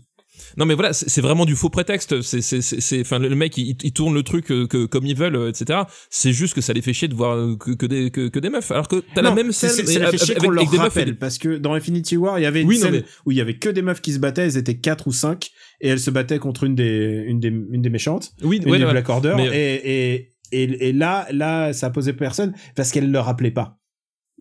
Non 0.58 0.66
mais 0.66 0.74
voilà, 0.76 0.92
c'est 0.94 1.22
vraiment 1.22 1.46
du 1.46 1.56
faux 1.56 1.70
prétexte. 1.70 2.22
C'est, 2.22 2.42
c'est, 2.42 2.62
c'est, 2.62 2.80
c'est- 2.82 3.02
enfin 3.02 3.20
le 3.20 3.34
mec 3.36 3.58
il, 3.58 3.76
il 3.82 3.94
tourne 3.94 4.14
le 4.14 4.22
truc 4.22 4.52
euh, 4.52 4.68
que, 4.68 4.86
comme 4.86 5.06
ils 5.06 5.16
veulent, 5.16 5.36
euh, 5.38 5.50
etc. 5.50 5.80
C'est 6.10 6.34
juste 6.34 6.54
que 6.54 6.62
ça 6.62 6.72
les 6.74 6.82
fait 6.82 6.94
chier 6.94 7.08
de 7.08 7.16
voir 7.16 7.36
euh, 7.36 7.56
que, 7.58 7.72
que 7.72 7.86
des 7.86 8.12
que, 8.12 8.28
que 8.28 8.40
des 8.40 8.50
meufs. 8.50 8.70
Alors 8.72 8.88
que 8.88 9.02
t'as 9.16 9.22
la 9.22 9.30
Non, 9.30 9.36
même 9.36 9.52
c'est- 9.54 9.70
scène 9.70 9.86
c'est- 9.86 9.94
fait 10.00 10.06
avec, 10.06 10.20
chier 10.24 10.36
qu'on 10.36 10.50
avec 10.50 10.52
leur 10.52 10.64
des 10.66 10.70
meufs. 10.72 10.76
et 10.76 10.80
rappelle, 10.80 11.06
des- 11.06 11.14
parce 11.14 11.38
que 11.38 11.58
dans 11.58 11.74
Infinity 11.74 12.18
War, 12.18 12.38
il 12.38 12.44
y 12.44 12.46
avait 12.46 12.62
une 12.62 12.68
Oui, 12.68 12.76
non, 12.76 12.82
scène 12.84 12.92
mais- 12.96 13.04
où 13.26 13.32
il 13.32 13.38
y 13.38 13.42
avait 13.42 13.58
que 13.58 13.70
des 13.70 13.82
meufs 13.82 14.02
qui 14.02 14.12
se 14.14 14.20
battaient, 14.20 14.44
elles 14.44 14.58
étaient 14.58 14.78
quatre 14.78 15.08
ou 15.08 15.14
cinq, 15.14 15.52
et 15.82 15.88
elles 15.88 16.00
se 16.02 16.12
battaient 16.12 16.40
contre 16.40 16.66
une 16.66 16.76
des, 16.76 17.24
une 17.28 17.40
des, 17.40 17.48
une 17.48 17.82
des 17.82 17.90
méchantes, 17.90 18.32
Oui, 18.44 18.58
une 18.58 18.66
ouais, 18.70 18.78
des 18.78 18.84
voilà. 18.84 18.92
Black 19.02 19.10
Order, 19.10 19.34
Mais- 19.38 19.48
et, 19.48 20.14
et, 20.16 20.35
et, 20.64 20.90
et 20.90 20.94
là, 20.94 21.28
là, 21.32 21.74
ça 21.74 21.90
posait 21.90 22.14
personne, 22.14 22.54
parce 22.76 22.92
qu'elle 22.92 23.12
le 23.12 23.20
rappelait 23.20 23.52
pas. 23.52 23.80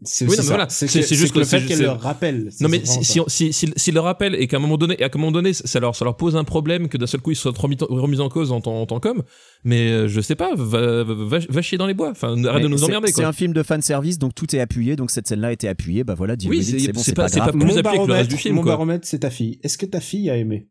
C'est 0.03 0.27
Oui, 0.29 0.37
voilà. 0.43 0.67
Juste 0.69 1.33
que 1.33 1.39
le 1.39 1.45
fait 1.45 1.65
qu'elle 1.67 1.79
le 1.81 1.89
rappelle. 1.91 2.51
Non 2.61 2.69
mais 2.69 2.85
si, 2.85 3.05
si, 3.05 3.21
si, 3.29 3.53
si, 3.53 3.73
si 3.77 3.93
le 3.93 4.01
rappel 4.01 4.35
et 4.35 4.49
qu'à 4.49 4.57
un 4.57 4.61
moment 4.61 4.77
donné, 4.77 5.01
à 5.01 5.07
un 5.07 5.11
moment 5.19 5.31
donné, 5.31 5.53
ça 5.53 5.79
leur, 5.79 5.95
ça 5.95 6.05
leur 6.05 6.17
pose 6.17 6.35
un 6.35 6.43
problème 6.43 6.89
que 6.89 6.99
d'un 6.99 7.07
seul 7.07 7.21
coup 7.21 7.31
ils 7.31 7.37
soient 7.37 7.53
remis, 7.57 7.77
remis 7.81 8.19
en 8.19 8.29
cause 8.29 8.51
en 8.51 8.61
tant, 8.61 8.81
en 8.83 8.87
tant 8.87 8.99
qu'hommes, 8.99 9.23
mais 9.63 9.89
euh, 9.93 10.09
je 10.09 10.21
sais 10.21 10.35
pas, 10.35 10.53
va, 10.57 11.05
va, 11.05 11.15
va, 11.15 11.39
va 11.49 11.63
chier 11.63 11.79
dans 11.79 11.87
les 11.87 11.95
bois. 11.95 12.11
Enfin, 12.11 12.43
arrête 12.45 12.65
de 12.65 12.69
nous 12.69 12.83
emmerder 12.83 13.13
C'est 13.13 13.23
un 13.23 13.33
film 13.33 13.53
de 13.53 13.63
fan 13.63 13.83
service, 13.83 14.19
donc 14.19 14.35
tout 14.35 14.55
est 14.57 14.61
appuyé, 14.61 14.97
donc 14.97 15.13
cette 15.13 15.29
scène-là 15.29 15.53
était 15.53 15.69
appuyée, 15.69 16.03
bah 16.03 16.15
voilà, 16.15 16.35
Oui, 16.45 16.65
c'est- 16.65 16.93
bon, 16.93 17.01
pas- 17.15 17.29
pas 17.29 17.53
plus 17.53 17.59
Mon 17.65 17.77
appuyé 17.77 17.99
que 18.03 18.07
le 18.09 18.13
reste 18.15 18.31
du 18.31 18.37
film, 18.37 18.57
mon 18.57 18.63
quoi. 18.63 18.73
baromètre, 18.73 19.07
c'est 19.07 19.21
ta 19.21 19.31
fille. 19.31 19.61
Est-ce 19.63 19.79
que 19.79 19.87
ta 19.87 20.01
fille 20.01 20.29
a 20.29 20.37
aimé? 20.37 20.69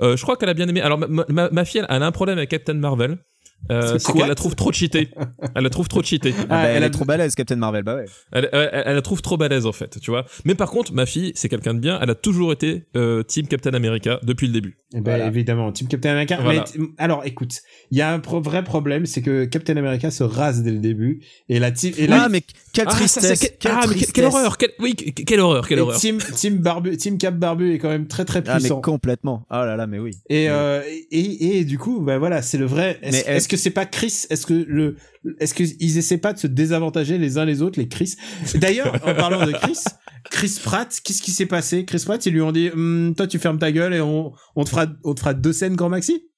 Euh, 0.00 0.16
je 0.16 0.22
crois 0.22 0.36
qu'elle 0.36 0.48
a 0.48 0.54
bien 0.54 0.66
aimé. 0.68 0.80
Alors 0.80 0.98
ma, 0.98 1.06
ma, 1.28 1.50
ma 1.50 1.64
fille, 1.64 1.80
elle, 1.80 1.86
elle 1.88 2.02
a 2.02 2.06
un 2.06 2.12
problème 2.12 2.38
avec 2.38 2.50
Captain 2.50 2.74
Marvel. 2.74 3.18
Euh, 3.70 3.96
C'est 3.98 4.12
qu'elle 4.12 4.26
la 4.28 4.34
trouve 4.34 4.56
trop 4.56 4.72
cheatée. 4.72 5.08
Elle 5.54 5.62
la 5.64 5.70
trouve 5.70 5.86
trop 5.88 6.02
cheatée. 6.02 6.34
Ah, 6.36 6.42
bah, 6.44 6.46
Ah, 6.50 6.66
elle, 6.68 6.76
elle 6.78 6.82
a- 6.82 6.86
est 6.86 6.90
trop 6.90 7.04
balèze, 7.04 7.34
Captain 7.34 7.56
Marvel, 7.56 7.82
bah 7.84 7.94
ouais. 7.96 8.06
Elle, 8.32 8.48
elle, 8.52 8.70
elle 8.86 8.94
la 8.96 9.02
trouve 9.02 9.22
trop 9.22 9.36
balèze 9.36 9.66
en 9.66 9.72
fait, 9.72 9.98
tu 10.00 10.10
vois. 10.10 10.24
Mais 10.44 10.54
par 10.54 10.70
contre, 10.70 10.92
ma 10.92 11.06
fille, 11.06 11.32
c'est 11.36 11.48
quelqu'un 11.48 11.74
de 11.74 11.78
bien. 11.78 11.98
Elle 12.02 12.10
a 12.10 12.14
toujours 12.14 12.52
été 12.52 12.86
euh, 12.96 13.22
Team 13.22 13.46
Captain 13.46 13.72
America 13.74 14.18
depuis 14.24 14.46
le 14.48 14.52
début. 14.52 14.78
Eh 14.94 14.96
ben, 15.00 15.12
Voilà. 15.12 15.26
évidemment, 15.26 15.70
Team 15.72 15.88
Captain 15.88 16.10
America. 16.10 16.38
Voilà. 16.42 16.64
Mais, 16.76 16.86
alors, 16.98 17.24
écoute, 17.24 17.60
il 17.90 17.98
y 17.98 18.02
a 18.02 18.12
un 18.12 18.18
pro- 18.18 18.40
vrai 18.40 18.64
problème, 18.64 19.06
c'est 19.06 19.22
que 19.22 19.44
Captain 19.44 19.76
America 19.76 20.10
se 20.10 20.24
rase 20.24 20.62
dès 20.62 20.72
le 20.72 20.78
début, 20.78 21.20
et 21.48 21.58
la 21.58 21.70
team, 21.70 21.92
et 21.98 22.08
Ah, 22.10 22.28
mais 22.30 22.42
quelle 22.72 22.86
Ah, 22.88 22.90
ça, 22.92 22.96
tristesse, 22.96 23.38
c'est- 23.38 23.58
quelle 23.58 23.72
ah, 23.74 23.84
mais 23.88 23.94
quelle, 23.94 24.24
horreur, 24.24 24.58
quelle, 24.58 24.72
oui, 24.80 24.94
que- 24.96 25.22
quelle 25.22 25.40
horreur, 25.40 25.66
quelle 25.68 25.78
et 25.78 25.82
horreur. 25.82 25.98
team, 25.98 26.18
team 26.18 26.58
Barbu, 26.58 26.96
Team 26.96 27.16
Cap 27.18 27.36
Barbu 27.36 27.74
est 27.74 27.78
quand 27.78 27.88
même 27.90 28.06
très 28.08 28.24
très 28.24 28.40
Ah, 28.46 28.54
mais 28.54 28.58
puissant. 28.60 28.80
complètement. 28.80 29.46
Oh 29.50 29.54
là 29.54 29.76
là, 29.76 29.86
mais 29.86 29.98
oui. 29.98 30.12
Et, 30.28 30.50
euh, 30.50 30.82
et, 31.10 31.18
et, 31.18 31.58
et 31.58 31.64
du 31.64 31.78
coup, 31.78 32.00
bah 32.00 32.18
voilà, 32.18 32.42
c'est 32.42 32.58
le 32.58 32.66
vrai. 32.66 32.98
Est-ce 33.02 33.48
que 33.52 33.56
c'est 33.56 33.70
pas 33.70 33.86
Chris 33.86 34.26
Est-ce 34.30 34.46
que 34.46 34.54
le, 34.54 34.96
est-ce 35.38 35.54
qu'ils 35.54 35.96
essaient 35.98 36.18
pas 36.18 36.32
de 36.32 36.38
se 36.38 36.46
désavantager 36.48 37.18
les 37.18 37.38
uns 37.38 37.44
les 37.44 37.62
autres, 37.62 37.78
les 37.78 37.86
Chris? 37.88 38.16
D'ailleurs, 38.56 38.94
en 39.06 39.14
parlant 39.14 39.46
de 39.46 39.52
Chris, 39.52 39.78
Chris 40.30 40.58
Pratt, 40.64 41.00
qu'est-ce 41.04 41.22
qui 41.22 41.30
s'est 41.30 41.46
passé? 41.46 41.84
Chris 41.84 42.02
Pratt, 42.04 42.24
ils 42.26 42.32
lui 42.32 42.40
ont 42.42 42.52
dit, 42.52 42.70
Hum, 42.70 43.14
toi 43.16 43.26
tu 43.26 43.38
fermes 43.38 43.58
ta 43.58 43.70
gueule 43.70 43.94
et 43.94 44.00
on, 44.00 44.32
on 44.56 44.64
te 44.64 44.68
fera, 44.70 44.86
on 45.04 45.14
te 45.14 45.20
fera 45.20 45.34
deux 45.34 45.52
scènes 45.52 45.76
grand 45.76 45.88
maxi? 45.88 46.28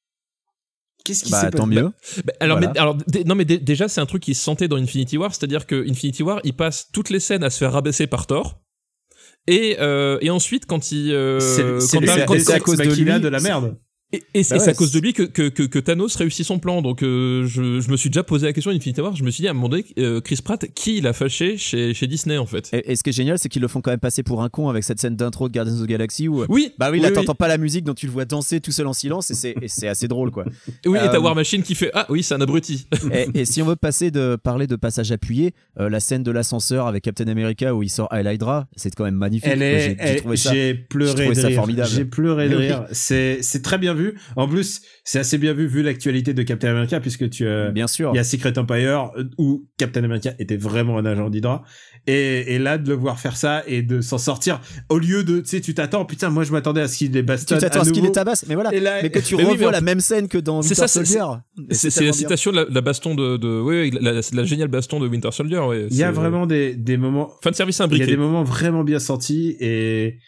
Qu'est-ce 1.05 1.25
qui 1.25 1.31
Bah 1.33 1.41
s'est 1.43 1.51
tant 1.51 1.69
passé? 1.69 1.81
mieux. 1.83 1.91
Bah, 2.25 2.33
alors, 2.41 2.59
Voilà. 2.59 2.73
mais, 2.73 2.79
alors 2.81 2.97
non, 3.27 3.35
mais 3.35 3.45
dé- 3.45 3.59
déjà, 3.59 3.89
c'est 3.89 4.01
un 4.01 4.07
truc 4.07 4.23
qui 4.23 4.35
se 4.35 4.43
sentait 4.43 4.69
dans 4.69 4.77
Infinity 4.77 5.19
War, 5.19 5.35
c'est-à-dire 5.35 5.67
que 5.67 5.89
Infinity 5.89 6.23
War, 6.23 6.41
il 6.45 6.55
passe 6.55 6.89
toutes 6.93 7.11
les 7.11 7.21
scènes 7.21 7.45
à 7.45 7.51
se 7.51 7.59
faire 7.59 7.73
rabaisser 7.73 8.07
par 8.07 8.27
Thor. 8.27 8.61
Et, 9.47 9.77
euh, 9.81 10.17
et 10.23 10.31
ensuite, 10.31 10.65
quand 10.65 10.91
il. 10.93 11.13
euh, 11.13 11.39
C'est 11.41 11.97
à 12.53 12.61
cause 12.61 12.79
de 12.79 12.85
lui, 12.95 13.21
de 13.21 13.29
la 13.29 13.41
merde. 13.41 13.77
Et, 14.15 14.23
et 14.35 14.43
c'est 14.43 14.55
Bah 14.57 14.61
c'est 14.65 14.71
à 14.71 14.75
cause 14.75 14.93
de 14.93 15.01
lui 15.01 15.13
que, 15.13 15.23
que, 15.23 15.49
que, 15.49 15.63
que 15.63 15.79
Thanos 15.79 16.15
réussit 16.17 16.45
son 16.47 16.59
plan. 16.59 16.83
Donc 16.83 17.03
euh, 17.03 17.47
je, 17.47 17.81
je 17.81 17.91
me 17.91 17.97
suis 17.97 18.11
déjà 18.11 18.23
posé 18.23 18.47
la 18.47 18.53
question 18.53 18.71
à 18.71 18.75
Infinity 18.75 19.01
War. 19.01 19.15
Je 19.17 19.25
me 19.25 19.31
suis 19.31 19.43
dit 19.43 19.49
à 19.49 19.51
un 19.51 19.55
moment 19.55 19.69
donné, 19.69 19.85
euh, 19.99 20.21
Chris 20.21 20.39
Pratt, 20.45 20.65
qui 20.75 20.99
il 20.99 21.07
a 21.07 21.13
fâché 21.13 21.57
chez, 21.57 21.95
chez 21.95 22.07
Disney 22.07 22.37
en 22.39 22.47
fait 22.47 22.71
Et, 22.73 22.93
et 22.93 22.97
ce 22.97 23.03
qui 23.03 23.11
est 23.11 23.15
génial, 23.15 23.39
c'est 23.39 23.49
qu'ils 23.49 23.63
le 23.63 23.69
font 23.69 23.81
quand 23.81 23.91
même 23.91 24.01
passer 24.01 24.23
pour 24.23 24.43
un 24.43 24.49
con 24.49 24.69
avec 24.69 24.85
cette 24.85 25.01
scène 25.01 25.17
d'intro 25.17 25.49
de 25.49 25.55
Guardians 25.55 25.75
of 25.75 25.83
the 25.83 25.89
Galaxy 25.89 26.29
où. 26.29 26.45
Oui, 26.49 26.73
Bah 26.79 26.91
oui, 26.91 27.01
là 27.01 27.11
t'entends 27.11 27.35
pas 27.35 27.49
la 27.49 27.59
musique, 27.59 27.85
donc 27.85 27.97
tu 27.97 28.07
le 28.07 28.13
vois 28.13 28.25
danser 28.25 28.61
tout 28.61 28.73
seul 28.73 28.87
en 28.87 28.93
silence 28.93 29.31
et 29.31 29.69
c'est 29.69 29.89
assez 29.89 30.09
drôle 30.09 30.31
quoi. 30.31 30.45
Oui, 30.87 30.99
et 30.99 31.03
t'as 31.07 31.17
Euh, 31.17 31.21
War 31.21 31.35
Machine 31.35 31.63
qui 31.63 31.75
fait 31.75 31.91
Ah 31.95 32.07
oui, 32.09 32.23
c'est 32.23 32.35
un 32.35 32.41
abruti. 32.41 32.87
et, 33.13 33.41
et 33.41 33.45
si 33.45 33.63
on 33.63 33.67
veut 33.67 33.77
passer 33.77 34.11
de 34.11 34.37
parler 34.37 34.67
de 34.67 34.77
passage 34.77 35.11
appuyé, 35.13 35.53
euh, 35.81 35.89
la 35.89 36.01
scène 36.01 36.23
de 36.23 36.31
l'ascenseur 36.31 36.87
avec 36.87 37.03
Captain 37.05 37.27
America 37.29 37.75
où 37.75 37.83
il 37.83 37.89
sort 37.89 38.09
Hail 38.13 38.27
Hydra, 38.35 38.67
c'est 38.77 38.95
quand 38.95 39.05
même 39.05 39.15
magnifique. 39.15 39.49
Elle 39.51 39.59
Moi, 40.25 40.35
est, 40.35 40.37
j'ai- 40.37 40.75
pleuré 40.75 41.29
de 41.29 41.41
rire. 41.41 41.55
formidable. 41.55 41.89
J'ai 41.93 42.05
pleuré 42.05 42.49
de 42.49 42.57
oui. 42.57 42.67
rire. 42.67 42.85
C'est 42.93 43.63
très 43.63 43.79
bien 43.79 43.95
vu. 43.95 44.04
En 44.37 44.49
plus, 44.49 44.83
c'est 45.05 45.19
assez 45.19 45.39
bien 45.39 45.53
vu 45.53 45.67
vu 45.67 45.83
l'actualité 45.83 46.35
de 46.35 46.43
Captain 46.43 46.71
America 46.71 47.01
puisque 47.01 47.29
tu, 47.31 47.47
euh, 47.47 47.71
Bien 47.71 47.87
sûr. 47.87 48.11
il 48.13 48.17
y 48.17 48.21
a 48.21 48.25
Secret 48.25 48.59
Empire 48.59 49.11
euh, 49.17 49.25
où 49.39 49.67
Captain 49.79 50.05
America 50.05 50.33
était 50.39 50.57
vraiment 50.57 50.99
un 50.99 51.05
agent 51.05 51.31
d'Hydra. 51.31 51.63
Et, 52.07 52.55
et 52.55 52.59
là, 52.59 52.77
de 52.77 52.89
le 52.89 52.95
voir 52.95 53.19
faire 53.19 53.37
ça 53.37 53.63
et 53.67 53.83
de 53.83 54.01
s'en 54.03 54.19
sortir, 54.19 54.61
au 54.91 54.99
lieu 54.99 55.25
de, 55.25 55.41
tu 55.41 55.47
sais, 55.49 55.61
tu 55.63 55.73
t'attends, 55.73 56.05
putain, 56.05 56.29
moi 56.29 56.45
je 56.45 56.53
m'attendais 56.53 56.83
à 56.83 56.89
ce 56.89 56.99
qu'il 56.99 57.13
les 57.13 57.21
Tu 57.21 57.25
bastonne 57.27 57.59
t'attends 57.59 57.79
à 57.79 57.83
à 57.83 57.85
ce 57.87 57.93
qu'il 57.93 58.03
les 58.03 58.13
tabasse, 58.13 58.45
mais 58.47 58.55
voilà. 58.55 58.71
Là, 58.79 58.99
Mais 59.03 59.11
que 59.11 59.21
tu 59.21 59.35
oui, 59.37 59.45
revois 59.45 59.71
la 59.73 59.81
même 59.81 60.01
scène 60.01 60.29
que 60.29 60.37
dans 60.39 60.61
C'est 60.61 60.71
Winter 60.71 60.81
ça, 60.81 60.89
c'est- 60.89 61.05
Soldier. 61.05 61.41
C'est 61.71 62.05
la 62.05 62.13
citation 62.13 62.51
de 62.53 62.57
la, 62.57 62.67
la 62.69 62.81
baston 62.83 63.15
de, 63.15 63.37
de 63.39 63.61
oui, 63.61 63.91
la, 64.01 64.13
la 64.33 64.45
géniale 64.45 64.69
baston 64.69 65.01
de 65.01 65.09
Winter 65.09 65.31
Soldier. 65.33 65.59
Ouais, 65.61 65.87
il 65.91 65.97
y 65.97 66.03
a 66.03 66.11
vraiment 66.13 66.47
des, 66.47 66.75
des 66.75 66.97
moments, 66.99 67.31
fan 67.43 67.55
service 67.55 67.79
il 67.79 67.81
y 67.81 67.83
a 67.83 67.85
imbriqué. 67.87 68.07
des 68.07 68.17
moments 68.17 68.45
vraiment 68.45 68.85
bien 68.85 68.99
sentis 68.99 69.57
et, 69.61 70.19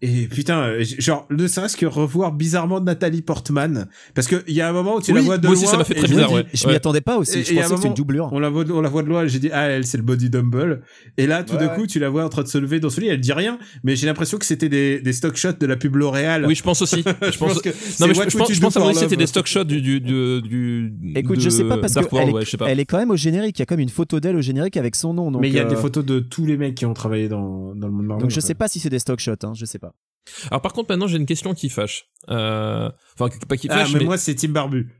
et 0.00 0.28
putain, 0.28 0.60
euh, 0.60 0.84
genre, 0.98 1.26
ne 1.30 1.46
serait-ce 1.48 1.76
que 1.76 1.84
revoir 1.84 2.30
bizarrement 2.32 2.80
Nathalie 2.80 3.20
Portman, 3.22 3.88
parce 4.14 4.28
que 4.28 4.44
il 4.46 4.54
y 4.54 4.60
a 4.60 4.68
un 4.68 4.72
moment 4.72 4.96
où 4.96 5.00
tu 5.02 5.12
la 5.12 5.20
vois 5.22 5.38
de 5.38 5.46
moi 5.46 5.54
aussi, 5.54 5.64
loin. 5.64 5.72
ça 5.72 5.78
m'a 5.78 5.84
fait 5.84 5.94
très 5.94 6.06
bizarre, 6.06 6.28
dis, 6.28 6.34
ouais. 6.36 6.46
Je 6.54 6.68
m'y 6.68 6.74
attendais 6.74 7.00
pas 7.00 7.16
aussi. 7.18 7.40
Et- 7.40 7.44
Je 7.44 7.52
et 7.52 7.56
pensais 7.56 7.68
que 7.70 7.74
c'était 7.74 7.74
une 7.76 7.82
moment, 7.88 7.94
doublure. 7.96 8.28
On 8.32 8.38
la 8.38 8.48
voit, 8.48 8.64
on 8.70 8.80
la 8.80 8.88
voit 8.88 9.02
de 9.02 9.08
loin, 9.08 9.26
j'ai 9.26 9.40
dit, 9.40 9.50
ah, 9.52 9.66
elle, 9.68 9.84
c'est 9.86 9.96
le 9.96 10.04
body 10.04 10.30
dumble. 10.30 10.82
Et 11.16 11.26
là, 11.26 11.42
tout 11.42 11.54
Ouais, 11.54 11.58
d'un 11.58 11.68
ouais. 11.70 11.74
coup, 11.74 11.86
tu 11.88 11.98
la 11.98 12.08
vois 12.10 12.24
en 12.24 12.28
train 12.28 12.42
de 12.44 12.48
se 12.48 12.58
lever 12.58 12.78
dans 12.78 12.90
ce 12.90 13.00
lit, 13.00 13.08
elle 13.08 13.18
dit 13.20 13.32
rien, 13.32 13.58
mais 13.82 13.96
j'ai 13.96 14.06
l'impression 14.06 14.38
que 14.38 14.44
c'était 14.46 14.68
des, 14.68 15.00
des 15.00 15.12
stock 15.12 15.34
shots 15.36 15.54
de 15.58 15.66
la 15.66 15.76
pub 15.76 15.96
L'Oréal. 15.96 16.44
Oui, 16.46 16.54
je 16.54 16.62
pense 16.62 16.80
aussi. 16.80 17.02
Je 17.32 17.38
pense. 17.38 17.60
que 17.60 17.68
Non 18.00 18.06
mais 18.06 18.14
je, 18.14 18.30
je 18.30 18.36
pense, 18.38 18.48
You 18.50 18.54
je 18.54 18.60
pense 18.60 18.76
avis 18.76 18.94
c'était 18.94 19.16
des 19.16 19.26
stock 19.26 19.46
shots 19.46 19.64
du 19.64 19.80
du 19.80 20.00
du, 20.00 20.40
du 20.42 21.12
Écoute, 21.16 21.36
de 21.36 21.40
je 21.40 21.48
sais 21.50 21.64
pas 21.64 21.78
parce 21.78 21.94
Dark 21.94 22.08
que 22.08 22.14
World, 22.14 22.36
elle, 22.66 22.80
est, 22.80 22.84
quand 22.84 22.98
même 22.98 23.10
au 23.10 23.16
générique. 23.16 23.58
Il 23.58 23.62
y 23.62 23.64
a 23.64 23.66
comme 23.66 23.80
une 23.80 23.88
photo 23.88 24.20
d'elle 24.20 24.36
au 24.36 24.40
générique 24.40 24.76
avec 24.76 24.94
son 24.94 25.12
nom. 25.14 25.30
Mais 25.40 25.48
il 25.48 25.54
y 25.54 25.58
a 25.58 25.64
euh, 25.64 25.68
des 25.68 25.76
photos 25.76 26.04
de 26.04 26.20
tous 26.20 26.46
les 26.46 26.56
mecs 26.56 26.74
qui 26.74 26.86
ont 26.86 26.94
travaillé 26.94 27.28
dans, 27.28 27.74
dans 27.74 27.86
le 27.88 27.92
monde. 27.92 28.20
Donc 28.20 28.30
je 28.30 28.40
sais 28.40 28.54
pas 28.54 28.68
si 28.68 28.78
c'est 28.80 28.90
des 28.90 28.98
stock 28.98 29.18
shots. 29.20 29.32
Hein, 29.42 29.52
je 29.54 29.64
sais 29.64 29.78
pas. 29.78 29.87
Alors 30.50 30.60
par 30.60 30.72
contre 30.72 30.90
maintenant 30.90 31.06
j'ai 31.06 31.16
une 31.16 31.26
question 31.26 31.54
qui 31.54 31.68
fâche. 31.68 32.06
Euh... 32.28 32.90
Enfin 33.18 33.34
pas 33.48 33.56
qui 33.56 33.68
Ah, 33.70 33.78
fâche 33.78 33.92
mais, 33.92 34.00
mais, 34.00 34.04
moi, 34.04 34.18
c'est 34.18 34.34
Tim 34.34 34.50
Barbu. 34.50 34.92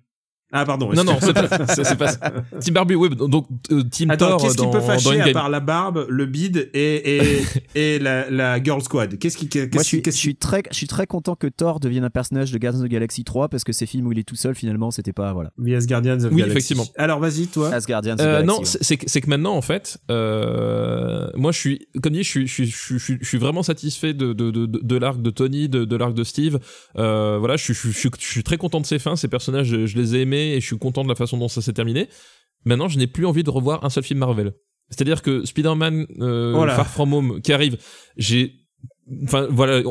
Ah, 0.50 0.64
pardon. 0.64 0.90
non 0.94 1.04
non 1.04 1.18
c'est 1.20 1.34
pas 1.34 1.66
c'est 1.84 1.96
pas 1.98 2.12
Team 2.60 2.72
Barbie 2.72 2.94
oui 2.94 3.10
donc 3.10 3.46
euh, 3.70 3.82
Team 3.82 4.10
Attends, 4.10 4.28
Thor 4.30 4.40
qu'est-ce 4.42 4.56
qui 4.56 4.66
peut 4.70 4.80
fâcher 4.80 5.20
à 5.20 5.30
part 5.32 5.50
la 5.50 5.60
barbe, 5.60 6.06
le 6.08 6.24
bide 6.24 6.70
et, 6.72 7.16
et, 7.18 7.42
et 7.74 7.98
la, 7.98 8.30
la 8.30 8.62
Girl 8.62 8.80
Squad? 8.82 9.18
Qu'est-ce 9.18 9.36
qui, 9.36 9.48
qu'est-ce 9.48 9.74
Moi, 9.74 9.82
je 9.82 9.86
suis, 9.88 9.98
qui- 9.98 10.02
qu'est-ce 10.04 10.16
je 10.16 10.20
suis 10.22 10.36
très, 10.36 10.62
je 10.70 10.76
suis 10.76 10.86
très 10.86 11.06
content 11.06 11.34
que 11.36 11.48
Thor 11.48 11.80
devienne 11.80 12.04
un 12.04 12.10
personnage 12.10 12.50
de 12.50 12.56
Guardians 12.58 12.80
of 12.80 12.86
the 12.88 12.90
Galaxy 12.90 13.24
3 13.24 13.48
parce 13.48 13.62
que 13.64 13.72
ces 13.72 13.84
films 13.84 14.06
où 14.06 14.12
il 14.12 14.18
est 14.18 14.22
tout 14.24 14.36
seul, 14.36 14.54
finalement, 14.54 14.90
c'était 14.90 15.12
pas 15.12 15.32
voilà. 15.34 15.50
qui- 15.62 15.78
The 15.78 15.86
Guardians 15.86 16.24
of 16.24 16.32
Oui, 16.32 16.38
Galaxy. 16.40 16.50
effectivement. 16.50 16.86
Alors, 16.96 17.18
vas-y, 17.20 17.46
toi. 17.48 17.70
Asgardians 17.74 18.14
of 18.14 18.18
the 18.18 18.22
Euh, 18.22 18.40
Galaxy. 18.40 18.46
non, 18.46 18.58
ouais. 18.60 18.64
c'est 18.64 18.82
c'est 18.82 18.96
que, 18.96 19.04
c'est 19.06 19.20
que 19.20 19.28
maintenant 19.28 19.54
en 19.54 19.62
fait, 19.62 19.98
euh, 20.10 21.28
moi 21.36 21.52
je 21.52 21.58
suis, 21.58 21.88
comme 22.02 22.12
dit, 22.14 22.22
je 22.22 22.28
suis, 22.28 22.46
je 22.46 22.52
suis, 22.54 22.66
je 22.66 22.96
suis, 22.98 23.18
je 23.20 23.26
suis- 23.26 23.38
vraiment 23.38 23.62
satisfait 23.62 24.14
de 24.14 24.32
de 24.32 24.50
de, 24.50 24.66
de, 24.66 24.80
de 24.82 24.96
l'arc 24.96 25.20
de 25.20 25.30
Tony, 25.30 25.68
de, 25.68 25.84
de 25.84 25.96
l'arc 25.96 26.14
de 26.14 26.24
Steve. 26.24 26.58
Euh, 26.96 27.36
voilà, 27.38 27.56
je 27.56 27.64
suis, 27.64 27.74
je, 27.74 27.80
suis- 27.80 27.92
je 27.92 27.98
suis, 27.98 28.10
je 28.18 28.26
suis 28.26 28.42
très 28.42 28.56
content 28.56 28.80
de 28.80 28.86
ces 28.86 28.98
fins, 28.98 29.14
ces 29.16 29.28
personnages, 29.28 29.66
je, 29.66 29.86
je 29.86 29.96
les 29.96 30.16
ai 30.16 30.22
aimés 30.22 30.37
et 30.38 30.60
je 30.60 30.66
suis 30.66 30.78
content 30.78 31.02
de 31.04 31.08
la 31.08 31.14
façon 31.14 31.36
dont 31.38 31.48
ça 31.48 31.60
s'est 31.62 31.72
terminé. 31.72 32.08
Maintenant, 32.64 32.88
je 32.88 32.98
n'ai 32.98 33.06
plus 33.06 33.26
envie 33.26 33.44
de 33.44 33.50
revoir 33.50 33.84
un 33.84 33.90
seul 33.90 34.02
film 34.02 34.18
Marvel. 34.20 34.52
C'est-à-dire 34.90 35.22
que 35.22 35.44
Spider-Man 35.44 36.06
euh, 36.20 36.54
Oh 36.56 36.64
là. 36.64 36.74
Far 36.74 36.88
From 36.88 37.12
Home 37.12 37.40
qui 37.42 37.52
arrive, 37.52 37.76
j'ai 38.16 38.52
enfin 39.24 39.46
voilà, 39.50 39.82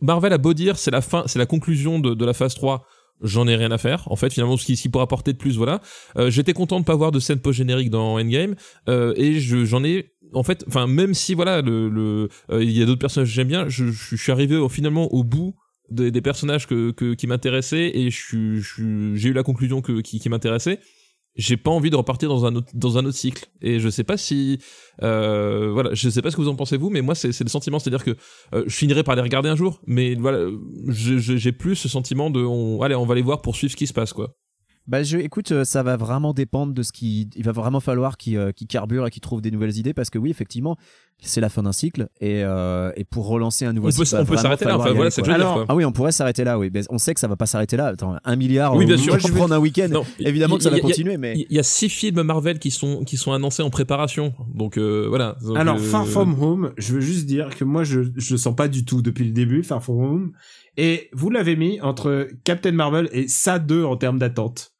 Marvel 0.00 0.32
a 0.32 0.38
beau 0.38 0.54
dire 0.54 0.76
c'est 0.78 0.90
la 0.90 1.00
fin, 1.00 1.24
c'est 1.26 1.38
la 1.38 1.46
conclusion 1.46 1.98
de, 1.98 2.14
de 2.14 2.24
la 2.24 2.32
phase 2.32 2.54
3. 2.54 2.84
J'en 3.22 3.48
ai 3.48 3.56
rien 3.56 3.70
à 3.70 3.78
faire. 3.78 4.10
En 4.12 4.16
fait, 4.16 4.30
finalement, 4.32 4.58
ce 4.58 4.66
qui, 4.66 4.76
ce 4.76 4.82
qui 4.82 4.88
pourra 4.90 5.04
apporter 5.04 5.32
de 5.32 5.38
plus, 5.38 5.56
voilà. 5.56 5.80
Euh, 6.18 6.30
J'étais 6.30 6.52
content 6.52 6.78
de 6.80 6.84
pas 6.84 6.94
voir 6.94 7.12
de 7.12 7.18
scène 7.18 7.40
post-générique 7.40 7.88
dans 7.88 8.18
Endgame, 8.20 8.56
euh, 8.90 9.14
et 9.16 9.40
je- 9.40 9.64
j'en 9.64 9.82
ai, 9.84 10.12
en 10.34 10.42
fait, 10.42 10.64
enfin, 10.68 10.86
même 10.86 11.14
si 11.14 11.32
voilà, 11.32 11.62
le, 11.62 11.88
le, 11.88 12.28
euh, 12.50 12.62
il 12.62 12.72
y 12.76 12.82
a 12.82 12.84
d'autres 12.84 13.00
personnages 13.00 13.28
que 13.30 13.34
j'aime 13.34 13.48
bien, 13.48 13.68
je, 13.70 13.86
je 13.86 14.16
suis 14.16 14.32
arrivé 14.32 14.56
au, 14.56 14.68
finalement 14.68 15.10
au 15.14 15.24
bout 15.24 15.54
des, 15.90 16.10
des 16.10 16.20
personnages 16.20 16.66
que, 16.66 16.90
que- 16.90 17.14
qui 17.14 17.26
m'intéressaient, 17.26 17.90
et 17.94 18.10
j'ai 18.10 19.28
eu 19.28 19.32
la 19.32 19.42
conclusion 19.42 19.80
que, 19.82 20.00
qui, 20.00 20.18
qui 20.20 20.28
m'intéressait. 20.28 20.80
J'ai 21.38 21.58
pas 21.58 21.70
envie 21.70 21.90
de 21.90 21.96
repartir 21.96 22.30
dans 22.30 22.46
un 22.46 22.54
autre, 22.54 22.68
dans 22.72 22.96
un 22.96 23.04
autre 23.04 23.16
cycle. 23.18 23.44
Et 23.60 23.78
je 23.78 23.90
sais 23.90 24.04
pas 24.04 24.16
si, 24.16 24.58
euh, 25.02 25.70
voilà, 25.70 25.92
je 25.92 26.08
sais 26.08 26.22
pas 26.22 26.30
ce 26.30 26.36
que 26.36 26.40
vous 26.40 26.48
en 26.48 26.56
pensez 26.56 26.78
vous, 26.78 26.88
mais 26.88 27.02
moi 27.02 27.14
c'est 27.14 27.30
c'est 27.30 27.44
le 27.44 27.50
sentiment, 27.50 27.78
c'est-à-dire 27.78 28.04
que 28.04 28.16
euh, 28.54 28.64
je 28.66 28.74
finirai 28.74 29.02
par 29.02 29.16
les 29.16 29.20
regarder 29.22 29.50
un 29.50 29.56
jour, 29.56 29.82
mais 29.86 30.14
voilà, 30.14 30.48
j'ai 30.88 31.52
plus 31.52 31.76
ce 31.76 31.90
sentiment 31.90 32.30
de, 32.30 32.40
on, 32.40 32.80
allez, 32.80 32.94
on 32.94 33.04
va 33.04 33.14
les 33.14 33.20
voir 33.20 33.42
pour 33.42 33.54
suivre 33.54 33.70
ce 33.70 33.76
qui 33.76 33.86
se 33.86 33.92
passe, 33.92 34.14
quoi. 34.14 34.34
Bah, 34.88 35.02
je, 35.02 35.18
écoute, 35.18 35.50
euh, 35.52 35.64
ça 35.64 35.82
va 35.82 35.96
vraiment 35.96 36.32
dépendre 36.32 36.72
de 36.72 36.82
ce 36.82 36.92
qui. 36.92 37.28
Il 37.36 37.42
va 37.44 37.52
vraiment 37.52 37.80
falloir 37.80 38.16
qu'il 38.16 38.36
euh, 38.36 38.52
carbure 38.68 39.06
et 39.06 39.10
qu'il 39.10 39.20
trouve 39.20 39.40
des 39.40 39.50
nouvelles 39.50 39.76
idées 39.76 39.94
parce 39.94 40.10
que 40.10 40.18
oui, 40.18 40.30
effectivement, 40.30 40.76
c'est 41.20 41.40
la 41.40 41.48
fin 41.48 41.62
d'un 41.64 41.72
cycle 41.72 42.08
et, 42.20 42.44
euh, 42.44 42.92
et 42.94 43.02
pour 43.04 43.26
relancer 43.26 43.64
un 43.64 43.72
nouveau 43.72 43.88
On 43.88 43.90
cycle. 43.90 44.16
on 44.20 44.24
peut 44.24 44.36
s'arrêter 44.36 44.64
là. 44.66 44.78
Enfin 44.78 44.92
voilà, 44.92 45.10
c'est 45.10 45.26
Alors, 45.28 45.54
quoi. 45.54 45.64
Ah 45.68 45.74
oui, 45.74 45.84
on 45.84 45.90
pourrait 45.92 46.12
s'arrêter 46.12 46.44
là, 46.44 46.58
oui. 46.58 46.70
Mais 46.72 46.82
on 46.90 46.98
sait 46.98 47.14
que 47.14 47.20
ça 47.20 47.26
va 47.26 47.34
pas 47.36 47.46
s'arrêter 47.46 47.76
là. 47.76 47.86
Attends, 47.86 48.16
un 48.22 48.36
milliard, 48.36 48.76
Oui, 48.76 48.86
bien 48.86 48.96
sûr. 48.96 49.14
moi, 49.14 49.18
je 49.18 49.26
vais 49.26 49.34
prendre 49.34 49.54
un 49.54 49.58
week-end. 49.58 49.88
Évidemment 50.20 50.56
que 50.56 50.62
ça 50.62 50.70
va 50.70 50.76
a- 50.76 50.80
continuer, 50.80 51.16
mais. 51.16 51.34
Il 51.50 51.56
y 51.56 51.58
a 51.58 51.62
six 51.64 51.88
films 51.88 52.22
Marvel 52.22 52.58
qui 52.58 52.70
sont 52.70 53.02
qui 53.04 53.16
sont 53.16 53.32
annoncés 53.32 53.62
en 53.62 53.70
préparation, 53.70 54.34
donc 54.54 54.76
euh, 54.78 55.06
voilà. 55.08 55.36
Donc, 55.42 55.56
Alors, 55.58 55.76
euh, 55.76 55.80
Far 55.80 56.06
From 56.06 56.40
Home, 56.42 56.72
je 56.76 56.94
veux 56.94 57.00
juste 57.00 57.26
dire 57.26 57.50
que 57.56 57.64
moi, 57.64 57.82
je, 57.82 58.02
je 58.14 58.34
le 58.34 58.38
sens 58.38 58.54
pas 58.54 58.68
du 58.68 58.84
tout 58.84 59.02
depuis 59.02 59.24
le 59.24 59.32
début, 59.32 59.62
Far 59.64 59.82
From 59.82 59.98
Home. 60.00 60.32
Et 60.76 61.08
vous 61.12 61.30
l'avez 61.30 61.56
mis 61.56 61.80
entre 61.80 62.28
Captain 62.44 62.72
Marvel 62.72 63.08
et 63.12 63.26
ça 63.28 63.58
2 63.58 63.84
en 63.84 63.96
termes 63.96 64.18
d'attente. 64.18 64.74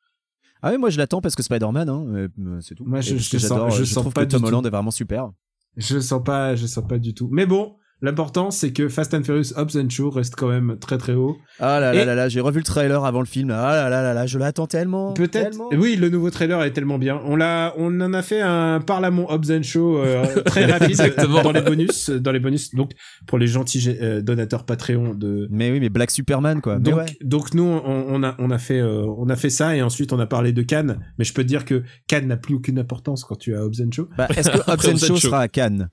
Ah 0.62 0.70
oui, 0.72 0.78
moi 0.78 0.90
je 0.90 0.98
l'attends 0.98 1.20
parce 1.20 1.34
que 1.36 1.42
Spider-Man, 1.42 1.88
hein, 1.88 2.04
euh, 2.08 2.28
euh, 2.40 2.60
c'est 2.60 2.74
tout. 2.74 2.84
Moi, 2.84 3.00
je- 3.00 3.16
je 3.16 3.38
sens- 3.38 3.74
je 3.76 3.84
Je, 3.84 3.94
trouve 3.94 4.12
pas 4.12 4.24
que 4.26 4.30
Tom 4.30 4.44
Holland 4.44 4.62
tout. 4.62 4.68
est 4.68 4.70
vraiment 4.70 4.90
super. 4.90 5.30
Je 5.76 5.98
sens 6.00 6.22
pas, 6.24 6.54
je 6.56 6.62
le 6.62 6.68
sens 6.68 6.84
pas 6.88 6.98
du 6.98 7.12
tout. 7.14 7.28
Mais 7.30 7.44
bon, 7.46 7.76
l'important, 8.02 8.50
c'est 8.50 8.72
que 8.72 8.88
Fast 8.88 9.14
and 9.14 9.22
Furious 9.24 9.52
Hobbs 9.56 9.76
and 9.76 9.88
Show 9.90 10.10
reste 10.10 10.34
quand 10.36 10.48
même 10.48 10.76
très 10.80 10.98
très 10.98 11.14
haut. 11.14 11.36
Ah 11.60 11.80
là 11.80 11.92
là 11.94 12.02
Et- 12.02 12.04
là 12.04 12.14
là, 12.14 12.28
j'ai 12.28 12.40
revu 12.40 12.58
le 12.58 12.64
trailer 12.64 13.04
avant 13.04 13.20
le 13.20 13.26
film. 13.26 13.50
Ah 13.50 13.74
là 13.74 13.88
là 13.88 14.02
là 14.02 14.14
là, 14.14 14.26
je 14.26 14.38
l'attends 14.38 14.66
tellement. 14.66 15.12
Peut-être. 15.14 15.50
tellement. 15.50 15.68
Oui, 15.72 15.96
le 15.96 16.08
nouveau 16.08 16.30
trailer 16.30 16.62
est 16.62 16.72
tellement 16.72 16.98
bien. 16.98 17.20
On 17.24 17.36
l'a, 17.36 17.74
on 17.78 18.00
en 18.00 18.12
a 18.12 18.22
fait 18.22 18.40
un 18.40 18.80
Parlement 18.80 19.30
Hobbs 19.32 19.50
and 19.50 19.62
Show 19.62 19.98
euh, 19.98 20.42
très 20.44 20.64
rapide 20.70 20.90
Exactement. 20.90 21.42
dans 21.42 21.52
les 21.52 21.62
bonus, 21.62 22.10
dans 22.10 22.32
les 22.32 22.40
bonus. 22.40 22.74
Donc 22.74 22.90
pour 23.26 23.38
les 23.38 23.46
gentils 23.46 23.96
euh, 24.00 24.20
donateurs 24.20 24.64
Patreon 24.66 25.14
de. 25.14 25.48
Mais 25.50 25.70
oui, 25.70 25.80
mais 25.80 25.88
Black 25.88 26.10
Superman 26.10 26.60
quoi. 26.60 26.76
Mais 26.78 26.82
Donc, 26.90 26.96
ouais. 26.98 27.06
donc 27.22 27.54
nous, 27.54 27.64
on, 27.64 28.04
on 28.08 28.22
a, 28.22 28.34
on 28.38 28.50
a 28.50 28.58
fait, 28.58 28.80
euh, 28.80 29.04
on 29.18 29.28
a 29.28 29.36
fait 29.36 29.50
ça 29.50 29.74
et 29.76 29.82
ensuite 29.82 30.12
on 30.12 30.18
a 30.18 30.26
parlé 30.26 30.52
de 30.52 30.62
Cannes. 30.62 30.98
Mais 31.18 31.24
je 31.24 31.32
peux 31.32 31.42
te 31.42 31.48
dire 31.48 31.64
que 31.64 31.82
Cannes 32.08 32.26
n'a 32.26 32.36
plus 32.36 32.54
aucune 32.54 32.78
importance 32.78 33.24
quand 33.24 33.36
tu 33.36 33.54
as 33.56 33.62
Hobbs 33.64 33.80
and 33.80 33.90
Show. 33.92 34.08
Bah, 34.18 34.28
est-ce 34.36 34.50
que 34.50 34.58
Hobbs 34.70 34.86
and 34.92 34.96
Show. 34.98 35.16
sera 35.16 35.40
à 35.40 35.48
Cannes? 35.48 35.88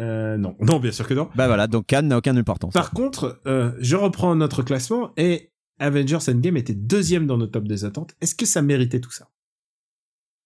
Euh, 0.00 0.36
non, 0.38 0.56
non, 0.60 0.80
bien 0.80 0.92
sûr 0.92 1.06
que 1.06 1.14
non. 1.14 1.28
Bah 1.34 1.46
voilà, 1.46 1.66
donc 1.66 1.86
Cannes 1.86 2.08
n'a 2.08 2.16
aucune 2.18 2.38
importance. 2.38 2.72
Par 2.72 2.90
contre, 2.90 3.40
euh, 3.46 3.72
je 3.80 3.96
reprends 3.96 4.34
notre 4.34 4.62
classement 4.62 5.12
et 5.16 5.50
Avengers 5.78 6.18
Endgame 6.28 6.56
était 6.56 6.74
deuxième 6.74 7.26
dans 7.26 7.36
nos 7.36 7.46
top 7.46 7.68
des 7.68 7.84
attentes. 7.84 8.14
Est-ce 8.20 8.34
que 8.34 8.46
ça 8.46 8.62
méritait 8.62 9.00
tout 9.00 9.10
ça? 9.12 9.28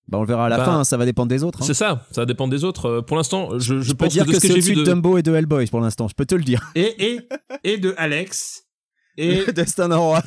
Bah 0.07 0.19
on 0.19 0.23
le 0.23 0.27
verra 0.27 0.47
à 0.47 0.49
la 0.51 0.59
Bah, 0.59 0.65
fin, 0.67 0.79
hein, 0.81 0.85
ça 0.85 0.97
va 0.99 1.07
dépendre 1.07 1.29
des 1.29 1.43
autres. 1.45 1.63
hein. 1.63 1.65
C'est 1.67 1.73
ça, 1.75 2.07
ça 2.11 2.27
dépend 2.27 2.47
des 2.47 2.63
autres. 2.65 2.87
Euh, 2.87 3.01
Pour 3.03 3.17
l'instant, 3.17 3.59
je, 3.59 3.77
je, 3.77 3.81
Je 3.81 3.93
peux 3.95 4.09
dire 4.09 4.27
que 4.27 4.33
que, 4.33 4.35
ce 4.37 4.41
que 4.41 4.43
c'est 4.43 4.49
j'ai 4.49 4.55
au-dessus 4.59 4.71
vu 4.73 4.77
de 4.77 4.81
de, 4.85 4.91
Dumbo 4.93 5.17
et 5.17 5.23
de 5.23 5.33
Hellboy 5.35 5.67
pour 5.69 5.81
l'instant, 5.81 6.09
je 6.09 6.15
peux 6.15 6.27
te 6.27 6.35
le 6.35 6.43
dire. 6.45 6.71
et, 6.75 7.13
et, 7.15 7.21
et 7.65 7.79
de 7.79 7.95
Alex 7.97 8.64
et, 9.17 9.29
et 9.49 9.53
de 9.53 9.93
roi. 9.95 10.21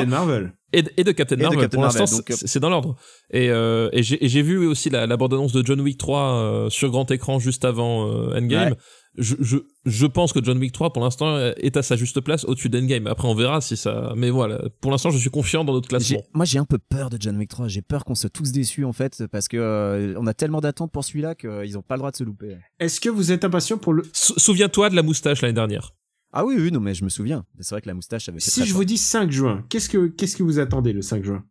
Captain 0.00 0.06
Marvel. 0.06 0.52
et 0.72 0.82
de, 0.82 0.90
et 0.96 1.04
de 1.04 1.12
Captain 1.12 1.36
Et 1.36 1.38
de 1.38 1.42
Marvel. 1.42 1.60
Captain 1.60 1.76
Pour 1.76 1.84
l'instant, 1.84 2.16
donc, 2.16 2.32
c'est 2.34 2.60
dans 2.60 2.70
l'ordre. 2.70 2.96
Et, 3.30 3.50
euh, 3.50 3.88
et 3.92 4.02
j'ai 4.02 4.24
et 4.24 4.42
vu 4.42 4.66
aussi 4.66 4.90
la, 4.90 5.06
la 5.06 5.16
bande-annonce 5.16 5.52
de 5.52 5.64
John 5.64 5.80
Wick 5.80 5.98
3 5.98 6.20
euh, 6.20 6.70
sur 6.70 6.90
grand 6.90 7.10
écran 7.10 7.38
juste 7.38 7.64
avant 7.64 8.08
euh, 8.08 8.36
Endgame. 8.38 8.70
Ouais. 8.72 8.76
Je, 9.18 9.34
je, 9.40 9.58
je 9.84 10.06
pense 10.06 10.32
que 10.32 10.42
John 10.42 10.56
Wick 10.56 10.72
3 10.72 10.94
pour 10.94 11.02
l'instant 11.04 11.28
euh, 11.36 11.52
est 11.58 11.76
à 11.76 11.82
sa 11.82 11.96
juste 11.96 12.22
place 12.22 12.46
au-dessus 12.46 12.70
d'Endgame. 12.70 13.06
Après 13.06 13.28
on 13.28 13.34
verra 13.34 13.60
si 13.60 13.76
ça. 13.76 14.14
Mais 14.16 14.30
voilà, 14.30 14.62
pour 14.80 14.90
l'instant 14.90 15.10
je 15.10 15.18
suis 15.18 15.28
confiant 15.28 15.64
dans 15.64 15.74
notre 15.74 15.88
classement. 15.88 16.22
Moi 16.32 16.46
j'ai 16.46 16.58
un 16.58 16.64
peu 16.64 16.78
peur 16.78 17.10
de 17.10 17.18
John 17.20 17.36
Wick 17.36 17.50
3, 17.50 17.68
j'ai 17.68 17.82
peur 17.82 18.06
qu'on 18.06 18.14
soit 18.14 18.30
tous 18.30 18.52
déçus 18.52 18.86
en 18.86 18.94
fait, 18.94 19.24
parce 19.30 19.48
que 19.48 19.58
euh, 19.58 20.14
on 20.18 20.26
a 20.26 20.32
tellement 20.32 20.62
d'attentes 20.62 20.92
pour 20.92 21.04
celui-là 21.04 21.34
qu'ils 21.34 21.76
ont 21.76 21.82
pas 21.82 21.96
le 21.96 21.98
droit 21.98 22.10
de 22.10 22.16
se 22.16 22.24
louper. 22.24 22.56
Est-ce 22.80 23.02
que 23.02 23.10
vous 23.10 23.32
êtes 23.32 23.44
impatient 23.44 23.76
pour 23.76 23.92
le 23.92 24.02
Sou- 24.14 24.32
Souviens-toi 24.38 24.88
de 24.88 24.96
la 24.96 25.02
moustache 25.02 25.42
l'année 25.42 25.52
dernière. 25.52 25.92
Ah 26.32 26.44
oui, 26.46 26.56
oui, 26.58 26.72
non, 26.72 26.80
mais 26.80 26.94
je 26.94 27.04
me 27.04 27.08
souviens. 27.10 27.44
C'est 27.60 27.74
vrai 27.74 27.82
que 27.82 27.88
la 27.88 27.94
moustache 27.94 28.28
avait 28.28 28.40
fait 28.40 28.50
Si 28.50 28.60
très 28.60 28.66
je 28.66 28.72
fort. 28.72 28.78
vous 28.80 28.84
dis 28.86 28.96
5 28.98 29.30
juin, 29.30 29.64
qu'est-ce 29.68 29.88
que 29.88 30.06
qu'est-ce 30.08 30.36
que 30.36 30.42
vous 30.42 30.58
attendez 30.58 30.92
le 30.92 31.02
5 31.02 31.22
juin? 31.24 31.44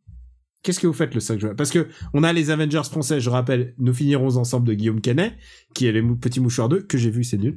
Qu'est-ce 0.63 0.79
que 0.79 0.85
vous 0.85 0.93
faites 0.93 1.13
le 1.15 1.19
5 1.19 1.39
juin? 1.39 1.55
Parce 1.55 1.71
que 1.71 1.87
on 2.13 2.23
a 2.23 2.31
les 2.33 2.49
Avengers 2.51 2.83
français, 2.83 3.19
je 3.19 3.29
rappelle, 3.31 3.73
nous 3.79 3.93
finirons 3.93 4.37
ensemble 4.37 4.67
de 4.67 4.73
Guillaume 4.75 5.01
Canet, 5.01 5.33
qui 5.73 5.87
est 5.87 5.91
les 5.91 6.01
mou- 6.03 6.15
petits 6.15 6.39
mouchoirs 6.39 6.69
2 6.69 6.81
que 6.83 6.97
j'ai 6.99 7.09
vu, 7.09 7.23
c'est 7.23 7.37
nul. 7.39 7.55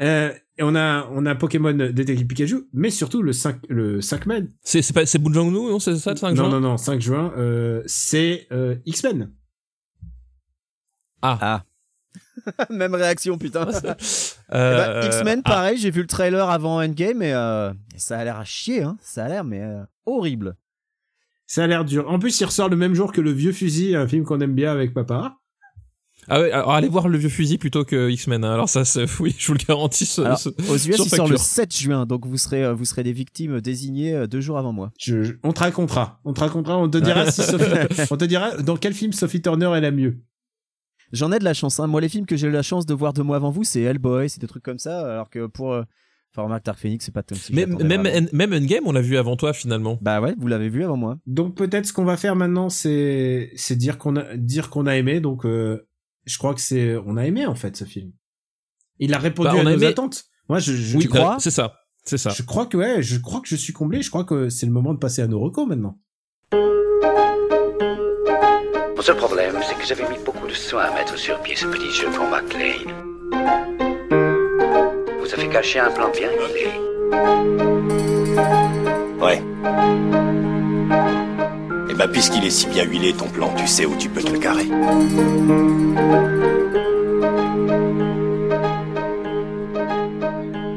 Euh, 0.00 0.32
et 0.56 0.62
on 0.62 0.74
a 0.76 1.08
on 1.12 1.26
a 1.26 1.34
Pokémon 1.34 1.72
Détective 1.74 2.26
Pikachu, 2.28 2.68
mais 2.72 2.90
surtout 2.90 3.22
le 3.22 3.32
5 3.32 3.58
le 3.68 4.00
5 4.00 4.26
mai. 4.26 4.44
C'est 4.62 4.82
c'est 4.82 4.92
pas 4.92 5.04
c'est 5.06 5.18
non 5.20 5.78
C'est 5.80 5.96
ça 5.96 6.10
le 6.12 6.16
5 6.16 6.30
non 6.30 6.34
juin? 6.44 6.48
non 6.50 6.60
non, 6.60 6.76
5 6.76 7.00
juin, 7.00 7.32
euh, 7.36 7.82
c'est 7.86 8.46
euh, 8.52 8.76
X-Men. 8.86 9.32
Ah. 11.22 11.64
Même 12.70 12.94
réaction, 12.94 13.38
putain. 13.38 13.68
Eh 13.72 13.82
ben, 13.82 13.96
Euh, 14.58 15.02
X-Men, 15.06 15.40
ah, 15.44 15.48
pareil, 15.50 15.78
j'ai 15.78 15.90
vu 15.90 16.00
le 16.02 16.06
trailer 16.06 16.48
avant 16.50 16.82
Endgame 16.82 17.22
et 17.22 17.32
euh, 17.32 17.72
ça 17.96 18.18
a 18.18 18.24
l'air 18.24 18.38
à 18.38 18.44
chier, 18.44 18.82
hein. 18.82 18.96
Ça 19.00 19.24
a 19.24 19.28
l'air, 19.28 19.44
mais 19.44 19.60
euh, 19.62 19.82
horrible. 20.06 20.56
Ça 21.46 21.64
a 21.64 21.66
l'air 21.66 21.84
dur. 21.84 22.08
En 22.08 22.18
plus, 22.18 22.38
il 22.40 22.44
ressort 22.44 22.68
le 22.68 22.76
même 22.76 22.94
jour 22.94 23.12
que 23.12 23.20
Le 23.20 23.30
Vieux 23.32 23.52
Fusil, 23.52 23.94
un 23.96 24.08
film 24.08 24.24
qu'on 24.24 24.40
aime 24.40 24.54
bien 24.54 24.72
avec 24.72 24.94
papa. 24.94 25.36
Ah 26.26 26.40
ouais, 26.40 26.50
alors 26.52 26.72
allez 26.72 26.88
voir 26.88 27.06
le 27.08 27.18
vieux 27.18 27.28
fusil 27.28 27.58
plutôt 27.58 27.84
que 27.84 28.08
X-Men. 28.08 28.44
hein. 28.46 28.54
Alors 28.54 28.70
ça, 28.70 28.86
c'est- 28.86 29.04
oui, 29.20 29.36
je 29.38 29.46
vous 29.48 29.52
le 29.52 29.58
garantis. 29.62 30.06
ce- 30.06 30.22
Alors, 30.22 30.38
ce- 30.38 30.48
aux 30.48 30.76
US, 30.76 30.96
il 30.98 31.10
sort 31.10 31.28
le 31.28 31.36
7 31.36 31.76
juin, 31.76 32.06
donc 32.06 32.24
vous 32.24 32.38
serez, 32.38 32.72
vous 32.72 32.86
serez 32.86 33.02
des 33.02 33.12
victimes 33.12 33.60
désignées 33.60 34.26
deux 34.26 34.40
jours 34.40 34.56
avant 34.56 34.72
moi. 34.72 34.90
Je, 34.98 35.22
je- 35.22 35.32
on 35.42 35.52
te 35.52 35.60
racontera. 35.60 36.20
On 36.24 36.32
te 36.32 36.40
racontera. 36.40 36.78
On 36.78 36.88
te 36.88 36.96
dira 36.96 37.30
si 37.30 37.42
Sophie, 37.58 37.66
on 38.10 38.16
te 38.16 38.24
dira 38.24 38.56
dans 38.56 38.78
quel 38.78 38.94
film 38.94 39.12
Sophie 39.12 39.42
Turner 39.42 39.70
est 39.76 39.82
la 39.82 39.90
mieux. 39.90 40.16
J'en 41.14 41.32
ai 41.32 41.38
de 41.38 41.44
la 41.44 41.54
chance. 41.54 41.80
Hein. 41.80 41.86
Moi, 41.86 42.00
les 42.00 42.08
films 42.10 42.26
que 42.26 42.36
j'ai 42.36 42.48
eu 42.48 42.50
la 42.50 42.62
chance 42.62 42.84
de 42.86 42.92
voir 42.94 43.12
deux 43.14 43.22
mois 43.22 43.36
avant 43.36 43.50
vous, 43.50 43.64
c'est 43.64 43.80
Hellboy, 43.82 44.28
c'est 44.28 44.40
des 44.40 44.46
trucs 44.46 44.62
comme 44.64 44.78
ça. 44.78 45.00
Alors 45.12 45.30
que 45.30 45.46
pour. 45.46 45.72
euh, 45.72 45.82
Enfin, 46.36 46.42
remarque, 46.46 46.64
Dark 46.64 46.80
Phoenix, 46.80 47.04
c'est 47.04 47.12
pas 47.14 47.22
comme 47.22 47.38
si. 47.38 47.54
Même, 47.54 47.78
même, 48.32 48.52
Endgame, 48.52 48.82
on 48.86 48.90
l'a 48.92 49.00
vu 49.00 49.16
avant 49.16 49.36
toi 49.36 49.52
finalement. 49.52 49.98
Bah 50.02 50.20
ouais, 50.20 50.34
vous 50.36 50.48
l'avez 50.48 50.68
vu 50.68 50.82
avant 50.82 50.96
moi. 50.96 51.16
Donc 51.28 51.54
peut-être 51.56 51.86
ce 51.86 51.92
qu'on 51.92 52.02
va 52.04 52.16
faire 52.16 52.34
maintenant, 52.34 52.68
c'est 52.70 53.52
c'est 53.54 53.76
dire 53.76 53.98
qu'on 53.98 54.16
a 54.16 54.36
dire 54.36 54.68
qu'on 54.68 54.86
a 54.86 54.96
aimé. 54.96 55.20
Donc 55.20 55.46
euh, 55.46 55.86
je 56.24 56.36
crois 56.36 56.52
que 56.52 56.60
c'est 56.60 56.96
on 57.06 57.16
a 57.16 57.24
aimé 57.24 57.46
en 57.46 57.54
fait 57.54 57.76
ce 57.76 57.84
film. 57.84 58.10
Il 58.98 59.14
a 59.14 59.18
répondu 59.18 59.50
Bah, 59.50 59.54
on 59.54 59.58
à 59.64 59.70
a 59.70 59.72
nos 59.74 59.78
aimé- 59.78 59.86
attentes. 59.86 60.24
Moi, 60.48 60.58
je 60.58 60.72
je, 60.72 60.96
Oui, 60.96 61.04
je 61.04 61.08
crois. 61.08 61.34
euh, 61.36 61.38
c'est 61.38 61.52
ça, 61.52 61.76
c'est 62.04 62.18
ça. 62.18 62.30
Je 62.30 62.42
crois 62.42 62.66
que 62.66 62.76
ouais, 62.78 63.00
je 63.00 63.16
crois 63.20 63.40
que 63.40 63.46
je 63.46 63.54
suis 63.54 63.72
comblé. 63.72 64.02
Je 64.02 64.10
crois 64.10 64.24
que 64.24 64.48
c'est 64.48 64.66
le 64.66 64.72
moment 64.72 64.92
de 64.92 64.98
passer 64.98 65.22
à 65.22 65.28
nos 65.28 65.38
recos 65.38 65.68
maintenant. 65.68 66.00
Mon 69.04 69.08
seul 69.08 69.16
problème, 69.18 69.60
c'est 69.68 69.74
que 69.74 69.84
j'avais 69.84 70.08
mis 70.08 70.24
beaucoup 70.24 70.46
de 70.46 70.54
soin 70.54 70.84
à 70.84 70.94
mettre 70.94 71.18
sur 71.18 71.38
pied 71.40 71.54
ce 71.54 71.66
petit 71.66 71.90
jeu 71.90 72.06
pour 72.10 72.26
McLean. 72.26 72.90
Vous 75.20 75.34
avez 75.34 75.46
caché 75.50 75.78
un 75.78 75.90
plan 75.90 76.08
bien 76.08 76.30
huilé. 76.30 76.70
Ouais. 79.20 79.42
Et 81.90 81.94
bah, 81.94 82.08
puisqu'il 82.08 82.46
est 82.46 82.50
si 82.50 82.66
bien 82.68 82.84
huilé, 82.84 83.12
ton 83.12 83.28
plan, 83.28 83.52
tu 83.54 83.66
sais 83.66 83.84
où 83.84 83.94
tu 83.94 84.08
peux 84.08 84.22
te 84.22 84.32
le 84.32 84.38
carrer. 84.38 84.70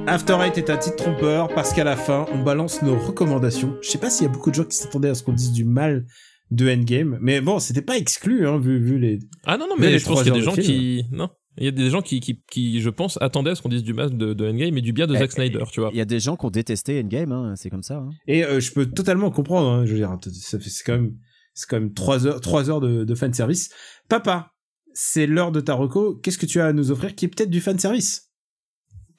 After 0.05 0.38
Eight 0.45 0.57
est 0.57 0.69
un 0.69 0.75
titre 0.75 0.97
trompeur 0.97 1.47
parce 1.55 1.71
qu'à 1.71 1.86
la 1.86 1.95
fin, 1.95 2.25
on 2.34 2.39
balance 2.39 2.82
nos 2.82 2.99
recommandations. 2.99 3.78
Je 3.82 3.89
sais 3.89 3.99
pas 3.99 4.09
s'il 4.09 4.28
y 4.28 4.30
a 4.30 4.34
beaucoup 4.34 4.49
de 4.49 4.55
gens 4.55 4.65
qui 4.65 4.75
s'attendaient 4.75 5.11
à 5.11 5.15
ce 5.15 5.23
qu'on 5.23 5.32
dise 5.32 5.53
du 5.53 5.63
mal 5.63 6.03
de 6.52 6.70
Endgame, 6.70 7.18
mais 7.22 7.41
bon, 7.41 7.60
c'était 7.60 7.82
pas 7.82 7.98
exclu, 7.98 8.48
hein, 8.48 8.58
vu, 8.58 8.80
vu 8.80 8.98
les. 9.00 9.20
Ah 9.43 9.58
non, 9.58 9.68
non, 9.68 9.76
Mais 9.78 10.00
je 10.00 10.06
pense 10.06 10.24
qu'il 10.24 10.28
y 10.32 10.36
a 10.36 10.39
des 10.39 10.43
gens 10.43 10.56
de 10.56 10.62
qui. 10.62 11.04
Non. 11.12 11.30
Il 11.60 11.66
y 11.66 11.68
a 11.68 11.72
des 11.72 11.89
gens 11.89 12.02
qui, 12.04 12.20
qui, 12.20 12.39
qui, 12.52 12.82
je 12.82 12.89
pense, 12.91 13.18
attendaient 13.20 13.50
à 13.50 13.56
ce 13.56 13.64
qu'on 13.64 13.70
dise 13.70 13.82
du 13.84 13.93
mal 13.93 14.16
de, 14.16 14.34
de 14.34 14.48
Endgame 14.48 14.78
et 14.78 14.82
du 14.82 14.93
bien 14.93 15.08
de 15.08 15.16
Eh, 15.16 15.18
Zack 15.18 15.32
Snyder, 15.32 15.64
tu 15.72 15.80
vois. 15.80 15.89
Il 15.91 15.98
y 15.98 16.02
a 16.02 16.06
des 16.06 16.20
gens 16.20 16.36
qui 16.38 16.45
ont 16.45 16.52
détesté 16.52 17.02
Endgame, 17.04 17.32
hein, 17.32 17.54
c'est 17.56 17.72
comme 17.72 17.82
ça. 17.82 17.95
hein. 17.98 18.10
Et 18.28 18.45
euh, 18.45 18.60
je 18.60 18.72
peux 18.72 18.86
totalement 18.86 19.32
comprendre. 19.32 19.68
Hein, 19.70 19.86
je 19.88 19.93
veux 19.93 19.98
dire, 19.98 20.16
c'est 20.22 20.84
quand 20.86 20.93
même, 20.93 21.14
c'est 21.56 21.68
quand 21.68 21.80
même 21.80 21.93
trois 21.93 22.28
heures, 22.28 22.41
trois 22.41 22.70
heures 22.70 22.80
de, 22.80 23.04
de 23.04 23.16
fan 23.16 23.34
service. 23.34 23.70
Papa, 24.08 24.52
c'est 24.93 25.26
l'heure 25.26 25.52
de 25.52 25.60
ta 25.60 25.74
reco. 25.74 26.16
Qu'est-ce 26.18 26.38
que 26.38 26.45
tu 26.45 26.62
as 26.62 26.68
à 26.68 26.74
nous 26.74 26.91
offrir 26.91 27.16
qui 27.16 27.26
est 27.26 27.28
peut-être 27.28 27.50
du 27.50 27.60
fan 27.60 27.80
service 27.80 28.26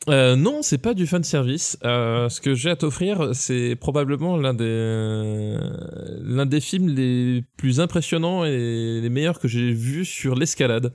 Euh, 0.09 0.37
non, 0.37 0.63
c'est 0.63 0.79
pas 0.79 0.95
du 0.95 1.07
fan 1.07 1.23
service. 1.23 1.77
Euh, 1.85 2.29
ce 2.29 2.41
que 2.41 2.55
j'ai 2.55 2.71
à 2.71 2.77
t'offrir, 2.77 3.35
c'est 3.35 3.77
probablement 3.77 4.37
l'un 4.37 4.55
des 4.55 5.59
l'un 6.23 6.47
des 6.47 6.61
films 6.61 6.89
les 6.89 7.45
plus 7.57 7.81
impressionnants 7.81 8.45
et 8.45 9.01
les 9.03 9.09
meilleurs 9.11 9.39
que 9.39 9.49
j'ai 9.49 9.73
vus 9.73 10.05
sur 10.05 10.35
l'escalade. 10.35 10.95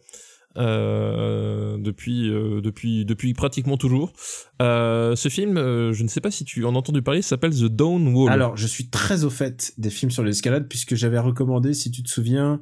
Euh, 0.55 1.77
depuis 1.79 2.29
euh, 2.29 2.61
depuis 2.61 3.05
depuis 3.05 3.33
pratiquement 3.33 3.75
toujours. 3.75 4.13
Ce 4.59 5.27
film, 5.29 5.55
je 5.57 6.03
ne 6.03 6.07
sais 6.07 6.21
pas 6.21 6.31
si 6.31 6.45
tu 6.45 6.63
en 6.65 6.75
as 6.75 6.77
entendu 6.77 7.01
parler, 7.01 7.21
s'appelle 7.21 7.53
The 7.53 7.65
Down 7.65 8.13
Wall. 8.15 8.31
Alors, 8.31 8.55
je 8.55 8.67
suis 8.67 8.89
très 8.89 9.25
au 9.25 9.29
fait 9.29 9.73
des 9.77 9.89
films 9.89 10.11
sur 10.11 10.23
l'escalade 10.23 10.67
puisque 10.69 10.95
j'avais 10.95 11.19
recommandé, 11.19 11.73
si 11.73 11.91
tu 11.91 12.03
te 12.03 12.09
souviens, 12.09 12.61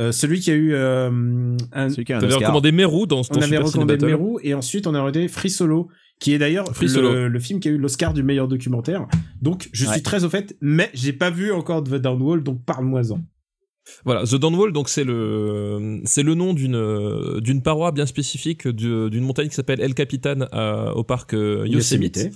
euh, 0.00 0.12
celui 0.12 0.40
qui 0.40 0.50
a 0.50 0.54
eu 0.54 0.72
euh, 0.74 1.56
un. 1.72 1.88
Celui 1.90 2.04
qui 2.04 2.12
a 2.12 2.16
un 2.16 2.20
t'avais 2.20 2.32
Oscar. 2.32 2.48
recommandé 2.48 2.72
Meru 2.72 3.06
dans, 3.06 3.20
dans 3.20 3.26
On 3.38 3.42
avait 3.42 3.58
recommandé. 3.58 3.96
Meru 3.98 4.38
et 4.42 4.54
ensuite 4.54 4.86
on 4.86 4.94
a 4.94 5.00
regardé 5.00 5.28
Free 5.28 5.50
Solo, 5.50 5.88
qui 6.20 6.32
est 6.34 6.38
d'ailleurs 6.38 6.66
le, 6.80 7.38
film 7.38 7.60
qui 7.60 7.68
a 7.68 7.70
eu 7.72 7.78
l'Oscar 7.78 8.12
du 8.12 8.22
meilleur 8.22 8.48
documentaire. 8.48 9.06
Donc, 9.40 9.68
je 9.72 9.86
Ouais. 9.86 9.92
suis 9.92 10.02
très 10.02 10.24
au 10.24 10.30
fait, 10.30 10.56
mais 10.60 10.90
j'ai 10.94 11.12
pas 11.12 11.30
vu 11.30 11.52
encore 11.52 11.82
The 11.84 11.94
Downwall, 11.96 12.42
donc 12.42 12.64
parle-moi-en. 12.64 13.20
Voilà, 14.06 14.24
The 14.24 14.36
Downwall, 14.36 14.72
donc 14.72 14.88
c'est 14.88 15.04
le 15.04 16.00
c'est 16.04 16.22
le 16.22 16.34
nom 16.34 16.54
d'une 16.54 16.74
euh, 16.74 17.40
d'une 17.42 17.60
paroi 17.62 17.92
bien 17.92 18.06
spécifique 18.06 18.66
d'une 18.66 19.20
montagne 19.24 19.48
qui 19.48 19.54
s'appelle 19.54 19.80
El 19.80 19.92
Capitan 19.94 20.46
à- 20.52 20.94
au 20.96 21.04
parc 21.04 21.34
euh, 21.34 21.64
Yosemite. 21.68 22.16
ouais. 22.16 22.30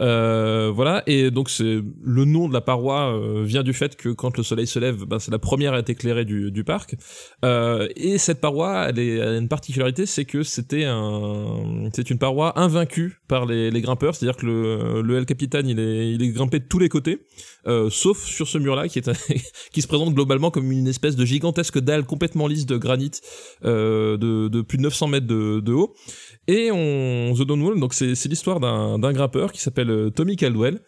Euh, 0.00 0.70
voilà, 0.74 1.02
et 1.06 1.30
donc 1.30 1.50
c'est 1.50 1.80
le 2.02 2.24
nom 2.24 2.48
de 2.48 2.54
la 2.54 2.60
paroi 2.62 3.12
euh, 3.14 3.42
vient 3.44 3.62
du 3.62 3.72
fait 3.74 3.94
que 3.96 4.08
quand 4.08 4.36
le 4.36 4.42
soleil 4.42 4.66
se 4.66 4.78
lève, 4.78 5.04
ben, 5.04 5.18
c'est 5.18 5.30
la 5.30 5.38
première 5.38 5.74
à 5.74 5.78
être 5.80 5.90
éclairée 5.90 6.24
du, 6.24 6.50
du 6.50 6.64
parc. 6.64 6.96
Euh, 7.44 7.88
et 7.96 8.18
cette 8.18 8.40
paroi, 8.40 8.86
elle, 8.88 8.98
est, 8.98 9.16
elle 9.16 9.28
a 9.28 9.36
une 9.38 9.48
particularité, 9.48 10.06
c'est 10.06 10.24
que 10.24 10.42
c'était 10.42 10.84
un, 10.84 11.90
c'est 11.94 12.08
une 12.10 12.18
paroi 12.18 12.58
invaincue 12.58 13.20
par 13.28 13.44
les, 13.44 13.70
les 13.70 13.80
grimpeurs, 13.82 14.14
c'est-à-dire 14.14 14.36
que 14.36 14.46
le, 14.46 15.02
le 15.02 15.16
El 15.18 15.26
il 15.66 15.78
est, 15.78 16.12
il 16.12 16.22
est 16.22 16.28
grimpé 16.28 16.58
de 16.58 16.64
tous 16.64 16.78
les 16.78 16.88
côtés, 16.88 17.26
euh, 17.66 17.90
sauf 17.90 18.24
sur 18.24 18.48
ce 18.48 18.58
mur-là 18.58 18.88
qui 18.88 18.98
est 18.98 19.08
un- 19.08 19.12
qui 19.72 19.82
se 19.82 19.88
présente 19.88 20.14
globalement 20.14 20.50
comme 20.50 20.72
une 20.72 20.88
espèce 20.88 21.16
de 21.16 21.24
gigantesque 21.24 21.78
dalle 21.78 22.04
complètement 22.04 22.46
lisse 22.46 22.66
de 22.66 22.76
granit 22.76 23.10
de, 23.62 24.48
de 24.48 24.60
plus 24.62 24.78
de 24.78 24.82
900 24.82 25.08
mètres 25.08 25.26
de, 25.26 25.60
de 25.60 25.72
haut. 25.72 25.94
Et 26.48 26.70
on 26.72 27.34
The 27.34 27.42
Downwall, 27.46 27.78
donc 27.80 27.94
c'est 27.94 28.24
l'histoire 28.26 28.58
d'un 28.60 29.12
grimpeur 29.12 29.52
qui 29.52 29.60
s'appelle 29.60 29.90
euh, 29.90 30.10
Tommy 30.10 30.36
Caldwell. 30.36 30.80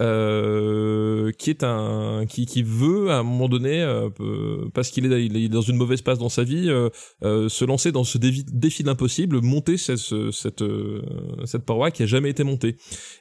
Euh, 0.00 1.32
qui 1.32 1.50
est 1.50 1.62
un 1.62 2.24
qui, 2.26 2.46
qui 2.46 2.62
veut 2.62 3.10
à 3.10 3.18
un 3.18 3.22
moment 3.22 3.46
donné 3.46 3.82
euh, 3.82 4.08
peu- 4.08 4.70
parce 4.72 4.88
qu'il 4.90 5.04
est, 5.12 5.26
il 5.26 5.36
est 5.36 5.48
dans 5.50 5.60
une 5.60 5.76
mauvaise 5.76 6.00
passe 6.00 6.18
dans 6.18 6.30
sa 6.30 6.44
vie 6.44 6.70
euh, 6.70 6.88
euh, 7.24 7.50
se 7.50 7.66
lancer 7.66 7.92
dans 7.92 8.02
ce 8.02 8.16
défi, 8.16 8.42
défi 8.50 8.84
de 8.84 9.40
monter 9.40 9.76
cette 9.76 9.98
ce- 9.98 10.30
cette 10.30 10.62
euh, 10.62 11.02
cette 11.44 11.66
paroi 11.66 11.90
qui 11.90 12.02
a 12.04 12.06
jamais 12.06 12.30
été 12.30 12.42
montée 12.42 12.76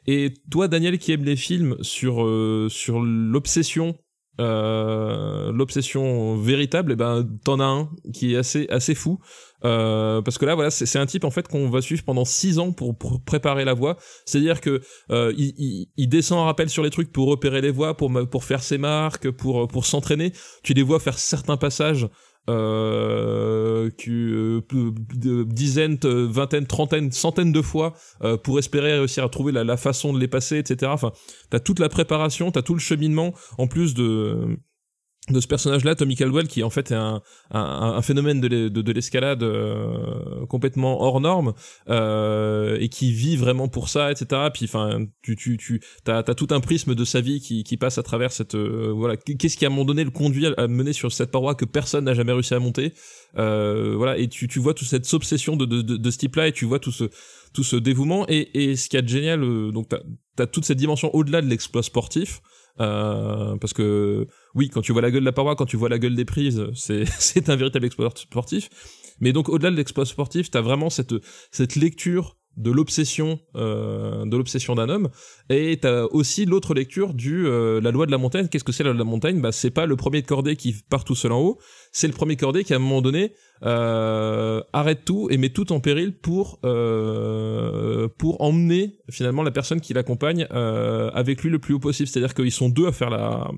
et 0.08 0.34
toi 0.50 0.70
Daniel 0.70 0.98
qui 0.98 1.12
aime 1.12 1.26
les 1.26 1.36
films 1.36 1.76
sur 1.82 2.24
euh, 2.24 2.68
sur 2.70 3.02
l'obsession 3.02 3.98
euh, 4.40 5.52
l'obsession 5.52 6.36
véritable, 6.36 6.94
et 6.94 6.96
ben 6.96 7.28
t'en 7.44 7.60
as 7.60 7.66
un 7.66 7.90
qui 8.14 8.34
est 8.34 8.38
assez 8.38 8.66
assez 8.70 8.96
fou 8.96 9.20
euh, 9.66 10.22
parce 10.22 10.38
que 10.38 10.46
là 10.46 10.56
voilà 10.56 10.72
c'est 10.72 10.98
un 10.98 11.06
type 11.06 11.26
en 11.26 11.32
fait 11.32 11.48
qu'on 11.48 11.70
va 11.70 11.82
suivre 11.82 12.04
pendant 12.04 12.24
six 12.24 12.58
ans 12.58 12.72
pour, 12.72 12.98
pour 12.98 13.22
préparer 13.24 13.66
la 13.66 13.74
voie. 13.74 13.98
C'est-à-dire 14.26 14.62
que 14.62 14.82
euh, 15.12 15.34
il, 15.38 15.54
il, 15.58 15.88
il 15.98 16.08
descend 16.08 16.40
en 16.40 16.46
rappel 16.46 16.70
sur 16.70 16.82
les 16.82 16.90
trucs 16.90 17.12
pour 17.12 17.28
repérer 17.28 17.62
les 17.62 17.72
voies, 17.72 17.96
pour 17.96 18.12
pour 18.30 18.44
faire 18.46 18.64
ses 18.64 18.78
marques, 18.78 19.30
pour 19.32 19.68
pour 19.68 19.86
s'entraîner. 19.86 20.32
Tu 20.64 20.74
les 20.74 20.84
vois 20.84 21.00
faire 21.00 21.20
certains 21.20 21.58
passages. 21.58 22.08
Euh, 22.50 23.92
que, 24.00 24.64
euh, 24.74 25.46
dizaines, 25.46 26.00
euh, 26.06 26.28
vingtaines, 26.28 26.66
trentaines, 26.66 27.12
centaines 27.12 27.52
de 27.52 27.62
fois 27.62 27.94
euh, 28.24 28.36
pour 28.36 28.58
espérer 28.58 28.98
réussir 28.98 29.24
à 29.24 29.30
trouver 29.30 29.52
la, 29.52 29.64
la 29.64 29.78
façon 29.78 30.12
de 30.12 30.20
les 30.20 30.28
passer, 30.28 30.58
etc. 30.58 30.92
Enfin, 30.92 31.12
t'as 31.52 31.60
toute 31.60 31.78
la 31.80 31.88
préparation, 31.88 32.52
t'as 32.52 32.64
tout 32.64 32.74
le 32.74 32.80
cheminement, 32.80 33.34
en 33.60 33.68
plus 33.68 33.94
de 33.94 34.58
de 35.30 35.40
ce 35.40 35.48
personnage-là, 35.48 35.94
Tommy 35.94 36.16
Caldwell, 36.16 36.48
qui 36.48 36.64
en 36.64 36.72
fait 36.72 36.90
est 36.90 36.96
un, 36.96 37.22
un, 37.52 37.60
un 37.96 38.02
phénomène 38.02 38.42
de 38.42 38.48
l'e- 38.48 38.70
de, 38.72 38.82
de 38.82 38.92
l'escalade 38.92 39.44
euh, 39.44 40.48
complètement 40.48 41.00
hors 41.04 41.22
norme 41.22 41.54
euh, 41.90 42.76
et 42.80 42.90
qui 42.90 43.14
vit 43.14 43.38
vraiment 43.38 43.68
pour 43.68 43.88
ça, 43.88 44.12
etc. 44.12 44.50
Puis 44.52 44.66
enfin, 44.66 45.06
tu 45.22 45.36
tu 45.36 45.58
tu 45.58 45.80
t'as 46.04 46.18
as 46.26 46.34
tout 46.36 46.48
un 46.50 46.60
prisme 46.60 46.96
de 46.96 47.06
sa 47.06 47.22
vie 47.22 47.40
qui 47.40 47.64
qui 47.64 47.78
passe 47.78 48.00
à 48.00 48.04
travers 48.04 48.32
cette 48.32 48.56
euh, 48.56 48.92
voilà. 48.96 49.16
Qu'est-ce 49.16 49.58
qui 49.58 49.64
à 49.66 49.68
un 49.68 49.72
moment 49.72 49.86
donné 49.86 50.04
le 50.04 50.10
conduit 50.10 50.48
à, 50.48 50.68
mener 50.68 50.92
sur 50.92 51.12
cette 51.12 51.30
paroi 51.30 51.54
que 51.54 51.66
personne 51.66 52.06
n'a 52.06 52.16
jamais 52.16 52.34
réussi 52.34 52.56
à 52.56 52.60
monter. 52.60 52.94
Euh, 53.38 53.94
voilà, 53.96 54.18
et 54.18 54.28
tu 54.28 54.48
tu 54.48 54.58
vois 54.60 54.74
toute 54.74 54.88
cette 54.88 55.12
obsession 55.14 55.56
de 55.56 55.66
de 55.66 55.82
de, 55.84 56.12
ce 56.12 56.18
type-là 56.18 56.48
et 56.48 56.52
tu 56.52 56.66
vois 56.66 56.80
tout 56.80 56.92
ce 56.92 57.04
tout 57.54 57.64
ce 57.64 57.76
dévouement 57.76 58.26
et 58.28 58.50
et 58.72 58.76
ce 58.76 58.90
qui 58.90 58.98
est 58.98 59.08
génial, 59.08 59.42
donc 59.72 59.88
t'as 59.88 60.00
t'as 60.36 60.48
toute 60.48 60.66
cette 60.66 60.80
dimension 60.80 61.14
au-delà 61.14 61.44
de 61.44 61.48
l'exploit 61.48 61.84
sportif. 61.84 62.42
Euh, 62.80 63.58
parce 63.58 63.74
que 63.74 64.28
oui, 64.56 64.70
quand 64.70 64.82
tu 64.82 64.94
vois 64.94 65.02
la 65.02 65.12
gueule 65.12 65.22
de 65.22 65.26
la 65.26 65.32
paroi, 65.32 65.56
quand 65.56 65.66
tu 65.66 65.78
vois 65.78 65.90
la 65.90 66.00
gueule 66.00 66.16
des 66.16 66.26
prises, 66.26 66.66
c'est 66.74 67.06
un 67.50 67.56
véritable 67.56 67.86
exploit 67.86 68.12
sportif. 68.16 68.70
Mais 69.20 69.34
donc 69.34 69.50
au-delà 69.50 69.72
de 69.72 69.76
l'exploit 69.76 70.06
sportif, 70.06 70.50
t'as 70.50 70.62
vraiment 70.62 70.90
cette 70.90 71.14
cette 71.52 71.76
lecture 71.76 72.38
de 72.58 72.72
l'obsession 72.72 73.40
euh, 73.56 74.26
de 74.26 74.38
l'obsession 74.38 74.76
d'un 74.76 74.90
homme. 74.90 75.10
Et 75.50 75.78
t'as 75.82 76.04
aussi 76.06 76.46
l'autre 76.46 76.74
lecture 76.74 77.14
du 77.14 77.48
euh, 77.48 77.80
la 77.82 77.92
loi 77.92 78.06
de 78.06 78.12
la 78.12 78.18
montagne. 78.18 78.48
Qu'est-ce 78.48 78.64
que 78.64 78.72
c'est 78.72 78.84
la 78.84 78.90
loi 78.90 78.96
de 78.96 79.00
la 79.00 79.10
montagne? 79.10 79.42
Bah 79.42 79.52
c'est 79.52 79.72
pas 79.72 79.86
le 79.86 79.96
premier 79.96 80.22
de 80.22 80.28
cordée 80.28 80.56
qui 80.56 80.76
part 80.90 81.04
tout 81.04 81.16
seul 81.16 81.32
en 81.32 81.40
haut. 81.40 81.60
C'est 81.92 82.08
le 82.08 82.14
premier 82.14 82.36
cordée 82.36 82.64
qui 82.64 82.74
à 82.74 82.76
un 82.76 82.80
moment 82.80 83.02
donné 83.02 83.34
euh, 83.64 84.62
arrête 84.74 85.06
tout 85.06 85.28
et 85.32 85.38
met 85.38 85.50
tout 85.50 85.72
en 85.72 85.80
péril 85.80 86.14
pour 86.18 86.60
euh, 86.66 88.08
pour 88.18 88.42
emmener 88.42 89.00
finalement 89.10 89.44
la 89.44 89.52
personne 89.52 89.82
qui 89.82 89.94
l'accompagne 89.94 90.48
euh, 90.52 91.10
avec 91.14 91.44
lui 91.44 91.50
le 91.50 91.60
plus 91.60 91.74
haut 91.74 91.80
possible. 91.80 92.10
C'est-à-dire 92.10 92.34
qu'ils 92.34 92.52
sont 92.52 92.70
deux 92.70 92.88
à 92.88 92.92
faire 92.92 93.10
la 93.10 93.50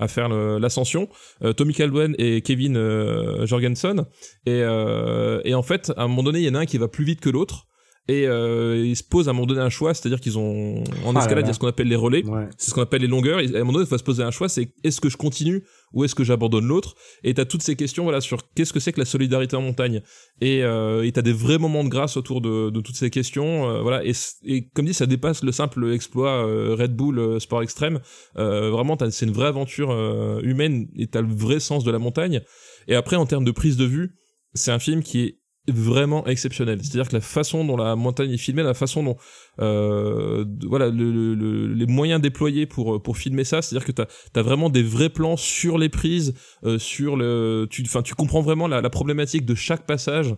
à 0.00 0.06
faire 0.06 0.28
l'ascension, 0.28 1.08
euh, 1.42 1.52
Tommy 1.52 1.74
Caldwell 1.74 2.14
et 2.18 2.40
Kevin 2.42 2.76
Jorgensen. 3.44 4.04
Et, 4.46 4.62
euh, 4.62 5.40
et 5.44 5.54
en 5.54 5.64
fait, 5.64 5.92
à 5.96 6.04
un 6.04 6.06
moment 6.06 6.22
donné, 6.22 6.38
il 6.38 6.44
y 6.44 6.48
en 6.48 6.54
a 6.54 6.60
un 6.60 6.66
qui 6.66 6.78
va 6.78 6.86
plus 6.86 7.04
vite 7.04 7.18
que 7.18 7.28
l'autre. 7.28 7.66
Et 8.10 8.26
euh, 8.26 8.82
ils 8.86 8.96
se 8.96 9.04
posent 9.04 9.28
à 9.28 9.32
un 9.32 9.34
moment 9.34 9.46
donné 9.46 9.60
un 9.60 9.68
choix, 9.68 9.92
c'est-à-dire 9.92 10.18
qu'ils 10.18 10.38
ont 10.38 10.82
en 11.04 11.14
Ah 11.14 11.20
escalade, 11.20 11.44
il 11.44 11.48
y 11.48 11.50
a 11.50 11.52
ce 11.52 11.58
qu'on 11.58 11.66
appelle 11.66 11.88
les 11.88 11.94
relais, 11.96 12.24
Ouais. 12.24 12.48
c'est 12.56 12.70
ce 12.70 12.74
qu'on 12.74 12.80
appelle 12.80 13.02
les 13.02 13.06
longueurs. 13.06 13.38
Et 13.40 13.46
à 13.54 13.56
un 13.56 13.58
moment 13.60 13.72
donné, 13.74 13.84
il 13.84 13.88
faut 13.88 13.98
se 13.98 14.02
poser 14.02 14.22
un 14.22 14.30
choix, 14.30 14.48
c'est 14.48 14.72
est-ce 14.82 14.98
que 15.02 15.10
je 15.10 15.18
continue 15.18 15.62
ou 15.92 16.04
est-ce 16.04 16.14
que 16.14 16.24
j'abandonne 16.24 16.66
l'autre? 16.66 16.94
Et 17.22 17.34
t'as 17.34 17.44
toutes 17.44 17.62
ces 17.62 17.76
questions 17.76 18.04
voilà 18.04 18.22
sur 18.22 18.38
qu'est-ce 18.54 18.72
que 18.72 18.80
c'est 18.80 18.92
que 18.94 18.98
la 19.00 19.04
solidarité 19.04 19.56
en 19.56 19.60
montagne? 19.62 20.00
Et 20.40 20.62
euh, 20.64 21.06
t'as 21.12 21.20
des 21.20 21.34
vrais 21.34 21.58
moments 21.58 21.84
de 21.84 21.90
grâce 21.90 22.16
autour 22.16 22.40
de, 22.40 22.70
de 22.70 22.80
toutes 22.80 22.96
ces 22.96 23.10
questions. 23.10 23.68
euh, 23.70 23.82
voilà. 23.82 24.02
Et, 24.04 24.68
comme 24.74 24.86
dit, 24.86 24.94
ça 24.94 25.04
dépasse 25.04 25.42
le 25.44 25.52
simple 25.52 25.92
exploit 25.92 26.46
euh, 26.46 26.74
Red 26.78 26.96
Bull 26.96 27.18
euh, 27.18 27.38
Sport 27.40 27.62
Extrême. 27.62 28.00
Euh, 28.38 28.70
vraiment, 28.70 28.96
t'as- 28.96 29.10
c'est 29.10 29.26
une 29.26 29.32
vraie 29.32 29.48
aventure 29.48 29.90
humaine 30.42 30.88
et 30.96 31.08
t'as 31.08 31.20
le 31.20 31.28
vrai 31.28 31.60
sens 31.60 31.84
de 31.84 31.90
la 31.90 31.98
montagne. 31.98 32.40
Et 32.86 32.94
après, 32.94 33.16
en 33.16 33.26
termes 33.26 33.44
de 33.44 33.50
prise 33.50 33.76
de 33.76 33.84
vue, 33.84 34.14
c'est 34.54 34.70
un 34.70 34.78
film 34.78 35.02
qui 35.02 35.20
est 35.20 35.37
vraiment 35.70 36.26
exceptionnel. 36.26 36.78
C'est-à-dire 36.82 37.08
que 37.08 37.14
la 37.16 37.20
façon 37.20 37.64
dont 37.64 37.76
la 37.76 37.96
montagne 37.96 38.32
est 38.32 38.38
filmée, 38.38 38.62
la 38.62 38.74
façon 38.74 39.02
dont 39.02 39.16
euh, 39.60 40.44
voilà 40.66 40.88
le, 40.88 41.10
le- 41.12 41.34
le- 41.34 41.72
les 41.74 41.86
moyens 41.86 42.20
déployés 42.20 42.66
pour 42.66 43.02
pour 43.02 43.16
filmer 43.18 43.44
ça, 43.44 43.62
c'est-à-dire 43.62 43.86
que 43.86 43.92
t'as 43.92 44.06
as 44.36 44.42
vraiment 44.42 44.70
des 44.70 44.82
vrais 44.82 45.10
plans 45.10 45.36
sur 45.36 45.78
les 45.78 45.88
prises, 45.88 46.34
euh, 46.64 46.78
sur 46.78 47.16
le 47.16 47.66
tu 47.70 47.82
enfin 47.84 48.02
tu 48.02 48.14
comprends 48.14 48.42
vraiment 48.42 48.68
la, 48.68 48.80
la 48.80 48.90
problématique 48.90 49.44
de 49.44 49.54
chaque 49.54 49.86
passage. 49.86 50.34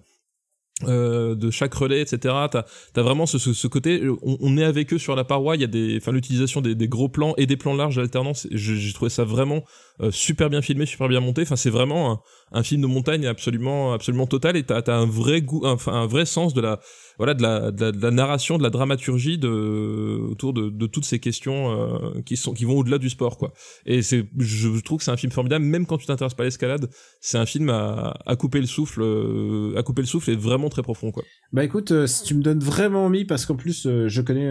Euh, 0.85 1.35
de 1.35 1.51
chaque 1.51 1.75
relais, 1.75 2.01
etc. 2.01 2.35
T'as 2.51 2.65
as 2.97 3.03
vraiment 3.03 3.27
ce, 3.27 3.39
ce, 3.39 3.53
ce 3.53 3.67
côté, 3.67 4.03
on, 4.23 4.39
on 4.41 4.57
est 4.57 4.65
avec 4.65 4.93
eux 4.93 4.99
sur 4.99 5.17
la 5.17 5.25
paroi. 5.25 5.57
Il 5.57 5.61
y 5.61 5.65
a 5.65 5.69
des, 5.69 5.99
enfin 5.99 6.13
l'utilisation 6.13 6.61
des, 6.61 6.75
des 6.75 6.89
gros 6.89 7.09
plans 7.09 7.35
et 7.37 7.47
des 7.47 7.57
plans 7.57 7.75
larges 7.75 7.99
alternance. 7.99 8.47
J'ai 8.51 8.93
trouvé 8.93 9.11
ça 9.11 9.25
vraiment 9.25 9.65
euh, 10.01 10.11
super 10.11 10.49
bien 10.49 10.63
filmé, 10.63 10.87
super 10.87 11.09
bien 11.09 11.21
monté. 11.21 11.43
Enfin, 11.43 11.57
c'est 11.57 11.71
vraiment 11.71 12.13
un, 12.13 12.21
un 12.59 12.63
film 12.63 12.81
de 12.81 12.87
montagne 12.87 13.27
absolument, 13.27 13.93
absolument 13.93 14.27
total. 14.27 14.57
Et 14.57 14.63
t'as 14.63 14.81
as 14.81 14.95
un 14.95 15.07
vrai 15.07 15.43
goût, 15.43 15.63
enfin 15.65 15.93
un 15.93 16.07
vrai 16.07 16.25
sens 16.25 16.55
de 16.55 16.61
la, 16.61 16.81
voilà, 17.19 17.35
de 17.35 17.43
la, 17.43 17.71
de 17.71 18.01
la 18.01 18.11
narration, 18.11 18.57
de 18.57 18.63
la 18.63 18.71
dramaturgie 18.71 19.37
de 19.37 20.19
autour 20.31 20.55
de, 20.55 20.71
de 20.71 20.87
toutes 20.87 21.05
ces 21.05 21.19
questions 21.19 21.71
euh, 21.71 22.23
qui 22.25 22.37
sont, 22.37 22.55
qui 22.55 22.65
vont 22.65 22.79
au-delà 22.79 22.97
du 22.97 23.11
sport, 23.11 23.37
quoi. 23.37 23.53
Et 23.85 24.01
c'est, 24.01 24.27
je 24.39 24.81
trouve 24.81 24.99
que 24.99 25.05
c'est 25.05 25.11
un 25.11 25.19
film 25.19 25.31
formidable, 25.33 25.65
même 25.65 25.85
quand 25.85 25.99
tu 25.99 26.07
t'intéresses 26.07 26.35
pas 26.35 26.45
à 26.45 26.47
l'escalade. 26.47 26.89
C'est 27.21 27.37
un 27.37 27.45
film 27.47 27.69
à, 27.69 28.15
à 28.25 28.37
couper 28.37 28.61
le 28.61 28.67
souffle, 28.67 29.03
euh, 29.03 29.77
à 29.77 29.83
couper 29.83 30.01
le 30.01 30.07
souffle 30.07 30.31
et 30.31 30.37
vraiment 30.37 30.70
très 30.71 30.83
profond, 30.83 31.13
quoi. 31.13 31.23
Bah 31.53 31.65
écoute, 31.65 31.93
euh, 31.93 32.07
si 32.07 32.25
tu 32.25 32.35
me 32.35 32.43
donnes 32.43 32.61
vraiment 32.61 33.05
envie, 33.05 33.25
parce 33.25 33.45
qu'en 33.45 33.57
plus, 33.57 33.87
euh, 33.87 34.09
je 34.09 34.23
connais 34.23 34.49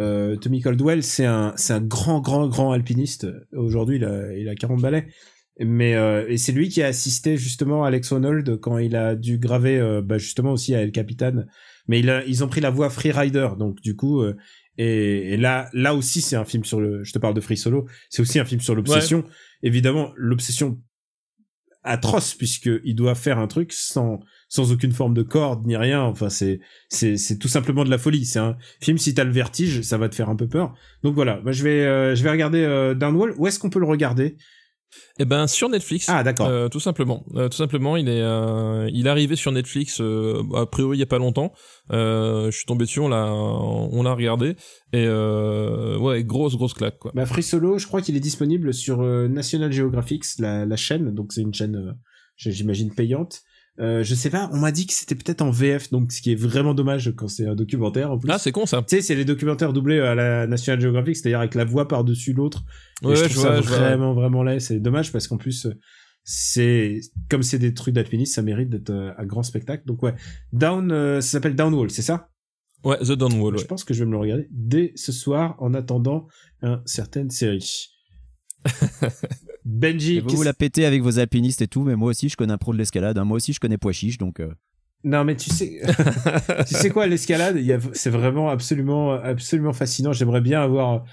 euh, 0.00 0.36
Tommy 0.36 0.60
Caldwell, 0.60 1.02
c'est 1.02 1.26
un, 1.26 1.52
c'est 1.56 1.72
un 1.72 1.80
grand, 1.80 2.20
grand, 2.20 2.48
grand 2.48 2.72
alpiniste. 2.72 3.28
Aujourd'hui, 3.52 3.96
il 3.96 4.04
a, 4.04 4.34
il 4.36 4.48
a 4.48 4.54
40 4.54 4.80
balais. 4.80 5.06
Mais 5.62 5.92
et 6.26 6.38
c'est 6.38 6.52
lui 6.52 6.70
qui 6.70 6.82
a 6.82 6.86
assisté 6.86 7.36
justement 7.36 7.84
Alex 7.84 8.10
Honnold 8.12 8.58
quand 8.60 8.78
il 8.78 8.96
a 8.96 9.14
dû 9.14 9.36
graver 9.36 10.00
bah, 10.02 10.16
justement 10.16 10.52
aussi 10.52 10.74
à 10.74 10.80
El 10.80 10.90
Capitan. 10.90 11.44
Mais 11.86 12.00
il 12.00 12.08
a, 12.08 12.24
ils 12.24 12.42
ont 12.42 12.48
pris 12.48 12.62
la 12.62 12.70
voie 12.70 12.88
Freerider, 12.88 13.48
donc 13.58 13.78
du 13.82 13.94
coup 13.94 14.24
et, 14.78 15.34
et 15.34 15.36
là 15.36 15.68
là 15.74 15.94
aussi 15.94 16.22
c'est 16.22 16.36
un 16.36 16.46
film 16.46 16.64
sur 16.64 16.80
le. 16.80 17.04
Je 17.04 17.12
te 17.12 17.18
parle 17.18 17.34
de 17.34 17.42
Free 17.42 17.58
Solo, 17.58 17.86
c'est 18.08 18.22
aussi 18.22 18.38
un 18.38 18.46
film 18.46 18.62
sur 18.62 18.74
l'obsession. 18.74 19.24
Évidemment 19.62 20.12
l'obsession 20.16 20.80
atroce 21.82 22.34
puisque 22.34 22.70
il 22.84 22.94
doit 22.94 23.14
faire 23.14 23.38
un 23.38 23.46
truc 23.46 23.72
sans 23.72 24.20
sans 24.48 24.72
aucune 24.72 24.92
forme 24.92 25.14
de 25.14 25.22
corde 25.22 25.66
ni 25.66 25.76
rien. 25.76 26.02
Enfin, 26.02 26.28
c'est 26.28 26.60
c'est 26.88 27.16
c'est 27.16 27.38
tout 27.38 27.48
simplement 27.48 27.84
de 27.84 27.90
la 27.90 27.98
folie. 27.98 28.24
C'est 28.24 28.38
un 28.38 28.56
film 28.80 28.98
si 28.98 29.14
t'as 29.14 29.24
le 29.24 29.30
vertige, 29.30 29.82
ça 29.82 29.96
va 29.96 30.08
te 30.08 30.14
faire 30.14 30.28
un 30.28 30.36
peu 30.36 30.48
peur. 30.48 30.74
Donc 31.02 31.14
voilà, 31.14 31.40
moi 31.42 31.52
je 31.52 31.62
vais 31.62 31.86
euh, 31.86 32.14
je 32.14 32.22
vais 32.22 32.30
regarder 32.30 32.62
euh, 32.62 32.94
Downwall. 32.94 33.34
Où 33.38 33.46
est-ce 33.46 33.58
qu'on 33.58 33.70
peut 33.70 33.80
le 33.80 33.86
regarder? 33.86 34.36
Eh 35.18 35.24
ben 35.24 35.46
sur 35.46 35.68
Netflix. 35.68 36.06
Ah 36.08 36.22
d'accord. 36.22 36.48
Euh, 36.48 36.68
tout 36.68 36.80
simplement, 36.80 37.24
Euh, 37.36 37.48
tout 37.48 37.56
simplement, 37.56 37.96
il 37.96 38.08
est, 38.08 38.20
euh, 38.22 38.88
il 38.92 39.06
est 39.06 39.10
arrivé 39.10 39.36
sur 39.36 39.52
Netflix 39.52 40.00
a 40.00 40.66
priori 40.66 40.96
il 40.96 41.00
y 41.00 41.02
a 41.02 41.06
pas 41.06 41.18
longtemps. 41.18 41.52
Je 41.90 42.50
suis 42.52 42.66
tombé 42.66 42.84
dessus, 42.84 43.00
on 43.00 43.08
l'a, 43.08 43.26
on 43.32 44.02
l'a 44.02 44.14
regardé 44.14 44.56
et 44.92 45.06
ouais, 45.08 46.24
grosse 46.24 46.56
grosse 46.56 46.74
claque 46.74 46.98
quoi. 46.98 47.12
Bah 47.14 47.26
Free 47.26 47.42
Solo, 47.42 47.78
je 47.78 47.86
crois 47.86 48.02
qu'il 48.02 48.16
est 48.16 48.20
disponible 48.20 48.72
sur 48.74 49.02
National 49.02 49.72
Geographic, 49.72 50.24
la, 50.38 50.66
la 50.66 50.76
chaîne. 50.76 51.14
Donc 51.14 51.32
c'est 51.32 51.42
une 51.42 51.54
chaîne, 51.54 51.96
j'imagine 52.36 52.94
payante. 52.94 53.42
Euh, 53.78 54.02
je 54.04 54.14
sais 54.14 54.28
pas, 54.28 54.50
on 54.52 54.58
m'a 54.58 54.72
dit 54.72 54.86
que 54.86 54.92
c'était 54.92 55.14
peut-être 55.14 55.40
en 55.40 55.50
VF, 55.50 55.90
donc 55.90 56.12
ce 56.12 56.20
qui 56.20 56.32
est 56.32 56.36
vraiment 56.36 56.74
dommage 56.74 57.12
quand 57.16 57.28
c'est 57.28 57.46
un 57.46 57.54
documentaire 57.54 58.10
en 58.10 58.18
plus. 58.18 58.30
Ah 58.30 58.38
c'est 58.38 58.52
con 58.52 58.66
ça. 58.66 58.82
Tu 58.82 58.96
sais, 58.96 59.02
c'est 59.02 59.14
les 59.14 59.24
documentaires 59.24 59.72
doublés 59.72 60.00
à 60.00 60.14
la 60.14 60.46
National 60.46 60.80
Geographic, 60.80 61.16
c'est-à-dire 61.16 61.38
avec 61.38 61.54
la 61.54 61.64
voix 61.64 61.88
par-dessus 61.88 62.32
l'autre. 62.34 62.62
Ouais, 63.02 63.16
je 63.16 63.22
trouve 63.24 63.34
je 63.36 63.40
ça 63.40 63.48
vois, 63.52 63.60
je 63.62 63.68
vois. 63.68 63.78
vraiment, 63.78 64.12
vraiment 64.12 64.42
laid. 64.42 64.60
C'est 64.60 64.80
dommage 64.80 65.12
parce 65.12 65.28
qu'en 65.28 65.38
plus, 65.38 65.66
c'est 66.24 67.00
comme 67.30 67.42
c'est 67.42 67.58
des 67.58 67.72
trucs 67.72 67.94
d'alpinistes, 67.94 68.34
ça 68.34 68.42
mérite 68.42 68.68
d'être 68.68 68.90
euh, 68.90 69.12
un 69.16 69.24
grand 69.24 69.42
spectacle. 69.42 69.84
Donc 69.86 70.02
ouais, 70.02 70.14
Down, 70.52 70.92
euh, 70.92 71.20
ça 71.22 71.30
s'appelle 71.30 71.54
Downwall, 71.56 71.90
c'est 71.90 72.02
ça? 72.02 72.28
Ouais, 72.84 72.98
The 72.98 73.12
Downwall. 73.12 73.56
Je 73.56 73.62
Ouais. 73.62 73.66
pense 73.66 73.84
que 73.84 73.94
je 73.94 74.00
vais 74.00 74.06
me 74.06 74.12
le 74.12 74.18
regarder 74.18 74.46
dès 74.50 74.92
ce 74.96 75.12
soir 75.12 75.54
en 75.58 75.72
attendant 75.72 76.26
une 76.62 76.82
certaine 76.84 77.30
série. 77.30 77.86
Benji, 79.70 80.16
Et 80.18 80.20
vous, 80.20 80.42
la 80.42 80.52
pétez 80.52 80.84
avec 80.84 81.02
vos 81.02 81.18
alpinistes 81.18 81.62
et 81.62 81.68
tout, 81.68 81.82
mais 81.84 81.96
moi 81.96 82.10
aussi 82.10 82.28
je 82.28 82.36
connais 82.36 82.52
un 82.52 82.58
pro 82.58 82.72
de 82.72 82.78
l'escalade. 82.78 83.16
hein. 83.18 83.24
Moi 83.24 83.36
aussi 83.36 83.52
je 83.52 83.60
connais 83.60 83.78
pois 83.78 83.92
chiche, 83.92 84.18
donc. 84.18 84.40
euh, 84.40 84.52
non 85.04 85.24
mais 85.24 85.36
tu 85.36 85.48
sais, 85.50 85.80
tu 86.68 86.74
sais 86.74 86.90
quoi, 86.90 87.06
l'escalade, 87.06 87.58
c'est 87.94 88.10
vraiment 88.10 88.50
absolument, 88.50 89.12
absolument 89.12 89.72
fascinant. 89.72 90.12
J'aimerais 90.12 90.40
bien 90.42 90.60
avoir 90.60 91.04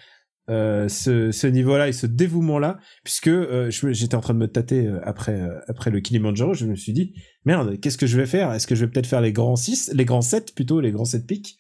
euh, 0.50 0.90
ce, 0.90 1.32
ce 1.32 1.48
niveau-là 1.48 1.88
et 1.88 1.94
ce 1.94 2.08
dévouement-là, 2.08 2.80
puisque 3.04 3.28
euh, 3.28 3.70
j'étais 3.70 4.16
en 4.16 4.22
train 4.22 4.34
de 4.34 4.40
me 4.40 4.48
tâter 4.48 4.90
après, 5.04 5.42
après 5.68 5.90
le 5.92 6.00
Kilimanjaro, 6.02 6.54
je 6.54 6.66
me 6.66 6.76
suis 6.76 6.94
dit, 6.94 7.14
merde, 7.46 7.80
qu'est-ce 7.80 7.98
que 7.98 8.08
je 8.08 8.18
vais 8.18 8.26
faire? 8.26 8.52
Est-ce 8.54 8.66
que 8.68 8.76
je 8.76 8.84
vais 8.86 8.92
peut-être 8.92 9.08
faire 9.08 9.22
les 9.22 9.32
grands 9.34 9.56
6, 9.56 9.92
les 9.94 10.06
grands 10.06 10.22
7 10.22 10.54
plutôt, 10.56 10.80
les 10.82 10.92
grands 10.92 11.06
7 11.06 11.26
pics? 11.28 11.58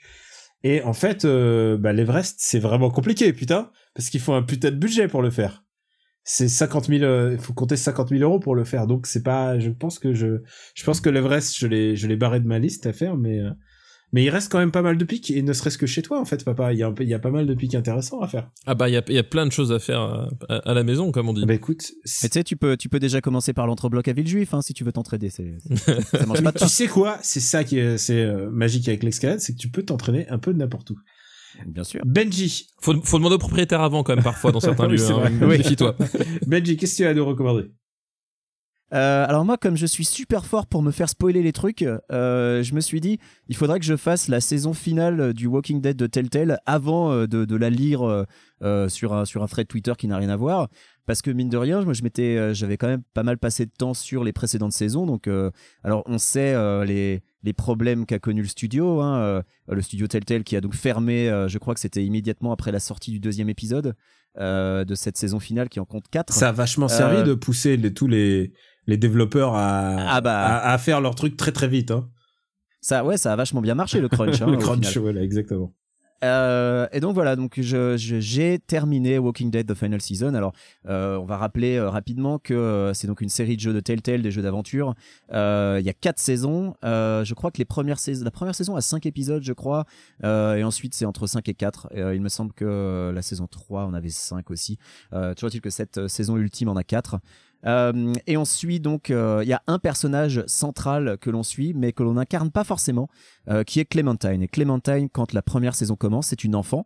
Et 0.63 0.81
en 0.81 0.93
fait, 0.93 1.25
bah, 1.25 1.93
l'Everest, 1.93 2.37
c'est 2.39 2.59
vraiment 2.59 2.89
compliqué, 2.89 3.31
putain, 3.31 3.69
parce 3.93 4.09
qu'il 4.09 4.19
faut 4.19 4.33
un 4.33 4.41
putain 4.43 4.71
de 4.71 4.75
budget 4.75 5.07
pour 5.07 5.21
le 5.21 5.29
faire. 5.29 5.63
C'est 6.29 6.49
50 6.49 6.87
000, 6.87 7.03
euh, 7.03 7.31
il 7.33 7.39
faut 7.39 7.53
compter 7.53 7.77
50 7.77 8.09
000 8.09 8.21
euros 8.21 8.37
pour 8.39 8.53
le 8.53 8.65
faire, 8.65 8.85
donc 8.85 9.07
c'est 9.07 9.23
pas, 9.23 9.57
je 9.59 9.69
pense 9.69 9.97
que 9.97 10.13
je, 10.13 10.41
je 10.75 10.83
pense 10.83 10.99
que 10.99 11.09
l'Everest, 11.09 11.57
je 11.57 11.67
l'ai, 11.67 11.95
je 11.95 12.05
l'ai 12.05 12.17
barré 12.17 12.41
de 12.41 12.45
ma 12.47 12.59
liste 12.59 12.85
à 12.85 12.91
faire, 12.91 13.15
mais, 13.15 13.39
euh, 13.39 13.49
mais 14.11 14.25
il 14.25 14.29
reste 14.29 14.51
quand 14.51 14.59
même 14.59 14.71
pas 14.73 14.81
mal 14.81 14.97
de 14.97 15.05
pics, 15.05 15.31
et 15.31 15.41
ne 15.41 15.53
serait-ce 15.53 15.77
que 15.77 15.85
chez 15.85 16.01
toi, 16.01 16.19
en 16.19 16.25
fait, 16.25 16.43
papa, 16.43 16.73
il 16.73 16.79
y 16.79 16.83
a, 16.83 16.87
un 16.87 16.91
peu- 16.91 17.03
il 17.03 17.09
y 17.09 17.13
a 17.13 17.19
pas 17.19 17.31
mal 17.31 17.45
de 17.47 17.53
pics 17.53 17.75
intéressants 17.75 18.19
à 18.19 18.27
faire. 18.27 18.49
Ah 18.65 18.75
bah 18.75 18.89
il 18.89 18.93
y 18.93 18.97
a, 18.97 19.03
il 19.07 19.13
y 19.13 19.17
a 19.17 19.23
plein 19.23 19.45
de 19.45 19.51
choses 19.53 19.71
à 19.71 19.79
faire 19.79 20.01
à, 20.01 20.27
à- 20.49 20.69
à 20.69 20.73
la 20.73 20.83
maison 20.83 21.13
comme 21.13 21.29
on 21.29 21.33
dit. 21.33 21.41
Ah 21.43 21.47
bah 21.47 21.53
écoute, 21.53 21.91
Mais 22.23 22.27
tu 22.29 22.33
sais, 22.39 22.43
tu 22.43 22.57
peux, 22.57 22.75
tu 22.75 22.89
peux 22.89 22.99
déjà 22.99 23.21
commencer 23.21 23.53
par 23.53 23.65
l'entrebloc 23.65 24.05
à 24.09 24.11
Villejuif 24.11 24.53
hein, 24.53 24.61
si 24.61 24.73
tu 24.73 24.83
veux 24.83 24.91
t'entraider. 24.91 25.29
C'est, 25.29 25.57
c'est- 25.77 26.01
ça 26.17 26.25
mange 26.25 26.43
pas 26.43 26.51
de 26.51 26.59
tu 26.59 26.67
sais 26.67 26.87
quoi, 26.87 27.19
c'est 27.21 27.39
ça 27.39 27.63
qui 27.63 27.79
est, 27.79 27.97
c'est 27.97 28.21
euh, 28.23 28.49
magique 28.49 28.87
avec 28.89 29.03
l'escalade, 29.03 29.39
c'est 29.39 29.53
que 29.53 29.59
tu 29.59 29.69
peux 29.69 29.83
t'entraîner 29.83 30.27
un 30.29 30.39
peu 30.39 30.51
de 30.53 30.57
n'importe 30.57 30.89
où. 30.89 30.97
Bien 31.65 31.83
sûr. 31.83 32.01
Benji, 32.05 32.67
Faut, 32.81 32.93
faut 33.03 33.17
demander 33.17 33.35
au 33.35 33.39
propriétaire 33.39 33.81
avant 33.81 34.03
quand 34.03 34.15
même 34.15 34.23
parfois 34.23 34.51
dans 34.51 34.59
certains 34.59 34.87
lieux. 34.89 35.09
Hein. 35.11 35.31
Benji, 36.47 36.77
qu'est-ce 36.77 36.93
que 36.93 36.97
tu 36.97 37.05
as 37.05 37.09
à 37.09 37.13
nous 37.13 37.25
recommander 37.25 37.71
Euh, 38.93 39.25
alors 39.27 39.43
moi, 39.43 39.57
comme 39.57 39.75
je 39.75 39.85
suis 39.85 40.05
super 40.05 40.45
fort 40.45 40.65
pour 40.65 40.81
me 40.81 40.91
faire 40.91 41.09
spoiler 41.09 41.41
les 41.41 41.51
trucs, 41.51 41.83
euh, 41.83 42.63
je 42.63 42.73
me 42.73 42.79
suis 42.79 43.01
dit, 43.01 43.19
il 43.49 43.55
faudrait 43.55 43.79
que 43.79 43.85
je 43.85 43.97
fasse 43.97 44.29
la 44.29 44.39
saison 44.39 44.73
finale 44.73 45.33
du 45.33 45.47
Walking 45.47 45.81
Dead 45.81 45.97
de 45.97 46.07
Telltale 46.07 46.59
avant 46.65 47.11
euh, 47.11 47.27
de, 47.27 47.43
de 47.43 47.55
la 47.55 47.69
lire 47.69 48.25
sur 48.87 49.13
un 49.13 49.25
sur 49.25 49.43
un 49.43 49.47
thread 49.47 49.67
Twitter 49.67 49.93
qui 49.97 50.07
n'a 50.07 50.17
rien 50.17 50.29
à 50.29 50.35
voir, 50.37 50.69
parce 51.07 51.21
que 51.21 51.31
mine 51.31 51.49
de 51.49 51.57
rien, 51.57 51.81
moi 51.83 51.93
je 51.93 52.03
m'étais, 52.03 52.37
euh, 52.37 52.53
j'avais 52.53 52.75
quand 52.77 52.87
même 52.87 53.01
pas 53.13 53.23
mal 53.23 53.37
passé 53.37 53.65
de 53.65 53.71
temps 53.71 53.93
sur 53.93 54.23
les 54.23 54.33
précédentes 54.33 54.73
saisons, 54.73 55.05
donc 55.05 55.27
euh, 55.27 55.49
alors 55.83 56.03
on 56.05 56.17
sait 56.17 56.53
euh, 56.53 56.83
les 56.85 57.23
les 57.43 57.53
problèmes 57.53 58.05
qu'a 58.05 58.19
connu 58.19 58.41
le 58.41 58.47
studio, 58.47 59.01
hein, 59.01 59.17
euh, 59.19 59.41
le 59.67 59.81
studio 59.81 60.07
Telltale 60.07 60.43
qui 60.43 60.55
a 60.55 60.61
donc 60.61 60.73
fermé, 60.75 61.29
euh, 61.29 61.47
je 61.47 61.57
crois 61.57 61.73
que 61.73 61.79
c'était 61.79 62.03
immédiatement 62.03 62.51
après 62.51 62.71
la 62.71 62.79
sortie 62.79 63.11
du 63.11 63.19
deuxième 63.19 63.49
épisode 63.49 63.95
euh, 64.39 64.83
de 64.85 64.95
cette 64.95 65.17
saison 65.17 65.39
finale 65.39 65.69
qui 65.69 65.79
en 65.79 65.85
compte 65.85 66.07
quatre. 66.09 66.33
Ça 66.33 66.49
a 66.49 66.51
vachement 66.51 66.87
servi 66.87 67.23
de 67.23 67.33
pousser 67.33 67.77
les, 67.77 67.93
tous 67.93 68.07
les, 68.07 68.53
les 68.87 68.97
développeurs 68.97 69.53
à, 69.55 70.15
Ah 70.15 70.21
bah. 70.21 70.39
à, 70.45 70.71
à 70.73 70.77
faire 70.77 70.99
leur 71.01 71.15
truc 71.15 71.37
très 71.37 71.51
très 71.51 71.67
vite. 71.67 71.91
Hein. 71.91 72.09
Ça, 72.81 73.03
ouais, 73.05 73.17
ça 73.17 73.33
a 73.33 73.35
vachement 73.35 73.61
bien 73.61 73.75
marché 73.75 73.99
le 74.01 74.09
crunch. 74.09 74.41
hein, 74.41 74.47
le 74.51 74.57
crunch, 74.57 74.97
voilà, 74.97 75.21
exactement. 75.23 75.73
Euh, 76.23 76.87
et 76.91 76.99
donc 76.99 77.13
voilà, 77.13 77.35
donc 77.35 77.59
je, 77.61 77.95
j'ai 77.97 78.59
terminé 78.59 79.17
Walking 79.19 79.51
Dead 79.51 79.67
The 79.67 79.75
Final 79.75 80.01
Season. 80.01 80.33
Alors, 80.33 80.53
euh, 80.87 81.17
on 81.17 81.25
va 81.25 81.37
rappeler 81.37 81.77
euh, 81.77 81.89
rapidement 81.89 82.39
que 82.39 82.53
euh, 82.53 82.93
c'est 82.93 83.07
donc 83.07 83.21
une 83.21 83.29
série 83.29 83.55
de 83.55 83.61
jeux 83.61 83.73
de 83.73 83.79
Telltale, 83.79 84.21
des 84.21 84.31
jeux 84.31 84.41
d'aventure. 84.41 84.95
Euh, 85.33 85.77
Il 85.79 85.85
y 85.85 85.89
a 85.89 85.93
quatre 85.93 86.19
saisons. 86.19 86.75
Je 86.83 87.33
crois 87.33 87.51
que 87.51 87.57
les 87.59 87.65
premières 87.65 87.99
saisons, 87.99 88.23
la 88.23 88.31
première 88.31 88.55
saison 88.55 88.75
a 88.75 88.81
cinq 88.81 89.05
épisodes, 89.05 89.43
je 89.43 89.53
crois, 89.53 89.85
et 90.23 90.63
ensuite 90.63 90.93
c'est 90.93 91.05
entre 91.05 91.27
5 91.27 91.47
et 91.49 91.53
4. 91.53 91.89
Euh, 91.95 92.15
il 92.15 92.21
me 92.21 92.29
semble 92.29 92.53
que 92.53 93.11
la 93.13 93.21
saison 93.21 93.47
3 93.47 93.83
en 93.85 93.93
avait 93.93 94.09
5 94.09 94.49
aussi. 94.51 94.77
Toujours 95.11 95.49
est-il 95.49 95.61
que 95.61 95.69
cette 95.69 96.07
saison 96.07 96.37
ultime 96.37 96.69
en 96.69 96.75
a 96.75 96.83
4. 96.83 97.19
Euh, 97.65 98.13
et 98.27 98.37
on 98.37 98.45
suit 98.45 98.79
donc, 98.79 99.09
euh, 99.09 99.41
il 99.43 99.49
y 99.49 99.53
a 99.53 99.61
un 99.67 99.79
personnage 99.79 100.43
central 100.47 101.17
que 101.19 101.29
l'on 101.29 101.43
suit, 101.43 101.73
mais 101.73 101.91
que 101.91 102.03
l'on 102.03 102.13
n'incarne 102.13 102.51
pas 102.51 102.63
forcément, 102.63 103.09
euh, 103.49 103.63
qui 103.63 103.79
est 103.79 103.85
Clementine. 103.85 104.41
Et 104.41 104.47
Clementine, 104.47 105.09
quand 105.09 105.33
la 105.33 105.41
première 105.41 105.75
saison 105.75 105.95
commence, 105.95 106.27
c'est 106.27 106.43
une 106.43 106.55
enfant. 106.55 106.85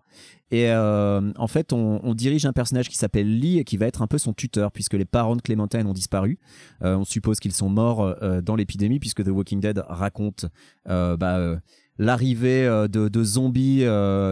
Et 0.53 0.69
en 0.73 1.47
fait, 1.47 1.71
on, 1.71 2.13
dirige 2.13 2.45
un 2.45 2.51
personnage 2.51 2.89
qui 2.89 2.97
s'appelle 2.97 3.39
Lee 3.39 3.59
et 3.59 3.63
qui 3.63 3.77
va 3.77 3.85
être 3.85 4.01
un 4.01 4.07
peu 4.07 4.17
son 4.17 4.33
tuteur, 4.33 4.73
puisque 4.73 4.95
les 4.95 5.05
parents 5.05 5.37
de 5.37 5.41
Clementine 5.41 5.87
ont 5.87 5.93
disparu. 5.93 6.39
On 6.81 7.05
suppose 7.05 7.39
qu'ils 7.39 7.53
sont 7.53 7.69
morts 7.69 8.13
dans 8.43 8.57
l'épidémie, 8.57 8.99
puisque 8.99 9.23
The 9.23 9.29
Walking 9.29 9.61
Dead 9.61 9.81
raconte 9.87 10.47
bah, 10.85 11.55
l'arrivée 11.97 12.85
de, 12.89 13.23
zombies 13.23 13.85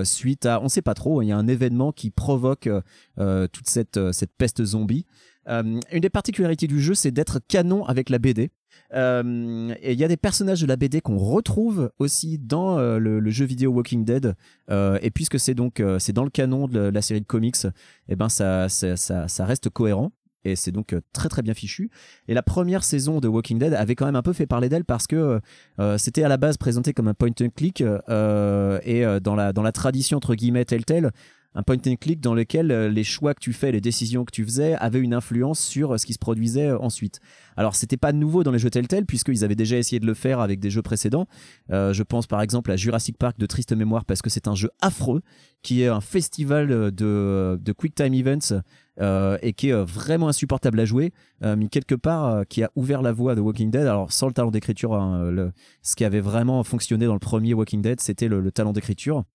suite 0.03 0.45
à, 0.45 0.61
on 0.61 0.67
sait 0.67 0.81
pas 0.81 0.93
trop, 0.93 1.21
il 1.21 1.27
y 1.27 1.31
a 1.31 1.37
un 1.37 1.47
événement 1.47 1.93
qui 1.93 2.09
provoque 2.09 2.69
toute 3.15 3.69
cette, 3.69 4.11
cette 4.11 4.33
peste 4.37 4.65
zombie. 4.65 5.05
Euh, 5.49 5.79
une 5.91 5.99
des 5.99 6.09
particularités 6.09 6.67
du 6.67 6.79
jeu, 6.79 6.93
c'est 6.93 7.11
d'être 7.11 7.39
canon 7.47 7.85
avec 7.85 8.09
la 8.09 8.19
BD. 8.19 8.51
Euh, 8.93 9.73
et 9.81 9.93
il 9.93 9.99
y 9.99 10.03
a 10.03 10.07
des 10.07 10.17
personnages 10.17 10.61
de 10.61 10.67
la 10.67 10.75
BD 10.75 11.01
qu'on 11.01 11.17
retrouve 11.17 11.91
aussi 11.99 12.37
dans 12.37 12.77
euh, 12.77 12.97
le, 12.99 13.29
jeu 13.29 13.45
vidéo 13.45 13.71
Walking 13.71 14.05
Dead. 14.05 14.35
Et 15.01 15.11
puisque 15.11 15.39
c'est 15.39 15.55
donc 15.55 15.81
c'est 15.99 16.13
dans 16.13 16.23
le 16.23 16.29
canon 16.29 16.67
de 16.67 16.79
la 16.79 17.01
série 17.01 17.21
de 17.21 17.25
comics, 17.25 17.57
eh 18.07 18.15
ben 18.15 18.29
ça 18.29 18.69
ça, 18.69 19.45
reste 19.45 19.69
cohérent. 19.69 20.11
Et 20.45 20.55
c'est 20.55 20.71
donc 20.71 20.95
très 21.11 21.27
très 21.27 21.41
bien 21.41 21.53
fichu. 21.53 21.89
Et 22.29 22.33
la 22.33 22.41
première 22.41 22.83
saison 22.83 23.19
de 23.19 23.27
Walking 23.27 23.59
Dead 23.59 23.73
avait 23.73 23.95
quand 23.95 24.05
même 24.05 24.15
un 24.15 24.21
peu 24.21 24.31
fait 24.31 24.45
parler 24.45 24.69
d'elle 24.69 24.85
parce 24.85 25.07
que 25.07 25.39
c'était 25.97 26.23
à 26.23 26.29
la 26.29 26.37
base 26.37 26.57
présenté 26.57 26.93
comme 26.93 27.07
un 27.07 27.13
point 27.13 27.29
and 27.41 27.49
click 27.55 27.81
et 27.81 29.19
dans 29.21 29.35
la 29.35 29.53
dans 29.53 29.63
la 29.63 29.71
tradition 29.71 30.17
entre 30.17 30.35
guillemets 30.35 30.65
Telltale, 30.65 31.11
un 31.55 31.63
point 31.63 31.77
and 31.87 31.95
click 31.99 32.21
dans 32.21 32.35
lequel 32.35 32.71
euh, 32.71 32.89
les 32.89 33.03
choix 33.03 33.33
que 33.33 33.39
tu 33.39 33.53
fais, 33.53 33.71
les 33.71 33.81
décisions 33.81 34.23
que 34.23 34.31
tu 34.31 34.43
faisais 34.43 34.75
avaient 34.75 34.99
une 34.99 35.13
influence 35.13 35.59
sur 35.59 35.93
euh, 35.93 35.97
ce 35.97 36.05
qui 36.05 36.13
se 36.13 36.19
produisait 36.19 36.67
euh, 36.67 36.79
ensuite. 36.79 37.19
Alors 37.57 37.75
c'était 37.75 37.97
pas 37.97 38.13
nouveau 38.13 38.43
dans 38.43 38.51
les 38.51 38.59
jeux 38.59 38.69
Telltale 38.69 39.05
puisqu'ils 39.05 39.43
avaient 39.43 39.55
déjà 39.55 39.77
essayé 39.77 39.99
de 39.99 40.05
le 40.05 40.13
faire 40.13 40.39
avec 40.39 40.59
des 40.59 40.69
jeux 40.69 40.81
précédents. 40.81 41.27
Je 41.69 42.03
pense 42.03 42.25
par 42.25 42.41
exemple 42.41 42.71
à 42.71 42.77
Jurassic 42.77 43.17
Park 43.17 43.37
de 43.37 43.45
triste 43.45 43.73
mémoire 43.73 44.05
parce 44.05 44.21
que 44.21 44.29
c'est 44.29 44.47
un 44.47 44.55
jeu 44.55 44.69
affreux 44.79 45.21
qui 45.61 45.81
est 45.81 45.87
un 45.87 45.99
festival 45.99 46.67
de, 46.91 47.73
quick 47.77 47.95
time 47.95 48.13
events 48.13 48.61
et 49.41 49.51
qui 49.51 49.69
est 49.69 49.83
vraiment 49.83 50.29
insupportable 50.29 50.79
à 50.79 50.85
jouer, 50.85 51.11
mais 51.41 51.67
quelque 51.67 51.95
part 51.95 52.45
qui 52.47 52.63
a 52.63 52.71
ouvert 52.75 53.01
la 53.01 53.11
voie 53.11 53.35
de 53.35 53.41
Walking 53.41 53.71
Dead. 53.71 53.85
Alors 53.85 54.13
sans 54.13 54.27
le 54.27 54.33
talent 54.33 54.51
d'écriture, 54.51 54.93
hein, 54.93 55.51
ce 55.81 55.97
qui 55.97 56.05
avait 56.05 56.21
vraiment 56.21 56.63
fonctionné 56.63 57.07
dans 57.07 57.13
le 57.13 57.19
premier 57.19 57.53
Walking 57.53 57.81
Dead, 57.81 57.99
c'était 57.99 58.29
le, 58.29 58.39
le 58.39 58.51
talent 58.53 58.71
d'écriture. 58.71 59.25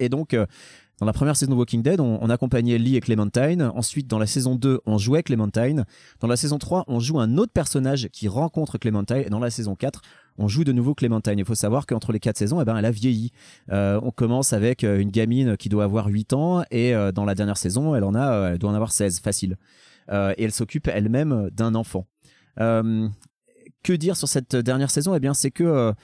Et 0.00 0.08
donc, 0.08 0.36
dans 0.98 1.06
la 1.06 1.12
première 1.12 1.36
saison 1.36 1.52
de 1.52 1.56
Walking 1.56 1.82
Dead, 1.82 2.00
on, 2.00 2.30
accompagnait 2.30 2.78
Lee 2.78 2.96
et 2.96 3.00
Clementine. 3.00 3.62
Ensuite, 3.74 4.06
dans 4.06 4.18
la 4.18 4.26
saison 4.26 4.54
2, 4.54 4.80
on 4.86 4.98
jouait 4.98 5.22
Clementine. 5.22 5.84
Dans 6.20 6.28
la 6.28 6.36
saison 6.36 6.58
3, 6.58 6.84
on 6.86 7.00
joue 7.00 7.18
un 7.18 7.38
autre 7.38 7.52
personnage 7.52 8.08
qui 8.12 8.28
rencontre 8.28 8.78
Clementine. 8.78 9.24
Et 9.26 9.30
dans 9.30 9.40
la 9.40 9.50
saison 9.50 9.74
4, 9.74 10.00
on 10.38 10.48
joue 10.48 10.64
de 10.64 10.72
nouveau 10.72 10.94
Clementine. 10.94 11.38
Il 11.38 11.44
faut 11.44 11.54
savoir 11.54 11.86
qu'entre 11.86 12.12
les 12.12 12.20
quatre 12.20 12.38
saisons, 12.38 12.60
eh 12.60 12.64
ben, 12.64 12.76
elle 12.76 12.84
a 12.84 12.90
vieilli. 12.90 13.32
Euh, 13.72 14.00
on 14.02 14.10
commence 14.10 14.52
avec 14.52 14.84
euh, 14.84 15.00
une 15.00 15.10
gamine 15.10 15.56
qui 15.56 15.68
doit 15.68 15.84
avoir 15.84 16.06
8 16.06 16.34
ans 16.34 16.62
et 16.70 16.94
euh, 16.94 17.10
dans 17.10 17.24
la 17.24 17.34
dernière 17.34 17.56
saison, 17.56 17.94
elle 17.96 18.04
en 18.04 18.14
a, 18.14 18.56
doit 18.56 18.70
en 18.70 18.74
avoir 18.74 18.92
16, 18.92 19.20
facile. 19.20 19.56
Et 20.10 20.44
elle 20.44 20.52
s'occupe 20.52 20.88
elle-même 20.88 21.48
d'un 21.52 21.74
enfant. 21.74 22.06
Que 22.56 23.92
dire 23.92 24.16
sur 24.16 24.28
cette 24.28 24.54
dernière 24.54 24.90
saison? 24.90 25.14
Eh 25.14 25.20
bien, 25.20 25.32
c'est 25.32 25.50
que 25.50 25.94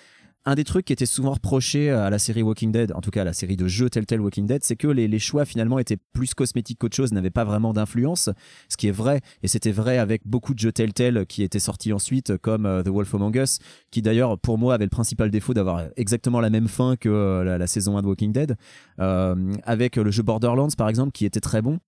un 0.44 0.54
des 0.54 0.64
trucs 0.64 0.86
qui 0.86 0.92
était 0.92 1.06
souvent 1.06 1.32
reproché 1.32 1.90
à 1.90 2.08
la 2.10 2.18
série 2.18 2.42
Walking 2.42 2.72
Dead, 2.72 2.92
en 2.92 3.00
tout 3.00 3.10
cas 3.10 3.22
à 3.22 3.24
la 3.24 3.32
série 3.32 3.56
de 3.56 3.68
jeux 3.68 3.90
Telltale 3.90 4.20
Walking 4.20 4.46
Dead, 4.46 4.64
c'est 4.64 4.76
que 4.76 4.88
les, 4.88 5.18
choix 5.18 5.44
finalement 5.44 5.78
étaient 5.78 5.98
plus 6.12 6.32
cosmétiques 6.32 6.78
qu'autre 6.78 6.96
chose, 6.96 7.12
n'avaient 7.12 7.30
pas 7.30 7.44
vraiment 7.44 7.72
d'influence, 7.72 8.30
ce 8.68 8.76
qui 8.76 8.88
est 8.88 8.92
vrai, 8.92 9.20
et 9.42 9.48
c'était 9.48 9.72
vrai 9.72 9.98
avec 9.98 10.22
beaucoup 10.26 10.54
de 10.54 10.58
jeux 10.58 10.72
Telltale 10.72 11.26
qui 11.26 11.42
étaient 11.42 11.58
sortis 11.58 11.92
ensuite, 11.92 12.36
comme 12.38 12.66
euh, 12.66 12.82
The 12.82 12.88
Wolf 12.88 13.14
Among 13.14 13.36
Us, 13.36 13.58
qui 13.90 14.00
d'ailleurs 14.00 14.38
pour 14.38 14.58
moi 14.58 14.74
avait 14.74 14.86
le 14.86 14.90
principal 14.90 15.30
défaut 15.30 15.54
d'avoir 15.54 15.84
exactement 15.96 16.40
la 16.40 16.50
même 16.50 16.68
fin 16.68 16.96
que 16.96 17.08
euh, 17.08 17.58
la, 17.58 17.66
saison 17.66 17.98
1 17.98 18.02
de 18.02 18.06
Walking 18.06 18.32
Dead, 18.32 18.56
euh, 19.00 19.52
avec 19.64 19.96
le 19.96 20.10
jeu 20.10 20.22
Borderlands 20.22 20.68
par 20.76 20.88
exemple, 20.88 21.12
qui 21.12 21.26
était 21.26 21.40
très 21.40 21.60
bon. 21.60 21.78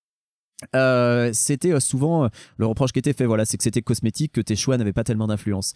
Euh, 0.77 1.31
c'était 1.33 1.73
euh, 1.73 1.81
souvent 1.81 2.25
euh, 2.25 2.29
le 2.57 2.67
reproche 2.67 2.93
qui 2.93 2.99
était 2.99 3.13
fait, 3.13 3.27
voilà, 3.27 3.45
c'est 3.45 3.57
que 3.57 3.63
c'était 3.63 3.83
cosmétique, 3.83 4.33
que 4.33 4.41
tes 4.41 4.57
choix 4.57 4.77
n'avaient 4.77 4.93
pas 4.93 5.05
tellement 5.05 5.27
d'influence. 5.27 5.73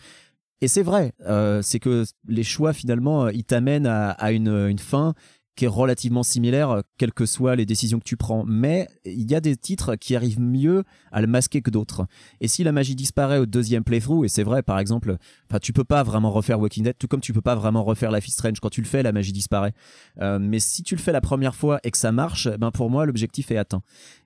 Et 0.65 0.69
c'est 0.69 0.83
vrai, 0.83 1.13
euh, 1.27 1.61
c'est 1.61 1.79
que 1.79 2.07
les 2.27 2.43
choix 2.43 2.73
finalement, 2.73 3.27
euh, 3.27 3.33
ils 3.35 3.45
t'amènent 3.45 3.87
à, 3.87 4.33
une, 4.33 4.79
fin 4.79 5.13
qui 5.57 5.67
est 5.67 5.69
relativement 5.69 6.23
similaire, 6.23 6.71
euh, 6.71 6.81
quelles 6.97 7.13
que 7.13 7.27
soient 7.27 7.55
les 7.55 7.67
décisions 7.67 7.99
que 7.99 8.05
tu 8.05 8.17
prends. 8.17 8.45
Mais 8.47 8.89
il 9.05 9.31
y 9.31 9.35
a 9.35 9.43
des 9.43 9.57
titres 9.57 9.95
qui 9.97 10.17
arrivent 10.17 10.41
mieux 10.41 10.85
à 11.13 11.21
le 11.21 11.27
masquer 11.27 11.61
que 11.61 11.69
d'autres. 11.69 12.07
Et 12.41 12.49
si 12.49 12.65
la 12.65 12.73
magie 12.73 12.95
disparaît 12.95 13.37
au 13.37 13.45
deuxième 13.45 13.85
playthrough, 13.85 14.25
et 14.25 14.29
c'est 14.29 14.43
vrai, 14.43 14.63
par 14.63 14.79
exemple, 14.79 15.19
enfin, 15.51 15.59
tu 15.59 15.75
peux 15.75 15.85
pas 15.85 16.03
vraiment 16.03 16.31
refaire 16.31 16.59
Walking 16.59 16.85
Dead, 16.85 16.97
tout 16.99 17.09
comme 17.09 17.21
tu 17.21 17.35
peux 17.35 17.43
pas 17.43 17.57
vraiment 17.57 17.85
refaire 17.85 18.11
Life 18.11 18.27
is 18.27 18.31
Strange. 18.31 18.59
Quand 18.61 18.71
tu 18.71 18.81
le 18.81 18.87
fais, 18.87 19.03
la 19.03 19.13
magie 19.13 19.33
disparaît. 19.33 19.75
Mais 20.17 20.61
si 20.61 20.83
tu 20.83 20.97
le 20.97 21.01
fais 21.03 21.13
la 21.13 21.21
première 21.21 21.55
fois 21.55 21.79
et 21.85 21.91
que 21.91 21.99
ça 21.99 22.11
marche, 22.11 22.49
ben 22.49 22.71
pour 22.71 22.89
moi, 22.89 23.05
l'objectif 23.05 23.51
est 23.51 23.59
atteint. 23.59 23.83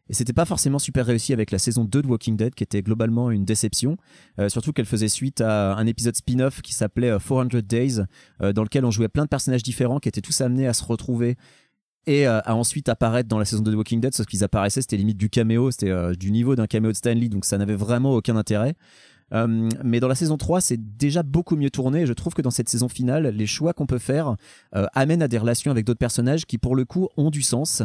Et 0.08 0.14
c'était 0.14 0.32
pas 0.32 0.44
forcément 0.44 0.78
super 0.78 1.06
réussi 1.06 1.32
avec 1.32 1.50
la 1.50 1.58
saison 1.58 1.84
2 1.84 2.02
de 2.02 2.06
Walking 2.06 2.36
Dead, 2.36 2.54
qui 2.54 2.64
était 2.64 2.82
globalement 2.82 3.30
une 3.30 3.44
déception. 3.44 3.96
Euh, 4.38 4.48
surtout 4.48 4.72
qu'elle 4.72 4.86
faisait 4.86 5.08
suite 5.08 5.40
à 5.40 5.74
un 5.74 5.86
épisode 5.86 6.16
spin-off 6.16 6.62
qui 6.62 6.72
s'appelait 6.72 7.10
euh, 7.10 7.18
400 7.18 7.60
Days, 7.62 8.00
euh, 8.42 8.52
dans 8.52 8.62
lequel 8.62 8.84
on 8.84 8.90
jouait 8.90 9.08
plein 9.08 9.24
de 9.24 9.28
personnages 9.28 9.62
différents 9.62 9.98
qui 9.98 10.08
étaient 10.08 10.20
tous 10.20 10.40
amenés 10.40 10.66
à 10.66 10.72
se 10.72 10.84
retrouver 10.84 11.36
et 12.08 12.26
euh, 12.26 12.40
à 12.44 12.56
ensuite 12.56 12.88
apparaître 12.88 13.28
dans 13.28 13.38
la 13.38 13.44
saison 13.44 13.62
2 13.62 13.70
de 13.70 13.76
Walking 13.76 14.00
Dead, 14.00 14.14
sauf 14.14 14.26
qu'ils 14.26 14.42
apparaissaient, 14.42 14.80
c'était 14.80 14.96
limite 14.96 15.18
du 15.18 15.28
caméo, 15.28 15.70
c'était 15.70 15.90
euh, 15.90 16.14
du 16.14 16.30
niveau 16.30 16.56
d'un 16.56 16.66
caméo 16.66 16.90
de 16.90 16.96
Stanley, 16.96 17.28
donc 17.28 17.44
ça 17.44 17.58
n'avait 17.58 17.76
vraiment 17.76 18.14
aucun 18.14 18.36
intérêt. 18.36 18.74
Euh, 19.34 19.68
mais 19.84 20.00
dans 20.00 20.08
la 20.08 20.14
saison 20.14 20.38
3, 20.38 20.62
c'est 20.62 20.96
déjà 20.96 21.22
beaucoup 21.22 21.54
mieux 21.54 21.68
tourné. 21.68 22.06
Je 22.06 22.14
trouve 22.14 22.32
que 22.32 22.40
dans 22.40 22.50
cette 22.50 22.70
saison 22.70 22.88
finale, 22.88 23.28
les 23.28 23.46
choix 23.46 23.74
qu'on 23.74 23.84
peut 23.84 23.98
faire 23.98 24.36
euh, 24.74 24.86
amènent 24.94 25.20
à 25.20 25.28
des 25.28 25.36
relations 25.36 25.70
avec 25.70 25.84
d'autres 25.84 25.98
personnages 25.98 26.46
qui, 26.46 26.56
pour 26.56 26.74
le 26.74 26.86
coup, 26.86 27.08
ont 27.18 27.28
du 27.28 27.42
sens 27.42 27.82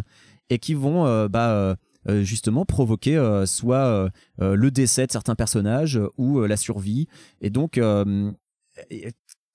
et 0.49 0.57
qui 0.57 0.73
vont 0.73 1.05
euh, 1.05 1.27
bah, 1.27 1.51
euh, 1.51 1.75
euh, 1.75 1.75
justement 2.07 2.65
provoquer 2.65 3.17
euh, 3.17 3.45
soit 3.45 3.85
euh, 3.85 4.09
euh, 4.41 4.55
le 4.55 4.71
décès 4.71 5.07
de 5.07 5.11
certains 5.11 5.35
personnages 5.35 5.97
euh, 5.97 6.09
ou 6.17 6.39
euh, 6.39 6.47
la 6.47 6.57
survie. 6.57 7.07
Et 7.41 7.49
donc, 7.49 7.77
euh, 7.77 8.31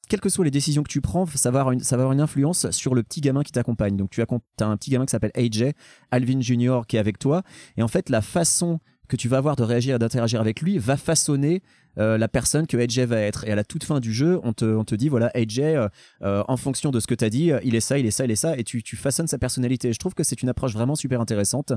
quelles 0.09 0.21
que 0.21 0.29
soient 0.29 0.45
les 0.45 0.51
décisions 0.51 0.83
que 0.83 0.91
tu 0.91 1.01
prends, 1.01 1.27
ça 1.27 1.51
va 1.51 1.61
avoir 1.61 1.73
une, 2.13 2.21
influence 2.21 2.71
sur 2.71 2.95
le 2.95 3.03
petit 3.03 3.21
gamin 3.21 3.43
qui 3.43 3.53
t'accompagne. 3.53 3.97
Donc, 3.97 4.11
tu 4.11 4.23
as, 4.23 4.27
as 4.61 4.65
un 4.65 4.77
petit 4.77 4.91
gamin 4.91 5.05
qui 5.05 5.11
s'appelle 5.11 5.33
AJ, 5.35 5.73
Alvin 6.11 6.41
Junior, 6.41 6.87
qui 6.87 6.97
est 6.97 7.01
avec 7.01 7.19
toi. 7.19 7.43
Et 7.77 7.83
en 7.83 7.89
fait, 7.89 8.09
la 8.09 8.23
façon 8.23 8.81
que 9.09 9.17
tu 9.17 9.29
vas 9.29 9.39
avoir 9.39 9.57
de 9.57 9.63
réagir 9.63 9.97
et 9.97 9.99
d'interagir 9.99 10.41
avec 10.41 10.61
lui 10.61 10.79
va 10.79 10.97
façonner 10.97 11.63
euh, 11.99 12.19
la 12.19 12.29
personne 12.29 12.67
que 12.67 12.77
AJ 12.77 13.01
va 13.01 13.21
être. 13.21 13.45
Et 13.47 13.53
à 13.53 13.57
la 13.57 13.65
toute 13.65 13.85
fin 13.85 14.01
du 14.01 14.13
jeu, 14.13 14.39
on 14.43 14.53
te, 14.53 14.65
on 14.65 14.85
te 14.85 14.95
dit, 14.95 15.09
voilà, 15.09 15.31
AJ, 15.35 15.61
euh, 15.61 15.89
euh, 16.23 16.45
en 16.47 16.57
fonction 16.57 16.91
de 16.91 17.01
ce 17.01 17.07
que 17.07 17.15
tu 17.15 17.25
as 17.25 17.31
dit, 17.31 17.51
il 17.65 17.75
est 17.75 17.81
ça, 17.81 17.99
il 17.99 18.07
est 18.07 18.11
ça, 18.11 18.25
il 18.25 18.31
est 18.31 18.37
ça, 18.37 18.57
et 18.57 18.65
tu, 18.65 18.83
tu 18.83 18.97
façonnes 18.97 19.27
sa 19.27 19.39
personnalité. 19.39 19.93
Je 19.93 19.99
trouve 19.99 20.15
que 20.15 20.23
c'est 20.23 20.43
une 20.43 20.49
approche 20.49 20.73
vraiment 20.73 20.95
super 20.95 21.21
intéressante. 21.21 21.73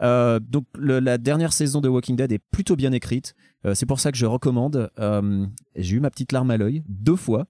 Donc 0.00 0.64
la 0.78 1.18
dernière 1.18 1.52
saison 1.52 1.80
de 1.80 1.88
Walking 1.88 2.16
Dead 2.16 2.32
est 2.32 2.42
plutôt 2.50 2.76
bien 2.76 2.92
écrite. 2.92 3.34
C'est 3.74 3.86
pour 3.86 4.00
ça 4.00 4.10
que 4.10 4.18
je 4.18 4.26
recommande. 4.26 4.90
J'ai 5.76 5.96
eu 5.96 6.00
ma 6.00 6.10
petite 6.10 6.32
larme 6.32 6.50
à 6.50 6.56
l'œil 6.56 6.82
deux 6.88 7.16
fois. 7.16 7.46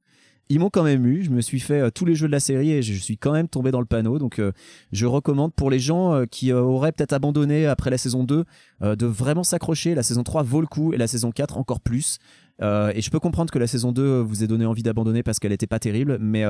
Ils 0.51 0.59
m'ont 0.59 0.69
quand 0.69 0.83
même 0.83 1.07
eu. 1.07 1.23
Je 1.23 1.31
me 1.31 1.41
suis 1.41 1.61
fait 1.61 1.81
euh, 1.81 1.91
tous 1.91 2.05
les 2.05 2.15
jeux 2.15 2.27
de 2.27 2.33
la 2.33 2.41
série 2.41 2.73
et 2.73 2.83
je 2.83 2.93
suis 2.93 3.17
quand 3.17 3.33
même 3.33 3.49
tombé 3.49 3.71
dans 3.71 3.81
le 3.81 3.87
panneau. 3.87 4.19
Donc 4.19 4.39
euh, 4.39 4.53
je 4.93 5.07
recommande 5.07 5.55
pour 5.55 5.71
les 5.71 5.79
gens 5.79 6.13
euh, 6.13 6.27
qui 6.27 6.53
auraient 6.53 6.93
peut-être 6.93 7.13
abandonné 7.13 7.67
après 7.67 7.89
la 7.89 7.97
saison 7.97 8.25
2 8.25 8.45
euh, 8.83 8.97
de 8.97 9.07
vraiment 9.07 9.45
s'accrocher. 9.45 9.95
La 9.95 10.03
saison 10.03 10.25
3 10.25 10.43
vaut 10.43 10.61
le 10.61 10.67
coup 10.67 10.93
et 10.93 10.99
la 10.99 11.07
saison 11.07 11.31
4 11.31 11.57
encore 11.57 11.81
plus. 11.81 12.19
Et 12.63 13.01
je 13.01 13.11
peux 13.11 13.21
comprendre 13.21 13.51
que 13.51 13.59
la 13.59 13.67
saison 13.67 13.91
2 13.91 14.21
vous 14.21 14.45
ait 14.45 14.47
donné 14.47 14.67
envie 14.67 14.83
d'abandonner 14.83 15.23
parce 15.23 15.39
qu'elle 15.39 15.53
était 15.53 15.67
pas 15.67 15.79
terrible, 15.79 16.19
mais 16.21 16.45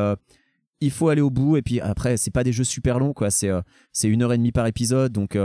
il 0.80 0.90
faut 0.90 1.08
aller 1.08 1.20
au 1.20 1.30
bout. 1.30 1.56
Et 1.56 1.62
puis 1.62 1.78
après, 1.78 2.16
c'est 2.16 2.32
pas 2.32 2.42
des 2.42 2.52
jeux 2.52 2.64
super 2.64 2.98
longs. 2.98 3.14
C'est 3.28 4.08
une 4.08 4.22
heure 4.24 4.32
et 4.32 4.36
demie 4.36 4.50
par 4.50 4.66
épisode, 4.66 5.12
donc 5.12 5.38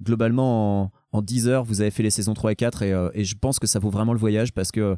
globalement 0.00 0.84
en, 0.84 0.92
en 1.12 1.22
10 1.22 1.48
heures, 1.48 1.64
vous 1.64 1.80
avez 1.80 1.90
fait 1.90 2.02
les 2.02 2.10
saisons 2.10 2.34
3 2.34 2.52
et 2.52 2.56
4 2.56 2.82
et, 2.82 2.92
euh, 2.92 3.10
et 3.14 3.24
je 3.24 3.36
pense 3.36 3.58
que 3.58 3.66
ça 3.66 3.78
vaut 3.78 3.90
vraiment 3.90 4.14
le 4.14 4.18
voyage 4.18 4.52
parce 4.52 4.72
que 4.72 4.96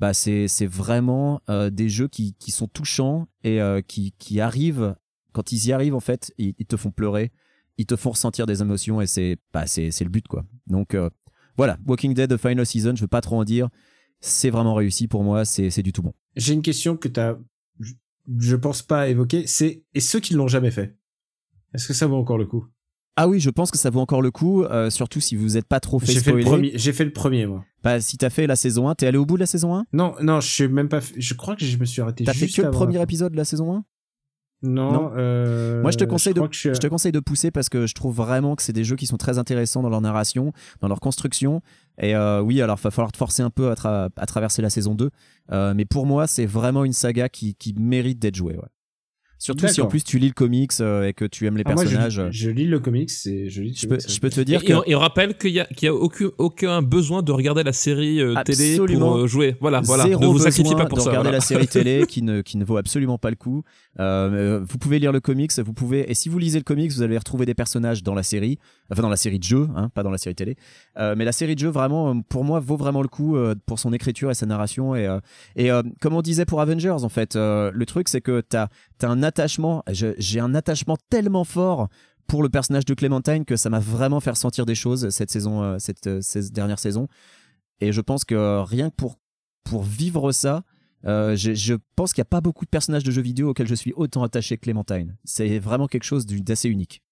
bah 0.00 0.14
c'est 0.14 0.48
c'est 0.48 0.66
vraiment 0.66 1.40
euh, 1.48 1.70
des 1.70 1.88
jeux 1.88 2.08
qui 2.08 2.34
qui 2.34 2.50
sont 2.50 2.68
touchants 2.68 3.28
et 3.44 3.60
euh, 3.60 3.80
qui 3.80 4.12
qui 4.18 4.40
arrivent 4.40 4.94
quand 5.32 5.52
ils 5.52 5.66
y 5.66 5.72
arrivent 5.72 5.94
en 5.94 6.00
fait, 6.00 6.32
ils, 6.38 6.54
ils 6.58 6.66
te 6.66 6.76
font 6.76 6.90
pleurer, 6.90 7.32
ils 7.76 7.86
te 7.86 7.96
font 7.96 8.10
ressentir 8.10 8.46
des 8.46 8.60
émotions 8.62 9.00
et 9.00 9.06
c'est 9.06 9.36
bah 9.52 9.66
c'est 9.66 9.90
c'est 9.90 10.04
le 10.04 10.10
but 10.10 10.26
quoi. 10.28 10.44
Donc 10.66 10.94
euh, 10.94 11.10
voilà, 11.56 11.78
Walking 11.86 12.14
Dead 12.14 12.30
The 12.30 12.36
Final 12.36 12.64
Season, 12.66 12.94
je 12.96 13.00
veux 13.02 13.08
pas 13.08 13.20
trop 13.20 13.36
en 13.38 13.44
dire, 13.44 13.68
c'est 14.20 14.50
vraiment 14.50 14.74
réussi 14.74 15.08
pour 15.08 15.24
moi, 15.24 15.44
c'est 15.44 15.70
c'est 15.70 15.82
du 15.82 15.92
tout 15.92 16.02
bon. 16.02 16.14
J'ai 16.36 16.54
une 16.54 16.62
question 16.62 16.96
que 16.96 17.08
t'as, 17.08 17.36
je- 17.80 17.94
je 18.38 18.56
pense 18.56 18.82
pas 18.82 19.08
évoquer. 19.08 19.46
C'est 19.46 19.82
et 19.94 20.00
ceux 20.00 20.20
qui 20.20 20.34
l'ont 20.34 20.48
jamais 20.48 20.70
fait. 20.70 20.96
Est-ce 21.74 21.88
que 21.88 21.94
ça 21.94 22.06
vaut 22.06 22.16
encore 22.16 22.38
le 22.38 22.46
coup? 22.46 22.66
Ah 23.16 23.26
oui, 23.28 23.40
je 23.40 23.50
pense 23.50 23.70
que 23.72 23.78
ça 23.78 23.90
vaut 23.90 24.00
encore 24.00 24.22
le 24.22 24.30
coup, 24.30 24.62
euh, 24.62 24.90
surtout 24.90 25.20
si 25.20 25.34
vous 25.34 25.50
n'êtes 25.50 25.66
pas 25.66 25.80
trop 25.80 25.98
fait 25.98 26.06
J'ai 26.12 26.20
fait, 26.20 26.32
le 26.32 26.40
spoiler. 26.42 26.44
premier, 26.44 26.78
j'ai 26.78 26.92
fait 26.92 27.04
le 27.04 27.12
premier, 27.12 27.46
moi. 27.46 27.64
Bah, 27.84 28.00
si 28.00 28.16
t'as 28.18 28.30
fait 28.30 28.46
la 28.46 28.56
saison 28.56 28.88
1, 28.88 28.94
t'es 28.96 29.06
allé 29.06 29.18
au 29.18 29.26
bout 29.26 29.34
de 29.36 29.40
la 29.40 29.46
saison 29.46 29.74
1 29.76 29.86
Non, 29.92 30.14
non, 30.20 30.40
je 30.40 30.48
sais 30.48 30.68
même 30.68 30.88
pas. 30.88 31.00
fait- 31.00 31.14
Je 31.20 31.34
crois 31.34 31.54
que 31.56 31.64
je 31.64 31.76
me 31.78 31.84
suis 31.84 32.02
arrêté 32.02 32.24
T'as 32.24 32.32
fait 32.32 32.46
que 32.48 32.62
le 32.62 32.70
premier 32.70 33.00
épisode 33.02 33.32
de 33.32 33.36
la 33.36 33.44
saison 33.44 33.72
1 33.74 33.84
Non. 34.62 34.92
Non. 34.92 35.10
euh, 35.16 35.80
Moi, 35.82 35.92
je 35.92 35.96
te 35.98 36.04
conseille 36.04 36.34
de, 36.34 36.42
je 36.50 36.58
suis- 36.58 36.74
je 36.74 36.78
te 36.80 36.86
conseille 36.88 37.12
de 37.12 37.20
pousser 37.20 37.52
parce 37.52 37.68
que 37.68 37.86
je 37.86 37.94
trouve 37.94 38.16
vraiment 38.16 38.56
que 38.56 38.62
c'est 38.62 38.72
des 38.72 38.82
jeux 38.82 38.96
qui 38.96 39.06
sont 39.06 39.16
très 39.16 39.38
intéressants 39.38 39.82
dans 39.82 39.88
leur 39.90 40.00
narration, 40.00 40.52
dans 40.80 40.88
leur 40.88 40.98
construction. 40.98 41.62
Et 42.00 42.16
euh, 42.16 42.40
oui, 42.40 42.60
alors 42.60 42.76
va 42.78 42.90
falloir 42.90 43.12
te 43.12 43.16
forcer 43.16 43.42
un 43.42 43.50
peu 43.50 43.70
à, 43.70 43.74
tra- 43.74 44.08
à 44.16 44.26
traverser 44.26 44.60
la 44.60 44.70
saison 44.70 44.96
2. 44.96 45.10
Euh, 45.52 45.74
mais 45.76 45.84
pour 45.84 46.06
moi, 46.06 46.26
c'est 46.26 46.46
vraiment 46.46 46.84
une 46.84 46.92
saga 46.92 47.28
qui, 47.28 47.54
qui 47.54 47.72
mérite 47.78 48.18
d'être 48.18 48.34
jouée. 48.34 48.56
Ouais. 48.56 48.68
Surtout 49.38 49.68
si 49.68 49.80
en 49.80 49.86
plus 49.86 50.02
tu 50.02 50.18
lis 50.18 50.26
le 50.28 50.34
comics 50.34 50.72
euh, 50.80 51.06
et 51.06 51.12
que 51.12 51.24
tu 51.24 51.46
aimes 51.46 51.56
les 51.56 51.62
Ah, 51.64 51.72
moi, 51.74 51.84
je- 51.84 51.96
personnages. 51.96 52.28
je, 52.32 52.50
lis 52.50 52.66
le 52.66 52.80
comics 52.80 53.10
et 53.26 53.48
je 53.48 53.62
lis. 53.62 53.68
le 53.70 53.74
je, 53.76 53.82
peux, 53.86 53.96
comics, 53.96 54.10
je 54.10 54.20
peux 54.20 54.30
te 54.30 54.40
dire 54.40 54.60
Et, 54.62 54.66
que. 54.66 54.72
et 54.72 54.74
on, 54.74 54.82
et 54.84 54.94
on 54.96 54.98
rappelle 54.98 55.36
qu'il 55.38 55.50
y 55.52 55.60
a, 55.60 55.64
qu'il 55.64 55.86
y 55.86 55.88
a 55.88 55.94
aucun, 55.94 56.30
aucun 56.38 56.82
besoin 56.82 57.22
de 57.22 57.30
regarder 57.30 57.62
la 57.62 57.72
série 57.72 58.20
euh, 58.20 58.34
télé 58.44 58.72
Absolument. 58.72 58.98
pour 59.12 59.16
euh, 59.18 59.26
jouer. 59.28 59.54
Voilà, 59.60 59.80
voilà. 59.80 60.04
Zéro 60.06 60.22
ne 60.22 60.26
vous 60.28 60.38
sacrifiez 60.40 60.74
pas 60.74 60.86
pour 60.86 60.98
de 60.98 61.02
ça. 61.02 61.10
regarder 61.10 61.28
voilà. 61.28 61.38
la 61.38 61.44
série 61.44 61.68
télé 61.68 62.04
qui 62.08 62.22
ne, 62.22 62.40
qui 62.40 62.56
ne 62.56 62.64
vaut 62.64 62.76
absolument 62.78 63.16
pas 63.18 63.30
le 63.30 63.36
coup. 63.36 63.62
Euh, 64.00 64.60
vous 64.68 64.78
pouvez 64.78 64.98
lire 64.98 65.12
le 65.12 65.20
comics, 65.20 65.52
vous 65.58 65.72
pouvez 65.72 66.10
et 66.10 66.14
si 66.14 66.28
vous 66.28 66.38
lisez 66.38 66.58
le 66.58 66.64
comics, 66.64 66.90
vous 66.92 67.02
allez 67.02 67.16
retrouver 67.18 67.46
des 67.46 67.54
personnages 67.54 68.02
dans 68.02 68.14
la 68.14 68.22
série, 68.22 68.58
enfin 68.90 69.02
dans 69.02 69.08
la 69.08 69.16
série 69.16 69.38
de 69.38 69.44
jeu, 69.44 69.68
hein, 69.76 69.90
pas 69.90 70.02
dans 70.02 70.10
la 70.10 70.18
série 70.18 70.34
télé. 70.34 70.56
Euh, 70.98 71.14
mais 71.16 71.24
la 71.24 71.32
série 71.32 71.54
de 71.54 71.60
jeu 71.60 71.68
vraiment, 71.68 72.10
euh, 72.10 72.20
pour 72.28 72.44
moi, 72.44 72.60
vaut 72.60 72.76
vraiment 72.76 73.02
le 73.02 73.08
coup 73.08 73.36
euh, 73.36 73.54
pour 73.66 73.78
son 73.78 73.92
écriture 73.92 74.30
et 74.30 74.34
sa 74.34 74.46
narration 74.46 74.94
et 74.94 75.06
euh, 75.06 75.20
et 75.56 75.70
euh, 75.70 75.82
comme 76.00 76.14
on 76.14 76.22
disait 76.22 76.44
pour 76.44 76.60
Avengers 76.60 77.02
en 77.02 77.08
fait, 77.08 77.34
le 77.36 77.84
truc 77.84 78.08
c'est 78.08 78.20
que 78.20 78.40
t'as 78.40 78.68
t'as 78.98 79.08
un 79.08 79.22
attachement, 79.22 79.82
j'ai 79.90 80.40
un 80.40 80.54
attachement 80.54 80.96
tellement 81.10 81.44
fort 81.44 81.88
pour 82.26 82.42
le 82.42 82.48
personnage 82.48 82.84
de 82.84 82.94
Clémentine 82.94 83.44
que 83.44 83.56
ça 83.56 83.70
m'a 83.70 83.80
vraiment 83.80 84.20
fait 84.20 84.30
ressentir 84.30 84.66
des 84.66 84.74
choses 84.74 85.08
cette 85.10 85.30
saison, 85.30 85.78
cette, 85.78 86.20
cette 86.20 86.52
dernière 86.52 86.78
saison. 86.78 87.08
Et 87.80 87.92
je 87.92 88.00
pense 88.00 88.24
que 88.24 88.60
rien 88.64 88.90
que 88.90 88.94
pour, 88.96 89.18
pour 89.64 89.82
vivre 89.82 90.32
ça, 90.32 90.62
euh, 91.06 91.36
je, 91.36 91.54
je 91.54 91.74
pense 91.96 92.12
qu'il 92.12 92.20
n'y 92.22 92.26
a 92.26 92.30
pas 92.30 92.40
beaucoup 92.40 92.64
de 92.64 92.70
personnages 92.70 93.04
de 93.04 93.10
jeux 93.10 93.22
vidéo 93.22 93.50
auxquels 93.50 93.68
je 93.68 93.74
suis 93.74 93.92
autant 93.94 94.22
attaché 94.22 94.56
que 94.56 94.62
Clémentine. 94.62 95.16
C'est 95.24 95.58
vraiment 95.58 95.86
quelque 95.86 96.04
chose 96.04 96.26
d'assez 96.26 96.68
unique. 96.68 97.02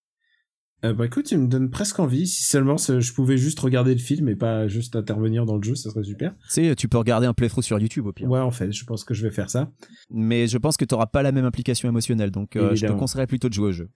Euh, 0.87 0.93
bah 0.93 1.07
écoute, 1.07 1.27
tu 1.27 1.37
me 1.37 1.47
donnes 1.47 1.71
presque 1.71 1.99
envie. 1.99 2.27
Si 2.27 2.45
seulement 2.45 2.77
je 2.77 3.13
pouvais 3.13 3.37
juste 3.37 3.59
regarder 3.61 3.93
le 3.93 4.01
film 4.01 4.29
et 4.29 4.37
pas 4.37 4.69
juste 4.69 4.97
intervenir 4.97 5.47
dans 5.47 5.57
le 5.57 5.63
jeu, 5.63 5.75
ça 5.75 5.91
serait 5.91 6.05
super. 6.05 6.35
Tu 6.45 6.49
sais, 6.49 6.77
tu 6.77 6.89
peux 6.89 6.99
regarder 6.99 7.27
un 7.27 7.35
playthrough 7.35 7.65
sur 7.65 7.79
YouTube 7.79 8.07
au 8.07 8.13
pire. 8.13 8.31
Ouais, 8.31 8.41
en 8.41 8.51
fait, 8.51 8.73
je 8.73 8.85
pense 8.85 9.05
que 9.05 9.15
je 9.15 9.23
vais 9.23 9.31
faire 9.31 9.51
ça. 9.51 9.71
Mais 10.11 10.47
je 10.47 10.59
pense 10.59 10.77
que 10.77 10.85
tu 10.85 10.95
n'auras 10.95 11.07
pas 11.07 11.23
la 11.23 11.33
même 11.33 11.45
implication 11.45 11.89
émotionnelle. 11.89 12.31
Donc 12.31 12.57
euh, 12.57 12.75
je 12.75 12.87
te 12.87 12.93
conseillerais 12.93 13.27
plutôt 13.27 13.49
de 13.49 13.55
jouer 13.55 13.69
au 13.69 13.73
jeu. 13.73 13.91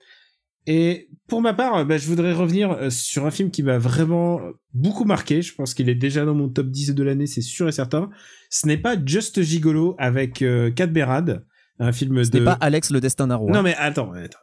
Et 0.67 1.09
pour 1.27 1.41
ma 1.41 1.55
part, 1.55 1.87
bah, 1.87 1.97
je 1.97 2.07
voudrais 2.07 2.35
revenir 2.35 2.73
euh, 2.73 2.91
sur 2.91 3.25
un 3.25 3.31
film 3.31 3.51
qui 3.51 3.63
m'a 3.63 3.79
vraiment 3.79 4.41
beaucoup 4.75 5.05
marqué. 5.05 5.41
Je 5.41 5.55
pense 5.55 5.73
qu'il 5.73 5.89
est 5.89 5.95
déjà 5.95 6.25
dans 6.25 6.35
mon 6.35 6.49
top 6.49 6.69
10 6.69 6.95
de 6.95 7.03
l'année, 7.03 7.27
c'est 7.27 7.41
sûr 7.41 7.67
et 7.69 7.73
certain. 7.73 8.11
Ce 8.51 8.67
n'est 8.67 8.77
pas 8.77 8.97
Just 9.03 9.41
Gigolo 9.43 9.95
avec 9.99 10.43
euh, 10.43 10.71
Kat 10.71 10.89
Berad, 10.89 11.45
un 11.79 11.93
film 11.93 12.23
Ce 12.23 12.31
de... 12.31 12.39
n'est 12.39 12.45
pas 12.45 12.59
Alex 12.61 12.91
le 12.91 13.01
destin 13.01 13.27
d'un 13.27 13.37
roi. 13.37 13.51
Non 13.51 13.63
mais 13.63 13.75
attends, 13.77 14.13
attends. 14.13 14.39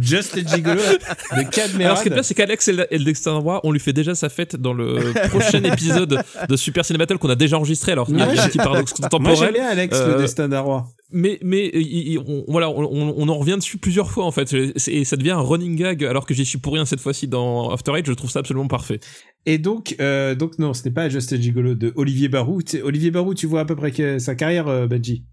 Just 0.00 0.36
Gigolo 0.48 0.80
de 1.36 1.42
Kat 1.50 1.62
Alors, 1.80 1.98
ce 1.98 2.02
qui 2.02 2.08
est 2.08 2.12
bien, 2.12 2.22
c'est 2.22 2.34
qu'Alex 2.34 2.68
et 2.68 2.72
le- 2.72 3.04
Destin 3.04 3.32
Roi, 3.34 3.60
on 3.64 3.72
lui 3.72 3.80
fait 3.80 3.92
déjà 3.92 4.14
sa 4.14 4.28
fête 4.28 4.56
dans 4.56 4.72
le 4.72 5.12
prochain 5.30 5.62
épisode 5.64 6.22
de 6.48 6.56
Super 6.56 6.84
Ciné 6.84 6.98
Battle 6.98 7.18
qu'on 7.18 7.30
a 7.30 7.34
déjà 7.36 7.56
enregistré. 7.56 7.92
Alors, 7.92 8.06
il 8.10 8.18
y 8.18 8.22
a 8.22 8.26
Moi, 8.26 8.40
un 8.40 8.48
petit 8.48 8.58
paradoxe 8.58 8.94
Moi 9.00 9.08
temporel. 9.08 9.36
j'aime 9.38 9.52
bien 9.54 9.66
Alex 9.68 9.96
Euh, 9.98 10.14
le 10.14 10.20
destin 10.22 10.48
d'un 10.48 10.60
roi. 10.60 10.86
mais 11.10 11.38
mais 11.42 11.70
il- 11.74 12.12
il- 12.12 12.18
on, 12.18 12.44
voilà 12.48 12.70
on, 12.70 13.28
en 13.28 13.34
revient 13.38 13.56
dessus 13.56 13.78
plusieurs 13.78 14.10
fois 14.10 14.24
en 14.24 14.30
fait 14.30 14.52
et 14.54 15.04
ça 15.04 15.16
devient 15.16 15.32
un 15.32 15.40
running 15.40 15.76
gag 15.76 16.04
alors 16.04 16.24
que 16.26 16.32
j'y 16.34 16.44
suis 16.46 16.58
pour 16.58 16.72
rien 16.74 16.84
cette 16.86 17.00
fois-ci 17.00 17.28
dans 17.28 17.70
After 17.70 17.92
Eight 17.96 18.06
je 18.06 18.12
trouve 18.12 18.30
ça 18.30 18.38
absolument 18.40 18.68
parfait 18.68 19.00
Et 19.44 19.58
donc, 19.58 19.96
euh, 20.00 20.34
donc 20.34 20.58
non, 20.58 20.72
ce 20.72 20.84
n'est 20.84 20.90
pas 20.94 21.08
Just 21.08 21.36
Gigolo 21.40 21.74
de 21.74 21.92
Olivier 21.96 22.28
Barou. 22.28 22.60
Olivier 22.84 23.10
Barou, 23.10 23.34
tu 23.34 23.46
vois 23.46 23.60
à 23.60 23.64
peu 23.64 23.74
près 23.76 23.90
que 23.90 24.18
sa 24.20 24.34
carrière, 24.36 24.68
euh, 24.68 24.86
Benji? 24.86 25.24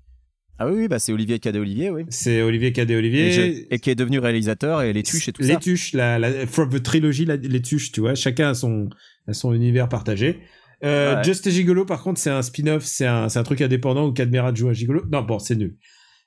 Ah 0.61 0.67
oui, 0.67 0.73
oui, 0.81 0.87
bah 0.89 0.99
c'est 0.99 1.13
Olivier 1.13 1.39
Cadet 1.39 1.57
Olivier, 1.59 1.89
oui. 1.89 2.03
C'est 2.09 2.41
Olivier 2.41 2.73
Cadet 2.73 2.95
Olivier. 2.95 3.27
Et, 3.27 3.31
je- 3.31 3.65
et 3.71 3.79
qui 3.79 3.89
est 3.89 3.95
devenu 3.95 4.19
réalisateur 4.19 4.81
et 4.81 4.91
les 4.93 5.03
tuches 5.03 5.29
et 5.29 5.31
tout 5.31 5.41
les 5.41 5.53
ça. 5.53 5.55
tuches, 5.59 5.93
la, 5.93 6.19
la 6.19 6.45
from 6.47 6.69
the 6.69 6.83
trilogy, 6.83 7.25
la- 7.25 7.37
les 7.37 7.61
tuches, 7.61 7.91
tu 7.93 8.01
vois, 8.01 8.13
chacun 8.15 8.49
a 8.49 8.53
son, 8.53 8.89
a 9.27 9.33
son 9.33 9.53
univers 9.53 9.87
partagé. 9.89 10.39
Euh, 10.83 11.15
Ouais. 11.15 11.23
Just 11.23 11.49
Gigolo, 11.49 11.85
par 11.85 12.03
contre, 12.03 12.19
c'est 12.19 12.29
un 12.29 12.41
spin-off, 12.41 12.83
c'est 12.85 13.05
un, 13.05 13.29
c'est 13.29 13.39
un 13.39 13.43
truc 13.43 13.61
indépendant 13.61 14.07
où 14.07 14.11
Cadmerat 14.13 14.53
joue 14.53 14.69
un 14.69 14.73
gigolo. 14.73 15.03
Non, 15.11 15.21
bon, 15.21 15.39
c'est 15.39 15.55
nul. 15.55 15.75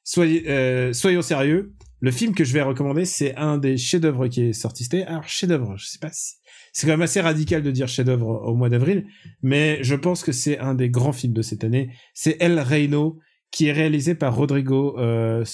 Soyez, 0.04 0.48
euh, 0.50 0.92
soyons 0.92 1.22
sérieux. 1.22 1.72
Le 2.00 2.10
film 2.10 2.34
que 2.34 2.42
je 2.44 2.52
vais 2.52 2.62
recommander, 2.62 3.04
c'est 3.04 3.36
un 3.36 3.59
des 3.59 3.76
chefs-d'œuvre 3.76 4.26
qui 4.28 4.42
est 4.42 4.52
sorti. 4.52 4.82
C'était, 4.84 5.04
alors, 5.04 5.26
chef-d'œuvre, 5.28 5.76
je 5.76 5.86
sais 5.86 5.98
pas 6.00 6.10
si, 6.12 6.34
c'est 6.72 6.86
quand 6.86 6.94
même 6.94 7.02
assez 7.02 7.20
radical 7.20 7.62
de 7.62 7.70
dire 7.70 7.86
chef-d'œuvre 7.86 8.42
au 8.46 8.54
mois 8.56 8.68
d'avril, 8.68 9.04
mais 9.42 9.78
je 9.84 9.94
pense 9.94 10.24
que 10.24 10.32
c'est 10.32 10.59
un 10.59 10.74
des 10.74 10.90
grands 10.90 11.12
films 11.12 11.32
de 11.34 11.42
cette 11.42 11.62
année. 11.64 11.90
C'est 12.14 12.36
El 12.40 12.59
Reino, 12.59 13.18
qui 13.52 13.66
est 13.66 13.72
réalisé 13.72 14.14
par 14.14 14.34
Rodrigo 14.34 14.98
euh, 14.98 15.44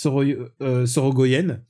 euh, 0.62 0.86
Sorogoyen, 0.86 1.60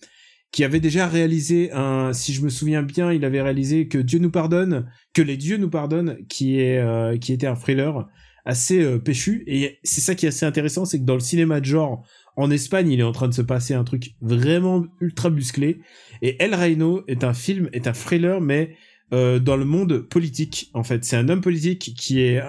qui 0.53 0.63
avait 0.63 0.79
déjà 0.79 1.09
réalisé 1.09 1.73
un, 1.73 2.13
si 2.13 2.33
je 2.33 2.43
me 2.43 2.51
souviens 2.51 2.83
bien, 2.83 3.13
il 3.13 3.25
avait 3.25 3.43
réalisé 3.43 3.89
que 3.89 3.99
Dieu 3.99 4.19
nous 4.19 4.31
pardonne, 4.31 4.91
que 5.15 5.23
les 5.23 5.37
dieux 5.37 5.57
nous 5.57 5.71
pardonnent, 5.71 6.19
qui 6.29 6.61
est, 6.61 6.79
euh, 6.79 7.17
qui 7.17 7.33
était 7.33 7.47
un 7.47 7.57
thriller 7.57 8.07
assez 8.45 8.99
péchu. 9.01 9.43
Et 9.47 9.79
c'est 9.83 10.01
ça 10.01 10.15
qui 10.15 10.25
est 10.25 10.31
assez 10.31 10.47
intéressant, 10.47 10.85
c'est 10.85 10.99
que 10.99 11.05
dans 11.05 11.15
le 11.15 11.21
cinéma 11.21 11.61
de 11.61 11.67
genre, 11.67 12.07
en 12.37 12.51
Espagne, 12.51 12.91
il 12.91 13.01
est 13.01 13.05
en 13.05 13.13
train 13.13 13.29
de 13.29 13.35
se 13.35 13.43
passer 13.43 13.75
un 13.75 13.85
truc 13.85 14.15
vraiment 14.23 14.87
ultra 15.01 15.29
musclé. 15.29 15.81
Et 16.23 16.43
El 16.43 16.55
Reino 16.55 17.03
est 17.09 17.25
un 17.25 17.35
film, 17.35 17.69
est 17.73 17.87
un 17.87 17.93
thriller, 17.93 18.41
mais 18.41 18.75
dans 19.11 19.57
le 19.57 19.65
monde 19.67 19.99
politique, 19.99 20.71
en 20.73 20.83
fait. 20.83 21.05
C'est 21.05 21.17
un 21.17 21.29
homme 21.29 21.43
politique 21.43 21.95
qui 21.99 22.23
est 22.23 22.41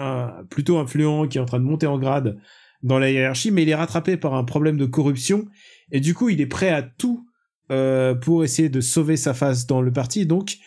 plutôt 0.50 0.78
influent, 0.78 1.28
qui 1.28 1.38
est 1.38 1.42
en 1.42 1.46
train 1.46 1.60
de 1.60 1.66
monter 1.66 1.88
en 1.88 1.98
grade 1.98 2.38
dans 2.84 3.00
la 3.00 3.12
hiérarchie, 3.12 3.52
mais 3.52 3.64
il 3.64 3.70
est 3.70 3.76
rattrapé 3.76 4.18
par 4.18 4.34
un 4.36 4.44
problème 4.44 4.78
de 4.78 4.86
corruption. 4.86 5.48
Et 5.92 6.00
du 6.00 6.14
coup, 6.14 6.30
il 6.30 6.40
est 6.42 6.46
prêt 6.48 6.70
à 6.70 6.82
tout 6.82 7.26
euh, 7.72 8.16
pour 8.16 8.44
essayer 8.44 8.70
de 8.70 8.82
sauver 8.82 9.18
sa 9.18 9.34
face 9.34 9.66
dans 9.68 9.82
le 9.82 9.92
parti. 9.92 10.26
Donc, 10.26 10.58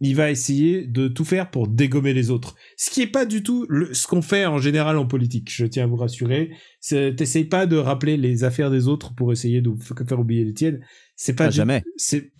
il 0.00 0.14
va 0.14 0.30
essayer 0.30 0.86
de 0.86 1.08
tout 1.08 1.24
faire 1.24 1.50
pour 1.50 1.68
dégommer 1.68 2.12
les 2.12 2.30
autres. 2.30 2.54
Ce 2.76 2.90
qui 2.90 3.00
est 3.02 3.06
pas 3.06 3.24
du 3.24 3.42
tout 3.42 3.64
le- 3.68 3.94
ce 3.94 4.06
qu'on 4.06 4.20
fait 4.22 4.44
en 4.46 4.58
général 4.58 4.98
en 4.98 5.06
politique. 5.06 5.50
Je 5.50 5.64
tiens 5.66 5.84
à 5.84 5.86
vous 5.86 5.96
rassurer. 5.96 6.50
T'essayes 6.86 7.46
pas 7.46 7.66
de 7.66 7.76
rappeler 7.76 8.16
les 8.18 8.44
affaires 8.44 8.70
des 8.70 8.88
autres 8.88 9.14
pour 9.14 9.32
essayer 9.32 9.62
de 9.62 9.72
faire 10.06 10.20
oublier 10.20 10.44
les 10.44 10.52
tiennes. 10.54 10.80
C'est 11.14 11.34
pas 11.34 11.46
Ah, 11.46 11.48
du- 11.48 11.56
jamais. 11.56 11.82
C'est- 11.96 12.30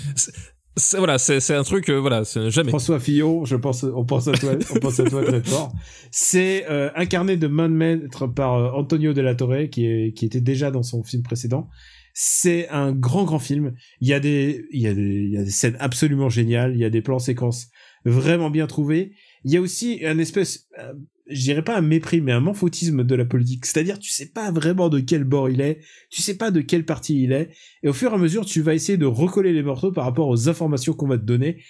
voilà 0.99 1.19
c'est 1.19 1.41
c'est 1.41 1.55
un 1.55 1.63
truc 1.63 1.89
euh, 1.89 1.99
voilà 1.99 2.23
jamais 2.49 2.71
François 2.71 3.01
Fillon, 3.01 3.45
je 3.45 3.57
pense, 3.57 3.85
on 3.85 4.05
pense 4.05 4.29
à 4.29 4.33
toi, 4.33 4.53
on 4.75 4.79
pense 4.79 5.01
à 5.01 5.05
toi 5.05 5.25
très 5.25 5.43
fort. 5.43 5.73
C'est 6.11 6.67
euh, 6.71 6.91
incarné 6.95 7.37
de 7.37 7.47
main 7.47 7.69
de 7.69 7.75
maître 7.75 8.27
par 8.27 8.55
euh, 8.55 8.71
Antonio 8.73 9.13
de 9.13 9.21
la 9.21 9.35
Torre, 9.35 9.69
qui 9.71 9.87
est, 9.87 10.13
qui 10.13 10.27
était 10.27 10.41
déjà 10.41 10.71
dans 10.71 10.83
son 10.83 11.03
film 11.03 11.23
précédent. 11.23 11.69
C'est 12.13 12.69
un 12.71 12.93
grand, 12.93 13.25
grand 13.25 13.39
film. 13.39 13.75
Il 14.01 14.09
y 14.09 14.15
a 14.15 14.21
des, 14.21 14.67
il 14.71 14.81
y 14.81 14.87
a 14.87 14.95
des, 14.95 15.03
il 15.03 15.33
y 15.33 15.39
a 15.39 15.45
des 15.45 15.51
scènes 15.51 15.77
absolument 15.81 16.31
géniales. 16.31 16.73
Il 16.75 16.81
y 16.81 16.85
a 16.85 16.91
des 16.91 17.03
plans 17.03 17.19
séquences 17.19 17.69
vraiment 18.07 18.51
bien 18.51 18.67
trouvés. 18.67 19.13
Il 19.45 19.53
y 19.53 19.57
a 19.57 19.61
aussi 19.61 20.01
un 20.05 20.19
espèce, 20.19 20.67
euh, 20.79 20.95
je 21.29 21.41
dirais 21.41 21.63
pas 21.63 21.77
un 21.77 21.83
mépris, 21.83 22.21
mais 22.21 22.33
un 22.33 22.41
manfautisme 22.41 23.05
de 23.05 23.15
la 23.15 23.25
politique. 23.25 23.67
C'est-à-dire, 23.67 23.99
tu 23.99 24.11
sais 24.11 24.31
pas 24.31 24.51
vraiment 24.51 24.89
de 24.89 25.01
quel 25.01 25.25
bord 25.25 25.49
il 25.51 25.61
est, 25.61 25.81
tu 26.11 26.23
sais 26.23 26.37
pas 26.37 26.51
de 26.51 26.61
quel 26.61 26.85
parti 26.85 27.23
il 27.23 27.33
est, 27.33 27.51
et 27.83 27.89
au 27.89 27.93
fur 27.93 28.13
et 28.13 28.15
à 28.15 28.19
mesure, 28.19 28.45
tu 28.45 28.61
vas 28.61 28.75
essayer 28.75 28.99
de 28.99 29.07
recoller 29.07 29.53
les 29.53 29.63
morceaux 29.63 29.93
par 29.93 30.05
rapport 30.05 30.29
aux 30.29 30.49
informations 30.49 30.93
qu'on 30.93 31.09
va 31.09 31.19
te 31.19 31.25
donner, 31.25 31.63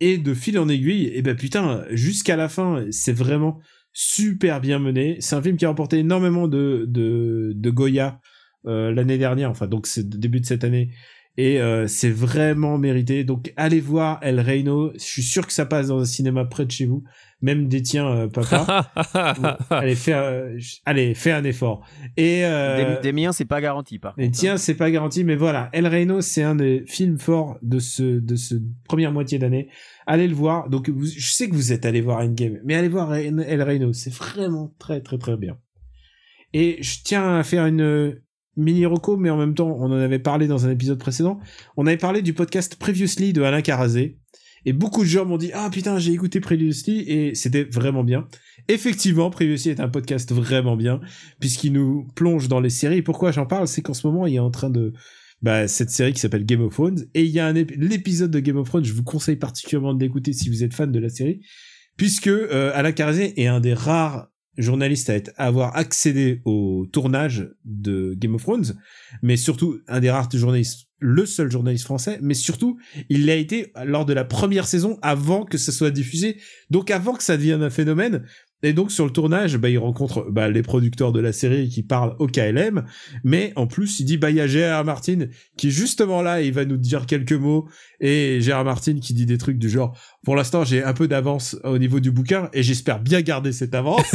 et 0.00 0.18
de 0.18 0.34
fil 0.34 0.58
en 0.58 0.68
aiguille, 0.68 1.10
et 1.14 1.22
ben 1.22 1.36
putain, 1.36 1.84
jusqu'à 1.90 2.36
la 2.36 2.48
fin, 2.48 2.84
c'est 2.90 3.12
vraiment 3.12 3.60
super 3.92 4.60
bien 4.60 4.78
mené. 4.78 5.16
C'est 5.20 5.36
un 5.36 5.42
film 5.42 5.56
qui 5.56 5.64
a 5.64 5.68
remporté 5.68 5.98
énormément 5.98 6.48
de, 6.48 6.86
de, 6.88 7.52
de 7.54 7.70
Goya 7.70 8.20
euh, 8.66 8.92
l'année 8.92 9.18
dernière, 9.18 9.50
enfin 9.50 9.66
donc 9.66 9.86
c'est 9.86 10.08
début 10.08 10.40
de 10.40 10.46
cette 10.46 10.64
année, 10.64 10.90
et 11.36 11.60
euh, 11.60 11.86
c'est 11.86 12.10
vraiment 12.10 12.78
mérité. 12.78 13.24
Donc 13.24 13.52
allez 13.56 13.80
voir 13.80 14.18
El 14.22 14.40
Reino, 14.40 14.92
je 14.94 14.98
suis 15.04 15.22
sûr 15.22 15.46
que 15.46 15.52
ça 15.52 15.66
passe 15.66 15.88
dans 15.88 15.98
un 16.00 16.04
cinéma 16.04 16.44
près 16.44 16.66
de 16.66 16.70
chez 16.70 16.86
vous, 16.86 17.02
même 17.40 17.68
des 17.68 17.82
tiens, 17.82 18.06
euh, 18.08 18.28
papa. 18.28 18.92
allez, 19.70 19.94
fais, 19.94 20.12
euh, 20.14 20.58
allez, 20.84 21.14
fais 21.14 21.32
un 21.32 21.42
effort. 21.44 21.84
Et 22.16 22.44
euh, 22.44 22.96
Des, 22.96 23.00
des 23.02 23.12
miens, 23.12 23.32
c'est 23.32 23.44
pas 23.46 23.60
garanti, 23.60 23.98
par 23.98 24.14
contre. 24.14 24.26
hein. 24.26 24.30
tiens, 24.32 24.56
c'est 24.56 24.74
pas 24.76 24.90
garanti, 24.90 25.24
mais 25.24 25.34
voilà. 25.36 25.68
El 25.72 25.86
Reino, 25.86 26.20
c'est 26.20 26.42
un 26.42 26.54
des 26.54 26.84
films 26.86 27.18
forts 27.18 27.58
de 27.62 27.78
ce, 27.78 28.20
de 28.20 28.36
ce 28.36 28.54
première 28.84 29.10
moitié 29.12 29.38
d'année. 29.38 29.68
Allez 30.06 30.28
le 30.28 30.34
voir. 30.34 30.68
Donc, 30.68 30.88
vous- 30.88 31.06
je 31.06 31.32
sais 31.32 31.48
que 31.48 31.54
vous 31.54 31.72
êtes 31.72 31.84
allé 31.86 32.00
voir 32.00 32.18
Endgame, 32.18 32.58
mais 32.64 32.74
allez 32.74 32.88
voir 32.88 33.14
El 33.14 33.62
Reino. 33.62 33.92
C'est 33.92 34.12
vraiment 34.14 34.72
très, 34.78 35.00
très, 35.00 35.18
très 35.18 35.36
bien. 35.36 35.56
Et 36.52 36.76
je 36.82 36.98
tiens 37.02 37.38
à 37.38 37.42
faire 37.42 37.64
une 37.66 38.20
mini 38.56 38.86
reco, 38.86 39.16
mais 39.16 39.30
en 39.30 39.36
même 39.36 39.54
temps, 39.54 39.76
on 39.78 39.86
en 39.86 39.92
avait 39.92 40.18
parlé 40.18 40.46
dans 40.46 40.66
un 40.66 40.70
épisode 40.70 40.98
précédent. 40.98 41.38
On 41.76 41.86
avait 41.86 41.96
parlé 41.96 42.22
du 42.22 42.34
podcast 42.34 42.76
Previously 42.76 43.32
de 43.32 43.42
Alain 43.42 43.62
Carazé. 43.62 44.18
Et 44.64 44.72
beaucoup 44.72 45.00
de 45.00 45.08
gens 45.08 45.24
m'ont 45.24 45.38
dit, 45.38 45.50
ah 45.54 45.68
putain, 45.72 45.98
j'ai 45.98 46.12
écouté 46.12 46.38
Previously 46.38 47.00
et 47.00 47.34
c'était 47.34 47.64
vraiment 47.64 48.04
bien. 48.04 48.28
Effectivement, 48.68 49.28
Previously 49.28 49.70
est 49.70 49.80
un 49.80 49.88
podcast 49.88 50.32
vraiment 50.32 50.76
bien, 50.76 51.00
puisqu'il 51.40 51.72
nous 51.72 52.06
plonge 52.14 52.46
dans 52.46 52.60
les 52.60 52.70
séries. 52.70 53.02
Pourquoi 53.02 53.32
j'en 53.32 53.44
parle? 53.44 53.66
C'est 53.66 53.82
qu'en 53.82 53.94
ce 53.94 54.06
moment, 54.06 54.24
il 54.24 54.36
est 54.36 54.38
en 54.38 54.52
train 54.52 54.70
de, 54.70 54.92
bah, 55.42 55.66
cette 55.66 55.90
série 55.90 56.12
qui 56.12 56.20
s'appelle 56.20 56.44
Game 56.44 56.60
of 56.62 56.72
Thrones. 56.74 57.04
Et 57.14 57.24
il 57.24 57.30
y 57.30 57.40
a 57.40 57.46
un 57.46 57.54
ép- 57.54 57.74
l'épisode 57.76 58.30
de 58.30 58.38
Game 58.38 58.56
of 58.56 58.68
Thrones, 58.68 58.84
je 58.84 58.92
vous 58.92 59.02
conseille 59.02 59.34
particulièrement 59.34 59.94
de 59.94 60.00
l'écouter 60.00 60.32
si 60.32 60.48
vous 60.48 60.62
êtes 60.62 60.74
fan 60.74 60.92
de 60.92 60.98
la 61.00 61.08
série, 61.08 61.40
puisque 61.96 62.28
euh, 62.28 62.70
Alain 62.74 62.92
Carazé 62.92 63.40
est 63.42 63.48
un 63.48 63.58
des 63.58 63.74
rares 63.74 64.28
journalistes 64.58 65.10
à, 65.10 65.14
être, 65.14 65.32
avoir 65.36 65.76
accédé 65.76 66.40
au 66.44 66.86
tournage 66.92 67.48
de 67.64 68.14
Game 68.14 68.34
of 68.34 68.42
Thrones, 68.42 68.78
mais 69.22 69.36
surtout 69.36 69.78
un 69.88 70.00
des 70.00 70.10
rares 70.10 70.30
journalistes, 70.30 70.88
le 70.98 71.26
seul 71.26 71.50
journaliste 71.50 71.84
français, 71.84 72.18
mais 72.22 72.34
surtout 72.34 72.78
il 73.08 73.26
l'a 73.26 73.34
été 73.34 73.72
lors 73.84 74.06
de 74.06 74.12
la 74.12 74.24
première 74.24 74.66
saison 74.66 74.98
avant 75.02 75.44
que 75.44 75.58
ça 75.58 75.72
soit 75.72 75.90
diffusé, 75.90 76.38
donc 76.70 76.90
avant 76.90 77.14
que 77.14 77.24
ça 77.24 77.36
devienne 77.36 77.62
un 77.62 77.70
phénomène. 77.70 78.24
Et 78.64 78.72
donc 78.72 78.92
sur 78.92 79.04
le 79.04 79.10
tournage, 79.10 79.56
bah, 79.56 79.68
il 79.68 79.78
rencontre 79.78 80.30
bah, 80.30 80.48
les 80.48 80.62
producteurs 80.62 81.12
de 81.12 81.18
la 81.18 81.32
série 81.32 81.68
qui 81.68 81.82
parlent 81.82 82.14
au 82.20 82.28
KLM, 82.28 82.84
mais 83.24 83.52
en 83.56 83.66
plus 83.66 83.98
il 83.98 84.04
dit 84.04 84.16
bah 84.16 84.30
il 84.30 84.36
y 84.36 84.40
a 84.40 84.46
Gérard 84.46 84.84
Martin 84.84 85.26
qui 85.56 85.68
est 85.68 85.70
justement 85.70 86.22
là, 86.22 86.40
et 86.40 86.46
il 86.46 86.52
va 86.52 86.64
nous 86.64 86.76
dire 86.76 87.06
quelques 87.06 87.32
mots, 87.32 87.68
et 88.02 88.40
Gérard 88.40 88.64
Martin 88.64 88.98
qui 89.00 89.14
dit 89.14 89.24
des 89.24 89.38
trucs 89.38 89.58
du 89.58 89.70
genre 89.70 89.96
pour 90.24 90.36
l'instant 90.36 90.64
j'ai 90.64 90.82
un 90.84 90.92
peu 90.92 91.08
d'avance 91.08 91.56
au 91.64 91.78
niveau 91.78 92.00
du 92.00 92.10
bouquin 92.10 92.50
et 92.52 92.62
j'espère 92.62 93.00
bien 93.00 93.22
garder 93.22 93.52
cette 93.52 93.74
avance. 93.74 94.14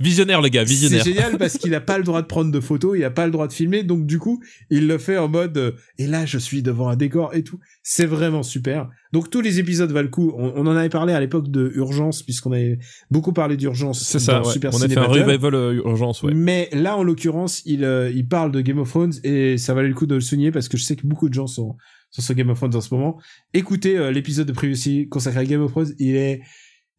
visionnaire, 0.00 0.40
le 0.40 0.48
gars, 0.48 0.64
visionnaire. 0.64 1.02
C'est 1.02 1.12
génial 1.12 1.38
parce 1.38 1.58
qu'il 1.58 1.72
n'a 1.72 1.80
pas 1.80 1.98
le 1.98 2.04
droit 2.04 2.22
de 2.22 2.26
prendre 2.26 2.52
de 2.52 2.60
photos, 2.60 2.96
il 2.96 3.00
n'a 3.00 3.10
pas 3.10 3.26
le 3.26 3.32
droit 3.32 3.48
de 3.48 3.52
filmer, 3.52 3.82
donc 3.82 4.06
du 4.06 4.18
coup, 4.18 4.40
il 4.70 4.86
le 4.86 4.98
fait 4.98 5.18
en 5.18 5.28
mode 5.28 5.56
euh, 5.58 5.72
et 5.98 6.06
là 6.06 6.26
je 6.26 6.38
suis 6.38 6.62
devant 6.62 6.88
un 6.88 6.96
décor 6.96 7.34
et 7.34 7.42
tout. 7.42 7.58
C'est 7.82 8.06
vraiment 8.06 8.42
super. 8.42 8.88
Donc 9.12 9.30
tous 9.30 9.40
les 9.40 9.58
épisodes 9.58 9.90
valent 9.90 10.04
le 10.04 10.10
coup. 10.10 10.32
On, 10.36 10.52
on 10.56 10.66
en 10.66 10.76
avait 10.76 10.88
parlé 10.88 11.12
à 11.12 11.20
l'époque 11.20 11.50
de 11.50 11.72
Urgence 11.74 12.22
puisqu'on 12.22 12.52
avait 12.52 12.78
beaucoup 13.10 13.32
parlé 13.32 13.56
d'Urgence. 13.56 14.02
C'est 14.02 14.18
ça, 14.18 14.42
ouais. 14.42 14.52
Super 14.52 14.74
on 14.74 14.82
a 14.82 14.88
fait 14.88 14.98
un 14.98 15.04
revival 15.04 15.54
euh, 15.54 15.74
urgence, 15.74 16.22
ouais. 16.22 16.34
Mais 16.34 16.68
là, 16.72 16.96
en 16.96 17.02
l'occurrence, 17.02 17.62
il, 17.64 17.84
euh, 17.84 18.10
il 18.14 18.26
parle 18.26 18.52
de 18.52 18.60
Game 18.60 18.78
of 18.78 18.88
Thrones 18.90 19.12
et 19.22 19.58
ça 19.58 19.74
valait 19.74 19.88
le 19.88 19.94
coup 19.94 20.06
de 20.06 20.14
le 20.14 20.20
souligner 20.20 20.50
parce 20.50 20.68
que 20.68 20.73
je 20.76 20.84
sais 20.84 20.96
que 20.96 21.06
beaucoup 21.06 21.28
de 21.28 21.34
gens 21.34 21.46
sont, 21.46 21.76
sont 22.10 22.22
sur 22.22 22.34
Game 22.34 22.50
of 22.50 22.58
Thrones 22.58 22.74
en 22.76 22.80
ce 22.80 22.94
moment. 22.94 23.20
Écoutez 23.52 23.96
euh, 23.98 24.10
l'épisode 24.10 24.46
de 24.46 24.52
Previously 24.52 25.08
consacré 25.08 25.40
à 25.40 25.44
Game 25.44 25.62
of 25.62 25.70
Thrones, 25.70 25.94
il 25.98 26.16
est, 26.16 26.40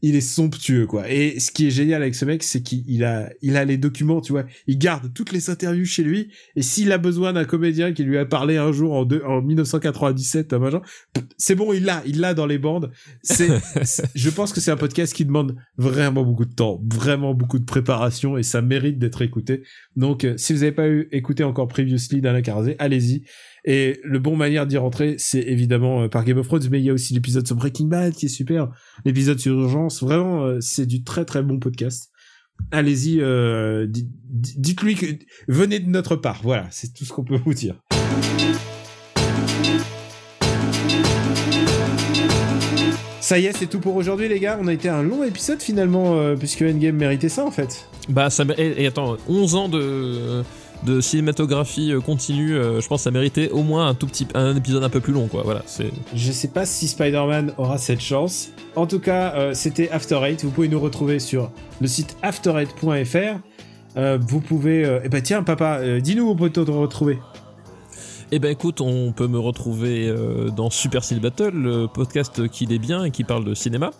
il 0.01 0.15
est 0.15 0.21
somptueux, 0.21 0.85
quoi. 0.85 1.09
Et 1.09 1.39
ce 1.39 1.51
qui 1.51 1.65
est 1.67 1.71
génial 1.71 2.01
avec 2.03 2.13
ce 2.15 2.25
mec, 2.25 2.43
c'est 2.43 2.61
qu'il 2.61 3.03
a, 3.05 3.29
il 3.41 3.55
a 3.57 3.65
les 3.65 3.77
documents, 3.77 4.19
tu 4.21 4.33
vois. 4.33 4.45
Il 4.67 4.77
garde 4.77 5.11
toutes 5.13 5.31
les 5.31 5.49
interviews 5.49 5.85
chez 5.85 6.03
lui 6.03 6.31
et 6.55 6.61
s'il 6.61 6.91
a 6.91 6.97
besoin 6.99 7.33
d'un 7.33 7.45
comédien 7.45 7.91
qui 7.93 8.03
lui 8.03 8.17
a 8.17 8.25
parlé 8.25 8.57
un 8.57 8.71
jour 8.71 8.93
en, 8.93 9.05
deux, 9.05 9.23
en 9.25 9.41
1997, 9.41 10.53
un 10.53 10.59
machin, 10.59 10.81
c'est 11.37 11.55
bon, 11.55 11.73
il 11.73 11.85
l'a, 11.85 12.03
il 12.05 12.19
l'a 12.19 12.33
dans 12.33 12.45
les 12.45 12.59
bandes. 12.59 12.91
C'est, 13.23 13.49
c'est- 13.83 14.05
je 14.13 14.29
pense 14.29 14.51
que 14.53 14.59
c'est 14.59 14.69
un 14.69 14.77
podcast 14.77 15.13
qui 15.13 15.25
demande 15.25 15.55
vraiment 15.77 16.23
beaucoup 16.23 16.45
de 16.45 16.53
temps, 16.53 16.81
vraiment 16.85 17.33
beaucoup 17.33 17.57
de 17.57 17.65
préparation 17.65 18.37
et 18.37 18.43
ça 18.43 18.61
mérite 18.61 18.99
d'être 18.99 19.21
écouté. 19.21 19.63
Donc, 19.95 20.23
euh, 20.23 20.35
si 20.37 20.53
vous 20.53 20.59
n'avez 20.59 20.71
pas 20.73 20.87
eu 20.89 21.07
écouté 21.13 21.43
encore 21.43 21.67
Previously 21.67 22.21
d'Alain 22.21 22.41
Carazé, 22.41 22.75
allez-y. 22.79 23.23
Et 23.67 23.99
le 24.03 24.19
bon 24.19 24.35
manière 24.35 24.67
d'y 24.67 24.77
rentrer, 24.77 25.15
c'est 25.17 25.41
évidemment 25.41 26.03
euh, 26.03 26.07
par 26.07 26.23
Game 26.23 26.37
of 26.37 26.45
Thrones, 26.47 26.67
mais 26.69 26.79
il 26.79 26.85
y 26.85 26.89
a 26.91 26.93
aussi 26.93 27.15
l'épisode 27.15 27.47
sur 27.47 27.55
Breaking 27.55 27.87
Bad 27.87 28.13
qui 28.13 28.27
est 28.27 28.29
super, 28.29 28.69
l'épisode 29.05 29.39
sur 29.39 29.53
Urgence. 29.59 30.03
Vraiment, 30.03 30.43
euh, 30.45 30.59
c'est 30.61 30.85
du 30.85 31.03
très 31.03 31.25
très 31.25 31.41
bon 31.41 31.57
podcast. 31.59 32.11
Allez-y, 32.71 33.19
euh, 33.21 33.87
di- 33.87 34.07
di- 34.29 34.53
dites-lui 34.59 34.95
que 34.95 35.05
venez 35.47 35.79
de 35.79 35.89
notre 35.89 36.15
part. 36.15 36.41
Voilà, 36.43 36.67
c'est 36.69 36.93
tout 36.93 37.05
ce 37.05 37.11
qu'on 37.11 37.23
peut 37.23 37.39
vous 37.43 37.55
dire. 37.55 37.75
Ça 43.19 43.39
y 43.39 43.45
est, 43.47 43.57
c'est 43.57 43.65
tout 43.65 43.79
pour 43.79 43.95
aujourd'hui, 43.95 44.27
les 44.29 44.39
gars. 44.39 44.59
On 44.61 44.67
a 44.67 44.73
été 44.73 44.87
un 44.87 45.01
long 45.01 45.23
épisode 45.23 45.59
finalement, 45.59 46.35
puisque 46.35 46.61
Endgame 46.61 46.95
méritait 46.95 47.29
ça 47.29 47.43
en 47.43 47.49
fait. 47.49 47.89
Bah, 48.07 48.29
ça. 48.29 48.45
Et, 48.59 48.83
et 48.83 48.87
attends, 48.87 49.17
11 49.27 49.55
ans 49.55 49.67
de 49.69 50.43
de 50.85 51.01
cinématographie 51.01 51.91
euh, 51.91 51.99
continue, 51.99 52.55
euh, 52.55 52.79
je 52.79 52.87
pense 52.87 53.01
que 53.01 53.03
ça 53.03 53.11
méritait 53.11 53.49
au 53.49 53.63
moins 53.63 53.87
un 53.87 53.93
tout 53.93 54.07
petit 54.07 54.27
un 54.35 54.55
épisode 54.55 54.83
un 54.83 54.89
peu 54.89 54.99
plus 54.99 55.13
long 55.13 55.27
quoi. 55.27 55.41
Voilà, 55.43 55.63
c'est 55.65 55.91
Je 56.13 56.31
sais 56.31 56.47
pas 56.47 56.65
si 56.65 56.87
Spider-Man 56.87 57.53
aura 57.57 57.77
cette 57.77 58.01
chance. 58.01 58.49
En 58.75 58.87
tout 58.87 58.99
cas, 58.99 59.33
euh, 59.35 59.53
c'était 59.53 59.89
After. 59.89 60.19
Vous 60.43 60.51
pouvez 60.51 60.67
nous 60.67 60.79
retrouver 60.79 61.19
sur 61.19 61.51
le 61.81 61.87
site 61.87 62.15
after8.fr. 62.23 63.39
Euh, 63.97 64.17
vous 64.21 64.41
pouvez. 64.41 64.85
Euh... 64.85 64.99
Eh 65.03 65.09
ben 65.09 65.21
tiens, 65.21 65.43
papa, 65.43 65.99
dis-nous 65.99 66.25
où 66.25 66.31
on 66.31 66.35
peut 66.35 66.49
te 66.49 66.59
retrouver. 66.59 67.19
Eh 68.31 68.39
ben 68.39 68.49
écoute, 68.49 68.81
on 68.81 69.11
peut 69.11 69.27
me 69.27 69.37
retrouver 69.37 70.07
euh, 70.07 70.49
dans 70.49 70.71
Super 70.71 71.03
Ciné 71.03 71.19
Battle, 71.19 71.51
le 71.53 71.85
podcast 71.85 72.47
qui 72.47 72.63
est 72.63 72.79
bien 72.79 73.03
et 73.03 73.11
qui 73.11 73.23
parle 73.23 73.45
de 73.45 73.53
cinéma, 73.53 73.91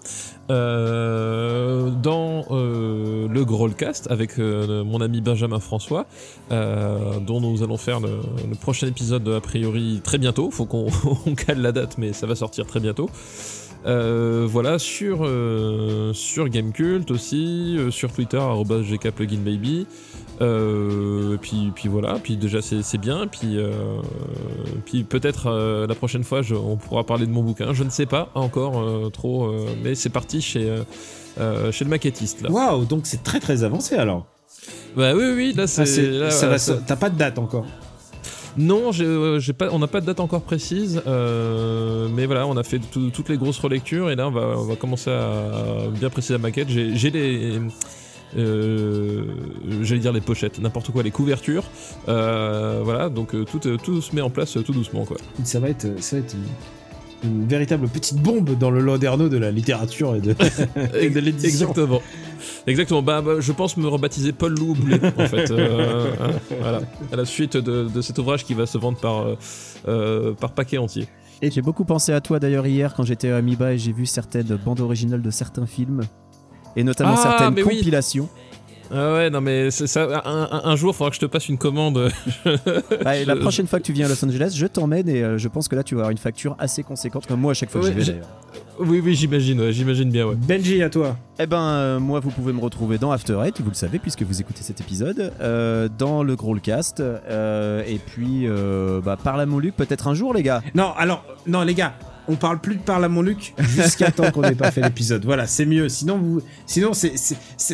euh, 0.50 1.92
dans 1.92 2.44
euh, 2.50 3.28
le 3.28 3.46
Grollcast 3.46 4.10
avec 4.10 4.40
mon 4.40 5.00
ami 5.00 5.22
Benjamin 5.22 5.60
François, 5.60 6.08
dont 6.50 7.40
nous 7.40 7.62
allons 7.62 7.78
faire 7.78 8.00
le, 8.00 8.56
prochain 8.60 8.88
épisode 8.88 9.28
a 9.30 9.42
priori 9.42 10.02
très 10.04 10.18
bientôt. 10.18 10.50
Faut 10.50 10.66
qu'on 10.66 10.88
on 11.28 11.36
cale 11.36 11.62
la 11.62 11.72
date, 11.72 12.00
mais 12.00 12.12
ça 12.12 12.26
va 12.26 12.36
sortir 12.36 12.66
très 12.66 12.80
bientôt. 12.80 13.10
Voilà, 13.86 14.80
sur, 14.80 15.20
euh, 15.22 16.12
sur 16.14 16.50
Gamecult 16.50 17.12
aussi, 17.12 17.78
sur 17.92 18.12
Twitter, 18.12 18.42
gkpluginbaby. 18.64 19.86
Euh, 20.42 21.36
et 21.36 21.38
puis, 21.38 21.72
puis 21.74 21.88
voilà, 21.90 22.20
puis 22.22 22.36
déjà 22.38 22.60
c'est 22.62 22.98
bien, 22.98 23.26
puis, 23.28 23.58
euh, 23.58 23.72
puis 24.86 25.04
peut-être 25.04 25.48
euh, 25.48 25.88
la 25.88 25.96
prochaine 25.96 26.24
fois 26.24 26.42
je- 26.42 26.56
on 26.56 26.76
pourra 26.76 27.04
parler 27.06 27.26
de 27.26 27.32
mon 27.32 27.42
bouquin, 27.42 27.74
je 27.74 27.84
ne 27.84 27.90
sais 27.90 28.06
pas 28.06 28.30
encore 28.36 28.80
euh, 28.82 29.10
trop, 29.10 29.54
mais 29.84 29.96
c'est 29.96 30.10
parti 30.10 30.42
chez, 30.42 30.70
chez 31.72 31.84
le 31.86 31.90
maquettiste. 31.90 32.42
Waouh, 32.50 32.86
donc 32.86 33.02
c'est 33.06 33.24
très 33.24 33.40
très 33.40 33.64
avancé 33.64 33.96
alors. 33.96 34.26
Bah 34.98 35.14
oui, 35.16 35.26
oui, 35.36 35.54
là 35.56 35.68
c'est. 35.68 35.82
Ah, 35.84 36.20
là, 36.26 36.32
ça 36.32 36.48
T'as 36.86 36.96
pas 36.96 37.10
de 37.10 37.18
date 37.18 37.38
encore. 37.40 37.66
Non, 38.58 38.92
pas, 39.54 39.68
on 39.74 39.80
n'a 39.80 39.88
pas 39.88 40.00
de 40.00 40.06
date 40.06 40.22
encore 40.22 40.42
précise, 40.42 41.02
euh, 41.08 42.08
mais 42.14 42.26
voilà, 42.26 42.48
on 42.48 42.56
a 42.56 42.64
fait 42.64 42.80
tout- 42.80 43.10
toutes 43.10 43.28
les 43.28 43.38
grosses 43.38 43.60
relectures 43.60 44.10
et 44.10 44.16
là 44.16 44.28
on 44.30 44.32
va, 44.32 44.54
on 44.58 44.64
va 44.64 44.76
commencer 44.78 45.12
à 45.12 45.90
bien 45.92 46.10
préciser 46.10 46.34
la 46.36 46.40
maquette. 46.40 46.70
J'ai, 46.70 46.96
j'ai 46.96 47.10
les. 47.12 47.60
Euh, 48.36 49.24
j'allais 49.82 50.02
dire 50.02 50.14
les 50.14 50.22
pochettes, 50.22 50.60
n'importe 50.60 50.92
quoi, 50.92 51.04
les 51.04 51.12
couvertures. 51.12 51.64
Euh, 52.08 52.82
voilà, 52.84 53.10
donc 53.10 53.34
euh, 53.36 53.44
tout, 53.46 53.60
tout 53.60 54.02
se 54.02 54.16
met 54.16 54.22
en 54.22 54.30
place 54.30 54.54
tout 54.66 54.74
doucement 54.74 55.06
quoi. 55.06 55.18
Ça 55.44 55.60
va 55.60 55.70
être, 55.70 55.88
ça 56.02 56.18
va 56.18 56.22
être 56.24 56.36
une, 57.24 57.30
une 57.32 57.48
véritable 57.48 57.88
petite 57.88 58.20
bombe 58.22 58.58
dans 58.58 58.72
le 58.72 58.80
Landerneau 58.82 59.30
de 59.30 59.38
la 59.38 59.52
littérature 59.52 60.16
et 60.16 60.22
de, 60.22 60.36
et 61.00 61.10
de 61.10 61.20
l'édition. 61.20 61.68
Exactement. 61.70 62.02
Exactement. 62.68 63.02
Bah, 63.02 63.22
bah, 63.22 63.40
je 63.40 63.52
pense 63.52 63.78
me 63.78 63.88
rebaptiser 63.88 64.32
Paul 64.32 64.54
Boulet, 64.56 65.00
en 65.18 65.28
fait. 65.28 65.52
euh, 65.52 66.12
hein, 66.22 66.32
voilà. 66.60 66.82
À 67.12 67.16
la 67.16 67.26
suite 67.26 67.58
de, 67.58 67.88
de 67.88 68.02
cet 68.02 68.18
ouvrage 68.20 68.44
qui 68.46 68.54
va 68.54 68.66
se 68.66 68.78
vendre 68.78 68.98
par, 69.00 69.26
euh, 69.88 70.34
par 70.34 70.52
paquet 70.52 70.78
entier. 70.78 71.08
Et 71.42 71.52
j'ai 71.52 71.62
beaucoup 71.62 71.86
pensé 71.86 72.14
à 72.14 72.22
toi 72.22 72.40
d'ailleurs 72.40 72.66
hier 72.66 72.94
quand 72.96 73.04
j'étais 73.04 73.30
à 73.30 73.38
Amiba 73.38 73.74
et 73.74 73.78
j'ai 73.78 73.92
vu 73.92 74.06
certaines 74.06 74.56
bandes 74.64 74.80
originales 74.80 75.22
de 75.22 75.30
certains 75.32 75.66
films. 75.66 76.02
Et 76.76 76.84
notamment 76.84 77.14
Ah, 77.18 77.22
certaines 77.22 77.54
mais 77.54 77.64
oui. 77.64 77.78
compilations. 77.78 78.30
Ah 78.92 79.14
ouais, 79.14 79.30
non 79.32 79.42
mais 79.42 79.72
c'est 79.72 79.88
ça. 79.88 80.22
Un, 80.26 80.44
un- 80.52 80.62
un 80.66 80.76
jour, 80.76 80.92
il 80.94 80.96
faudra 80.96 81.10
que 81.10 81.16
je 81.16 81.20
te 81.22 81.26
passe 81.26 81.50
une 81.50 81.58
commande. 81.58 82.12
Bah, 83.04 83.24
la 83.26 83.36
prochaine 83.36 83.66
fois 83.66 83.80
que 83.80 83.84
tu 83.86 83.94
viens 83.94 84.06
à 84.06 84.10
Los 84.10 84.24
Angeles, 84.24 84.54
je 84.56 84.68
t'emmène 84.68 85.10
et 85.10 85.24
euh, 85.24 85.38
je 85.40 85.48
pense 85.48 85.68
que 85.68 85.76
là 85.76 85.84
tu 85.84 85.96
vas 85.96 86.02
avoir 86.02 86.12
une 86.12 86.18
facture 86.20 86.56
assez 86.60 86.84
conséquente, 86.84 87.26
comme 87.26 87.40
moi 87.42 87.52
à 87.52 87.54
chaque 87.56 87.72
fois 87.72 87.82
que 87.82 87.88
Ouais, 87.88 87.94
j'y 88.02 88.12
vais. 88.12 88.22
Oui, 88.80 89.02
oui, 89.04 89.16
j'imagine, 89.16 89.60
ouais, 89.60 89.72
j'imagine 89.74 90.12
bien, 90.12 90.28
ouais. 90.28 90.36
Benji, 90.36 90.84
à 90.84 90.90
toi. 90.90 91.18
Eh 91.40 91.48
ben, 91.48 91.62
euh, 91.62 92.00
moi, 92.00 92.20
vous 92.20 92.30
pouvez 92.30 92.52
me 92.54 92.60
retrouver 92.60 92.98
dans 92.98 93.12
After 93.12 93.38
Eight, 93.44 93.60
vous 93.62 93.70
le 93.70 93.76
savez, 93.76 94.00
puisque 94.00 94.22
vous 94.24 94.40
écoutez 94.42 94.62
cet 94.64 94.82
épisode, 94.82 95.32
euh, 95.42 95.88
dans 95.98 96.24
le 96.24 96.36
Growlcast, 96.36 97.00
euh, 97.00 97.84
et 97.88 97.98
puis 98.00 98.46
euh, 98.48 99.00
bah, 99.02 99.18
par 99.22 99.38
la 99.38 99.46
Moluc, 99.46 99.76
peut-être 99.76 100.08
un 100.10 100.14
jour, 100.14 100.34
les 100.34 100.44
gars. 100.44 100.62
Non, 100.76 100.92
alors, 100.98 101.24
non, 101.48 101.62
les 101.64 101.74
gars, 101.74 101.94
on 102.28 102.36
parle 102.36 102.60
plus 102.60 102.76
de 102.76 102.82
Parle 102.82 103.06
à 103.06 103.10
mon 103.10 103.22
Luc 103.22 103.54
jusqu'à 103.60 104.12
temps 104.12 104.30
qu'on 104.32 104.42
n'ait 104.42 104.56
pas 104.56 104.72
fait 104.72 104.82
l'épisode. 104.82 105.24
Voilà, 105.26 105.48
c'est 105.48 105.66
mieux. 105.66 105.90
Sinon, 105.90 106.18
vous, 106.18 106.42
sinon, 106.66 106.94
c'est, 106.94 107.14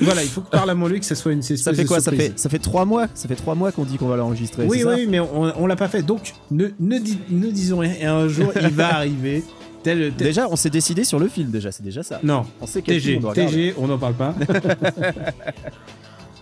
voilà, 0.02 0.24
il 0.24 0.30
faut 0.30 0.42
que 0.42 0.50
Parle 0.50 0.70
à 0.70 0.76
mon 0.76 0.88
Luc, 0.88 1.04
ça 1.04 1.16
soit 1.16 1.32
une 1.32 1.40
espèce 1.40 1.62
Ça 1.62 1.74
fait 1.74 1.84
de 1.84 1.88
quoi 1.88 2.00
ça 2.02 2.12
fait, 2.12 2.38
ça 2.40 2.50
fait 2.50 2.60
trois 2.60 2.86
mois 2.86 3.08
Ça 3.14 3.28
fait 3.28 3.36
trois 3.36 3.56
mois 3.56 3.72
qu'on 3.72 3.86
dit 3.86 3.98
qu'on 3.98 4.08
va 4.08 4.18
l'enregistrer. 4.18 4.66
Oui, 4.68 4.82
ça 4.82 4.90
oui, 4.94 5.08
mais 5.08 5.20
on, 5.20 5.54
on 5.62 5.68
l'a 5.68 5.76
pas 5.76 5.88
fait. 5.88 6.02
Donc, 6.04 6.34
ne, 6.52 6.68
ne, 6.80 6.98
dis- 7.00 7.20
ne 7.30 7.50
disons 7.50 7.80
rien. 7.80 7.94
Et 8.00 8.06
un 8.06 8.28
jour, 8.28 8.52
il 8.62 8.68
va 8.70 8.94
arriver. 8.96 9.44
Tel, 9.84 10.12
tel- 10.16 10.28
Déjà, 10.28 10.48
on 10.50 10.56
s'est 10.56 10.70
décidé 10.70 11.04
sur 11.04 11.18
le 11.18 11.28
film, 11.28 11.50
déjà, 11.50 11.72
c'est 11.72 11.82
déjà 11.84 12.04
ça. 12.04 12.20
Non, 12.24 12.46
On 12.62 12.68
sait 12.68 12.82
quel 12.84 13.02
film 13.02 13.16
TG, 13.16 13.18
on 13.18 13.22
doit. 13.22 13.34
TG, 13.34 13.74
on 13.80 13.88
n'en 13.88 13.98
parle 13.98 14.14
pas. 14.14 14.36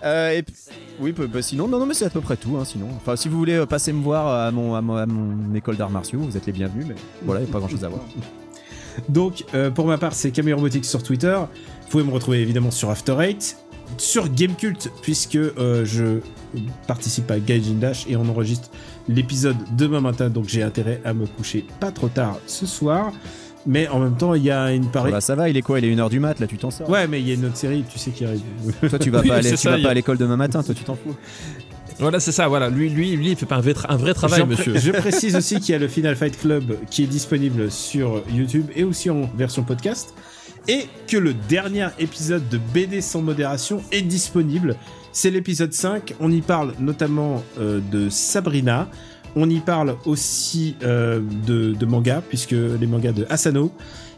Euh, 0.03 0.41
oui, 0.99 1.13
bah, 1.13 1.41
sinon, 1.41 1.67
non, 1.67 1.79
non, 1.79 1.85
mais 1.85 1.93
c'est 1.93 2.05
à 2.05 2.09
peu 2.09 2.21
près 2.21 2.37
tout. 2.37 2.57
Hein, 2.57 2.65
sinon, 2.65 2.87
enfin, 2.95 3.15
si 3.15 3.29
vous 3.29 3.37
voulez 3.37 3.55
euh, 3.55 3.65
passer 3.65 3.93
me 3.93 4.01
voir 4.01 4.27
à 4.27 4.51
mon, 4.51 4.75
à 4.75 4.81
mon, 4.81 5.55
école 5.55 5.77
d'arts 5.77 5.89
martiaux, 5.89 6.19
vous 6.19 6.37
êtes 6.37 6.45
les 6.45 6.53
bienvenus. 6.53 6.85
Mais 6.87 6.95
voilà, 7.23 7.41
il 7.41 7.45
n'y 7.45 7.49
a 7.49 7.53
pas 7.53 7.59
grand 7.59 7.69
chose 7.69 7.83
à 7.85 7.89
voir. 7.89 8.01
Donc, 9.09 9.45
euh, 9.53 9.71
pour 9.71 9.85
ma 9.85 9.97
part, 9.97 10.13
c'est 10.13 10.31
Camille 10.31 10.53
Robotics 10.53 10.85
sur 10.85 11.03
Twitter. 11.03 11.37
Vous 11.37 11.89
pouvez 11.89 12.03
me 12.03 12.11
retrouver 12.11 12.41
évidemment 12.41 12.71
sur 12.71 12.89
After 12.89 13.15
Eight, 13.21 13.57
sur 13.97 14.29
Gamecult, 14.29 14.91
puisque 15.01 15.35
euh, 15.35 15.85
je 15.85 16.19
participe 16.87 17.29
à 17.31 17.39
Gaijin 17.39 17.75
Dash 17.75 18.05
et 18.07 18.15
on 18.15 18.27
enregistre 18.27 18.69
l'épisode 19.07 19.57
demain 19.77 20.01
matin, 20.01 20.29
donc 20.29 20.47
j'ai 20.47 20.63
intérêt 20.63 21.01
à 21.05 21.13
me 21.13 21.25
coucher 21.25 21.65
pas 21.79 21.91
trop 21.91 22.09
tard 22.09 22.37
ce 22.45 22.65
soir. 22.65 23.11
Mais 23.65 23.87
en 23.89 23.99
même 23.99 24.15
temps, 24.15 24.33
il 24.33 24.43
y 24.43 24.51
a 24.51 24.71
une 24.71 24.89
pareille. 24.89 25.11
Voilà, 25.11 25.21
ça 25.21 25.35
va, 25.35 25.49
il 25.49 25.57
est 25.57 25.61
quoi? 25.61 25.79
Il 25.79 25.85
est 25.85 25.93
1h 25.95 26.09
du 26.09 26.19
mat, 26.19 26.39
là, 26.39 26.47
tu 26.47 26.57
t'en 26.57 26.71
sors. 26.71 26.89
Ouais, 26.89 27.07
mais 27.07 27.19
il 27.19 27.27
y 27.27 27.31
a 27.31 27.33
une 27.35 27.45
autre 27.45 27.57
série, 27.57 27.83
tu 27.91 27.99
sais, 27.99 28.11
qui 28.11 28.23
arrive. 28.25 28.41
Toi, 28.89 28.97
tu 28.99 29.09
vas 29.09 29.19
Oui, 29.23 29.27
pas 29.27 29.35
aller, 29.35 29.51
tu 29.51 29.57
ça, 29.57 29.71
vas 29.71 29.77
y 29.77 29.81
pas 29.83 29.89
a- 29.89 29.91
à 29.91 29.93
l'école 29.93 30.17
demain 30.17 30.37
matin, 30.37 30.63
toi, 30.63 30.73
tu 30.73 30.83
t'en 30.83 30.95
fous. 30.95 31.15
Voilà, 31.99 32.19
c'est 32.21 32.31
ça. 32.31 32.47
Voilà, 32.47 32.69
lui, 32.69 32.89
lui, 32.89 33.15
lui, 33.17 33.31
il 33.31 33.35
fait 33.35 33.45
pas 33.45 33.57
un 33.57 33.61
vrai, 33.61 33.73
tra- 33.73 33.87
un 33.89 33.97
vrai 33.97 34.13
travail, 34.13 34.39
je, 34.39 34.45
monsieur. 34.45 34.77
je 34.77 34.91
précise 34.91 35.35
aussi 35.35 35.59
qu'il 35.59 35.73
y 35.73 35.75
a 35.75 35.79
le 35.79 35.89
Final 35.89 36.15
Fight 36.15 36.39
Club 36.39 36.75
qui 36.89 37.03
est 37.03 37.07
disponible 37.07 37.69
sur 37.69 38.23
YouTube 38.33 38.67
et 38.75 38.85
aussi 38.85 39.09
en 39.09 39.29
version 39.37 39.63
podcast. 39.63 40.13
Et 40.69 40.85
que 41.07 41.17
le 41.17 41.33
dernier 41.33 41.87
épisode 41.99 42.47
de 42.49 42.59
BD 42.73 43.01
sans 43.01 43.21
modération 43.21 43.81
est 43.91 44.01
disponible. 44.01 44.75
C'est 45.11 45.31
l'épisode 45.31 45.73
5. 45.73 46.13
On 46.21 46.31
y 46.31 46.41
parle 46.41 46.73
notamment 46.79 47.43
euh, 47.59 47.79
de 47.91 48.07
Sabrina. 48.09 48.87
On 49.35 49.49
y 49.49 49.59
parle 49.59 49.95
aussi 50.05 50.75
euh, 50.83 51.21
de, 51.45 51.73
de 51.73 51.85
manga, 51.85 52.21
puisque 52.27 52.51
les 52.51 52.87
mangas 52.87 53.13
de 53.13 53.25
Asano. 53.29 53.71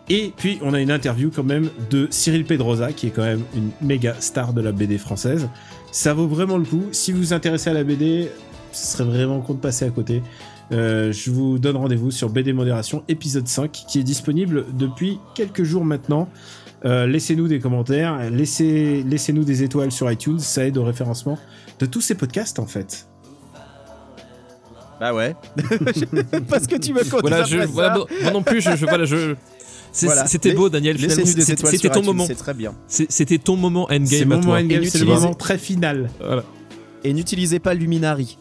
Et 0.09 0.33
puis 0.35 0.59
on 0.61 0.73
a 0.73 0.81
une 0.81 0.91
interview 0.91 1.31
quand 1.33 1.43
même 1.43 1.69
de 1.89 2.07
Cyril 2.09 2.45
Pedrosa, 2.45 2.91
qui 2.91 3.07
est 3.07 3.11
quand 3.11 3.23
même 3.23 3.43
une 3.55 3.71
méga 3.81 4.15
star 4.19 4.53
de 4.53 4.61
la 4.61 4.71
BD 4.71 4.97
française. 4.97 5.49
Ça 5.91 6.13
vaut 6.13 6.27
vraiment 6.27 6.57
le 6.57 6.65
coup. 6.65 6.83
Si 6.91 7.11
vous 7.11 7.19
vous 7.19 7.33
intéressez 7.33 7.69
à 7.69 7.73
la 7.73 7.83
BD, 7.83 8.29
ce 8.71 8.97
serait 8.97 9.03
vraiment 9.03 9.39
con 9.41 9.53
de 9.53 9.59
passer 9.59 9.85
à 9.85 9.89
côté. 9.89 10.21
Euh, 10.71 11.11
je 11.11 11.31
vous 11.31 11.59
donne 11.59 11.75
rendez-vous 11.75 12.11
sur 12.11 12.29
BD 12.29 12.53
Modération 12.53 13.03
épisode 13.09 13.47
5 13.47 13.71
qui 13.71 13.99
est 13.99 14.03
disponible 14.03 14.65
depuis 14.73 15.19
quelques 15.35 15.63
jours 15.63 15.83
maintenant. 15.83 16.29
Euh, 16.85 17.05
laissez-nous 17.05 17.47
des 17.47 17.59
commentaires, 17.59 18.29
laissez, 18.31 19.03
laissez-nous 19.03 19.43
des 19.43 19.63
étoiles 19.63 19.91
sur 19.91 20.11
iTunes, 20.11 20.39
ça 20.39 20.65
aide 20.65 20.77
au 20.77 20.83
référencement 20.83 21.37
de 21.79 21.85
tous 21.85 22.01
ces 22.01 22.15
podcasts 22.15 22.57
en 22.57 22.65
fait. 22.65 23.10
Bah 25.01 25.15
ouais. 25.15 25.35
Parce 26.47 26.67
que 26.67 26.75
tu 26.77 26.93
me 26.93 27.03
comptes 27.09 27.21
Voilà, 27.21 27.43
je, 27.43 27.57
voilà, 27.57 27.95
moi- 27.97 28.07
moi 28.21 28.31
non 28.31 28.43
plus, 28.43 28.61
je, 28.61 28.75
je 28.75 28.85
voilà, 28.85 29.05
je. 29.05 29.33
c'est- 29.91 30.05
Voilà. 30.05 30.27
C'était 30.27 30.53
beau, 30.53 30.69
Daniel. 30.69 30.99
C'était 30.99 31.13
étoiles 31.23 31.55
c'était 31.57 31.77
sur 31.79 31.91
ton 31.91 32.03
moment. 32.03 32.25
C'est 32.27 32.35
très 32.35 32.53
bien. 32.53 32.75
C'est- 32.87 33.11
C'était 33.11 33.39
ton 33.39 33.55
moment 33.57 33.87
C'est 33.89 33.95
endgame 33.95 34.29
le 34.29 34.35
à 34.35 34.37
moment 34.37 34.53
endgame, 34.53 34.85
c'est 34.85 34.99
le 34.99 35.05
moment 35.05 35.33
très 35.33 35.57
final. 35.57 36.11
Voilà. 36.23 36.43
Et 37.03 37.13
n'utilisez 37.13 37.57
pas 37.57 37.73
Luminary. 37.73 38.37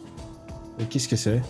Et 0.79 0.85
Qu'est-ce 0.85 1.09
que 1.09 1.17
c'est? 1.17 1.41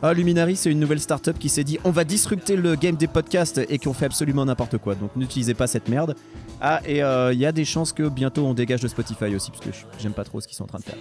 Ah, 0.00 0.12
Luminary, 0.14 0.54
c'est 0.54 0.70
une 0.70 0.78
nouvelle 0.78 1.00
startup 1.00 1.36
qui 1.38 1.48
s'est 1.48 1.64
dit 1.64 1.78
on 1.82 1.90
va 1.90 2.04
disrupter 2.04 2.54
le 2.54 2.76
game 2.76 2.94
des 2.94 3.08
podcasts 3.08 3.62
et 3.68 3.78
qui 3.78 3.88
ont 3.88 3.94
fait 3.94 4.06
absolument 4.06 4.44
n'importe 4.44 4.78
quoi. 4.78 4.94
Donc 4.94 5.10
n'utilisez 5.16 5.54
pas 5.54 5.66
cette 5.66 5.88
merde. 5.88 6.14
Ah, 6.60 6.80
et 6.86 7.02
euh, 7.02 7.32
il 7.32 7.38
y 7.38 7.46
a 7.46 7.52
des 7.52 7.64
chances 7.64 7.92
que 7.92 8.08
bientôt 8.08 8.44
on 8.46 8.54
dégage 8.54 8.80
de 8.80 8.88
Spotify 8.88 9.34
aussi, 9.34 9.50
parce 9.50 9.62
que 9.64 9.70
je- 9.72 10.02
j'aime 10.02 10.12
pas 10.12 10.24
trop 10.24 10.40
ce 10.40 10.46
qu'ils 10.48 10.56
sont 10.56 10.64
en 10.64 10.68
train 10.68 10.78
de 10.78 10.84
faire. 10.84 10.94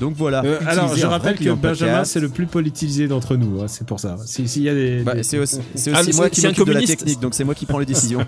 Donc 0.00 0.14
voilà. 0.16 0.42
Euh, 0.44 0.58
Alors, 0.66 0.96
je 0.96 1.06
rappelle 1.06 1.36
que 1.36 1.50
Benjamin, 1.52 2.04
c'est 2.04 2.18
le 2.18 2.28
plus 2.28 2.46
politisé 2.46 3.06
d'entre 3.08 3.36
nous, 3.36 3.60
hein, 3.60 3.66
c'est 3.68 3.86
pour 3.86 4.00
ça. 4.00 4.16
Si- 4.24 4.48
S'il 4.48 4.62
y 4.62 4.68
a 4.68 4.74
des. 4.74 5.02
Bah, 5.02 5.14
des- 5.14 5.22
c'est 5.22 5.38
aussi, 5.38 5.58
c'est 5.74 5.92
Ah, 5.94 6.02
moi 6.14 6.28
qui 6.30 6.44
un 6.46 6.48
m'occupe 6.48 6.64
de 6.66 6.70
la 6.72 6.74
communiste. 6.80 6.98
technique, 6.98 7.20
donc 7.20 7.34
c'est 7.34 7.44
moi 7.44 7.54
qui 7.54 7.66
prends 7.66 7.78
les 7.78 7.86
décisions. 7.86 8.24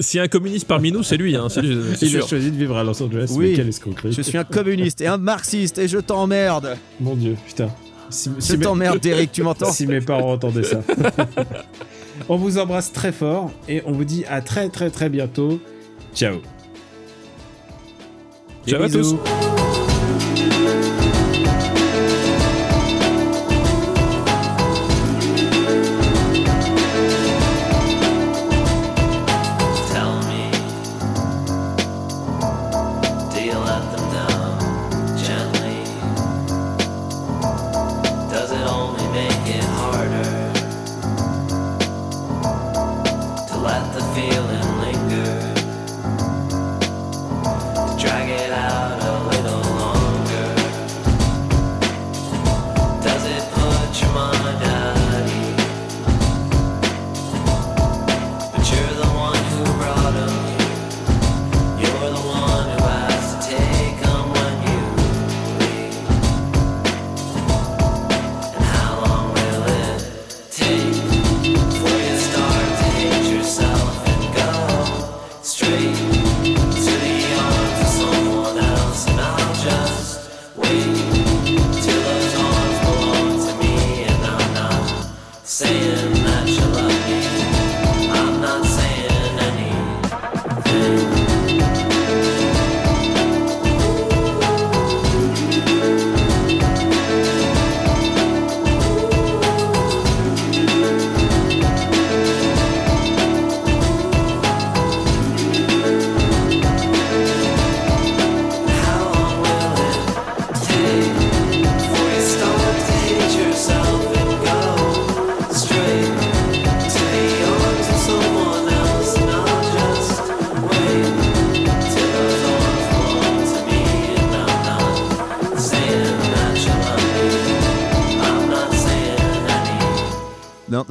S'il 0.00 0.18
y 0.18 0.20
a 0.20 0.24
un 0.24 0.28
communiste 0.28 0.66
parmi 0.66 0.92
nous, 0.92 1.02
c'est 1.02 1.16
lui, 1.16 1.34
hein, 1.36 1.48
c'est 1.50 1.60
lui, 1.60 1.76
Il 2.00 2.16
a 2.16 2.26
choisi 2.26 2.50
de 2.50 2.56
vivre 2.56 2.76
à 2.76 2.84
Los 2.84 3.02
Angeles, 3.02 3.30
Oui. 3.34 3.50
mais 3.50 3.56
quelle 3.56 3.68
escroquerie. 3.68 4.12
je 4.12 4.22
suis 4.22 4.38
un 4.38 4.44
communiste 4.44 5.00
et 5.00 5.06
un 5.08 5.18
marxiste 5.18 5.78
et 5.78 5.88
je 5.88 5.98
t'emmerde. 5.98 6.76
Mon 7.00 7.14
dieu, 7.16 7.36
putain. 7.46 7.68
Si, 8.08 8.30
Je 8.36 8.40
si 8.40 8.56
mes- 8.58 8.64
t'emmerde, 8.64 8.98
Derek, 9.02 9.32
tu 9.32 9.42
m'entends 9.42 9.72
si 9.72 9.86
mes 9.86 10.00
parents 10.00 10.32
entendaient 10.32 10.62
ça. 10.62 10.80
on 12.28 12.36
vous 12.36 12.58
embrasse 12.58 12.92
très 12.92 13.12
fort 13.12 13.50
et 13.68 13.82
on 13.86 13.92
vous 13.92 14.04
dit 14.04 14.24
à 14.30 14.40
très 14.40 14.68
très 14.68 14.90
très 14.90 15.08
bientôt. 15.08 15.60
Ciao. 16.14 16.40
Ciao 18.66 18.82
à 18.82 18.88
tous. 18.88 19.16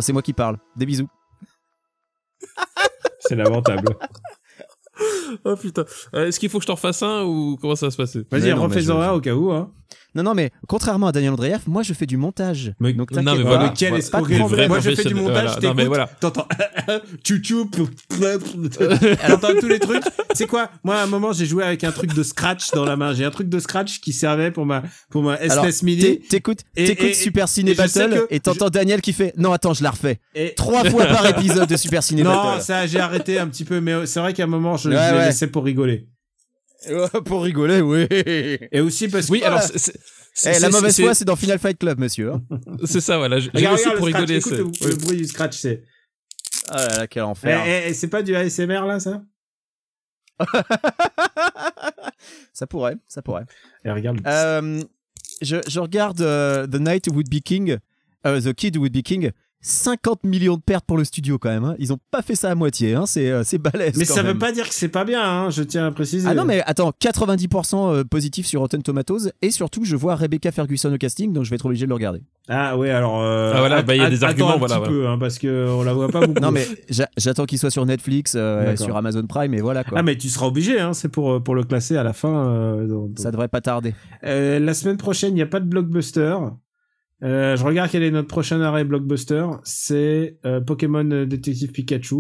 C'est 0.02 0.14
moi 0.14 0.22
qui 0.22 0.34
parle. 0.34 0.58
Des 0.76 0.86
bisous. 0.86 1.08
C'est 3.20 3.36
lamentable. 3.36 3.88
Oh 5.46 5.56
putain. 5.56 5.86
Euh, 6.14 6.28
Est-ce 6.28 6.40
qu'il 6.40 6.50
faut 6.50 6.58
que 6.58 6.64
je 6.64 6.68
t'en 6.68 6.76
refasse 6.76 7.02
un 7.04 7.24
ou 7.24 7.58
comment 7.60 7.76
ça 7.76 7.88
va 7.88 7.92
se 7.92 7.98
passer? 7.98 8.26
Vas-y, 8.30 8.52
refais-en 8.52 9.00
un 9.00 9.12
au 9.12 9.22
cas 9.22 9.34
où. 9.34 9.52
Hein. 9.52 9.72
Non, 10.14 10.24
non, 10.24 10.34
mais 10.34 10.50
contrairement 10.68 11.08
à 11.08 11.12
Daniel 11.12 11.32
Andreev, 11.34 11.62
moi 11.68 11.84
je 11.84 11.94
fais 11.94 12.06
du 12.06 12.18
montage. 12.18 12.74
Mais- 12.80 12.92
Donc 12.94 13.12
Non, 13.12 13.22
mais 13.36 13.44
voilà. 13.44 13.64
Mais 13.70 13.74
quelle 13.78 13.90
voilà. 13.92 14.10
Pas. 14.12 14.68
Moi, 14.68 14.80
je 14.80 14.92
fais 14.96 15.04
du 15.06 15.14
montage, 15.16 15.44
Voilà. 15.44 15.56
Non, 15.56 15.60
t'écoutes, 15.76 15.88
voilà. 15.88 16.08
t'entends 16.20 16.48
tchou 17.24 17.66
t'entends 17.70 19.54
tous 19.60 19.68
les 19.68 19.80
trucs. 19.80 20.04
C'est 20.34 20.48
quoi 20.48 20.70
Moi, 20.84 20.96
à 20.96 21.04
un 21.04 21.08
moment, 21.08 21.32
j'ai 21.34 21.46
joué 21.46 21.64
avec 21.64 21.84
un 21.84 21.92
truc 21.92 22.14
de 22.14 22.24
scratch 22.24 22.72
dans 22.72 22.86
la 22.86 22.96
main. 22.96 23.14
J'ai 23.14 23.26
un 23.26 23.32
truc 23.32 23.50
de 23.50 23.60
scratch 23.60 24.00
qui 24.02 24.14
servait 24.14 24.52
pour 24.52 24.66
ma 24.66 24.84
pour 25.10 25.24
ma 25.24 25.34
Alors, 25.36 25.66
SNES 25.66 25.84
Mini. 25.86 26.02
t'é- 26.02 26.20
t'écoutes 26.30 26.60
Super 27.14 27.48
Ciné 27.48 27.74
Battle 27.74 28.26
et 28.30 28.40
t'entends 28.40 28.70
Daniel 28.70 29.02
qui 29.02 29.14
fait 29.14 29.34
Non, 29.38 29.52
attends, 29.54 29.74
je 29.74 29.84
la 29.84 29.92
refais. 29.92 30.20
Et 30.36 30.54
Trois 30.56 30.84
fois 30.90 31.06
par 31.06 31.26
épisode 31.28 31.68
de 31.70 31.78
Super 31.78 32.04
Ciné 32.04 32.24
non, 32.24 32.32
Battle. 32.32 32.62
ça, 32.64 32.86
j'ai 32.88 33.00
arrêté 33.00 33.40
un 33.40 33.48
petit 33.48 33.64
peu, 33.66 33.80
mais 33.82 34.06
c'est 34.06 34.20
vrai 34.20 34.34
qu'à 34.34 34.44
un 34.44 34.48
moment, 34.48 34.78
je, 34.78 34.90
Ouais, 34.90 34.96
je 34.96 35.14
l'ai 35.14 35.20
ouais. 35.20 35.26
laissé 35.28 35.48
pour 35.48 35.64
rigoler. 35.64 36.08
Pour 37.26 37.44
rigoler, 37.44 37.82
oui. 37.82 38.08
Et 38.72 38.82
aussi 38.82 39.08
parce 39.08 39.28
que 39.28 39.32
Oui, 39.32 39.44
alors 39.44 39.62
c'est- 39.62 39.78
c'est- 40.34 40.56
Eh, 40.56 40.60
la 40.60 40.70
mauvaise 40.70 40.96
c'est- 40.96 41.04
foi, 41.04 41.14
c'est 41.14 41.26
dans 41.26 41.36
Final 41.36 41.60
Fight 41.60 41.78
Club, 41.78 42.00
monsieur. 42.00 42.32
hein. 42.34 42.42
C'est 42.86 43.02
ça, 43.02 43.18
voilà. 43.18 43.40
J'ai 43.40 43.50
regarde 43.54 43.78
pour 43.98 44.06
le 44.08 44.12
scratch, 44.14 44.30
rigoler. 44.30 44.38
écoute 44.38 44.54
c'est- 44.80 44.86
le, 44.86 44.90
le 44.92 44.96
bruit 44.98 45.18
du 45.18 45.26
scratch, 45.26 45.58
c'est. 45.58 45.84
Ah 46.70 46.88
là 46.88 46.98
là, 47.00 47.08
quel 47.08 47.24
enfer. 47.24 47.64
eh, 47.68 47.90
eh, 47.90 47.94
c'est 47.94 48.08
pas 48.08 48.24
du 48.24 48.36
ASMR 48.36 48.86
là, 48.88 49.00
ça? 49.00 49.22
Ça 52.54 52.68
pourrait, 52.68 52.96
ça 53.08 53.22
pourrait. 53.22 53.46
Et 53.86 53.92
regarde. 53.92 54.20
Euh, 54.28 54.82
je, 55.42 55.58
je 55.68 55.80
regarde 55.80 56.22
euh, 56.22 56.68
The 56.68 56.76
Night 56.80 57.08
Would 57.08 57.30
Be 57.30 57.40
King, 57.44 57.78
euh, 58.26 58.42
The 58.42 58.54
Kid 58.54 58.78
Would 58.78 58.92
Be 58.94 59.02
King. 59.02 59.32
50 59.62 60.24
millions 60.24 60.56
de 60.56 60.62
pertes 60.62 60.86
pour 60.86 60.98
le 60.98 61.04
studio 61.04 61.38
quand 61.38 61.50
même. 61.50 61.64
hein. 61.64 61.76
Ils 61.80 61.94
ont 61.94 62.00
pas 62.10 62.22
fait 62.22 62.36
ça 62.36 62.50
à 62.50 62.56
moitié. 62.56 62.96
Hein. 62.96 63.06
C'est 63.06 63.30
euh, 63.30 63.44
balèze. 63.60 63.96
Mais 63.98 64.06
quand 64.06 64.16
ça 64.16 64.24
même. 64.24 64.34
veut 64.34 64.40
pas 64.40 64.52
dire 64.52 64.68
que 64.68 64.74
c'est 64.74 64.88
pas 64.90 65.04
bien, 65.06 65.22
hein, 65.24 65.50
je 65.50 65.62
tiens 65.64 65.86
à 65.88 65.92
préciser. 65.92 66.28
Ah 66.28 66.34
non 66.34 66.46
mais 66.46 66.62
attends, 66.66 66.92
90% 67.00 67.94
euh, 67.94 68.04
positif 68.04 68.46
sur 68.46 68.62
Rotten 68.62 68.82
Tomatoes 68.82 69.30
et 69.42 69.52
surtout 69.52 69.84
je 69.86 69.96
vois 69.96 70.16
Rebecca 70.16 70.52
Ferguson 70.52 70.92
au 70.94 70.98
casting 70.98 71.32
donc 71.34 71.44
je 71.46 71.50
vais 71.52 71.56
être 71.56 71.66
obligé 71.66 71.86
de 71.86 71.90
le 71.90 71.96
regarder. 71.96 72.22
Ah 72.50 72.76
ouais, 72.78 72.90
alors. 72.90 73.22
euh, 73.22 73.54
Ah, 73.56 73.60
voilà, 73.60 73.82
bah, 73.84 73.96
il 73.96 74.02
y 74.02 74.06
a 74.06 74.10
des 74.10 74.24
arguments, 74.24 74.56
un 74.56 74.58
voilà, 74.58 74.80
petit 74.80 74.90
peu, 74.90 75.08
hein, 75.08 75.18
parce 75.20 75.38
que 75.38 75.68
on 75.70 75.84
la 75.84 75.94
voit 75.94 76.10
pas 76.10 76.26
beaucoup. 76.26 76.32
Non 76.42 76.52
mais 76.52 76.66
j'a- 76.90 77.10
j'attends 77.18 77.46
qu'il 77.46 77.60
soit 77.60 77.70
sur 77.70 77.86
Netflix, 77.86 78.34
euh, 78.36 78.76
sur 78.76 78.98
Amazon 78.98 79.26
Prime 79.28 79.54
et 79.54 79.62
voilà 79.62 79.84
quoi. 79.84 80.00
Ah 80.00 80.04
mais 80.04 80.18
tu 80.18 80.28
seras 80.30 80.48
obligé, 80.48 80.80
hein, 80.80 80.94
c'est 80.94 81.10
pour 81.10 81.42
pour 81.44 81.54
le 81.56 81.64
classer 81.64 81.98
à 81.98 82.04
la 82.04 82.14
fin. 82.14 82.48
euh, 82.48 82.88
donc- 82.88 83.12
Ça 83.20 83.30
devrait 83.32 83.48
pas 83.48 83.62
tarder. 83.62 83.94
Euh, 84.24 84.60
la 84.60 84.74
semaine 84.74 84.98
prochaine, 84.98 85.32
il 85.32 85.36
n'y 85.36 85.42
a 85.42 85.46
pas 85.48 85.60
de 85.60 85.66
blockbuster. 85.66 86.36
Euh, 87.24 87.56
je 87.56 87.64
regarde 87.64 87.90
quel 87.92 88.04
est 88.04 88.12
notre 88.12 88.28
prochain 88.28 88.62
arrêt 88.62 88.84
blockbuster. 88.84 89.46
C'est 89.64 90.38
euh, 90.46 90.60
Pokémon 90.62 91.10
euh, 91.12 91.26
Détective 91.26 91.72
Pikachu. 91.72 92.16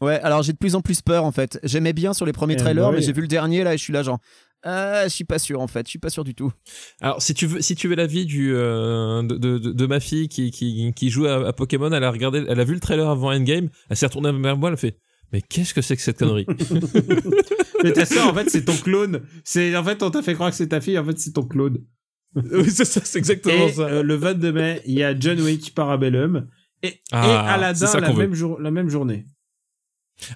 Ouais, 0.00 0.20
alors 0.20 0.42
j'ai 0.44 0.52
de 0.52 0.58
plus 0.58 0.76
en 0.76 0.80
plus 0.80 1.02
peur 1.02 1.24
en 1.24 1.32
fait. 1.32 1.58
J'aimais 1.64 1.92
bien 1.92 2.14
sur 2.14 2.24
les 2.24 2.32
premiers 2.32 2.54
Eh 2.54 2.58
trailers 2.58 2.90
bah 2.90 2.96
mais 2.96 3.02
j'ai 3.02 3.12
vu 3.12 3.20
le 3.20 3.26
dernier 3.26 3.64
là 3.64 3.74
et 3.74 3.78
je 3.78 3.82
suis 3.82 3.92
là 3.92 4.02
genre 4.04 4.18
je 4.64 5.06
suis 5.08 5.24
pas 5.24 5.38
sûr 5.38 5.60
en 5.60 5.66
fait, 5.66 5.86
je 5.86 5.90
suis 5.90 5.98
pas 5.98 6.10
sûr 6.10 6.22
du 6.24 6.34
tout. 6.34 6.52
Alors, 7.00 7.20
si 7.22 7.34
tu 7.34 7.46
veux, 7.46 7.60
si 7.60 7.74
tu 7.74 7.88
veux 7.88 7.96
l'avis 7.96 8.26
du 8.26 8.54
euh, 8.54 9.22
de, 9.22 9.36
de, 9.36 9.58
de- 9.58 9.86
ma 9.86 9.98
fille 10.00 10.28
qui, 10.28 10.50
qui, 10.50 10.92
qui 10.94 11.10
joue 11.10 11.26
à, 11.26 11.48
à 11.48 11.52
Pokémon, 11.52 11.90
elle 11.92 12.04
a 12.04 12.10
regardé, 12.10 12.44
elle 12.48 12.60
a 12.60 12.64
vu 12.64 12.74
le 12.74 12.80
trailer 12.80 13.08
avant 13.08 13.32
Endgame, 13.32 13.68
elle 13.88 13.96
s'est 13.96 14.06
retournée 14.06 14.30
vers 14.32 14.56
moi, 14.56 14.68
elle 14.68 14.74
a 14.74 14.76
fait, 14.76 14.98
mais 15.32 15.42
qu'est-ce 15.42 15.74
que 15.74 15.80
c'est 15.80 15.96
que 15.96 16.02
cette 16.02 16.18
connerie? 16.18 16.46
Mais 17.84 17.92
ta 17.92 18.04
sœur, 18.04 18.26
en 18.28 18.34
fait, 18.34 18.50
c'est 18.50 18.64
ton 18.64 18.76
clone. 18.76 19.22
C'est 19.44 19.76
en 19.76 19.84
fait, 19.84 20.02
on 20.02 20.10
t'a 20.10 20.22
fait 20.22 20.34
croire 20.34 20.50
que 20.50 20.56
c'est 20.56 20.68
ta 20.68 20.80
fille, 20.80 20.98
en 20.98 21.04
fait, 21.04 21.18
c'est 21.18 21.32
ton 21.32 21.44
clone. 21.44 21.78
Oui, 22.52 22.70
c'est 22.70 22.84
ça, 22.84 23.00
c'est 23.04 23.18
exactement 23.18 23.66
Et 23.68 23.72
ça. 23.72 23.82
euh, 23.82 24.02
le 24.02 24.14
22 24.14 24.52
mai, 24.52 24.82
il 24.86 24.94
y 24.94 25.02
a 25.02 25.18
John 25.18 25.40
Wick 25.40 25.74
Parabellum 25.74 26.46
et, 26.82 26.88
et 26.88 27.00
Ah, 27.12 27.72
c'est 27.74 27.86
Aladdin 27.86 28.00
la 28.00 28.12
même, 28.12 28.34
jour, 28.34 28.60
la 28.60 28.70
même 28.70 28.88
journée. 28.88 29.26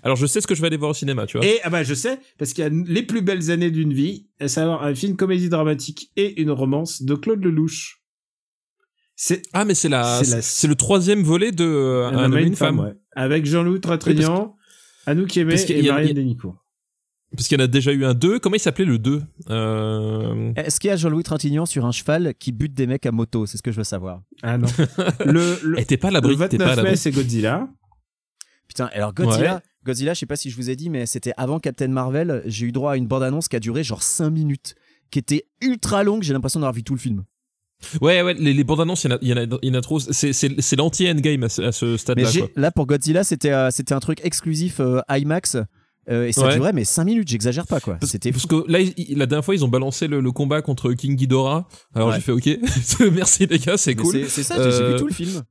Alors, 0.03 0.17
je 0.17 0.27
sais 0.27 0.41
ce 0.41 0.47
que 0.47 0.55
je 0.55 0.61
vais 0.61 0.69
aller 0.69 0.77
voir 0.77 0.93
au 0.93 0.95
cinéma, 0.95 1.27
tu 1.27 1.37
vois. 1.39 1.47
Et 1.47 1.59
ah 1.65 1.71
bah 1.71 1.83
je 1.83 1.93
sais 1.95 2.19
parce 2.39 2.53
qu'il 2.53 2.63
y 2.63 2.67
a 2.67 2.71
les 2.71 3.03
plus 3.03 3.21
belles 3.21 3.51
années 3.51 3.71
d'une 3.71 3.93
vie, 3.93 4.29
à 4.41 4.47
savoir 4.49 4.85
un 4.85 4.95
film 4.95 5.17
comédie 5.17 5.49
dramatique 5.49 6.11
et 6.17 6.41
une 6.41 6.51
romance 6.53 7.03
de 7.03 7.15
Claude 7.17 7.43
Lelouch. 7.45 8.01
C'est 9.17 9.43
Ah, 9.53 9.65
mais 9.65 9.75
c'est 9.75 9.89
la, 9.89 10.23
C'est 10.25 10.69
le 10.69 10.75
troisième 10.77 11.23
volet 11.23 11.53
de 11.53 11.65
euh, 11.65 12.07
Un, 12.09 12.25
homme 12.33 12.39
et 12.39 12.43
une 12.45 12.57
femme. 12.57 12.79
ouais. 12.81 12.95
avec 13.15 13.45
Jean-Louis 13.45 13.81
Trintignant, 13.81 14.57
Anouk 15.07 15.37
Aimé 15.37 15.55
et 15.69 15.83
Marianne 15.83 16.15
Dénicourt. 16.15 16.62
Parce 17.35 17.49
qu'il 17.49 17.59
y 17.59 17.63
en 17.63 17.65
a 17.65 17.69
déjà 17.69 17.93
eu 17.93 18.05
un 18.05 18.15
2. 18.15 18.39
Comment 18.39 18.57
il 18.57 18.61
s'appelait 18.61 18.85
le 18.85 18.99
2 18.99 19.23
euh... 19.51 20.53
Est-ce 20.57 20.79
qu'il 20.79 20.89
y 20.89 20.93
a 20.93 20.97
Jean-Louis 20.97 21.23
Trintignant 21.23 21.67
sur 21.67 21.87
un 21.87 21.93
cheval 21.93 22.35
qui 22.39 22.53
bute 22.53 22.75
des 22.75 22.87
mecs 22.87 23.07
à 23.07 23.13
moto? 23.13 23.47
C'est 23.47 23.57
ce 23.57 23.63
que 23.63 23.73
je 23.73 23.79
veux 23.79 23.85
savoir. 23.85 24.23
Ah 24.43 24.59
non. 24.59 24.69
le 25.25 25.59
le, 25.63 25.81
Eh, 25.81 25.85
t'es 25.85 25.97
pas 25.97 26.09
à 26.09 26.11
le 26.11 26.15
l'abri, 26.15 26.37
t'es 26.49 26.59
pas 26.59 26.65
à 26.65 26.75
29 26.75 26.85
mai 26.85 26.97
c'est 26.97 27.11
Godzilla. 27.11 27.69
Putain, 28.69 28.91
alors 28.93 29.15
Godzilla, 29.15 29.55
Ouais. 29.55 29.61
Godzilla, 29.85 30.15
je 30.15 30.21
sais 30.21 30.27
pas 30.27 30.37
si 30.37 30.51
je 30.51 30.57
vous 30.57 30.71
ai 30.71 30.77
dit, 30.77 30.91
mais 30.91 31.07
c'était 31.07 31.33
avant 31.37 31.59
Captain 31.59 31.89
Marvel. 31.89 32.43
J'ai 32.47 32.67
eu 32.67 32.73
droit 32.73 32.93
à 32.93 32.97
une 32.97 33.07
bande-annonce 33.07 33.49
qui 33.49 33.57
a 33.57 33.61
duré 33.61 33.83
genre 33.83 34.03
5 34.03 34.31
minutes, 34.31 34.75
qui 35.11 35.19
était 35.19 35.47
ultra 35.61 36.05
longue. 36.05 36.23
J'ai 36.23 36.33
l'impression 36.33 36.61
d'avoir 36.61 36.75
vu 36.75 36.85
tout 36.85 36.95
le 36.95 37.01
film. 37.01 37.25
Ouais, 38.01 38.23
ouais, 38.23 38.35
les, 38.35 38.53
les 38.53 38.65
bandes 38.65 38.81
annonces, 38.81 39.05
il 39.05 39.11
y 39.11 39.33
en 39.33 39.37
a, 39.37 39.43
y 39.43 39.69
y 39.69 39.77
en 39.77 39.81
trop. 39.81 39.99
C'est, 39.99 40.77
l'anti-endgame 40.77 41.43
à 41.45 41.49
ce, 41.49 41.97
stade-là, 41.97 42.31
là 42.57 42.71
pour 42.71 42.87
Godzilla, 42.87 43.25
c'était 43.25 43.53
euh, 43.53 43.71
c'était 43.71 43.95
un 43.95 44.01
truc 44.01 44.21
exclusif 44.25 44.79
euh, 44.81 45.01
IMAX 45.11 45.57
euh, 46.11 46.27
et 46.27 46.33
ça 46.33 46.47
Ouais. 46.47 46.55
durait 46.57 46.73
mais 46.73 46.85
5 46.85 47.05
minutes. 47.05 47.29
J'exagère 47.29 47.67
pas 47.67 47.81
quoi. 47.81 47.99
C'était 48.03 48.33
Parce 48.33 48.47
que 48.47 48.65
là, 48.71 48.81
il- 48.81 49.17
la 49.19 49.27
dernière 49.27 49.45
fois, 49.45 49.55
ils 49.55 49.65
ont 49.65 49.69
balancé 49.69 50.09
le, 50.09 50.21
le 50.21 50.33
combat 50.33 50.63
contre 50.63 50.93
King 50.93 51.15
Ghidorah. 51.17 51.69
Alors 51.95 52.09
Ouais. 52.09 52.15
j'ai 52.17 52.21
fait 52.21 52.33
OK. 52.33 52.49
Merci 53.13 53.47
les 53.47 53.59
gars, 53.59 53.77
c'est 53.77 53.95
cool. 53.95 54.13
c'est- 54.13 54.29
C'est 54.29 54.43
ça, 54.43 54.57
j'ai- 54.63 54.71
j'ai 54.77 54.83
Euh, 54.83 54.93
vu 54.93 54.97
tout 54.99 55.07
le 55.07 55.13
film. 55.15 55.43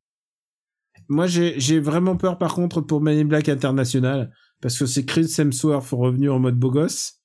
Moi 1.10 1.28
j'ai 1.28 1.80
vraiment 1.80 2.16
peur 2.16 2.38
par 2.38 2.54
contre 2.54 2.82
pour 2.82 3.02
in 3.22 3.26
Black 3.26 3.50
International 3.50 4.32
parce 4.62 4.78
que 4.78 4.86
c'est 4.86 5.04
Chris 5.06 5.30
Hemsworth 5.38 5.90
revenu 5.92 6.30
en 6.30 6.40
mode 6.40 6.56
beau 6.58 6.72
gosse. 6.72 7.21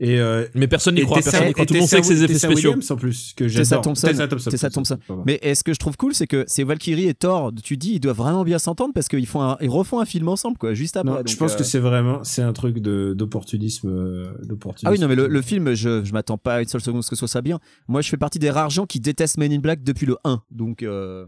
Et, 0.00 0.18
euh, 0.18 0.44
Mais 0.54 0.66
personne 0.66 0.96
n'y 0.96 1.02
croit, 1.02 1.20
personne 1.22 1.46
n'y 1.46 1.52
croit. 1.52 1.66
Tout 1.66 1.74
le 1.74 1.80
monde 1.80 1.88
sait 1.88 2.00
que 2.00 2.06
c'est 2.06 2.14
des 2.14 2.24
effets 2.24 2.32
Tessa 2.34 2.48
spéciaux. 2.48 2.70
Williams 2.70 2.90
en 2.90 2.96
plus 2.96 3.32
que 3.36 3.44
Tessa 3.44 3.62
j'adore. 3.62 3.82
Thompson. 3.82 4.06
Tessa 4.08 4.26
Thompson. 4.28 4.50
Tessa 4.50 4.70
Thompson. 4.70 4.98
pardon. 5.06 5.22
Mais 5.24 5.38
est-ce 5.42 5.62
que 5.62 5.72
je 5.72 5.78
trouve 5.78 5.96
cool, 5.96 6.14
c'est 6.14 6.26
que 6.26 6.44
c'est 6.48 6.64
Valkyrie 6.64 7.06
et 7.06 7.14
Thor. 7.14 7.52
Tu 7.62 7.76
dis, 7.76 7.92
ils 7.94 8.00
doivent 8.00 8.16
vraiment 8.16 8.42
bien 8.42 8.58
s'entendre 8.58 8.92
parce 8.92 9.06
qu'ils 9.08 9.26
font, 9.26 9.42
un- 9.42 9.56
ils 9.60 9.68
refont 9.70 10.00
un 10.00 10.04
film 10.04 10.28
ensemble 10.28 10.58
quoi, 10.58 10.74
juste 10.74 10.96
après. 10.96 11.10
Non, 11.10 11.16
donc, 11.18 11.28
je 11.28 11.36
pense 11.36 11.54
euh, 11.54 11.58
que 11.58 11.64
c'est 11.64 11.78
vraiment 11.78 12.24
c'est 12.24 12.42
un 12.42 12.52
truc 12.52 12.78
d'opportunisme 12.78 13.88
euh, 13.88 14.24
d'opportunisme. 14.42 14.88
Ah 14.88 14.90
oui, 14.92 14.98
non, 14.98 15.08
mais 15.08 15.14
le, 15.16 15.28
le 15.28 15.42
film, 15.42 15.74
je, 15.74 16.04
je 16.04 16.12
m'attends 16.12 16.38
pas 16.38 16.56
à 16.56 16.62
une 16.62 16.68
seule 16.68 16.80
seconde 16.80 16.98
à 17.00 17.02
ce 17.02 17.10
que 17.10 17.16
ce 17.16 17.20
soit 17.20 17.28
ça 17.28 17.42
bien. 17.42 17.58
Moi, 17.88 18.00
je 18.02 18.08
fais 18.08 18.16
partie 18.16 18.38
des 18.38 18.50
rares 18.50 18.70
gens 18.70 18.86
qui 18.86 19.00
détestent 19.00 19.38
Men 19.38 19.52
in 19.52 19.58
Black 19.60 19.82
depuis 19.82 20.06
le 20.06 20.16
1. 20.24 20.42
Donc, 20.50 20.82
euh, 20.82 21.24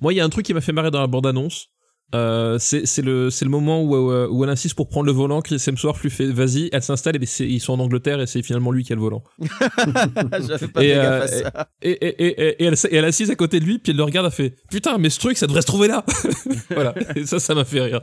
Moi, 0.00 0.14
il 0.14 0.16
y 0.16 0.20
a 0.20 0.24
un 0.24 0.28
truc 0.30 0.46
qui 0.46 0.54
m'a 0.54 0.60
fait 0.62 0.72
marrer 0.72 0.90
dans 0.90 1.00
la 1.00 1.06
bande-annonce. 1.06 1.68
Euh, 2.14 2.58
c'est 2.60 3.02
le 3.02 3.48
moment 3.48 3.82
où, 3.82 3.96
euh, 3.96 4.28
où 4.30 4.44
elle 4.44 4.50
insiste 4.50 4.76
pour 4.76 4.88
prendre 4.88 5.06
le 5.06 5.12
volant. 5.12 5.40
Chris 5.40 5.62
Hemsworth 5.66 6.00
lui 6.02 6.10
fait 6.10 6.26
vas-y, 6.26 6.68
elle 6.72 6.82
s'installe 6.82 7.16
et 7.16 7.26
ils 7.40 7.60
sont 7.60 7.72
en 7.72 7.80
Angleterre 7.80 8.20
et 8.20 8.26
c'est 8.26 8.42
finalement 8.42 8.70
lui 8.70 8.84
qui 8.84 8.92
a 8.92 8.96
le 8.96 9.02
volant. 9.02 9.24
pas 9.38 10.38
Et, 10.38 10.42
fait 10.42 10.68
gaffe 10.68 10.72
euh, 10.80 11.22
à 11.22 11.26
ça. 11.26 11.68
Et, 11.82 11.90
et, 11.90 12.26
et, 12.26 12.26
et, 12.26 12.62
et 12.62 12.66
elle, 12.66 13.04
est 13.04 13.08
assise 13.08 13.30
à 13.30 13.34
côté 13.34 13.58
de 13.58 13.64
lui 13.64 13.80
puis 13.80 13.90
elle 13.90 13.96
le 13.98 14.04
regarde, 14.04 14.26
elle 14.26 14.32
fait 14.32 14.54
putain 14.70 14.98
mais 14.98 15.10
ce 15.10 15.18
truc 15.18 15.36
ça 15.36 15.46
devrait 15.48 15.62
se 15.62 15.66
trouver 15.66 15.88
là. 15.88 16.04
voilà. 16.70 16.94
Et 17.16 17.26
ça 17.26 17.40
ça 17.40 17.56
m'a 17.56 17.64
fait 17.64 17.80
rire. 17.80 18.00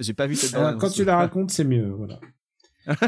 J'ai 0.00 0.14
pas 0.14 0.26
vu 0.26 0.34
cette 0.34 0.54
Alors, 0.54 0.72
bande-annonce. 0.72 0.82
quand 0.82 0.90
tu 0.90 1.04
la 1.04 1.16
racontes, 1.16 1.50
c'est 1.52 1.64
mieux. 1.64 1.94
Voilà. 1.96 2.18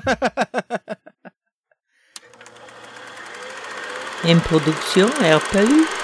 Une 4.28 4.40
production 4.40 5.08
Air 5.24 5.40
Palus. 5.50 5.99